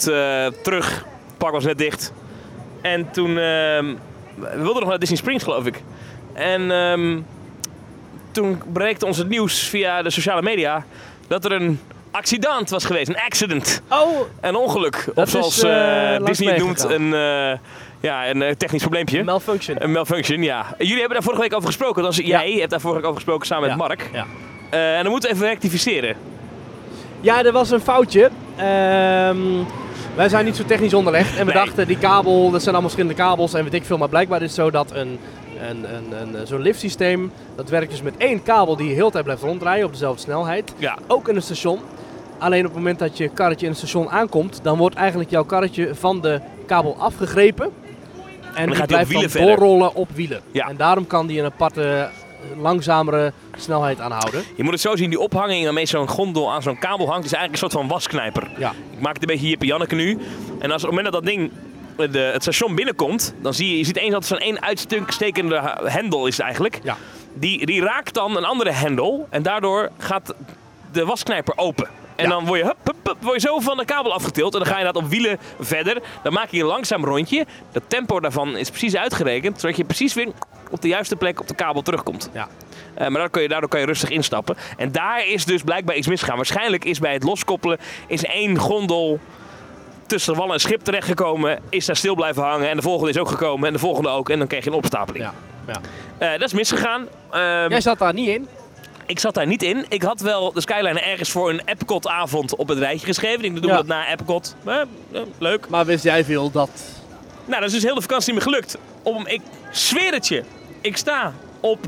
terug. 0.62 0.94
Het 1.28 1.38
park 1.38 1.52
was 1.52 1.64
net 1.64 1.78
dicht. 1.78 2.12
En 2.82 3.10
toen, 3.10 3.28
ehm, 3.28 3.94
we 4.34 4.50
wilden 4.62 4.80
nog 4.80 4.88
naar 4.88 4.98
Disney 4.98 5.18
Springs 5.18 5.44
geloof 5.44 5.66
ik. 5.66 5.82
En 6.32 6.42
En 6.42 6.70
ehm, 6.70 7.20
toen 8.32 8.62
bereikte 8.66 9.06
ons 9.06 9.18
het 9.18 9.28
nieuws 9.28 9.68
via 9.68 10.02
de 10.02 10.10
sociale 10.10 10.42
media 10.42 10.84
dat 11.28 11.44
er 11.44 11.52
een 11.52 11.80
accident 12.10 12.70
was 12.70 12.84
geweest. 12.84 13.08
Een 13.08 13.20
accident. 13.26 13.82
Oh, 13.88 14.20
Een 14.40 14.54
ongeluk. 14.56 15.04
Dat 15.14 15.24
of 15.24 15.30
zoals 15.30 15.56
is, 15.56 15.62
eh, 15.62 16.14
eh, 16.14 16.24
Disney 16.24 16.58
noemt, 16.58 16.82
een, 16.84 17.14
eh, 17.14 17.58
ja, 18.00 18.28
een 18.30 18.56
technisch 18.56 18.80
probleempje. 18.80 19.24
malfunction. 19.24 19.82
Een 19.82 19.92
malfunction, 19.92 20.42
ja. 20.42 20.66
Jullie 20.78 20.94
hebben 20.98 21.12
daar 21.14 21.22
vorige 21.22 21.42
week 21.42 21.54
over 21.54 21.66
gesproken. 21.66 22.02
Dat 22.02 22.16
was, 22.16 22.26
Jij 22.26 22.52
hebt 22.52 22.70
daar 22.70 22.80
vorige 22.80 22.98
week 23.00 23.08
over 23.08 23.20
gesproken 23.20 23.46
samen 23.46 23.68
met. 23.68 23.76
Mark. 23.78 24.10
Ja. 24.12 24.26
En 24.70 25.02
dan 25.02 25.10
moeten 25.12 25.30
we 25.30 25.34
even 25.36 25.48
rectificeren. 25.48 26.16
Ja, 27.20 27.44
er 27.44 27.52
was 27.52 27.70
een 27.70 27.80
foutje. 27.80 28.30
Ehm, 28.56 29.38
wij 30.14 30.28
zijn 30.28 30.44
niet 30.44 30.56
zo 30.56 30.64
technisch 30.64 30.94
onderlegd. 30.94 31.30
En 31.36 31.46
we 31.46 31.52
Nee. 31.52 31.64
dachten, 31.64 31.86
die 31.86 31.98
kabel, 31.98 32.40
dat 32.50 32.62
zijn 32.62 32.74
allemaal 32.74 32.90
verschillende 32.90 33.14
kabels 33.22 33.54
en 33.54 33.64
weet 33.64 33.74
ik 33.74 33.84
veel. 33.84 33.98
Maar 33.98 34.08
blijkbaar 34.08 34.38
is 34.42 34.46
het 34.46 34.54
zo 34.54 34.70
dat 34.70 34.90
een, 34.94 35.18
een, 35.70 35.94
een, 35.94 36.36
een, 36.36 36.46
zo'n 36.46 36.60
liftsysteem, 36.60 37.32
dat 37.56 37.68
werkt 37.68 37.90
dus 37.90 38.02
met 38.02 38.16
één 38.16 38.42
kabel 38.42 38.76
die 38.76 38.88
de 38.88 38.94
hele 38.94 39.10
tijd 39.10 39.24
blijft 39.24 39.42
ronddraaien 39.42 39.84
op 39.84 39.92
dezelfde 39.92 40.20
snelheid. 40.22 40.72
Ja. 40.76 40.98
Ook 41.06 41.28
in 41.28 41.36
een 41.36 41.42
station. 41.42 41.80
Alleen 42.38 42.60
op 42.60 42.66
het 42.66 42.74
moment 42.74 42.98
dat 42.98 43.16
je 43.16 43.28
karretje 43.28 43.64
in 43.64 43.70
het 43.70 43.80
station 43.80 44.10
aankomt, 44.10 44.60
dan 44.62 44.78
wordt 44.78 44.96
eigenlijk 44.96 45.30
jouw 45.30 45.44
karretje 45.44 45.94
van 45.94 46.20
de 46.20 46.40
kabel 46.66 46.96
afgegrepen. 46.98 47.70
En 48.54 48.70
die 48.70 48.80
op 48.80 48.86
blijft 48.86 49.12
dan 49.12 49.30
verder. 49.30 49.48
doorrollen 49.48 49.94
op 49.94 50.08
wielen. 50.14 50.40
Ja. 50.50 50.68
En 50.68 50.76
daarom 50.76 51.06
kan 51.06 51.26
die 51.26 51.38
een 51.38 51.44
aparte, 51.44 52.08
langzamere 52.60 53.32
snelheid 53.56 54.00
aanhouden. 54.00 54.42
Je 54.56 54.62
moet 54.62 54.72
het 54.72 54.80
zo 54.80 54.96
zien, 54.96 55.10
die 55.10 55.18
ophanging 55.18 55.64
waarmee 55.64 55.86
zo'n 55.86 56.08
gondel 56.08 56.52
aan 56.52 56.62
zo'n 56.62 56.78
kabel 56.78 57.08
hangt, 57.08 57.24
is 57.24 57.32
eigenlijk 57.32 57.52
een 57.62 57.70
soort 57.70 57.82
van 57.82 57.94
wasknijper. 57.94 58.50
Ja. 58.58 58.70
Ik 58.70 59.00
maak 59.00 59.14
het 59.14 59.22
een 59.22 59.28
beetje 59.28 59.48
Jippe 59.48 59.66
Janneke 59.66 59.94
nu. 59.94 60.18
En 60.58 60.70
als 60.70 60.84
op 60.84 60.90
het 60.90 60.96
moment 60.96 61.04
dat 61.04 61.12
dat 61.12 61.24
ding 61.24 61.50
de, 61.96 62.18
het 62.18 62.42
station 62.42 62.74
binnenkomt, 62.74 63.34
dan 63.42 63.54
zie 63.54 63.70
je, 63.70 63.78
je 63.78 63.84
ziet 63.84 63.96
eens 63.96 64.12
dat 64.12 64.26
zo'n 64.26 64.38
één 64.38 64.62
uitstekende 64.62 65.78
hendel 65.84 66.26
is 66.26 66.38
eigenlijk. 66.38 66.80
Ja. 66.82 66.96
Die, 67.34 67.66
die 67.66 67.82
raakt 67.82 68.14
dan 68.14 68.36
een 68.36 68.44
andere 68.44 68.70
hendel 68.70 69.26
en 69.30 69.42
daardoor 69.42 69.90
gaat 69.98 70.34
de 70.92 71.04
wasknijper 71.04 71.58
open. 71.58 71.88
En 72.16 72.24
Ja. 72.24 72.30
dan 72.30 72.46
word 72.46 72.58
je, 72.60 72.64
hup, 72.64 72.76
hup, 72.84 72.96
hup, 73.02 73.16
word 73.20 73.42
je 73.42 73.48
zo 73.48 73.60
van 73.60 73.76
de 73.76 73.84
kabel 73.84 74.12
afgetild. 74.12 74.52
En 74.54 74.60
dan 74.60 74.68
ga 74.68 74.78
je 74.78 74.84
dat 74.84 74.96
op 74.96 75.08
wielen 75.08 75.38
verder. 75.60 76.02
Dan 76.22 76.32
maak 76.32 76.50
je 76.50 76.60
een 76.60 76.66
langzaam 76.66 77.04
rondje. 77.04 77.46
Het 77.72 77.82
tempo 77.86 78.20
daarvan 78.20 78.56
is 78.56 78.68
precies 78.70 78.96
uitgerekend. 78.96 79.60
Zodat 79.60 79.76
je 79.76 79.84
precies 79.84 80.14
weer 80.14 80.28
op 80.70 80.82
de 80.82 80.88
juiste 80.88 81.16
plek 81.16 81.40
op 81.40 81.48
de 81.48 81.54
kabel 81.54 81.82
terugkomt. 81.82 82.30
Ja. 82.32 82.48
Eh, 82.94 83.00
maar 83.00 83.10
daardoor 83.10 83.30
kun, 83.30 83.42
je, 83.42 83.48
daardoor 83.48 83.68
kan 83.68 83.80
je 83.80 83.86
rustig 83.86 84.08
instappen. 84.08 84.56
En 84.76 84.92
daar 84.92 85.26
is 85.26 85.44
dus 85.44 85.62
blijkbaar 85.62 85.96
iets 85.96 86.06
misgegaan. 86.06 86.36
Waarschijnlijk 86.36 86.84
is 86.84 86.98
bij 86.98 87.12
het 87.12 87.22
loskoppelen 87.22 87.78
is 88.06 88.24
één 88.24 88.58
gondel 88.58 89.20
tussen 90.12 90.34
wal 90.34 90.52
en 90.52 90.60
schip 90.60 90.80
terechtgekomen. 90.82 91.58
Is 91.68 91.86
daar 91.86 91.96
stil 91.96 92.14
blijven 92.14 92.42
hangen. 92.42 92.68
En 92.70 92.76
de 92.76 92.82
volgende 92.82 93.10
is 93.10 93.18
ook 93.18 93.28
gekomen. 93.28 93.66
En 93.66 93.72
de 93.72 93.78
volgende 93.78 94.08
ook. 94.08 94.28
En 94.28 94.38
dan 94.38 94.46
kreeg 94.46 94.64
je 94.64 94.70
een 94.70 94.76
opstapeling. 94.76 95.24
Ja. 95.24 95.32
ja. 95.66 95.80
Eh, 96.18 96.38
dat 96.38 96.48
is 96.48 96.52
misgegaan. 96.52 97.06
Ehm, 97.30 97.70
Jij 97.70 97.80
zat 97.80 97.98
daar 97.98 98.12
niet 98.14 98.28
in. 98.28 98.48
Ik 99.06 99.18
zat 99.18 99.34
daar 99.34 99.46
niet 99.46 99.62
in. 99.62 99.84
Ik 99.88 100.02
had 100.02 100.20
wel 100.20 100.52
de 100.52 100.60
Skyline 100.60 101.00
ergens 101.00 101.30
voor 101.30 101.50
een 101.50 101.60
Epcot-avond 101.64 102.56
op 102.56 102.68
het 102.68 102.78
rijtje 102.78 103.06
geschreven. 103.06 103.44
Ik 103.44 103.54
doe 103.62 103.70
Ja. 103.70 103.76
dat 103.76 103.86
na 103.86 104.08
Epcot. 104.08 104.56
Eh, 104.64 104.80
eh, 105.12 105.20
leuk. 105.38 105.68
Maar 105.68 105.84
wist 105.86 106.04
jij 106.04 106.24
veel 106.24 106.50
dat... 106.50 106.70
Nou, 107.44 107.60
dat 107.60 107.68
is 107.68 107.74
dus 107.74 107.82
heel 107.84 107.94
de 107.94 108.00
vakantie 108.00 108.32
niet 108.32 108.44
meer 108.44 108.52
gelukt. 108.54 108.76
Om, 109.02 109.26
ik 109.26 109.40
zweer 109.70 110.12
het 110.12 110.28
je. 110.28 110.42
Ik 110.80 110.96
sta 110.96 111.32
op 111.60 111.78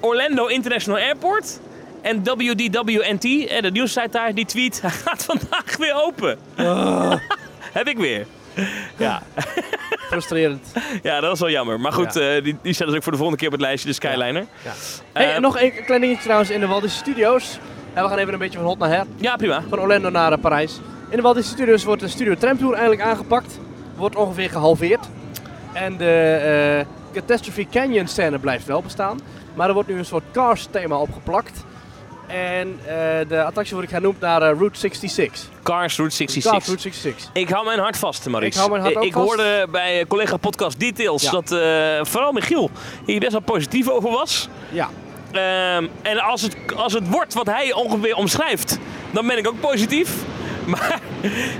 Orlando 0.00 0.46
International 0.46 1.00
Airport. 1.00 1.60
En 2.02 2.24
WDWNT, 2.24 3.22
de 3.22 3.70
nieuwssite 3.72 4.08
daar, 4.10 4.34
die 4.34 4.46
tweet... 4.46 4.80
Hij 4.80 4.90
gaat 5.04 5.24
vandaag 5.24 5.76
weer 5.78 6.02
open. 6.04 6.38
Heb 7.78 7.88
ik 7.88 7.98
weer. 7.98 8.26
Ja. 8.96 9.22
Frustrerend. 10.08 10.66
ja, 11.02 11.20
dat 11.20 11.30
was 11.30 11.40
wel 11.40 11.50
jammer. 11.50 11.80
Maar 11.80 11.92
goed, 11.92 12.16
eh, 12.16 12.42
die, 12.42 12.56
die 12.62 12.72
staat 12.72 12.86
dus 12.86 12.96
ook 12.96 13.02
voor 13.02 13.12
de 13.12 13.18
volgende 13.18 13.42
keer 13.42 13.52
op 13.52 13.58
het 13.58 13.66
lijstje, 13.66 13.88
de 13.88 13.94
Skyliner. 13.94 14.46
Ja. 14.64 14.70
Eh, 15.12 15.26
Hey, 15.26 15.38
nog 15.38 15.60
een 15.60 15.72
klein 15.84 16.00
dingetje 16.00 16.22
trouwens 16.22 16.50
in 16.50 16.60
de 16.60 16.66
Walt 16.66 16.82
Disney 16.82 17.00
Studios. 17.00 17.58
En 17.94 18.02
we 18.02 18.08
gaan 18.08 18.18
even 18.18 18.32
een 18.32 18.38
beetje 18.38 18.58
van 18.58 18.66
hot 18.66 18.78
naar 18.78 18.88
her. 18.88 19.04
Ja, 19.16 19.36
prima. 19.36 19.62
Van 19.68 19.78
Orlando 19.80 20.10
naar 20.10 20.32
eh, 20.32 20.38
Parijs. 20.40 20.80
In 21.08 21.16
de 21.16 21.22
Walt 21.22 21.34
Disney 21.34 21.54
Studios 21.54 21.84
wordt 21.84 22.00
de 22.00 22.08
Studio 22.08 22.34
Tram 22.34 22.58
Tour 22.58 22.74
eindelijk 22.74 23.02
aangepakt. 23.02 23.58
Wordt 23.96 24.16
ongeveer 24.16 24.50
gehalveerd. 24.50 25.08
En 25.72 25.96
de 25.96 26.84
Catastrophe 27.12 27.66
Canyon 27.70 28.06
scène 28.06 28.38
blijft 28.38 28.66
wel 28.66 28.82
bestaan. 28.82 29.20
Maar 29.54 29.68
er 29.68 29.74
wordt 29.74 29.88
nu 29.88 29.98
een 29.98 30.04
soort 30.04 30.24
Cars 30.32 30.68
thema 30.70 30.96
opgeplakt. 30.96 31.64
En 32.32 32.78
eh, 32.86 33.28
de 33.28 33.42
attractie 33.42 33.74
wordt 33.76 33.90
genoemd 33.92 34.20
naar 34.20 34.42
eh, 34.42 34.58
Route 34.58 34.78
66. 34.78 35.48
Cars 35.62 35.96
Route 35.96 36.14
66. 36.16 36.52
Cars 36.52 36.64
Route 36.66 36.82
66. 36.82 37.30
Ik 37.32 37.48
hou 37.48 37.64
mijn 37.64 37.78
hart 37.78 37.96
vast, 37.96 38.28
Maurice. 38.28 38.52
Ik 38.52 38.58
hou 38.58 38.70
mijn 38.70 38.82
hart 38.82 38.96
ook 38.96 39.04
ik 39.04 39.12
vast. 39.12 39.26
hoorde 39.26 39.66
bij 39.70 40.00
eh, 40.00 40.06
collega 40.06 40.36
podcast 40.36 40.80
Details 40.80 41.22
Ja. 41.22 41.30
dat 41.30 41.48
vooral 42.08 42.32
Michiel 42.32 42.70
hier 43.06 43.20
best 43.20 43.32
wel 43.32 43.40
positief 43.40 43.88
over 43.88 44.10
was. 44.10 44.48
Ja. 44.68 44.88
Ehm, 45.32 45.86
en 46.02 46.18
als 46.18 46.42
het, 46.42 46.56
als 46.76 46.92
het 46.92 47.08
wordt 47.08 47.34
wat 47.34 47.46
hij 47.46 47.72
ongeveer 47.72 48.16
omschrijft, 48.16 48.78
dan 49.10 49.26
ben 49.26 49.38
ik 49.38 49.48
ook 49.48 49.60
positief. 49.60 50.12
Maar, 50.76 51.00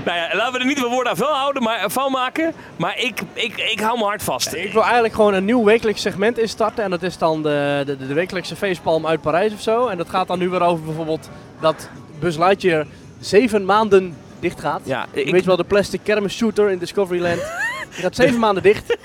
nou 0.05 0.17
ja, 0.17 0.35
laten 0.35 0.53
we 0.53 0.59
er 0.59 0.65
niet 0.65 0.79
veel 0.79 0.89
woorden 0.89 1.11
aan 1.11 1.17
vuil 1.17 1.33
houden, 1.33 1.63
maar 1.63 1.91
vuil 1.91 2.09
maken. 2.09 2.53
Maar 2.75 2.99
ik, 2.99 3.21
ik, 3.33 3.57
ik 3.71 3.79
hou 3.79 3.93
mijn 3.97 4.09
hart 4.09 4.23
vast. 4.23 4.53
Ik 4.53 4.73
wil 4.73 4.83
eigenlijk 4.83 5.13
gewoon 5.13 5.33
een 5.33 5.45
nieuw 5.45 5.63
wekelijks 5.63 6.01
segment 6.01 6.37
instarten. 6.39 6.83
En 6.83 6.89
dat 6.89 7.03
is 7.03 7.17
dan 7.17 7.43
de, 7.43 7.83
de, 7.85 7.97
de 7.97 8.13
wekelijkse 8.13 8.55
feestpalm 8.55 9.07
uit 9.07 9.21
Parijs 9.21 9.53
of 9.53 9.61
zo. 9.61 9.87
En 9.87 9.97
dat 9.97 10.09
gaat 10.09 10.27
dan 10.27 10.39
nu 10.39 10.49
weer 10.49 10.61
over 10.61 10.85
bijvoorbeeld 10.85 11.29
dat 11.59 11.89
Buzz 12.19 12.37
Lightyear 12.37 12.85
zeven 13.19 13.65
maanden 13.65 14.15
dicht 14.39 14.59
gaat. 14.59 14.81
Ja, 14.83 15.05
Je 15.13 15.23
ik- 15.23 15.31
weet 15.31 15.45
wel, 15.45 15.55
de 15.57 15.63
plastic 15.63 15.99
kermis 16.03 16.37
shooter 16.37 16.69
in 16.69 16.77
Discoveryland. 16.77 17.41
Die 17.93 18.01
gaat 18.01 18.15
zeven 18.15 18.39
maanden 18.39 18.63
dicht. 18.63 18.97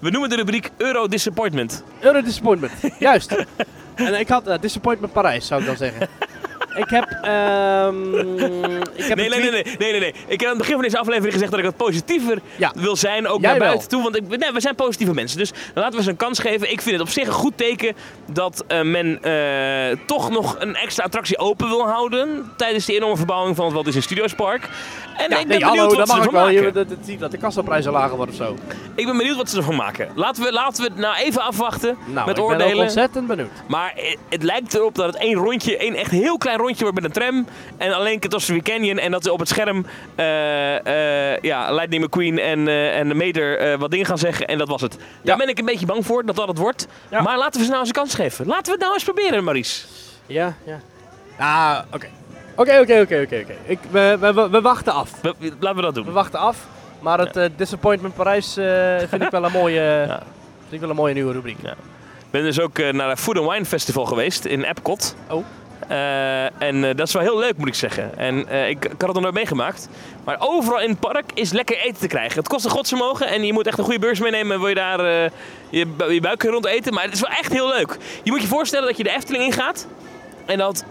we 0.00 0.10
noemen 0.10 0.28
de 0.30 0.36
rubriek 0.36 0.70
Euro 0.76 1.08
Disappointment. 1.08 1.82
Euro 2.00 2.22
Disappointment. 2.22 2.72
Juist. 2.98 3.44
En 3.94 4.20
ik 4.20 4.28
had 4.28 4.46
eh, 4.46 4.58
Disappointment 4.60 5.12
Parijs, 5.12 5.46
zou 5.46 5.60
ik 5.60 5.66
dan 5.66 5.76
zeggen. 5.76 6.08
Ik 6.76 6.88
heb... 6.90 7.18
ehm 7.22 8.14
ik 8.94 9.04
heb 9.04 9.16
Nee, 9.16 9.28
nee, 9.28 9.50
nee, 9.50 9.64
nee, 9.78 10.00
nee. 10.00 10.14
Ik 10.26 10.40
heb 10.40 10.42
aan 10.42 10.48
het 10.48 10.58
begin 10.58 10.72
van 10.74 10.82
deze 10.82 10.98
aflevering 10.98 11.32
gezegd 11.32 11.50
dat 11.50 11.58
ik 11.60 11.64
wat 11.66 11.76
positiever 11.76 12.38
Ja. 12.56 12.72
wil 12.74 12.96
zijn, 12.96 13.26
ook 13.28 13.40
Jij 13.40 13.50
naar 13.50 13.58
wel. 13.58 13.68
buiten 13.68 13.88
toe. 13.88 14.02
Want 14.02 14.16
ik, 14.16 14.28
nee, 14.38 14.52
we 14.52 14.60
zijn 14.60 14.74
positieve 14.74 15.14
mensen. 15.14 15.38
Dus 15.38 15.50
laten 15.74 15.96
we 15.98 16.02
ze 16.04 16.10
een 16.10 16.16
kans 16.16 16.38
geven. 16.38 16.70
Ik 16.72 16.80
vind 16.80 16.96
het 16.98 17.00
op 17.06 17.12
zich 17.12 17.26
een 17.26 17.32
goed 17.32 17.56
teken 17.56 17.94
dat 18.32 18.64
eh, 18.68 18.80
men 18.82 19.22
eh, 19.22 19.96
toch 20.06 20.30
nog 20.30 20.56
een 20.58 20.76
extra 20.76 21.04
attractie 21.04 21.38
open 21.38 21.68
wil 21.68 21.86
houden 21.88 22.52
tijdens 22.56 22.86
de 22.86 22.94
enorme 22.94 23.16
verbouwing 23.16 23.56
van 23.56 23.64
het 23.64 23.72
Walt 23.74 23.84
Disney 23.86 24.02
Studios 24.02 24.34
Park. 24.34 24.62
En 24.62 24.70
Ja, 25.16 25.22
ik 25.24 25.28
ben 25.28 25.38
nee, 25.38 25.46
benieuwd 25.46 25.62
hallo, 25.62 25.86
wat 25.88 25.96
dat 25.96 26.08
ze 26.08 26.16
ervan 26.16 26.32
wel. 26.32 26.42
maken. 26.44 26.62
Je, 26.62 26.72
dat, 26.72 26.86
dat, 27.18 27.30
de 27.30 27.38
kassaprijzen 27.38 27.92
lager 27.92 28.16
worden 28.16 28.34
of 28.40 28.46
zo. 28.46 28.56
Ik 28.94 29.06
ben 29.06 29.16
benieuwd 29.16 29.36
wat 29.36 29.50
ze 29.50 29.56
ervan 29.56 29.76
maken. 29.76 30.08
Laten 30.14 30.42
we, 30.42 30.52
laten 30.52 30.82
we 30.82 30.88
het 30.88 30.98
nou 30.98 31.16
even 31.16 31.42
afwachten 31.42 31.96
Nou, 32.06 32.26
met 32.26 32.38
ik 32.38 32.46
ben 32.46 32.52
oordelen. 32.54 32.82
ontzettend 32.82 33.26
benieuwd. 33.26 33.50
Maar 33.68 33.92
eh, 33.96 34.16
het 34.28 34.42
lijkt 34.42 34.74
erop 34.74 34.94
dat 34.94 35.06
het 35.06 35.16
één 35.16 35.34
rondje, 35.34 35.76
één 35.76 35.94
echt 35.94 36.10
heel 36.10 36.38
klein 36.38 36.58
rondje 36.62 36.82
wordt 36.84 37.00
met 37.00 37.04
een 37.04 37.22
tram. 37.22 37.46
En 37.76 37.92
alleen 37.92 38.20
Catastrophe 38.20 38.62
Canyon. 38.62 38.98
En 38.98 39.10
dat 39.10 39.24
ze 39.24 39.32
op 39.32 39.38
het 39.38 39.48
scherm 39.48 39.86
eh, 40.14 41.32
eh, 41.32 41.38
ja, 41.40 41.72
Lightning 41.72 42.04
McQueen 42.04 42.38
en, 42.38 42.68
eh, 42.68 42.98
en 42.98 43.08
de 43.08 43.14
Mater 43.14 43.58
eh, 43.58 43.78
wat 43.78 43.90
dingen 43.90 44.06
gaan 44.06 44.18
zeggen. 44.18 44.46
En 44.46 44.58
dat 44.58 44.68
was 44.68 44.80
het. 44.80 44.96
Daar 44.98 45.06
Ja. 45.22 45.36
ben 45.36 45.48
ik 45.48 45.58
een 45.58 45.64
beetje 45.64 45.86
bang 45.86 46.06
voor 46.06 46.24
dat 46.26 46.36
dat 46.36 46.48
het 46.48 46.58
wordt. 46.58 46.86
Ja. 47.10 47.22
Maar 47.22 47.38
laten 47.38 47.58
we 47.58 47.64
ze 47.64 47.68
nou 47.70 47.80
eens 47.80 47.88
een 47.88 47.94
kans 47.94 48.14
geven. 48.14 48.46
Laten 48.46 48.64
we 48.64 48.70
het 48.70 48.80
nou 48.80 48.92
eens 48.94 49.04
proberen, 49.04 49.44
Maries. 49.44 49.86
Ja, 50.26 50.54
ja. 50.64 50.80
Ah, 51.38 51.78
oké. 51.94 52.08
Oké, 52.56 52.78
oké, 52.80 53.00
oké, 53.00 53.20
oké. 53.24 53.40
oké. 53.42 53.54
Ik- 53.66 53.78
We, 53.90 54.16
we, 54.20 54.48
we, 54.50 54.60
wachten 54.60 54.92
af. 54.92 55.10
We- 55.22 55.34
laten 55.58 55.76
we 55.76 55.82
dat 55.82 55.94
doen. 55.94 56.04
We 56.04 56.10
wachten 56.10 56.38
af. 56.38 56.66
Maar 57.00 57.18
het 57.18 57.50
Disappointment 57.56 58.14
Parijs 58.14 58.52
vind 59.08 59.22
ik 59.22 59.30
wel 59.30 59.44
een 59.44 59.52
mooie, 59.52 59.80
Ja. 60.06 60.22
vind 60.60 60.72
ik 60.72 60.80
wel 60.80 60.90
een 60.90 60.96
mooie 60.96 61.14
nieuwe 61.14 61.32
rubriek. 61.32 61.58
Ik 61.58 62.38
ben 62.38 62.42
dus 62.42 62.60
ook 62.60 62.78
naar 62.92 63.08
het 63.08 63.20
Food 63.20 63.38
and 63.38 63.50
Wine 63.50 63.64
Festival 63.64 64.04
geweest 64.04 64.44
in 64.44 64.62
Epcot. 64.64 65.16
Oh. 65.30 65.44
Eh, 65.92 66.44
en 66.44 66.84
eh, 66.84 66.96
dat 66.96 67.06
is 67.06 67.12
wel 67.12 67.22
heel 67.22 67.38
leuk, 67.38 67.56
moet 67.56 67.68
ik 67.68 67.74
zeggen. 67.74 68.18
En 68.18 68.48
eh, 68.48 68.68
ik, 68.68 68.84
ik 68.84 68.90
had 68.90 69.00
het 69.00 69.12
nog 69.12 69.22
nooit 69.22 69.34
meegemaakt. 69.34 69.88
Maar 70.24 70.36
overal 70.38 70.80
in 70.80 70.90
het 70.90 71.00
park 71.00 71.30
is 71.34 71.52
lekker 71.52 71.78
eten 71.78 72.00
te 72.00 72.06
krijgen. 72.06 72.38
Het 72.38 72.48
kost 72.48 72.64
een 72.64 72.70
godsvermogen 72.70 73.26
en 73.26 73.44
je 73.44 73.52
moet 73.52 73.66
echt 73.66 73.78
een 73.78 73.84
goede 73.84 73.98
beurs 73.98 74.20
meenemen. 74.20 74.58
Wil 74.58 74.68
je 74.68 74.74
daar 74.74 75.04
je, 75.70 75.86
je 76.08 76.20
buik 76.20 76.42
rond 76.42 76.66
eten. 76.66 76.94
Maar 76.94 77.04
het 77.04 77.12
is 77.12 77.20
wel 77.20 77.30
echt 77.30 77.52
heel 77.52 77.68
leuk. 77.68 77.96
Je 78.22 78.30
moet 78.30 78.42
je 78.42 78.48
voorstellen 78.48 78.86
dat 78.86 78.96
je 78.96 79.02
de 79.02 79.14
Efteling 79.14 79.44
ingaat. 79.44 79.86
En 80.46 80.58
dat 80.58 80.84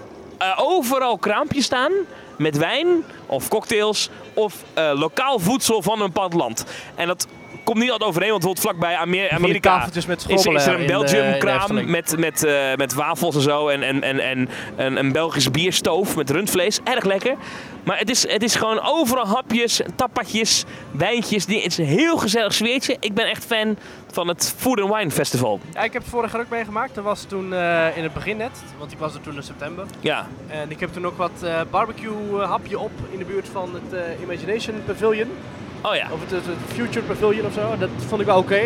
overal 0.57 1.17
kraampjes 1.17 1.65
staan 1.65 1.91
met 2.37 2.57
wijn 2.57 3.03
of 3.25 3.47
cocktails 3.47 4.09
of 4.33 4.55
lokaal 4.95 5.39
voedsel 5.39 5.81
van 5.81 6.01
een 6.01 6.05
bepaald 6.05 6.33
land. 6.33 6.65
En 6.95 7.07
dat 7.07 7.27
komt 7.63 7.77
niet 7.77 7.91
altijd 7.91 8.09
overeen, 8.09 8.29
want 8.29 8.43
bijvoorbeeld 8.43 8.77
vlakbij 8.79 8.95
Amer- 8.97 9.29
Amerika 9.31 9.87
met 10.07 10.25
is, 10.27 10.45
is 10.45 10.65
er 10.65 10.79
een 10.79 10.85
Belgium 10.85 11.31
de 11.31 11.37
kraam 11.37 11.89
met, 11.89 12.17
met, 12.17 12.43
eh, 12.43 12.75
met 12.75 12.93
wafels 12.93 13.35
en 13.35 13.41
zo. 13.41 13.67
En, 13.67 13.83
en, 13.83 14.03
en, 14.03 14.19
en 14.19 14.49
een, 14.75 14.97
een 14.97 15.11
Belgisch 15.11 15.51
bierstoof 15.51 16.15
met 16.15 16.29
rundvlees. 16.29 16.79
Erg 16.83 17.03
lekker. 17.03 17.35
Maar 17.83 17.97
het 17.97 18.09
is, 18.09 18.27
het 18.27 18.43
is 18.43 18.55
gewoon 18.55 18.81
overal 18.83 19.27
hapjes, 19.27 19.81
tapatjes, 19.95 20.63
wijntjes. 20.91 21.45
Die, 21.45 21.61
het 21.61 21.71
is 21.71 21.77
een 21.77 21.85
heel 21.85 22.17
gezellig 22.17 22.53
sfeertje. 22.53 22.97
Ik 22.99 23.13
ben 23.13 23.25
echt 23.29 23.45
fan 23.45 23.77
van 24.11 24.27
het 24.27 24.53
Food 24.57 24.79
and 24.81 24.95
Wine 24.95 25.11
Festival. 25.11 25.59
Ja, 25.73 25.81
ik 25.83 25.93
heb 25.93 26.01
het 26.01 26.11
vorig 26.11 26.31
jaar 26.31 26.41
ook 26.41 26.49
meegemaakt. 26.49 26.95
Dat 26.95 27.03
was 27.03 27.23
toen 27.23 27.53
eh, 27.53 27.97
in 27.97 28.03
het 28.03 28.13
begin 28.13 28.37
net, 28.37 28.51
want 28.77 28.91
ik 28.91 28.97
was 28.97 29.13
er 29.13 29.21
toen 29.21 29.35
in 29.35 29.43
september. 29.43 29.85
Ja, 29.99 30.27
En 30.47 30.71
ik 30.71 30.79
heb 30.79 30.93
toen 30.93 31.05
ook 31.05 31.17
wat 31.17 31.31
eh, 31.43 31.61
barbecue 31.71 32.41
eh, 32.41 32.49
hapje 32.49 32.79
op 32.79 32.91
in 33.11 33.17
de 33.17 33.25
buurt 33.25 33.47
van 33.51 33.69
het 33.73 33.93
eh, 33.93 34.21
Imagination 34.23 34.75
Pavilion. 34.85 35.29
Oh 35.81 35.95
ja. 35.95 36.07
Of 36.11 36.19
het, 36.21 36.31
het, 36.31 36.45
het 36.45 36.73
Future 36.73 37.05
Pavilion 37.05 37.45
of 37.45 37.53
zo. 37.53 37.77
Dat 37.79 37.89
vond 38.07 38.21
ik 38.21 38.27
wel 38.27 38.37
oké. 38.37 38.61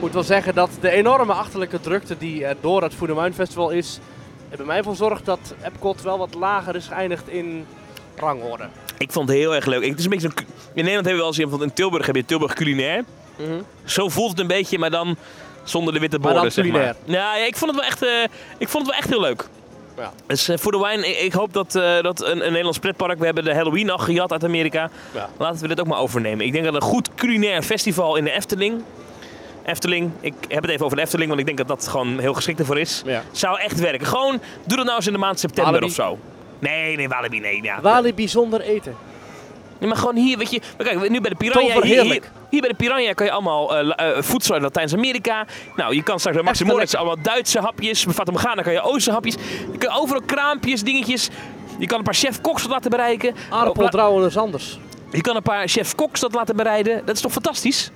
moet 0.00 0.12
wel 0.12 0.22
zeggen 0.22 0.54
dat 0.54 0.70
de 0.80 0.90
enorme 0.90 1.32
achterlijke 1.32 1.80
drukte 1.80 2.18
die 2.18 2.44
er 2.44 2.56
door 2.60 2.82
het 2.82 2.94
Food 2.94 3.08
Wine 3.08 3.32
Festival 3.32 3.70
is, 3.70 3.98
er 4.50 4.56
bij 4.56 4.66
mij 4.66 4.82
voor 4.82 4.96
zorgt 4.96 5.24
dat 5.24 5.54
Epcot 5.62 6.02
wel 6.02 6.18
wat 6.18 6.34
lager 6.34 6.74
is 6.76 6.86
geëindigd 6.86 7.28
in 7.28 7.66
rangorde. 8.16 8.68
Ik 8.98 9.12
vond 9.12 9.28
het 9.28 9.38
heel 9.38 9.54
erg 9.54 9.66
leuk. 9.66 9.82
Ik- 9.82 9.88
Het 9.90 9.98
is 9.98 10.04
een 10.04 10.10
beetje. 10.10 10.28
In 10.28 10.34
Nederland 10.84 10.94
hebben 11.06 11.12
we 11.12 11.16
wel 11.18 11.26
eens 11.26 11.36
bijvoorbeeld 11.36 11.70
in 11.70 11.76
Tilburg 11.76 12.06
heb 12.06 12.16
je 12.16 12.24
Tilburg 12.24 12.52
culinair. 12.54 13.04
Zo 13.84 14.08
voelt 14.08 14.30
het 14.30 14.40
een 14.40 14.46
beetje, 14.46 14.78
maar 14.78 14.90
dan 14.90 15.16
zonder 15.64 15.92
de 15.94 16.00
witte 16.00 16.18
Maar 16.18 16.26
dan 16.26 16.42
borden, 16.42 16.52
zeg 16.52 16.64
maar. 16.64 16.72
culinair. 16.72 16.96
Ja, 17.04 17.36
ja, 17.36 17.46
ik 17.46 17.56
vond 17.56 17.70
het 17.70 17.80
wel 17.80 17.88
echt, 17.90 18.02
eh, 18.02 18.36
ik 18.58 18.68
vond 18.68 18.86
het 18.86 18.92
wel 18.92 19.00
echt 19.02 19.08
heel 19.08 19.20
leuk. 19.20 19.48
Ja. 19.98 20.12
Dus 20.26 20.48
eh, 20.48 20.58
voor 20.58 20.72
de 20.72 20.78
wine, 20.78 21.06
ik, 21.06 21.32
hoop 21.32 21.52
dat, 21.52 21.74
eh, 21.74 22.00
dat 22.00 22.22
een, 22.22 22.30
een 22.30 22.38
Nederlands 22.38 22.78
pretpark, 22.78 23.18
we 23.18 23.24
hebben 23.24 23.44
de 23.44 23.54
Halloween 23.54 23.86
nog 23.86 24.04
gejat 24.04 24.32
uit 24.32 24.44
Amerika. 24.44 24.90
Ja. 25.14 25.28
Laten 25.38 25.60
we 25.60 25.68
dit 25.68 25.80
ook 25.80 25.86
maar 25.86 25.98
overnemen. 25.98 26.46
Ik 26.46 26.52
denk 26.52 26.64
dat 26.64 26.74
een 26.74 26.80
goed 26.80 27.14
culinair 27.14 27.62
festival 27.62 28.16
in 28.16 28.24
de 28.24 28.30
Efteling, 28.30 28.82
Efteling, 29.68 30.10
ik 30.20 30.34
heb 30.48 30.62
het 30.62 30.70
even 30.70 30.84
over 30.84 30.96
de 30.96 31.02
Efteling, 31.02 31.28
want 31.28 31.40
ik 31.40 31.46
denk 31.46 31.58
dat 31.58 31.68
dat 31.68 31.88
gewoon 31.88 32.18
heel 32.18 32.34
geschikt 32.34 32.58
ervoor 32.58 32.78
is. 32.78 33.02
Ja. 33.04 33.22
Zou 33.32 33.60
echt 33.60 33.80
werken. 33.80 34.06
Gewoon, 34.06 34.40
doe 34.64 34.76
dat 34.76 34.84
nou 34.84 34.96
eens 34.96 35.06
in 35.06 35.12
de 35.12 35.18
maand 35.18 35.40
september 35.40 35.72
Walibi? 35.72 35.90
of 35.90 35.96
zo. 35.96 36.18
Nee, 36.58 36.96
nee, 36.96 37.08
Walibi, 37.08 37.40
nee. 37.40 37.62
Ja. 37.62 37.80
Walibi 37.80 38.28
zonder 38.28 38.60
eten. 38.60 38.96
Nee, 39.78 39.88
maar 39.88 39.98
gewoon 39.98 40.16
hier, 40.16 40.38
weet 40.38 40.50
je. 40.50 40.60
Maar 40.76 40.86
kijk, 40.86 41.10
nu 41.10 41.20
bij 41.20 41.30
de 41.30 41.36
Piranha. 41.36 41.80
Hier, 41.80 42.02
hier. 42.02 42.22
Hier 42.50 42.60
bij 42.60 42.70
de 42.70 42.76
Piranha 42.76 43.12
kan 43.12 43.26
je 43.26 43.32
allemaal 43.32 43.76
eh, 43.76 44.16
eh, 44.16 44.22
voedsel 44.22 44.54
uit 44.54 44.62
Latijns-Amerika. 44.62 45.46
Nou, 45.76 45.94
je 45.94 46.02
kan 46.02 46.18
straks 46.18 46.36
bij 46.36 46.44
Maxi 46.44 46.62
Echt 46.64 46.72
Moritz 46.72 46.94
allemaal 46.94 47.22
Duitse 47.22 47.60
hapjes. 47.60 48.04
Bij 48.04 48.14
Fata 48.14 48.32
Morgana 48.32 48.62
kan 48.62 48.72
je 48.72 48.80
Oosterse 48.80 49.10
hapjes. 49.10 49.34
Je 49.72 49.78
kan 49.78 49.96
overal 49.96 50.22
kraampjes, 50.26 50.82
dingetjes. 50.82 51.28
Je 51.78 51.86
kan 51.86 51.98
een 51.98 52.04
paar 52.04 52.14
chef-koks 52.14 52.62
dat 52.62 52.70
laten 52.70 52.90
bereiken. 52.90 53.34
Aardappel, 53.50 53.84
Oh, 53.84 53.90
trouwen 53.90 54.26
is 54.26 54.36
anders. 54.36 54.78
Je 55.10 55.20
kan 55.20 55.36
een 55.36 55.42
paar 55.42 55.68
chef-koks 55.68 56.20
dat 56.20 56.34
laten 56.34 56.56
bereiden. 56.56 57.02
Dat 57.04 57.14
is 57.14 57.20
toch 57.20 57.32
fantastisch? 57.32 57.90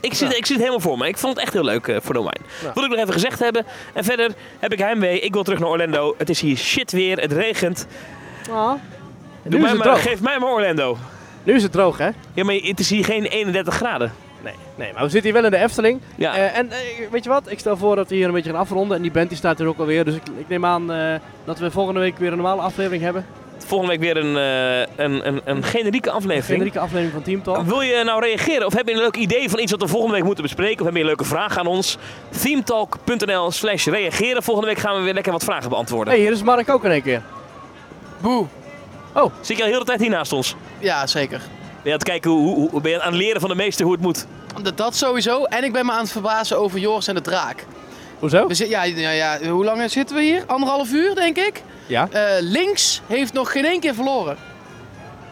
Ik 0.00 0.14
zit, 0.14 0.30
Ja. 0.30 0.36
ik 0.36 0.46
zit 0.46 0.58
helemaal 0.58 0.80
voor 0.80 0.98
me. 0.98 1.08
Ik 1.08 1.16
vond 1.18 1.34
het 1.34 1.42
echt 1.44 1.52
heel 1.52 1.64
leuk 1.64 1.86
eh, 1.86 1.96
voor 2.02 2.14
wine. 2.14 2.32
Ja. 2.62 2.70
Wil 2.74 2.84
ik 2.84 2.90
nog 2.90 2.98
even 2.98 3.12
gezegd 3.12 3.38
hebben. 3.38 3.66
En 3.92 4.04
verder 4.04 4.30
heb 4.58 4.72
ik 4.72 4.78
heimwee. 4.78 5.20
Ik 5.20 5.32
wil 5.32 5.42
terug 5.42 5.58
naar 5.58 5.68
Orlando. 5.68 6.14
Het 6.18 6.30
is 6.30 6.40
hier 6.40 6.56
shit 6.56 6.92
weer. 6.92 7.18
Het 7.18 7.32
regent. 7.32 7.86
Ah. 8.50 8.72
Doe 9.42 9.60
mij 9.60 9.74
maar, 9.74 9.96
geef 9.96 10.20
mij 10.20 10.38
maar 10.38 10.52
Orlando. 10.52 10.98
Nu 11.44 11.54
is 11.54 11.62
het 11.62 11.72
droog, 11.72 11.98
hè? 11.98 12.08
Ja, 12.34 12.44
maar 12.44 12.54
het 12.54 12.80
is 12.80 12.90
hier 12.90 13.04
geen 13.04 13.24
31 13.24 13.74
graden. 13.74 14.12
Nee, 14.44 14.54
nee, 14.74 14.92
maar 14.92 15.02
we 15.02 15.08
zitten 15.08 15.30
hier 15.32 15.40
wel 15.42 15.50
in 15.50 15.58
de 15.58 15.64
Efteling. 15.64 16.00
Ja. 16.16 16.34
Eh, 16.36 16.58
en 16.58 16.70
eh, 16.70 16.78
weet 17.10 17.24
je 17.24 17.30
wat? 17.30 17.50
Ik 17.50 17.58
stel 17.58 17.76
voor 17.76 17.96
dat 17.96 18.08
we 18.08 18.14
hier 18.14 18.26
een 18.26 18.32
beetje 18.32 18.50
gaan 18.50 18.58
afronden. 18.60 18.96
En 18.96 19.02
die 19.02 19.10
band 19.10 19.28
die 19.28 19.38
staat 19.38 19.60
er 19.60 19.66
ook 19.66 19.78
alweer. 19.78 20.04
Dus 20.04 20.14
ik, 20.14 20.22
ik 20.38 20.48
neem 20.48 20.64
aan 20.64 20.92
eh, 20.92 21.14
dat 21.44 21.58
we 21.58 21.70
volgende 21.70 22.00
week 22.00 22.18
weer 22.18 22.30
een 22.30 22.36
normale 22.38 22.60
aflevering 22.62 23.02
hebben. 23.02 23.26
Volgende 23.66 23.98
week 23.98 24.00
weer 24.14 24.24
een, 24.24 24.36
eh, 24.36 25.04
een, 25.04 25.26
een, 25.28 25.40
een 25.44 25.62
generieke 25.62 26.08
Een 26.08 26.14
aflevering. 26.14 26.46
generieke 26.46 26.78
aflevering 26.78 27.12
van 27.12 27.22
Team 27.22 27.42
Talk. 27.42 27.66
Wil 27.66 27.80
je 27.82 28.02
nou 28.04 28.20
reageren 28.24 28.66
of 28.66 28.72
heb 28.74 28.88
je 28.88 28.94
een 28.94 29.00
leuk 29.00 29.16
idee 29.16 29.50
van 29.50 29.58
iets 29.58 29.70
wat 29.70 29.80
we 29.80 29.88
volgende 29.88 30.14
week 30.14 30.24
moeten 30.24 30.42
bespreken? 30.44 30.78
Of 30.80 30.84
heb 30.86 30.94
je 30.94 31.00
een 31.00 31.06
leuke 31.06 31.24
vraag 31.24 31.58
aan 31.58 31.66
ons? 31.66 31.98
themetalk.nl 32.42 33.50
slash 33.50 33.86
reageren. 33.86 34.42
Volgende 34.42 34.68
week 34.68 34.78
gaan 34.78 34.96
we 34.96 35.02
weer 35.02 35.14
lekker 35.14 35.32
wat 35.32 35.44
vragen 35.44 35.70
beantwoorden. 35.70 36.12
hey, 36.12 36.22
hier 36.22 36.32
is 36.32 36.42
Mark 36.42 36.70
ook 36.70 36.84
in 36.84 36.90
één 36.90 37.02
keer. 37.02 37.22
Boe. 38.20 38.46
Zie 39.40 39.56
ik 39.56 39.62
al 39.62 39.68
heel 39.68 39.78
de 39.78 39.84
tijd 39.84 40.00
hier 40.00 40.10
naast 40.10 40.32
ons? 40.32 40.56
Ja, 40.78 41.06
zeker. 41.06 41.38
Ben 41.38 41.48
je 41.82 41.90
aan 41.90 41.98
het 41.98 42.04
kijken 42.04 42.30
hoe, 42.30 42.54
hoe, 42.54 42.70
hoe 42.70 42.80
ben 42.80 42.90
je 42.90 43.02
aan 43.02 43.12
het 43.12 43.20
leren 43.22 43.40
van 43.40 43.50
de 43.50 43.56
meester 43.56 43.84
hoe 43.84 43.94
het 43.94 44.02
moet? 44.02 44.26
Dat, 44.62 44.76
dat 44.76 44.96
sowieso. 44.96 45.44
En 45.44 45.64
ik 45.64 45.72
ben 45.72 45.86
me 45.86 45.92
aan 45.92 46.02
het 46.02 46.12
verbazen 46.12 46.58
over 46.58 46.78
Joris 46.78 47.06
en 47.06 47.14
de 47.14 47.20
draak. 47.20 47.64
Hoezo? 48.18 48.46
We 48.46 48.54
zit, 48.54 48.68
ja, 48.68 48.82
ja, 48.82 49.10
ja, 49.10 49.38
hoe 49.48 49.64
lang 49.64 49.90
zitten 49.90 50.16
we 50.16 50.22
hier? 50.22 50.44
Anderhalf 50.46 50.92
uur, 50.92 51.14
denk 51.14 51.36
ik. 51.36 51.62
Ja. 51.86 52.08
Eh, 52.10 52.22
links 52.40 53.00
heeft 53.06 53.32
nog 53.32 53.52
geen 53.52 53.64
één 53.64 53.80
keer 53.80 53.94
verloren. 53.94 54.36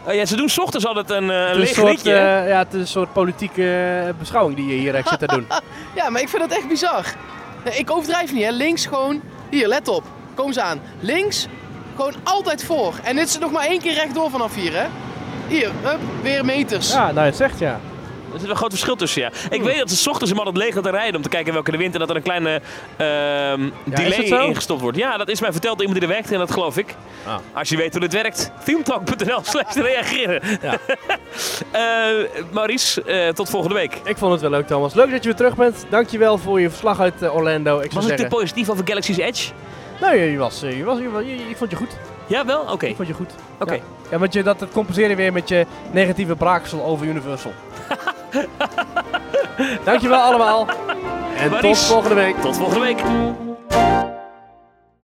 Oh 0.07 0.13
ja, 0.13 0.25
ze 0.25 0.35
doen 0.35 0.49
's 0.49 0.57
ochtends 0.57 0.85
altijd 0.85 1.09
een, 1.09 1.29
een 1.29 1.59
Het 1.59 1.69
is, 1.69 1.77
een 1.77 1.83
leeg 1.83 1.99
soort, 1.99 2.07
eh, 2.07 2.47
ja, 2.47 2.57
het 2.57 2.73
is 2.73 2.79
een 2.79 2.87
soort 2.87 3.13
politieke 3.13 4.15
beschouwing 4.19 4.55
die 4.55 4.67
je 4.67 4.73
hier 4.73 4.95
echt 4.95 5.09
zit 5.09 5.19
te 5.19 5.27
doen. 5.27 5.47
Ja, 5.95 6.09
maar 6.09 6.21
ik 6.21 6.29
vind 6.29 6.49
dat 6.49 6.57
echt 6.57 6.67
bizar. 6.67 7.05
Nee, 7.63 7.73
ik 7.77 7.91
overdrijf 7.91 8.33
niet, 8.33 8.43
hè. 8.43 8.51
Links 8.51 8.85
gewoon... 8.85 9.21
Hier, 9.49 9.67
let 9.67 9.87
op. 9.87 10.03
Kom 10.33 10.47
eens 10.47 10.59
aan. 10.59 10.81
Links, 10.99 11.47
gewoon 12.01 12.21
altijd 12.23 12.63
voor. 12.63 12.93
En 13.03 13.15
dit 13.15 13.27
is 13.27 13.37
nog 13.37 13.51
maar 13.51 13.65
één 13.65 13.79
keer 13.79 13.93
rechtdoor 13.93 14.29
vanaf 14.29 14.55
hier, 14.55 14.73
hè. 14.73 14.85
Hier, 15.47 15.71
hup, 15.81 15.99
weer 16.21 16.45
meters. 16.45 16.91
Ja, 16.91 17.03
nou 17.05 17.15
je 17.15 17.21
het 17.21 17.35
zegt 17.35 17.59
ja. 17.59 17.79
Er 18.33 18.39
zit 18.39 18.49
een 18.49 18.55
groot 18.55 18.69
verschil 18.69 18.95
tussen, 18.95 19.21
ja. 19.21 19.27
Ik 19.49 19.57
Hmm. 19.57 19.63
weet 19.63 19.77
dat 19.77 19.89
ze 19.89 19.95
's 19.95 20.07
ochtends 20.07 20.29
hem 20.29 20.39
altijd 20.39 20.57
leeg 20.57 20.75
laten 20.75 20.91
rijden 20.91 21.15
om 21.15 21.21
te 21.21 21.29
kijken 21.29 21.53
welke 21.53 21.71
de 21.71 21.77
wind 21.77 21.93
en 21.93 21.99
dat 21.99 22.09
er 22.09 22.15
een 22.15 22.21
kleine 22.21 22.61
ehm, 22.97 23.69
delay 23.83 24.47
ingestopt 24.47 24.81
wordt. 24.81 24.97
Ja, 24.97 25.17
dat 25.17 25.29
is 25.29 25.41
mij 25.41 25.51
verteld 25.51 25.77
door 25.77 25.85
iemand 25.85 25.99
die 26.01 26.09
er 26.09 26.15
werkt 26.15 26.31
en 26.33 26.39
dat 26.39 26.51
geloof 26.51 26.77
ik. 26.77 26.95
Ah. 27.27 27.35
Als 27.53 27.69
je 27.69 27.77
weet 27.77 27.91
hoe 27.91 27.99
dit 28.01 28.13
werkt, 28.13 28.51
themetalk.nl 28.65 29.39
slash 29.51 29.73
reageren. 29.75 30.41
Ja. 30.61 30.77
Eh, 31.71 31.81
Maurice, 32.51 33.03
eh, 33.03 33.29
tot 33.29 33.49
volgende 33.49 33.75
week. 33.75 33.99
Ik 34.03 34.17
vond 34.17 34.31
het 34.31 34.41
wel 34.41 34.49
leuk 34.49 34.67
Thomas. 34.67 34.93
Leuk 34.93 35.11
dat 35.11 35.23
je 35.23 35.27
weer 35.29 35.35
terug 35.37 35.55
bent. 35.55 35.85
Dankjewel 35.89 36.37
voor 36.37 36.61
je 36.61 36.69
verslag 36.69 36.99
uit 36.99 37.21
eh, 37.21 37.35
Orlando. 37.35 37.79
Ik 37.79 37.91
zou 37.91 38.03
Was 38.03 38.11
ik 38.11 38.17
te 38.17 38.27
positief 38.27 38.69
over 38.69 38.87
Galaxy's 38.87 39.17
Edge? 39.17 39.51
Nee, 40.01 40.31
je 40.31 40.37
was, 40.37 40.63
eh, 40.63 40.77
je 40.77 40.83
was, 40.83 40.99
je, 40.99 41.09
was- 41.09 41.23
je- 41.23 41.49
ik 41.49 41.57
vond 41.57 41.71
je 41.71 41.77
goed. 41.77 41.97
Ja, 42.27 42.45
wel? 42.45 42.61
Oké. 42.61 42.85
Ik 42.85 42.95
vond 42.95 43.07
je 43.07 43.13
goed. 43.13 43.31
Oké. 43.59 43.73
Ja, 43.73 43.79
ja 44.11 44.17
want 44.17 44.33
je, 44.33 44.43
dat, 44.43 44.59
dat 44.59 44.71
compenseer 44.71 45.09
je 45.09 45.15
weer 45.15 45.33
met 45.33 45.47
je 45.49 45.65
negatieve 45.91 46.35
braaksel 46.35 46.83
over 46.83 47.05
Universal. 47.07 47.51
Dankjewel 49.85 50.19
allemaal. 50.19 50.67
En 51.37 51.59
tot 51.59 51.77
volgende 51.77 52.15
week. 52.15 52.35
Tot 52.41 52.57
volgende 52.57 52.79
week. 52.85 52.99